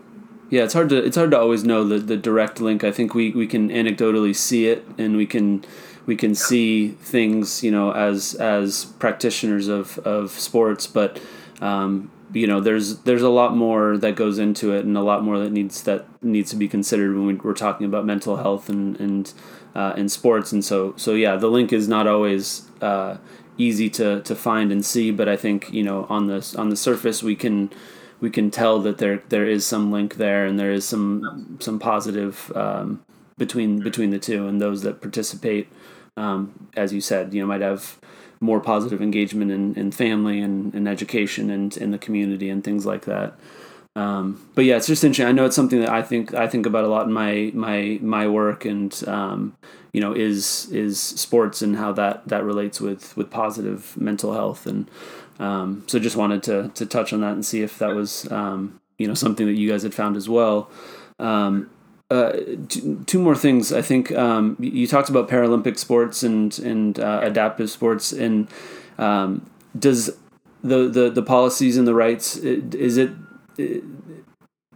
Yeah, 0.50 0.64
it's 0.64 0.74
hard 0.74 0.90
to 0.90 0.98
it's 0.98 1.16
hard 1.16 1.32
to 1.32 1.40
always 1.40 1.64
know 1.64 1.86
the, 1.86 1.98
the 1.98 2.18
direct 2.18 2.60
link. 2.60 2.84
I 2.84 2.92
think 2.92 3.16
we, 3.16 3.32
we 3.32 3.48
can 3.48 3.70
anecdotally 3.70 4.36
see 4.36 4.68
it 4.68 4.86
and 4.98 5.16
we 5.16 5.26
can 5.26 5.64
we 6.06 6.16
can 6.16 6.36
see 6.36 6.90
things, 6.90 7.64
you 7.64 7.72
know, 7.72 7.92
as 7.92 8.36
as 8.36 8.86
practitioners 9.00 9.68
of, 9.68 9.98
of 10.00 10.32
sports, 10.32 10.88
but 10.88 11.22
um, 11.62 12.12
you 12.34 12.48
know, 12.48 12.60
there's 12.60 13.00
there's 13.00 13.22
a 13.22 13.30
lot 13.30 13.56
more 13.56 13.98
that 13.98 14.16
goes 14.16 14.40
into 14.40 14.74
it, 14.74 14.86
and 14.86 14.98
a 14.98 15.02
lot 15.02 15.24
more 15.24 15.40
that 15.40 15.52
needs 15.52 15.84
that 15.84 16.06
needs 16.24 16.50
to 16.52 16.56
be 16.56 16.68
considered 16.68 17.16
when 17.16 17.38
we, 17.38 17.50
are 17.50 17.54
talking 17.54 17.86
about 17.86 18.06
mental 18.06 18.38
health 18.38 18.70
and 18.70 19.00
and 19.00 19.34
uh, 19.76 19.94
in 19.98 20.10
sports. 20.10 20.52
And 20.52 20.64
so 20.64 20.94
so 20.98 21.14
yeah, 21.14 21.36
the 21.36 21.48
link 21.48 21.74
is 21.74 21.88
not 21.88 22.08
always 22.08 22.70
uh, 22.82 23.18
easy 23.58 23.90
to, 23.92 24.22
to 24.22 24.36
find 24.36 24.72
and 24.72 24.86
see, 24.86 25.12
but 25.12 25.28
I 25.30 25.36
think 25.36 25.72
you 25.72 25.84
know 25.84 26.06
on 26.10 26.28
the 26.28 26.56
on 26.58 26.70
the 26.70 26.76
surface 26.76 27.24
we 27.24 27.36
can 27.36 27.72
we 28.20 28.30
can 28.30 28.52
tell 28.52 28.80
that 28.80 28.98
there 28.98 29.24
there 29.30 29.48
is 29.48 29.66
some 29.66 29.92
link 29.92 30.16
there, 30.16 30.46
and 30.46 30.60
there 30.60 30.72
is 30.72 30.88
some 30.88 31.58
some 31.60 31.80
positive 31.80 32.52
um, 32.56 33.04
between 33.38 33.80
between 33.80 34.10
the 34.12 34.20
two, 34.20 34.48
and 34.48 34.62
those 34.62 34.84
that 34.84 35.02
participate 35.02 35.68
um, 36.18 36.70
as 36.76 36.94
you 36.94 37.02
said, 37.02 37.34
you 37.34 37.42
know, 37.42 37.48
might 37.48 37.62
have 37.62 38.00
more 38.40 38.60
positive 38.60 39.02
engagement 39.02 39.52
in, 39.52 39.76
in 39.76 39.92
family 39.92 40.40
and, 40.40 40.74
in 40.74 40.88
education 40.88 41.50
and 41.50 41.78
in 41.78 41.92
the 41.92 41.98
community 41.98 42.50
and 42.50 42.64
things 42.64 42.86
like 42.86 43.06
that. 43.06 43.34
Um, 43.96 44.50
but 44.56 44.64
yeah, 44.66 44.78
it's 44.78 44.88
just 44.88 45.04
interesting. 45.04 45.28
I 45.28 45.34
know 45.34 45.46
it's 45.46 45.56
something 45.56 45.82
that 45.82 45.90
I 45.90 46.02
think 46.02 46.34
I 46.34 46.48
think 46.48 46.66
about 46.66 46.86
a 46.86 46.88
lot 46.88 47.08
in 47.08 47.14
my 47.14 47.52
my 47.54 48.00
my 48.02 48.28
work, 48.28 48.64
and 48.64 49.04
um, 49.08 49.58
you 49.92 50.00
know, 50.00 50.14
is 50.14 50.72
is 50.72 51.00
sports 51.00 51.62
and 51.62 51.76
how 51.76 51.92
that 51.94 52.28
that 52.28 52.44
relates 52.44 52.80
with 52.80 53.16
with 53.18 53.30
positive 53.30 53.98
mental 54.00 54.34
health, 54.34 54.66
and 54.66 54.90
um, 55.40 55.84
so 55.88 56.00
just 56.00 56.16
wanted 56.16 56.42
to 56.44 56.70
to 56.70 56.86
touch 56.86 57.12
on 57.12 57.20
that 57.22 57.34
and 57.34 57.46
see 57.46 57.64
if 57.64 57.78
that 57.80 57.94
was 57.94 58.32
um, 58.32 58.80
you 58.98 59.08
know 59.08 59.14
something 59.14 59.46
that 59.46 59.56
you 59.56 59.70
guys 59.70 59.84
had 59.84 59.94
found 59.94 60.16
as 60.16 60.30
well. 60.30 60.70
Um, 61.20 61.70
uh, 62.10 62.32
two, 62.70 63.04
two, 63.06 63.20
more 63.20 63.36
things. 63.36 63.74
I 63.74 63.82
think 63.82 64.12
um, 64.14 64.56
you 64.60 64.88
talked 64.88 65.10
about 65.10 65.28
Paralympic 65.28 65.78
sports 65.78 66.24
and 66.24 66.58
and 66.60 66.98
uh, 66.98 67.20
adaptive 67.24 67.70
sports, 67.70 68.14
and 68.14 68.48
does 68.98 70.12
the, 70.64 70.88
the 70.88 71.10
the 71.10 71.24
policies 71.24 71.76
and 71.76 71.86
the 71.86 71.94
rights 71.94 72.38
is 72.38 72.98
it 72.98 73.12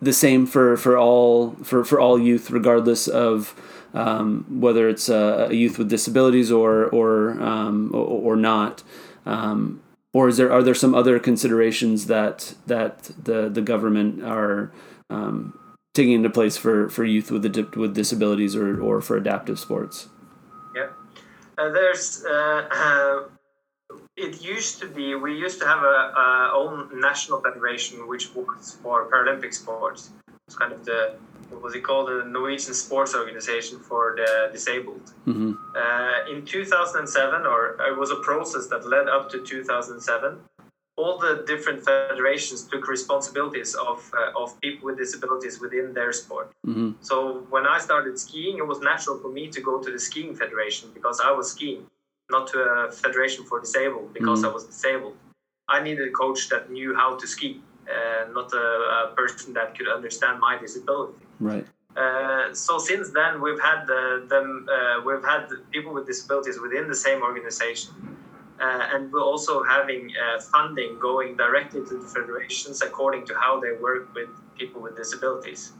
the 0.01 0.13
same 0.13 0.45
for, 0.45 0.77
for 0.77 0.97
all 0.97 1.51
for, 1.63 1.83
for 1.83 1.99
all 1.99 2.19
youth, 2.19 2.51
regardless 2.51 3.07
of 3.07 3.59
um, 3.93 4.45
whether 4.49 4.89
it's 4.89 5.07
a, 5.09 5.47
a, 5.49 5.53
youth 5.53 5.77
with 5.77 5.89
disabilities 5.89 6.51
or 6.51 6.85
or 6.87 7.41
um, 7.41 7.91
or, 7.93 8.33
or, 8.33 8.35
not. 8.35 8.83
Um, 9.25 9.81
or 10.13 10.27
is 10.27 10.37
there 10.37 10.51
are 10.51 10.61
there 10.61 10.75
some 10.75 10.93
other 10.93 11.17
considerations 11.19 12.07
that 12.07 12.55
that 12.67 13.11
the 13.23 13.49
the 13.49 13.61
government 13.61 14.23
are 14.23 14.71
um, 15.09 15.57
taking 15.93 16.13
into 16.13 16.29
place 16.29 16.57
for, 16.57 16.89
for 16.89 17.05
youth 17.05 17.31
with 17.31 17.41
the, 17.41 17.79
with 17.79 17.95
disabilities 17.95 18.55
or, 18.55 18.79
or 18.81 19.01
for 19.01 19.15
adaptive 19.15 19.57
sports? 19.57 20.09
Yeah, 20.75 20.89
uh, 21.57 21.69
there's 21.69 22.23
uh, 22.25 22.67
uh 22.69 23.23
it 24.17 24.41
used 24.41 24.79
to 24.79 24.87
be 24.87 25.15
we 25.15 25.37
used 25.37 25.59
to 25.59 25.65
have 25.65 25.83
a, 25.83 25.97
a 26.23 26.51
own 26.53 26.99
national 26.99 27.41
federation 27.41 28.07
which 28.07 28.33
was 28.33 28.77
for 28.81 29.09
Paralympic 29.09 29.53
sports. 29.53 30.11
It's 30.47 30.55
kind 30.55 30.71
of 30.71 30.85
the 30.85 31.15
what 31.49 31.61
was 31.61 31.75
it 31.75 31.83
called 31.83 32.07
the 32.07 32.23
Norwegian 32.25 32.73
Sports 32.73 33.13
Organization 33.13 33.79
for 33.79 34.15
the 34.17 34.49
disabled. 34.51 35.13
Mm-hmm. 35.27 35.53
Uh, 35.75 36.31
in 36.31 36.45
2007, 36.45 37.45
or 37.45 37.77
it 37.87 37.97
was 37.97 38.09
a 38.09 38.15
process 38.15 38.67
that 38.67 38.87
led 38.87 39.07
up 39.07 39.29
to 39.31 39.45
2007. 39.45 40.39
All 40.97 41.17
the 41.17 41.43
different 41.45 41.83
federations 41.83 42.63
took 42.63 42.87
responsibilities 42.87 43.75
of 43.75 44.09
uh, 44.17 44.41
of 44.41 44.59
people 44.61 44.85
with 44.85 44.97
disabilities 44.97 45.59
within 45.59 45.93
their 45.93 46.13
sport. 46.13 46.51
Mm-hmm. 46.65 46.91
So 47.01 47.45
when 47.49 47.67
I 47.67 47.79
started 47.79 48.17
skiing, 48.17 48.57
it 48.59 48.65
was 48.65 48.79
natural 48.79 49.19
for 49.19 49.29
me 49.29 49.49
to 49.49 49.59
go 49.59 49.83
to 49.83 49.91
the 49.91 49.99
skiing 49.99 50.33
federation 50.33 50.91
because 50.93 51.19
I 51.19 51.31
was 51.31 51.51
skiing 51.51 51.85
not 52.29 52.47
to 52.47 52.59
a 52.59 52.91
federation 52.91 53.45
for 53.45 53.59
disabled 53.59 54.13
because 54.13 54.41
mm. 54.41 54.49
I 54.49 54.53
was 54.53 54.65
disabled. 54.65 55.15
I 55.67 55.81
needed 55.81 56.07
a 56.07 56.11
coach 56.11 56.49
that 56.49 56.71
knew 56.71 56.95
how 56.95 57.15
to 57.17 57.27
ski, 57.27 57.61
uh, 57.89 58.31
not 58.31 58.53
a, 58.53 58.57
a, 58.57 59.13
person 59.15 59.53
that 59.53 59.77
could 59.77 59.87
understand 59.87 60.39
my 60.39 60.57
disability. 60.57 61.17
Right. 61.39 61.65
Uh, 61.95 62.53
so 62.53 62.77
since 62.77 63.11
then, 63.11 63.41
we've 63.41 63.59
had 63.59 63.85
the, 63.87 64.25
them, 64.29 64.67
uh, 64.69 65.01
we've 65.05 65.23
had 65.23 65.47
people 65.71 65.93
with 65.93 66.05
disabilities 66.05 66.59
within 66.59 66.87
the 66.87 66.95
same 66.95 67.21
organization, 67.21 67.93
uh, 68.59 68.89
and 68.93 69.11
we're 69.11 69.23
also 69.23 69.63
having 69.63 70.11
uh, 70.11 70.39
funding 70.41 70.99
going 70.99 71.37
directly 71.37 71.81
to 71.87 71.97
the 71.97 72.07
federations 72.07 72.81
according 72.81 73.25
to 73.25 73.33
how 73.35 73.59
they 73.59 73.71
work 73.81 74.13
with 74.13 74.29
people 74.57 74.81
with 74.81 74.95
disabilities. 74.97 75.71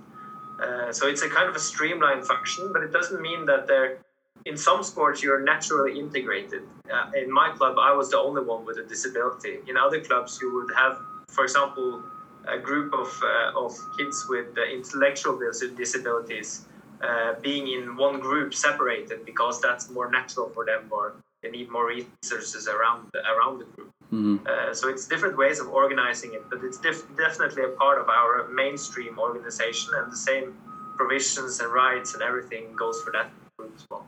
Uh, 0.64 0.92
so 0.92 1.08
it's 1.08 1.22
a 1.22 1.30
kind 1.30 1.50
of 1.50 1.56
a 1.56 1.60
streamlined 1.60 2.26
function, 2.26 2.72
but 2.72 2.82
it 2.82 2.92
doesn't 2.92 3.22
mean 3.22 3.46
that 3.46 3.68
they're 3.68 3.98
in 4.46 4.56
some 4.56 4.84
sports 4.84 5.24
you're 5.24 5.42
naturally 5.42 6.00
integrated. 6.00 6.64
Uh, 6.92 7.12
in 7.16 7.32
my 7.32 7.50
club, 7.58 7.78
I 7.80 7.92
was 7.94 8.12
the 8.12 8.20
only 8.20 8.44
one 8.44 8.66
with 8.66 8.78
a 8.78 8.84
disability. 8.84 9.60
In 9.68 9.76
other 9.76 10.00
clubs, 10.00 10.40
you 10.42 10.54
would 10.54 10.72
have, 10.76 10.98
for 11.30 11.44
example, 11.44 12.04
a 12.48 12.60
group 12.60 12.94
of 12.94 13.10
uh, 13.24 13.60
of 13.64 13.74
kids 13.98 14.26
with 14.30 14.56
uh, 14.58 14.64
intellectual 14.64 15.40
disabilities 15.76 16.66
uh, 17.02 17.34
being 17.42 17.68
in 17.68 17.98
one 17.98 18.20
group 18.20 18.54
separated 18.54 19.26
because 19.26 19.60
that's 19.60 19.90
more 19.90 20.12
natural 20.12 20.50
for 20.50 20.64
them, 20.64 20.88
or 20.92 21.14
they 21.42 21.50
need 21.50 21.72
more 21.72 21.88
resources 21.88 22.68
around 22.68 23.10
the, 23.14 23.22
around 23.34 23.60
the 23.60 23.66
group. 23.74 23.92
Mm-hmm. 24.14 24.38
Uh, 24.46 24.74
so 24.76 24.90
it's 24.90 25.08
different 25.08 25.36
ways 25.36 25.60
of 25.60 25.68
organizing 25.70 26.36
it, 26.36 26.44
but 26.52 26.64
it's 26.64 26.78
def- 26.78 27.08
definitely 27.18 27.64
a 27.64 27.70
part 27.70 28.00
of 28.00 28.08
our 28.10 28.48
mainstream 28.50 29.18
organization, 29.18 29.90
and 29.98 30.12
the 30.12 30.22
same 30.32 30.56
provisions 30.96 31.60
and 31.60 31.74
rights 31.74 32.14
and 32.14 32.22
everything 32.22 32.64
goes 32.76 33.02
for 33.02 33.12
that 33.12 33.32
group 33.58 33.74
as 33.76 33.86
well 33.90 34.06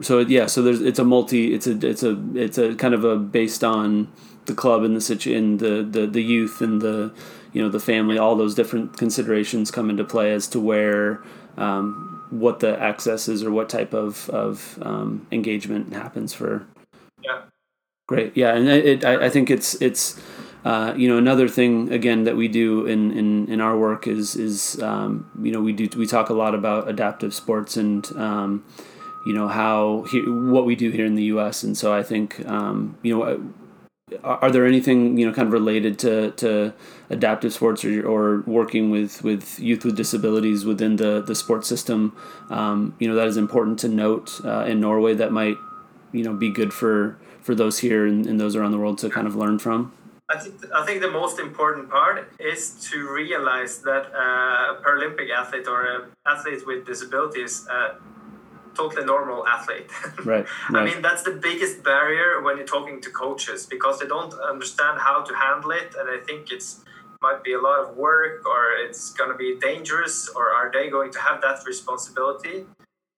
so 0.00 0.18
yeah 0.20 0.46
so 0.46 0.62
there's 0.62 0.80
it's 0.80 0.98
a 0.98 1.04
multi 1.04 1.54
it's 1.54 1.66
a 1.66 1.86
it's 1.86 2.02
a 2.02 2.22
it's 2.34 2.58
a 2.58 2.74
kind 2.74 2.94
of 2.94 3.04
a 3.04 3.16
based 3.16 3.64
on 3.64 4.10
the 4.46 4.54
club 4.54 4.82
and 4.82 4.96
the 4.96 5.00
situ 5.00 5.32
in 5.32 5.58
the, 5.58 5.86
the 5.88 6.06
the 6.06 6.22
youth 6.22 6.60
and 6.60 6.82
the 6.82 7.12
you 7.52 7.62
know 7.62 7.68
the 7.68 7.80
family 7.80 8.18
all 8.18 8.36
those 8.36 8.54
different 8.54 8.96
considerations 8.96 9.70
come 9.70 9.88
into 9.90 10.04
play 10.04 10.32
as 10.32 10.48
to 10.48 10.60
where 10.60 11.22
um, 11.56 12.26
what 12.30 12.60
the 12.60 12.78
access 12.80 13.28
is 13.28 13.42
or 13.42 13.50
what 13.50 13.68
type 13.68 13.94
of 13.94 14.28
of 14.30 14.78
um, 14.82 15.26
engagement 15.32 15.92
happens 15.92 16.34
for. 16.34 16.66
Yeah. 17.22 17.42
Great. 18.06 18.36
Yeah 18.36 18.54
and 18.54 18.68
it, 18.68 19.04
I, 19.04 19.26
I 19.26 19.30
think 19.30 19.50
it's 19.50 19.80
it's 19.80 20.20
uh, 20.64 20.92
you 20.96 21.08
know 21.08 21.16
another 21.16 21.48
thing 21.48 21.92
again 21.92 22.24
that 22.24 22.36
we 22.36 22.48
do 22.48 22.84
in, 22.84 23.16
in, 23.16 23.48
in 23.48 23.60
our 23.60 23.78
work 23.78 24.06
is 24.06 24.34
is 24.36 24.80
um, 24.82 25.30
you 25.42 25.52
know 25.52 25.60
we 25.60 25.72
do 25.72 25.88
we 25.98 26.06
talk 26.06 26.28
a 26.28 26.34
lot 26.34 26.54
about 26.54 26.88
adaptive 26.88 27.32
sports 27.32 27.76
and 27.76 28.10
um, 28.16 28.64
you 29.28 29.34
know 29.34 29.46
how 29.46 30.06
he, 30.10 30.22
what 30.22 30.64
we 30.64 30.74
do 30.74 30.90
here 30.90 31.04
in 31.04 31.14
the 31.14 31.24
U.S. 31.34 31.62
And 31.62 31.76
so 31.76 31.92
I 31.92 32.02
think 32.02 32.44
um, 32.46 32.98
you 33.02 33.16
know. 33.16 33.22
Are, 34.24 34.38
are 34.44 34.50
there 34.50 34.64
anything 34.64 35.18
you 35.18 35.26
know 35.26 35.34
kind 35.34 35.46
of 35.48 35.52
related 35.52 35.98
to, 35.98 36.30
to 36.42 36.72
adaptive 37.10 37.52
sports 37.52 37.84
or, 37.84 38.08
or 38.08 38.40
working 38.46 38.88
with, 38.88 39.22
with 39.22 39.60
youth 39.60 39.84
with 39.84 39.98
disabilities 39.98 40.64
within 40.64 40.96
the, 40.96 41.20
the 41.20 41.34
sports 41.34 41.68
system 41.68 42.16
um, 42.48 42.96
you 42.98 43.06
know 43.06 43.14
that 43.14 43.26
is 43.26 43.36
important 43.36 43.78
to 43.80 43.86
note 43.86 44.40
uh, 44.46 44.64
in 44.64 44.80
Norway 44.80 45.12
that 45.12 45.30
might 45.30 45.58
you 46.12 46.24
know 46.24 46.32
be 46.32 46.50
good 46.50 46.72
for 46.72 47.18
for 47.42 47.54
those 47.54 47.80
here 47.80 48.06
and, 48.06 48.26
and 48.26 48.40
those 48.40 48.56
around 48.56 48.72
the 48.72 48.78
world 48.78 48.96
to 48.96 49.10
kind 49.10 49.26
of 49.26 49.36
learn 49.36 49.58
from 49.58 49.92
I 50.30 50.38
think 50.38 50.54
I 50.74 50.86
think 50.86 51.02
the 51.02 51.10
most 51.10 51.38
important 51.38 51.90
part 51.90 52.32
is 52.38 52.60
to 52.90 52.96
realize 53.12 53.82
that 53.82 54.04
a 54.26 54.80
Paralympic 54.82 55.30
athlete 55.30 55.68
or 55.68 55.84
an 55.84 56.02
athlete 56.26 56.66
with 56.66 56.86
disabilities 56.86 57.66
uh, 57.70 57.94
totally 58.78 59.04
normal 59.04 59.46
athlete. 59.46 59.90
right, 60.24 60.46
right. 60.70 60.80
I 60.80 60.84
mean, 60.88 61.00
that's 61.06 61.24
the 61.30 61.36
biggest 61.48 61.76
barrier 61.82 62.30
when 62.44 62.56
you're 62.56 62.72
talking 62.76 63.00
to 63.06 63.10
coaches 63.24 63.66
because 63.74 63.98
they 64.00 64.06
don't 64.06 64.34
understand 64.52 64.94
how 65.06 65.22
to 65.28 65.32
handle 65.34 65.72
it, 65.82 65.88
and 65.98 66.06
I 66.16 66.18
think 66.26 66.40
it's 66.56 66.70
might 67.20 67.42
be 67.42 67.52
a 67.52 67.60
lot 67.60 67.78
of 67.80 67.96
work 67.96 68.46
or 68.46 68.60
it's 68.84 69.12
going 69.12 69.30
to 69.30 69.36
be 69.36 69.58
dangerous 69.60 70.28
or 70.36 70.50
are 70.50 70.70
they 70.72 70.88
going 70.88 71.10
to 71.10 71.18
have 71.18 71.40
that 71.40 71.58
responsibility 71.66 72.64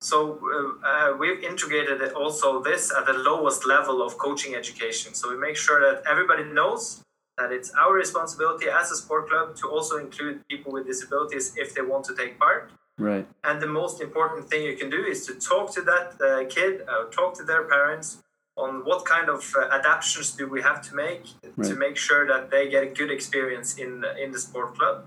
so 0.01 0.39
uh, 0.83 0.89
uh, 0.89 1.17
we've 1.19 1.43
integrated 1.45 2.01
it 2.01 2.13
also 2.15 2.63
this 2.63 2.91
at 2.97 3.05
the 3.05 3.13
lowest 3.13 3.67
level 3.67 4.01
of 4.01 4.17
coaching 4.17 4.55
education 4.55 5.13
so 5.13 5.29
we 5.29 5.37
make 5.37 5.57
sure 5.57 5.81
that 5.81 6.03
everybody 6.11 6.45
knows 6.45 7.03
that 7.37 7.53
it's 7.53 7.71
our 7.73 7.93
responsibility 7.93 8.67
as 8.69 8.91
a 8.91 8.97
sport 8.97 9.29
club 9.29 9.55
to 9.57 9.69
also 9.69 9.99
include 9.99 10.41
people 10.49 10.73
with 10.73 10.87
disabilities 10.87 11.53
if 11.57 11.75
they 11.75 11.83
want 11.83 12.05
to 12.05 12.15
take 12.15 12.39
part 12.39 12.71
Right. 13.01 13.27
And 13.45 13.61
the 13.61 13.67
most 13.67 14.01
important 14.01 14.49
thing 14.51 14.63
you 14.63 14.77
can 14.77 14.91
do 14.91 15.03
is 15.03 15.27
to 15.27 15.35
talk 15.35 15.73
to 15.75 15.83
that 15.83 16.07
uh, 16.21 16.45
kid, 16.49 16.83
uh, 16.87 17.05
talk 17.11 17.35
to 17.39 17.43
their 17.43 17.65
parents 17.65 18.19
on 18.57 18.85
what 18.85 19.07
kind 19.07 19.29
of 19.29 19.41
uh, 19.57 19.69
adaptations 19.79 20.33
do 20.33 20.47
we 20.47 20.61
have 20.61 20.83
to 20.89 20.95
make 20.95 21.25
right. 21.57 21.69
to 21.69 21.75
make 21.75 21.97
sure 21.97 22.27
that 22.27 22.51
they 22.51 22.69
get 22.69 22.83
a 22.83 22.91
good 23.01 23.11
experience 23.11 23.79
in 23.79 24.05
in 24.23 24.33
the 24.33 24.39
sport 24.39 24.77
club. 24.77 25.05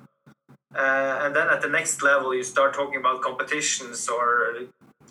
Uh, 0.76 1.20
and 1.24 1.36
then 1.36 1.48
at 1.50 1.62
the 1.62 1.70
next 1.70 2.02
level, 2.02 2.34
you 2.34 2.44
start 2.44 2.74
talking 2.74 3.00
about 3.00 3.22
competitions 3.22 4.10
or 4.10 4.28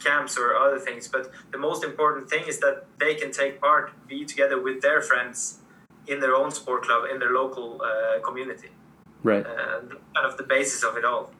camps 0.02 0.36
or 0.36 0.56
other 0.56 0.78
things. 0.78 1.06
But 1.06 1.30
the 1.52 1.58
most 1.58 1.84
important 1.84 2.28
thing 2.28 2.44
is 2.48 2.58
that 2.60 2.86
they 2.98 3.14
can 3.14 3.30
take 3.30 3.60
part, 3.60 3.92
be 4.08 4.24
together 4.24 4.60
with 4.60 4.82
their 4.82 5.00
friends 5.00 5.58
in 6.08 6.18
their 6.20 6.34
own 6.34 6.50
sport 6.50 6.82
club 6.82 7.04
in 7.12 7.20
their 7.20 7.30
local 7.30 7.80
uh, 7.80 8.20
community. 8.20 8.70
Right. 9.22 9.46
And 9.46 9.90
kind 10.14 10.26
of 10.26 10.36
the 10.36 10.42
basis 10.42 10.82
of 10.82 10.96
it 10.96 11.04
all. 11.04 11.30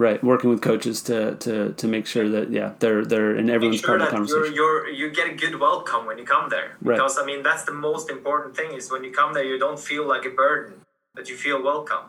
Right, 0.00 0.24
working 0.24 0.48
with 0.48 0.62
coaches 0.62 1.02
to, 1.02 1.34
to, 1.34 1.74
to 1.74 1.86
make 1.86 2.06
sure 2.06 2.26
that 2.30 2.50
yeah 2.50 2.72
they're 2.78 3.04
they're 3.04 3.36
in 3.36 3.50
everyone's 3.50 3.80
sure 3.80 3.88
part 3.88 4.00
of 4.00 4.06
the 4.06 4.12
conversation. 4.12 4.54
You're, 4.54 4.88
you're, 4.88 5.10
you 5.10 5.14
get 5.14 5.28
a 5.28 5.34
good 5.34 5.60
welcome 5.60 6.06
when 6.06 6.16
you 6.16 6.24
come 6.24 6.48
there 6.48 6.78
right. 6.80 6.94
because. 6.94 7.18
I 7.18 7.26
mean 7.26 7.42
that's 7.42 7.64
the 7.64 7.74
most 7.74 8.08
important 8.08 8.56
thing 8.56 8.72
is 8.72 8.90
when 8.90 9.04
you 9.04 9.12
come 9.12 9.34
there 9.34 9.44
you 9.44 9.58
don't 9.58 9.78
feel 9.78 10.08
like 10.08 10.24
a 10.24 10.30
burden, 10.30 10.80
but 11.14 11.28
you 11.28 11.36
feel 11.36 11.62
welcome. 11.62 12.04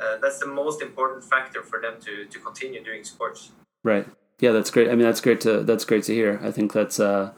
Uh, 0.00 0.16
that's 0.20 0.40
the 0.40 0.48
most 0.48 0.82
important 0.82 1.22
factor 1.22 1.62
for 1.62 1.80
them 1.80 1.94
to, 2.00 2.24
to 2.24 2.40
continue 2.40 2.82
doing 2.82 3.04
sports. 3.04 3.52
Right. 3.84 4.06
Yeah, 4.40 4.50
that's 4.50 4.72
great. 4.72 4.88
I 4.88 4.96
mean, 4.96 5.06
that's 5.06 5.20
great 5.20 5.40
to 5.42 5.62
that's 5.62 5.84
great 5.84 6.02
to 6.04 6.14
hear. 6.14 6.40
I 6.42 6.50
think 6.50 6.72
that's 6.72 6.98
uh, 6.98 7.30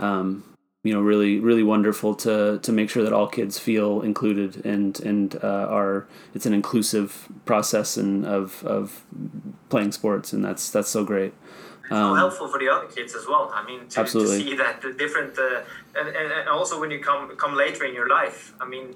um, 0.00 0.42
you 0.84 0.92
know 0.92 1.00
really 1.00 1.40
really 1.40 1.64
wonderful 1.64 2.14
to 2.14 2.60
to 2.62 2.70
make 2.70 2.88
sure 2.88 3.02
that 3.02 3.12
all 3.12 3.26
kids 3.26 3.58
feel 3.58 4.02
included 4.02 4.64
and 4.64 5.00
and 5.00 5.36
uh, 5.42 5.66
are 5.68 6.06
it's 6.34 6.46
an 6.46 6.54
inclusive 6.54 7.28
process 7.44 7.96
and 7.96 8.24
of 8.24 8.62
of 8.64 9.02
playing 9.70 9.90
sports 9.90 10.32
and 10.32 10.44
that's 10.44 10.70
that's 10.70 10.88
so 10.88 11.02
great 11.02 11.34
um, 11.90 12.12
so 12.12 12.14
helpful 12.14 12.48
for 12.48 12.58
the 12.58 12.68
other 12.68 12.86
kids 12.86 13.14
as 13.14 13.26
well. 13.26 13.50
I 13.52 13.62
mean, 13.66 13.86
to, 13.88 14.00
absolutely. 14.00 14.38
to 14.38 14.44
see 14.44 14.56
that 14.56 14.80
the 14.80 14.94
different, 14.94 15.38
uh, 15.38 15.60
and, 15.94 16.08
and, 16.08 16.32
and 16.32 16.48
also 16.48 16.80
when 16.80 16.90
you 16.90 16.98
come 16.98 17.36
come 17.36 17.54
later 17.54 17.84
in 17.84 17.94
your 17.94 18.08
life, 18.08 18.54
I 18.58 18.66
mean, 18.66 18.94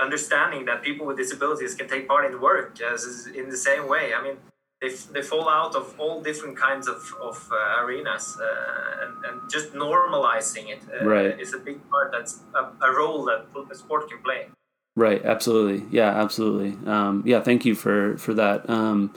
understanding 0.00 0.64
that 0.64 0.82
people 0.82 1.06
with 1.06 1.16
disabilities 1.16 1.76
can 1.76 1.88
take 1.88 2.08
part 2.08 2.24
in 2.24 2.40
work 2.40 2.80
as 2.80 3.28
in 3.32 3.50
the 3.50 3.56
same 3.56 3.88
way. 3.88 4.12
I 4.14 4.20
mean, 4.20 4.36
they, 4.84 4.94
they 5.12 5.22
fall 5.22 5.48
out 5.48 5.74
of 5.74 5.94
all 5.98 6.20
different 6.20 6.56
kinds 6.56 6.88
of, 6.88 7.00
of 7.20 7.36
uh, 7.50 7.82
arenas 7.82 8.38
uh, 8.40 9.04
and, 9.04 9.24
and 9.24 9.50
just 9.50 9.72
normalizing 9.72 10.68
it 10.68 10.82
uh, 11.00 11.04
right. 11.04 11.40
is 11.40 11.54
a 11.54 11.58
big 11.58 11.78
part 11.90 12.12
that's 12.12 12.40
a, 12.54 12.62
a 12.86 12.90
role 12.96 13.24
that 13.24 13.46
sport 13.76 14.08
can 14.10 14.20
play. 14.22 14.46
Right. 14.96 15.24
Absolutely. 15.24 15.86
Yeah 15.90 16.10
absolutely. 16.24 16.72
Um, 16.88 17.22
yeah 17.26 17.40
thank 17.40 17.64
you 17.64 17.74
for 17.74 18.16
for 18.18 18.34
that. 18.34 18.68
Um, 18.70 19.12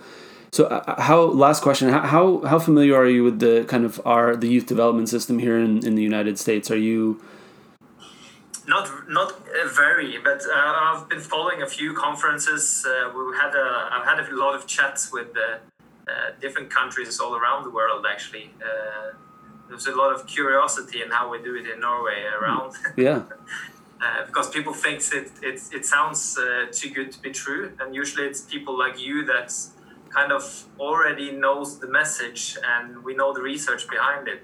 so 0.52 0.66
uh, 0.66 1.02
how 1.02 1.22
last 1.22 1.62
question 1.62 1.90
how, 1.90 2.42
how 2.42 2.60
familiar 2.60 2.96
are 2.96 3.08
you 3.08 3.24
with 3.24 3.40
the 3.40 3.66
kind 3.68 3.86
of 3.86 4.02
our 4.06 4.36
the 4.36 4.48
youth 4.48 4.66
development 4.66 5.10
system 5.10 5.40
here 5.40 5.58
in, 5.58 5.86
in 5.86 5.96
the 5.96 6.04
united 6.04 6.40
states? 6.40 6.72
Are 6.72 6.84
you 6.92 7.22
not 8.68 9.10
not 9.10 9.32
uh, 9.32 9.68
very, 9.70 10.18
but 10.24 10.42
uh, 10.46 10.54
I've 10.54 11.10
been 11.10 11.22
following 11.22 11.62
a 11.62 11.68
few 11.68 11.94
conferences. 11.94 12.86
Uh, 12.86 13.10
we 13.16 13.36
had 13.36 13.56
a 13.56 13.90
I've 13.94 14.06
had 14.06 14.20
a 14.20 14.36
lot 14.36 14.56
of 14.56 14.68
chats 14.68 15.12
with 15.12 15.30
uh, 15.38 15.60
different 16.42 16.70
countries 16.70 17.20
all 17.20 17.36
around 17.36 17.64
the 17.64 17.70
world. 17.70 18.06
Actually, 18.10 18.52
uh, 18.62 19.14
there's 19.70 19.88
a 19.88 19.96
lot 19.96 20.14
of 20.14 20.28
curiosity 20.28 21.02
in 21.02 21.10
how 21.12 21.32
we 21.32 21.42
do 21.42 21.56
it 21.56 21.66
in 21.68 21.80
Norway 21.80 22.24
around. 22.40 22.74
Yeah. 22.98 23.24
Uh, 24.00 24.24
because 24.28 24.48
people 24.52 24.74
think 24.74 25.02
it 25.12 25.32
it, 25.42 25.60
it 25.74 25.84
sounds 25.84 26.38
too 26.72 26.92
good 26.92 27.12
to 27.12 27.20
be 27.20 27.32
true, 27.32 27.72
and 27.80 27.96
usually 27.96 28.28
it's 28.28 28.42
people 28.42 28.78
like 28.78 29.00
you 29.00 29.26
that 29.26 29.52
kind 30.10 30.32
of 30.32 30.66
already 30.80 31.32
knows 31.32 31.80
the 31.80 31.88
message, 31.88 32.60
and 32.64 33.04
we 33.04 33.16
know 33.16 33.34
the 33.34 33.42
research 33.42 33.90
behind 33.90 34.28
it. 34.28 34.44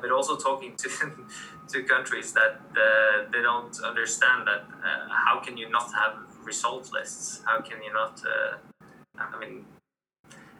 But 0.00 0.10
also 0.10 0.36
talking 0.36 0.76
to 0.76 0.88
to 1.68 1.82
countries 1.82 2.32
that 2.32 2.60
uh, 2.72 3.30
they 3.32 3.42
don't 3.42 3.78
understand 3.82 4.46
that 4.46 4.64
uh, 4.84 5.08
how 5.26 5.40
can 5.40 5.56
you 5.56 5.68
not 5.68 5.92
have 5.92 6.14
result 6.44 6.90
lists? 6.92 7.42
How 7.44 7.60
can 7.60 7.82
you 7.82 7.92
not 7.92 8.22
uh, 8.24 8.56
i 9.18 9.38
mean 9.38 9.64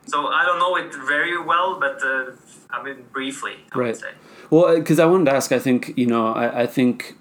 so 0.06 0.26
i 0.28 0.44
don't 0.44 0.58
know 0.58 0.76
it 0.76 0.94
very 0.94 1.40
well 1.42 1.78
but 1.78 2.02
uh, 2.02 2.30
i 2.70 2.82
mean 2.82 3.04
briefly 3.12 3.56
I 3.72 3.78
right. 3.78 4.02
well 4.50 4.74
because 4.76 4.98
i 4.98 5.04
wanted 5.04 5.26
to 5.26 5.32
ask 5.32 5.52
i 5.52 5.58
think 5.58 5.92
you 5.96 6.06
know 6.06 6.28
i, 6.28 6.62
I 6.62 6.66
think 6.66 7.16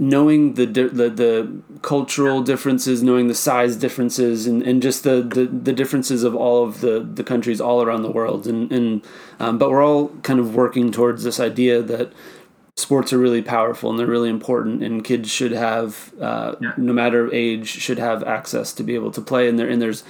knowing 0.00 0.54
the, 0.54 0.64
the 0.64 1.10
the 1.10 1.62
cultural 1.82 2.42
differences, 2.42 3.02
knowing 3.02 3.28
the 3.28 3.34
size 3.34 3.76
differences, 3.76 4.46
and, 4.46 4.62
and 4.62 4.82
just 4.82 5.04
the, 5.04 5.22
the, 5.22 5.44
the 5.44 5.74
differences 5.74 6.24
of 6.24 6.34
all 6.34 6.64
of 6.64 6.80
the, 6.80 7.00
the 7.00 7.22
countries 7.22 7.60
all 7.60 7.82
around 7.82 8.02
the 8.02 8.10
world, 8.10 8.46
and 8.46 8.72
and 8.72 9.06
um, 9.38 9.58
but 9.58 9.70
we're 9.70 9.84
all 9.84 10.08
kind 10.22 10.40
of 10.40 10.56
working 10.56 10.90
towards 10.90 11.22
this 11.22 11.38
idea 11.38 11.82
that 11.82 12.12
sports 12.76 13.12
are 13.12 13.18
really 13.18 13.42
powerful 13.42 13.90
and 13.90 13.98
they're 13.98 14.06
really 14.06 14.30
important, 14.30 14.82
and 14.82 15.04
kids 15.04 15.30
should 15.30 15.52
have, 15.52 16.14
uh, 16.18 16.54
yeah. 16.62 16.72
no 16.78 16.94
matter 16.94 17.32
age, 17.34 17.68
should 17.68 17.98
have 17.98 18.24
access 18.24 18.72
to 18.72 18.82
be 18.82 18.94
able 18.94 19.10
to 19.10 19.20
play, 19.20 19.48
and 19.48 19.58
there 19.58 19.68
and 19.68 19.82
there's 19.82 20.02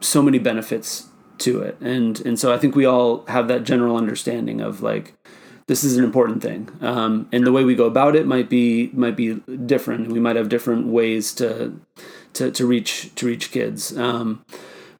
so 0.00 0.22
many 0.22 0.38
benefits 0.38 1.08
to 1.38 1.60
it, 1.60 1.76
and 1.80 2.20
and 2.20 2.38
so 2.38 2.54
I 2.54 2.58
think 2.58 2.76
we 2.76 2.84
all 2.84 3.26
have 3.26 3.48
that 3.48 3.64
general 3.64 3.96
understanding 3.96 4.60
of 4.60 4.80
like 4.80 5.14
this 5.66 5.82
is 5.82 5.96
an 5.96 6.04
important 6.04 6.42
thing. 6.42 6.70
Um, 6.80 7.28
and 7.32 7.46
the 7.46 7.52
way 7.52 7.64
we 7.64 7.74
go 7.74 7.86
about 7.86 8.16
it 8.16 8.26
might 8.26 8.48
be 8.48 8.90
might 8.92 9.16
be 9.16 9.34
different. 9.66 10.12
We 10.12 10.20
might 10.20 10.36
have 10.36 10.48
different 10.48 10.86
ways 10.86 11.32
to 11.34 11.78
to, 12.34 12.50
to 12.50 12.66
reach 12.66 13.14
to 13.16 13.26
reach 13.26 13.50
kids. 13.50 13.96
Um, 13.96 14.44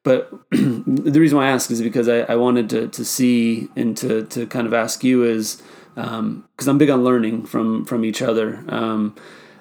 but 0.03 0.31
the 0.51 1.19
reason 1.19 1.37
why 1.37 1.47
I 1.47 1.51
ask 1.51 1.69
is 1.69 1.81
because 1.81 2.07
I, 2.07 2.19
I 2.19 2.35
wanted 2.35 2.69
to, 2.69 2.87
to 2.87 3.03
see 3.03 3.67
and 3.75 3.97
to, 3.97 4.23
to 4.27 4.47
kind 4.47 4.65
of 4.65 4.73
ask 4.73 5.03
you 5.03 5.23
is 5.23 5.61
because 5.95 6.19
um, 6.19 6.47
I'm 6.65 6.77
big 6.77 6.89
on 6.89 7.03
learning 7.03 7.45
from 7.45 7.83
from 7.83 8.05
each 8.05 8.21
other. 8.21 8.63
Um, 8.69 9.15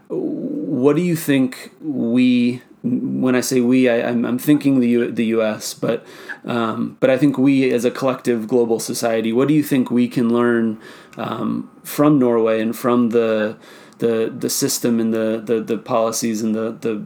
what 0.09 0.95
do 0.95 1.03
you 1.03 1.17
think 1.17 1.73
we 1.81 2.63
when 2.87 3.35
I 3.35 3.41
say 3.41 3.61
we, 3.61 3.89
I, 3.89 3.97
am 3.97 4.39
thinking 4.39 4.81
the 4.81 4.89
U, 4.89 5.11
the 5.11 5.27
U.S., 5.27 5.75
but 5.75 6.07
um, 6.45 6.97
but 7.01 7.11
I 7.11 7.19
think 7.19 7.39
we 7.39 7.73
as 7.73 7.85
a 7.85 7.91
collective 7.91 8.47
global 8.47 8.79
society. 8.79 9.33
What 9.33 9.49
do 9.49 9.55
you 9.55 9.63
think 9.63 9.91
we 9.91 10.09
can 10.09 10.33
learn 10.33 10.81
um, 11.17 11.71
from 11.83 12.19
Norway 12.19 12.61
and 12.61 12.77
from 12.77 13.11
the 13.11 13.57
the 13.99 14.33
the 14.37 14.51
system 14.51 15.01
and 15.01 15.13
the 15.13 15.43
the, 15.45 15.61
the 15.61 15.79
policies 15.79 16.43
and 16.43 16.55
the, 16.55 16.73
the 16.73 17.05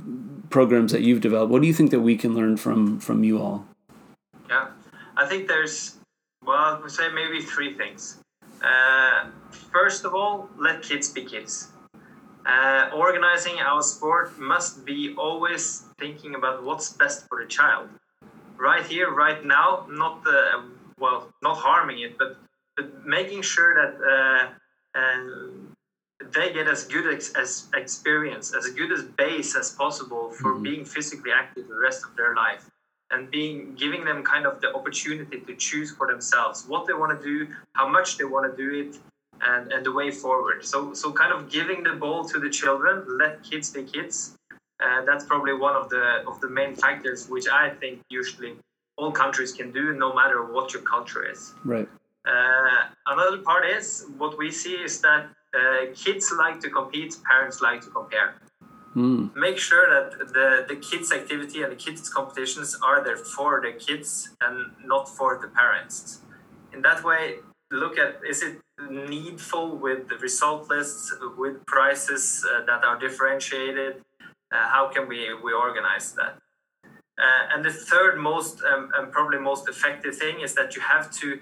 programs 0.51 0.93
that 0.93 1.03
you've 1.03 1.21
developed? 1.21 1.51
What 1.51 1.63
do 1.63 1.69
you 1.69 1.75
think 1.75 1.91
that 1.91 2.01
we 2.01 2.17
can 2.17 2.35
learn 2.35 2.57
from 2.57 3.01
from 3.01 3.25
you 3.25 3.41
all? 3.41 3.67
Yeah, 4.49 4.69
I 5.17 5.27
think 5.27 5.49
there's 5.49 5.97
well, 6.45 6.57
I 6.57 6.79
would 6.81 6.91
say 6.91 7.09
maybe 7.13 7.41
three 7.41 7.75
things. 7.75 8.19
Uh, 8.63 9.31
first 9.73 10.05
of 10.05 10.15
all, 10.15 10.51
let 10.59 10.83
kids 10.83 11.09
be 11.11 11.25
kids 11.25 11.70
uh, 12.47 12.91
organizing 12.95 13.59
our 13.59 13.83
sport 13.83 14.39
must 14.39 14.85
be 14.85 15.15
always 15.17 15.85
thinking 15.99 16.35
about 16.35 16.63
what's 16.63 16.93
best 16.93 17.27
for 17.29 17.43
the 17.43 17.49
child. 17.49 17.89
Right 18.57 18.85
here, 18.85 19.11
right 19.11 19.45
now, 19.45 19.87
not 19.89 20.23
uh, 20.27 20.63
well, 20.99 21.33
not 21.43 21.57
harming 21.57 22.01
it, 22.01 22.19
but 22.19 22.37
but 22.77 23.07
making 23.07 23.43
sure 23.43 23.75
that 23.75 23.95
uh, 24.15 24.99
uh, 24.99 25.25
they 26.33 26.53
get 26.53 26.69
as 26.69 26.85
good 26.85 27.13
ex- 27.13 27.33
as 27.35 27.69
experience, 27.75 28.55
as 28.55 28.69
good 28.71 28.93
as 28.93 29.03
base 29.03 29.57
as 29.57 29.71
possible 29.73 30.31
for 30.31 30.53
mm-hmm. 30.53 30.63
being 30.63 30.85
physically 30.85 31.33
active 31.33 31.69
the 31.69 31.77
rest 31.77 32.05
of 32.05 32.15
their 32.17 32.35
life, 32.35 32.71
and 33.11 33.31
being 33.31 33.75
giving 33.75 34.05
them 34.05 34.23
kind 34.23 34.47
of 34.47 34.61
the 34.61 34.75
opportunity 34.75 35.41
to 35.41 35.55
choose 35.57 35.91
for 35.93 36.07
themselves 36.07 36.67
what 36.67 36.87
they 36.87 36.93
want 36.93 37.19
to 37.19 37.25
do, 37.25 37.49
how 37.75 37.89
much 37.89 38.19
they 38.19 38.25
want 38.25 38.51
to 38.51 38.57
do 38.57 38.71
it, 38.83 38.99
and, 39.43 39.73
and 39.73 39.85
the 39.85 39.93
way 39.93 40.11
forward. 40.11 40.65
So, 40.65 40.93
so 40.95 41.13
kind 41.13 41.33
of 41.33 41.51
giving 41.51 41.83
the 41.83 41.93
ball 41.93 42.25
to 42.25 42.39
the 42.39 42.51
children, 42.51 43.05
let 43.19 43.43
kids 43.43 43.71
be 43.71 43.85
kids. 43.85 44.37
Uh, 44.83 45.05
that's 45.05 45.25
probably 45.25 45.53
one 45.53 45.77
of 45.77 45.91
the 45.91 46.23
of 46.27 46.41
the 46.41 46.49
main 46.49 46.75
factors 46.75 47.29
which 47.29 47.47
I 47.49 47.69
think 47.69 48.01
usually 48.09 48.55
all 48.97 49.13
countries 49.13 49.53
can 49.53 49.73
do, 49.73 49.93
no 49.93 50.15
matter 50.15 50.45
what 50.45 50.73
your 50.73 50.83
culture 50.83 51.31
is. 51.31 51.55
Right. 51.65 51.89
Uh, 52.27 52.81
another 53.07 53.39
part 53.39 53.67
is 53.67 54.07
what 54.19 54.39
we 54.39 54.51
see 54.51 54.75
is 54.75 55.01
that 55.01 55.29
uh, 55.55 55.87
kids 55.95 56.33
like 56.37 56.61
to 56.61 56.71
compete, 56.71 57.17
parents 57.25 57.61
like 57.61 57.81
to 57.83 57.91
compare. 57.91 58.35
Mm. 58.95 59.35
Make 59.37 59.59
sure 59.59 59.87
that 59.89 60.19
the, 60.33 60.67
the 60.69 60.77
kids' 60.77 61.13
activity 61.13 61.63
and 61.63 61.73
the 61.73 61.77
kids' 61.77 62.09
competitions 62.09 62.77
are 62.83 63.03
there 63.03 63.17
for 63.17 63.61
the 63.61 63.73
kids 63.73 64.31
and 64.41 64.73
not 64.85 65.09
for 65.09 65.39
the 65.41 65.49
parents. 65.49 66.21
In 66.73 66.83
that 66.83 67.05
way, 67.05 67.37
look 67.71 67.99
at 67.99 68.21
is 68.29 68.43
it 68.43 68.59
needful 68.89 69.77
with 69.77 70.09
the 70.09 70.17
result 70.17 70.69
lists 70.69 71.13
with 71.37 71.65
prices 71.67 72.45
uh, 72.49 72.65
that 72.67 72.85
are 72.85 72.99
differentiated? 72.99 74.03
Uh, 74.53 74.69
how 74.69 74.89
can 74.89 75.09
we 75.09 75.33
we 75.35 75.53
organize 75.53 76.13
that? 76.15 76.39
Uh, 76.85 77.55
and 77.55 77.65
the 77.65 77.73
third 77.73 78.19
most 78.19 78.63
um, 78.63 78.91
and 78.97 79.13
probably 79.13 79.39
most 79.39 79.69
effective 79.69 80.17
thing 80.17 80.41
is 80.41 80.55
that 80.55 80.75
you 80.75 80.83
have 80.83 81.11
to 81.11 81.41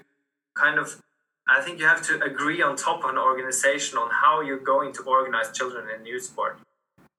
kind 0.55 0.77
of 0.77 1.01
i 1.47 1.61
think 1.61 1.79
you 1.79 1.85
have 1.85 2.01
to 2.01 2.21
agree 2.21 2.61
on 2.61 2.75
top 2.75 3.03
of 3.03 3.09
an 3.11 3.17
organization 3.17 3.97
on 3.97 4.09
how 4.11 4.41
you're 4.41 4.65
going 4.73 4.91
to 4.91 5.01
organize 5.03 5.49
children 5.57 5.85
in 5.95 6.05
youth 6.05 6.23
sport 6.23 6.59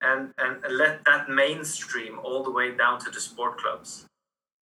and 0.00 0.32
and 0.38 0.56
let 0.70 1.04
that 1.04 1.28
mainstream 1.28 2.18
all 2.22 2.42
the 2.42 2.50
way 2.50 2.74
down 2.74 2.98
to 3.00 3.10
the 3.10 3.20
sport 3.20 3.58
clubs. 3.58 4.06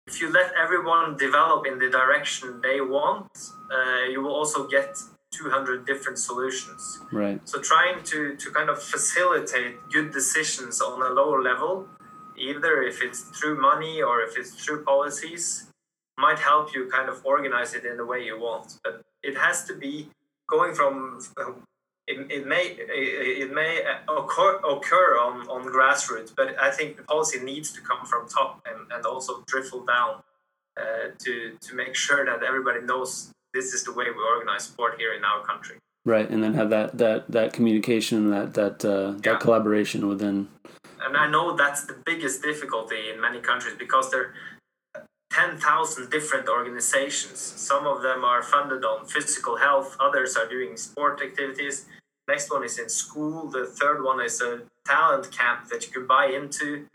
If 0.05 0.19
you 0.19 0.31
let 0.31 0.51
everyone 0.61 1.15
develop 1.15 1.65
in 1.65 1.79
the 1.79 1.89
direction 1.89 2.59
they 2.61 2.81
want, 2.81 3.31
uh, 3.71 4.09
you 4.11 4.21
will 4.21 4.33
also 4.33 4.67
get 4.67 4.97
200 5.33 5.85
different 5.85 6.19
solutions. 6.19 6.99
Right. 7.11 7.39
So 7.47 7.59
trying 7.59 8.03
to, 8.05 8.35
to 8.35 8.51
kind 8.51 8.69
of 8.69 8.81
facilitate 8.81 9.75
good 9.91 10.11
decisions 10.11 10.81
on 10.81 11.01
a 11.01 11.09
lower 11.13 11.41
level, 11.41 11.87
either 12.37 12.81
if 12.83 13.01
it's 13.01 13.21
through 13.21 13.59
money 13.59 14.01
or 14.01 14.21
if 14.21 14.37
it's 14.37 14.53
through 14.63 14.83
policies, 14.83 15.67
might 16.17 16.39
help 16.39 16.73
you 16.73 16.89
kind 16.89 17.09
of 17.09 17.25
organize 17.25 17.73
it 17.73 17.85
in 17.85 17.97
the 17.97 18.05
way 18.05 18.23
you 18.23 18.39
want. 18.39 18.79
But 18.83 19.01
it 19.23 19.35
has 19.37 19.65
to 19.65 19.75
be 19.75 20.09
going 20.49 20.73
from 20.75 21.19
it, 22.07 22.31
it 22.31 22.47
may 22.47 22.75
it 22.77 23.53
may 23.53 23.81
occur, 24.09 24.57
occur 24.57 25.17
on, 25.17 25.47
on 25.47 25.63
grassroots, 25.65 26.33
but 26.35 26.59
I 26.61 26.69
think 26.69 26.97
the 26.97 27.03
policy 27.03 27.39
needs 27.39 27.71
to 27.73 27.81
come 27.81 28.05
from 28.05 28.27
top 28.27 28.61
and, 28.69 28.91
and 28.91 29.05
also 29.05 29.41
trickle 29.47 29.85
down 29.85 30.21
uh, 30.77 31.11
to 31.19 31.57
to 31.61 31.75
make 31.75 31.95
sure 31.95 32.25
that 32.25 32.43
everybody 32.43 32.81
knows 32.81 33.31
this 33.53 33.73
is 33.73 33.83
the 33.83 33.93
way 33.93 34.05
we 34.05 34.21
organize 34.35 34.63
sport 34.63 34.95
here 34.97 35.13
in 35.13 35.23
our 35.23 35.43
country. 35.43 35.77
Right, 36.05 36.29
and 36.29 36.43
then 36.43 36.53
have 36.53 36.69
that 36.71 36.97
that 36.97 37.31
that 37.31 37.53
communication, 37.53 38.29
that 38.31 38.53
that 38.55 38.83
uh, 38.83 39.11
that 39.11 39.25
yeah. 39.25 39.37
collaboration 39.37 40.07
within. 40.07 40.49
And 41.05 41.17
I 41.17 41.29
know 41.29 41.55
that's 41.55 41.85
the 41.85 41.95
biggest 42.05 42.41
difficulty 42.41 43.09
in 43.09 43.21
many 43.21 43.39
countries 43.39 43.75
because 43.77 44.09
there 44.11 44.21
are 44.21 44.33
10,000 45.31 46.09
different 46.09 46.47
organizations. 46.47 47.39
Some 47.39 47.87
of 47.87 48.01
them 48.03 48.23
are 48.23 48.43
funded 48.43 48.85
on 48.85 49.05
physical 49.05 49.57
health, 49.57 49.97
others 49.99 50.37
are 50.37 50.47
doing 50.47 50.77
sport 50.77 51.21
activities. 51.21 51.85
Next 52.27 52.51
one 52.51 52.63
is 52.63 52.79
in 52.79 52.87
school. 52.87 53.49
The 53.49 53.65
third 53.65 54.03
one 54.03 54.21
is 54.21 54.39
a 54.41 54.61
talent 54.85 55.31
camp 55.31 55.67
that 55.69 55.85
you 55.85 55.91
can 55.91 56.07
buy 56.07 56.27
into. 56.27 56.85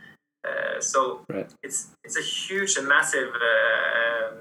Uh, 0.47 0.81
so 0.81 1.21
right. 1.29 1.51
it's 1.63 1.89
it's 2.05 2.17
a 2.17 2.23
huge 2.23 2.77
and 2.77 2.89
massive 2.89 3.31
uh, 3.35 4.29
um, 4.29 4.35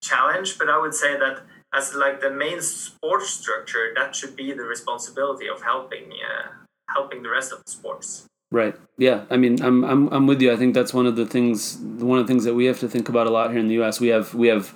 challenge, 0.00 0.58
but 0.58 0.68
I 0.68 0.78
would 0.78 0.94
say 0.94 1.18
that 1.18 1.42
as 1.72 1.94
like 1.94 2.20
the 2.20 2.30
main 2.30 2.60
sports 2.60 3.30
structure, 3.30 3.92
that 3.94 4.14
should 4.16 4.36
be 4.36 4.52
the 4.52 4.64
responsibility 4.64 5.48
of 5.48 5.62
helping 5.62 6.12
uh, 6.12 6.48
helping 6.88 7.22
the 7.22 7.30
rest 7.30 7.52
of 7.52 7.64
the 7.64 7.70
sports. 7.70 8.26
Right. 8.52 8.74
Yeah. 8.98 9.24
I 9.30 9.36
mean, 9.36 9.62
I'm 9.62 9.84
I'm 9.84 10.08
I'm 10.08 10.26
with 10.26 10.42
you. 10.42 10.52
I 10.52 10.56
think 10.56 10.74
that's 10.74 10.92
one 10.92 11.06
of 11.06 11.14
the 11.14 11.26
things 11.26 11.76
one 11.78 12.18
of 12.18 12.26
the 12.26 12.32
things 12.32 12.44
that 12.44 12.54
we 12.54 12.64
have 12.66 12.80
to 12.80 12.88
think 12.88 13.08
about 13.08 13.26
a 13.26 13.30
lot 13.30 13.50
here 13.50 13.60
in 13.60 13.68
the 13.68 13.74
U.S. 13.74 14.00
We 14.00 14.08
have 14.08 14.34
we 14.34 14.48
have 14.48 14.74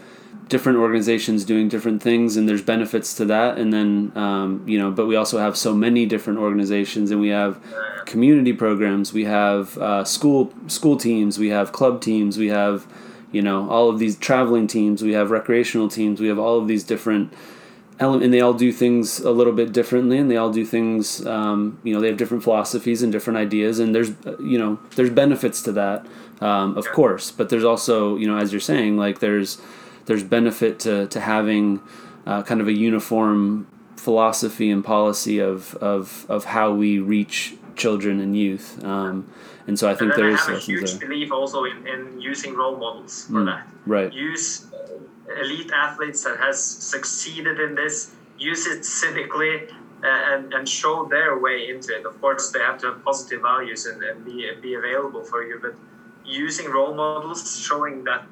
different 0.48 0.78
organizations 0.78 1.44
doing 1.44 1.68
different 1.68 2.00
things, 2.00 2.36
and 2.36 2.48
there's 2.48 2.62
benefits 2.62 3.14
to 3.16 3.24
that. 3.24 3.58
And 3.58 3.72
then 3.72 4.12
um, 4.14 4.62
you 4.68 4.78
know, 4.78 4.92
but 4.92 5.06
we 5.06 5.16
also 5.16 5.38
have 5.38 5.56
so 5.56 5.74
many 5.74 6.06
different 6.06 6.38
organizations, 6.38 7.10
and 7.10 7.20
we 7.20 7.30
have 7.30 7.60
community 8.06 8.52
programs, 8.52 9.12
we 9.12 9.24
have 9.24 9.76
uh, 9.78 10.04
school 10.04 10.52
school 10.68 10.96
teams, 10.96 11.38
we 11.40 11.48
have 11.48 11.72
club 11.72 12.00
teams, 12.00 12.38
we 12.38 12.48
have 12.48 12.86
you 13.34 13.42
know 13.42 13.68
all 13.68 13.90
of 13.90 13.98
these 13.98 14.16
traveling 14.16 14.66
teams, 14.66 15.02
we 15.02 15.12
have 15.12 15.30
recreational 15.30 15.88
teams, 15.88 16.20
we 16.20 16.28
have 16.28 16.38
all 16.38 16.58
of 16.58 16.68
these 16.68 16.84
different 16.84 17.32
and 18.00 18.34
they 18.34 18.40
all 18.40 18.54
do 18.54 18.72
things 18.72 19.20
a 19.20 19.30
little 19.30 19.52
bit 19.52 19.72
differently, 19.72 20.18
and 20.18 20.30
they 20.30 20.36
all 20.36 20.50
do 20.50 20.64
things. 20.64 21.24
Um, 21.26 21.78
you 21.84 21.94
know, 21.94 22.00
they 22.00 22.08
have 22.08 22.16
different 22.16 22.42
philosophies 22.42 23.02
and 23.02 23.12
different 23.12 23.38
ideas, 23.38 23.78
and 23.78 23.94
there's 23.94 24.10
uh, 24.26 24.36
you 24.38 24.58
know 24.58 24.78
there's 24.96 25.10
benefits 25.10 25.62
to 25.62 25.72
that, 25.72 26.06
um, 26.40 26.76
of 26.76 26.86
course. 26.90 27.30
But 27.30 27.50
there's 27.50 27.64
also 27.64 28.16
you 28.16 28.26
know 28.26 28.36
as 28.36 28.52
you're 28.52 28.60
saying 28.60 28.96
like 28.96 29.20
there's 29.20 29.60
there's 30.06 30.24
benefit 30.24 30.80
to 30.80 31.06
to 31.06 31.20
having 31.20 31.80
uh, 32.26 32.42
kind 32.42 32.60
of 32.60 32.68
a 32.68 32.72
uniform 32.72 33.66
philosophy 33.96 34.70
and 34.70 34.84
policy 34.84 35.38
of 35.38 35.74
of 35.76 36.26
of 36.28 36.46
how 36.46 36.72
we 36.72 36.98
reach 36.98 37.54
children 37.76 38.20
and 38.20 38.36
youth. 38.36 38.82
Um, 38.84 39.30
and 39.66 39.78
so 39.78 39.88
I 39.90 39.94
think 39.94 40.12
and 40.12 40.22
there 40.22 40.30
is 40.30 40.40
I 40.40 40.50
have 40.52 40.56
a 40.56 40.60
huge 40.60 40.90
there. 40.98 41.08
belief 41.08 41.32
also 41.32 41.64
in, 41.64 41.86
in 41.86 42.20
using 42.20 42.54
role 42.54 42.76
models 42.76 43.26
for 43.26 43.40
Mm, 43.40 43.46
that. 43.46 43.66
right. 43.86 44.12
Use 44.12 44.66
uh, 44.72 45.40
elite 45.42 45.70
athletes 45.72 46.22
that 46.24 46.36
has 46.38 46.62
succeeded 46.62 47.58
in 47.60 47.74
this. 47.74 48.12
Use 48.38 48.66
it 48.66 48.84
cynically 48.84 49.68
uh, 50.02 50.32
and 50.32 50.52
and 50.52 50.68
show 50.68 51.06
their 51.08 51.38
way 51.38 51.68
into 51.70 51.96
it. 51.96 52.04
Of 52.04 52.20
course, 52.20 52.50
they 52.52 52.60
have 52.60 52.78
to 52.82 52.86
have 52.92 53.04
positive 53.04 53.40
values 53.42 53.86
and, 53.86 54.02
and 54.02 54.24
be 54.24 54.50
be 54.60 54.74
available 54.74 55.24
for 55.24 55.42
you. 55.42 55.58
But 55.60 55.74
using 56.24 56.66
role 56.70 56.94
models, 56.94 57.58
showing 57.60 58.04
that 58.04 58.22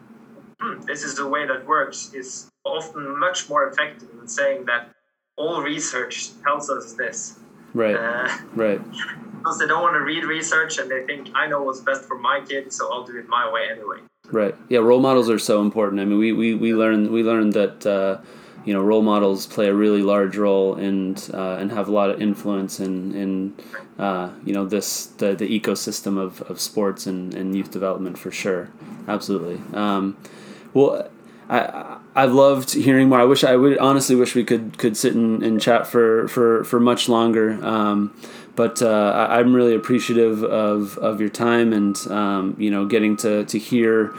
hmm, 0.60 0.80
this 0.90 1.02
is 1.02 1.14
the 1.16 1.26
way 1.26 1.46
that 1.46 1.66
works, 1.66 2.12
is 2.14 2.50
often 2.64 3.18
much 3.18 3.48
more 3.48 3.68
effective 3.68 4.08
than 4.16 4.28
saying 4.28 4.66
that 4.66 4.90
all 5.36 5.62
research 5.62 6.30
tells 6.44 6.68
us 6.70 6.92
this. 6.94 7.38
Right. 7.74 7.96
Uh, 7.96 8.28
Right. 8.54 8.80
because 9.42 9.58
they 9.58 9.66
don't 9.66 9.82
want 9.82 9.94
to 9.94 10.00
read 10.00 10.24
research 10.24 10.78
and 10.78 10.90
they 10.90 11.04
think 11.04 11.28
I 11.34 11.46
know 11.46 11.62
what's 11.62 11.80
best 11.80 12.04
for 12.04 12.16
my 12.16 12.40
kid, 12.46 12.72
so 12.72 12.92
I'll 12.92 13.04
do 13.04 13.18
it 13.18 13.28
my 13.28 13.50
way 13.50 13.68
anyway. 13.70 13.98
Right. 14.30 14.54
Yeah, 14.68 14.78
role 14.78 15.00
models 15.00 15.28
are 15.28 15.38
so 15.38 15.60
important. 15.60 16.00
I 16.00 16.04
mean, 16.04 16.18
we 16.18 16.32
we, 16.32 16.54
we 16.54 16.74
learned 16.74 17.10
we 17.10 17.22
learned 17.22 17.52
that 17.54 17.84
uh, 17.84 18.20
you 18.64 18.72
know 18.72 18.80
role 18.80 19.02
models 19.02 19.46
play 19.46 19.66
a 19.66 19.74
really 19.74 20.02
large 20.02 20.36
role 20.36 20.74
and 20.76 21.28
uh, 21.34 21.56
and 21.60 21.72
have 21.72 21.88
a 21.88 21.92
lot 21.92 22.10
of 22.10 22.22
influence 22.22 22.78
in 22.80 23.14
in 23.14 23.54
uh, 23.98 24.30
you 24.44 24.52
know 24.54 24.64
this 24.64 25.06
the, 25.06 25.34
the 25.34 25.48
ecosystem 25.60 26.18
of, 26.18 26.40
of 26.42 26.60
sports 26.60 27.06
and, 27.06 27.34
and 27.34 27.56
youth 27.56 27.70
development 27.70 28.16
for 28.18 28.30
sure. 28.30 28.70
Absolutely. 29.08 29.60
Um, 29.76 30.16
well. 30.72 31.08
I, 31.48 31.98
I've 32.14 32.32
loved 32.32 32.72
hearing 32.72 33.10
more. 33.10 33.20
I 33.20 33.24
wish 33.24 33.44
I 33.44 33.56
would 33.56 33.76
honestly 33.76 34.16
wish 34.16 34.34
we 34.34 34.44
could 34.44 34.78
could 34.78 34.96
sit 34.96 35.14
and, 35.14 35.42
and 35.42 35.60
chat 35.60 35.86
for, 35.86 36.26
for, 36.28 36.64
for 36.64 36.80
much 36.80 37.10
longer. 37.10 37.62
Um, 37.62 38.16
but 38.54 38.82
uh, 38.82 39.28
I'm 39.30 39.54
really 39.54 39.74
appreciative 39.74 40.42
of, 40.44 40.98
of 40.98 41.20
your 41.20 41.30
time 41.30 41.72
and 41.72 41.96
um, 42.08 42.56
you 42.58 42.70
know 42.70 42.86
getting 42.86 43.16
to, 43.18 43.44
to 43.44 43.58
hear 43.58 44.14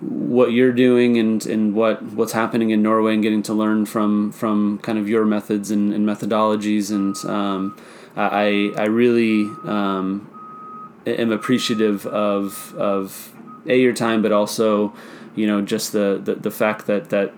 what 0.00 0.52
you're 0.52 0.72
doing 0.72 1.18
and, 1.18 1.44
and 1.46 1.74
what 1.74 2.02
what's 2.02 2.32
happening 2.32 2.70
in 2.70 2.82
Norway 2.82 3.14
and 3.14 3.22
getting 3.22 3.42
to 3.44 3.54
learn 3.54 3.84
from 3.84 4.32
from 4.32 4.78
kind 4.78 4.98
of 4.98 5.08
your 5.08 5.24
methods 5.24 5.70
and, 5.70 5.92
and 5.92 6.06
methodologies. 6.06 6.90
And 6.90 7.16
um, 7.28 7.76
I 8.16 8.72
I 8.76 8.86
really 8.86 9.44
um, 9.64 10.30
am 11.06 11.32
appreciative 11.32 12.06
of 12.06 12.74
of 12.76 13.32
a 13.66 13.78
your 13.78 13.92
time 13.92 14.22
but 14.22 14.32
also 14.32 14.94
you 15.34 15.46
know 15.46 15.60
just 15.60 15.92
the 15.92 16.20
the, 16.22 16.34
the 16.36 16.50
fact 16.50 16.86
that 16.86 17.10
that 17.10 17.34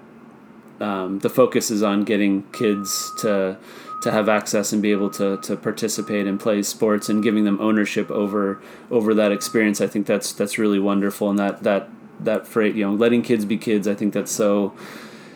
um, 0.80 1.18
the 1.18 1.28
focus 1.28 1.70
is 1.70 1.82
on 1.82 2.04
getting 2.04 2.42
kids 2.52 3.12
to 3.18 3.58
to 4.02 4.10
have 4.10 4.28
access 4.28 4.72
and 4.72 4.80
be 4.80 4.92
able 4.92 5.10
to, 5.10 5.36
to 5.38 5.56
participate 5.56 6.26
and 6.26 6.40
play 6.40 6.62
sports 6.62 7.08
and 7.08 7.22
giving 7.22 7.44
them 7.44 7.60
ownership 7.60 8.10
over 8.10 8.60
over 8.90 9.14
that 9.14 9.32
experience. 9.32 9.80
I 9.80 9.86
think 9.86 10.06
that's 10.06 10.32
that's 10.32 10.58
really 10.58 10.78
wonderful 10.78 11.30
and 11.30 11.38
that 11.38 11.62
that 11.62 11.88
that 12.20 12.46
phrase 12.46 12.76
you 12.76 12.86
know 12.86 12.94
letting 12.94 13.22
kids 13.22 13.44
be 13.44 13.56
kids. 13.56 13.86
I 13.86 13.94
think 13.94 14.14
that's 14.14 14.32
so 14.32 14.74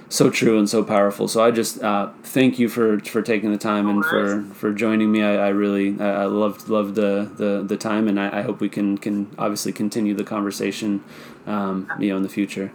so 0.09 0.31
true 0.31 0.59
and 0.59 0.69
so 0.69 0.85
powerful. 0.85 1.27
So 1.27 1.43
I 1.43 1.51
just 1.51 1.83
uh, 1.83 2.11
thank 2.23 2.59
you 2.59 2.69
for, 2.69 3.01
for 3.01 3.21
taking 3.21 3.51
the 3.51 3.59
time 3.59 3.89
and 3.89 4.05
for, 4.05 4.45
for 4.55 4.73
joining 4.73 5.11
me. 5.11 5.23
I, 5.23 5.47
I 5.47 5.49
really 5.49 6.01
I 6.01 6.27
loved 6.27 6.69
loved 6.69 6.95
the, 6.95 7.31
the, 7.37 7.65
the 7.67 7.77
time 7.77 8.07
and 8.07 8.21
I, 8.21 8.39
I 8.39 8.43
hope 8.43 8.61
we 8.61 8.69
can 8.69 8.97
can 8.99 9.35
obviously 9.39 9.73
continue 9.73 10.15
the 10.15 10.25
conversation 10.25 11.03
um, 11.47 11.91
you 11.99 12.11
know 12.11 12.17
in 12.17 12.23
the 12.23 12.29
future. 12.29 12.71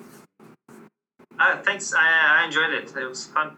Uh, 1.39 1.57
thanks, 1.63 1.93
I, 1.93 2.41
I 2.41 2.45
enjoyed 2.45 2.71
it. 2.71 2.93
It 2.95 3.07
was 3.07 3.27
fun. 3.27 3.57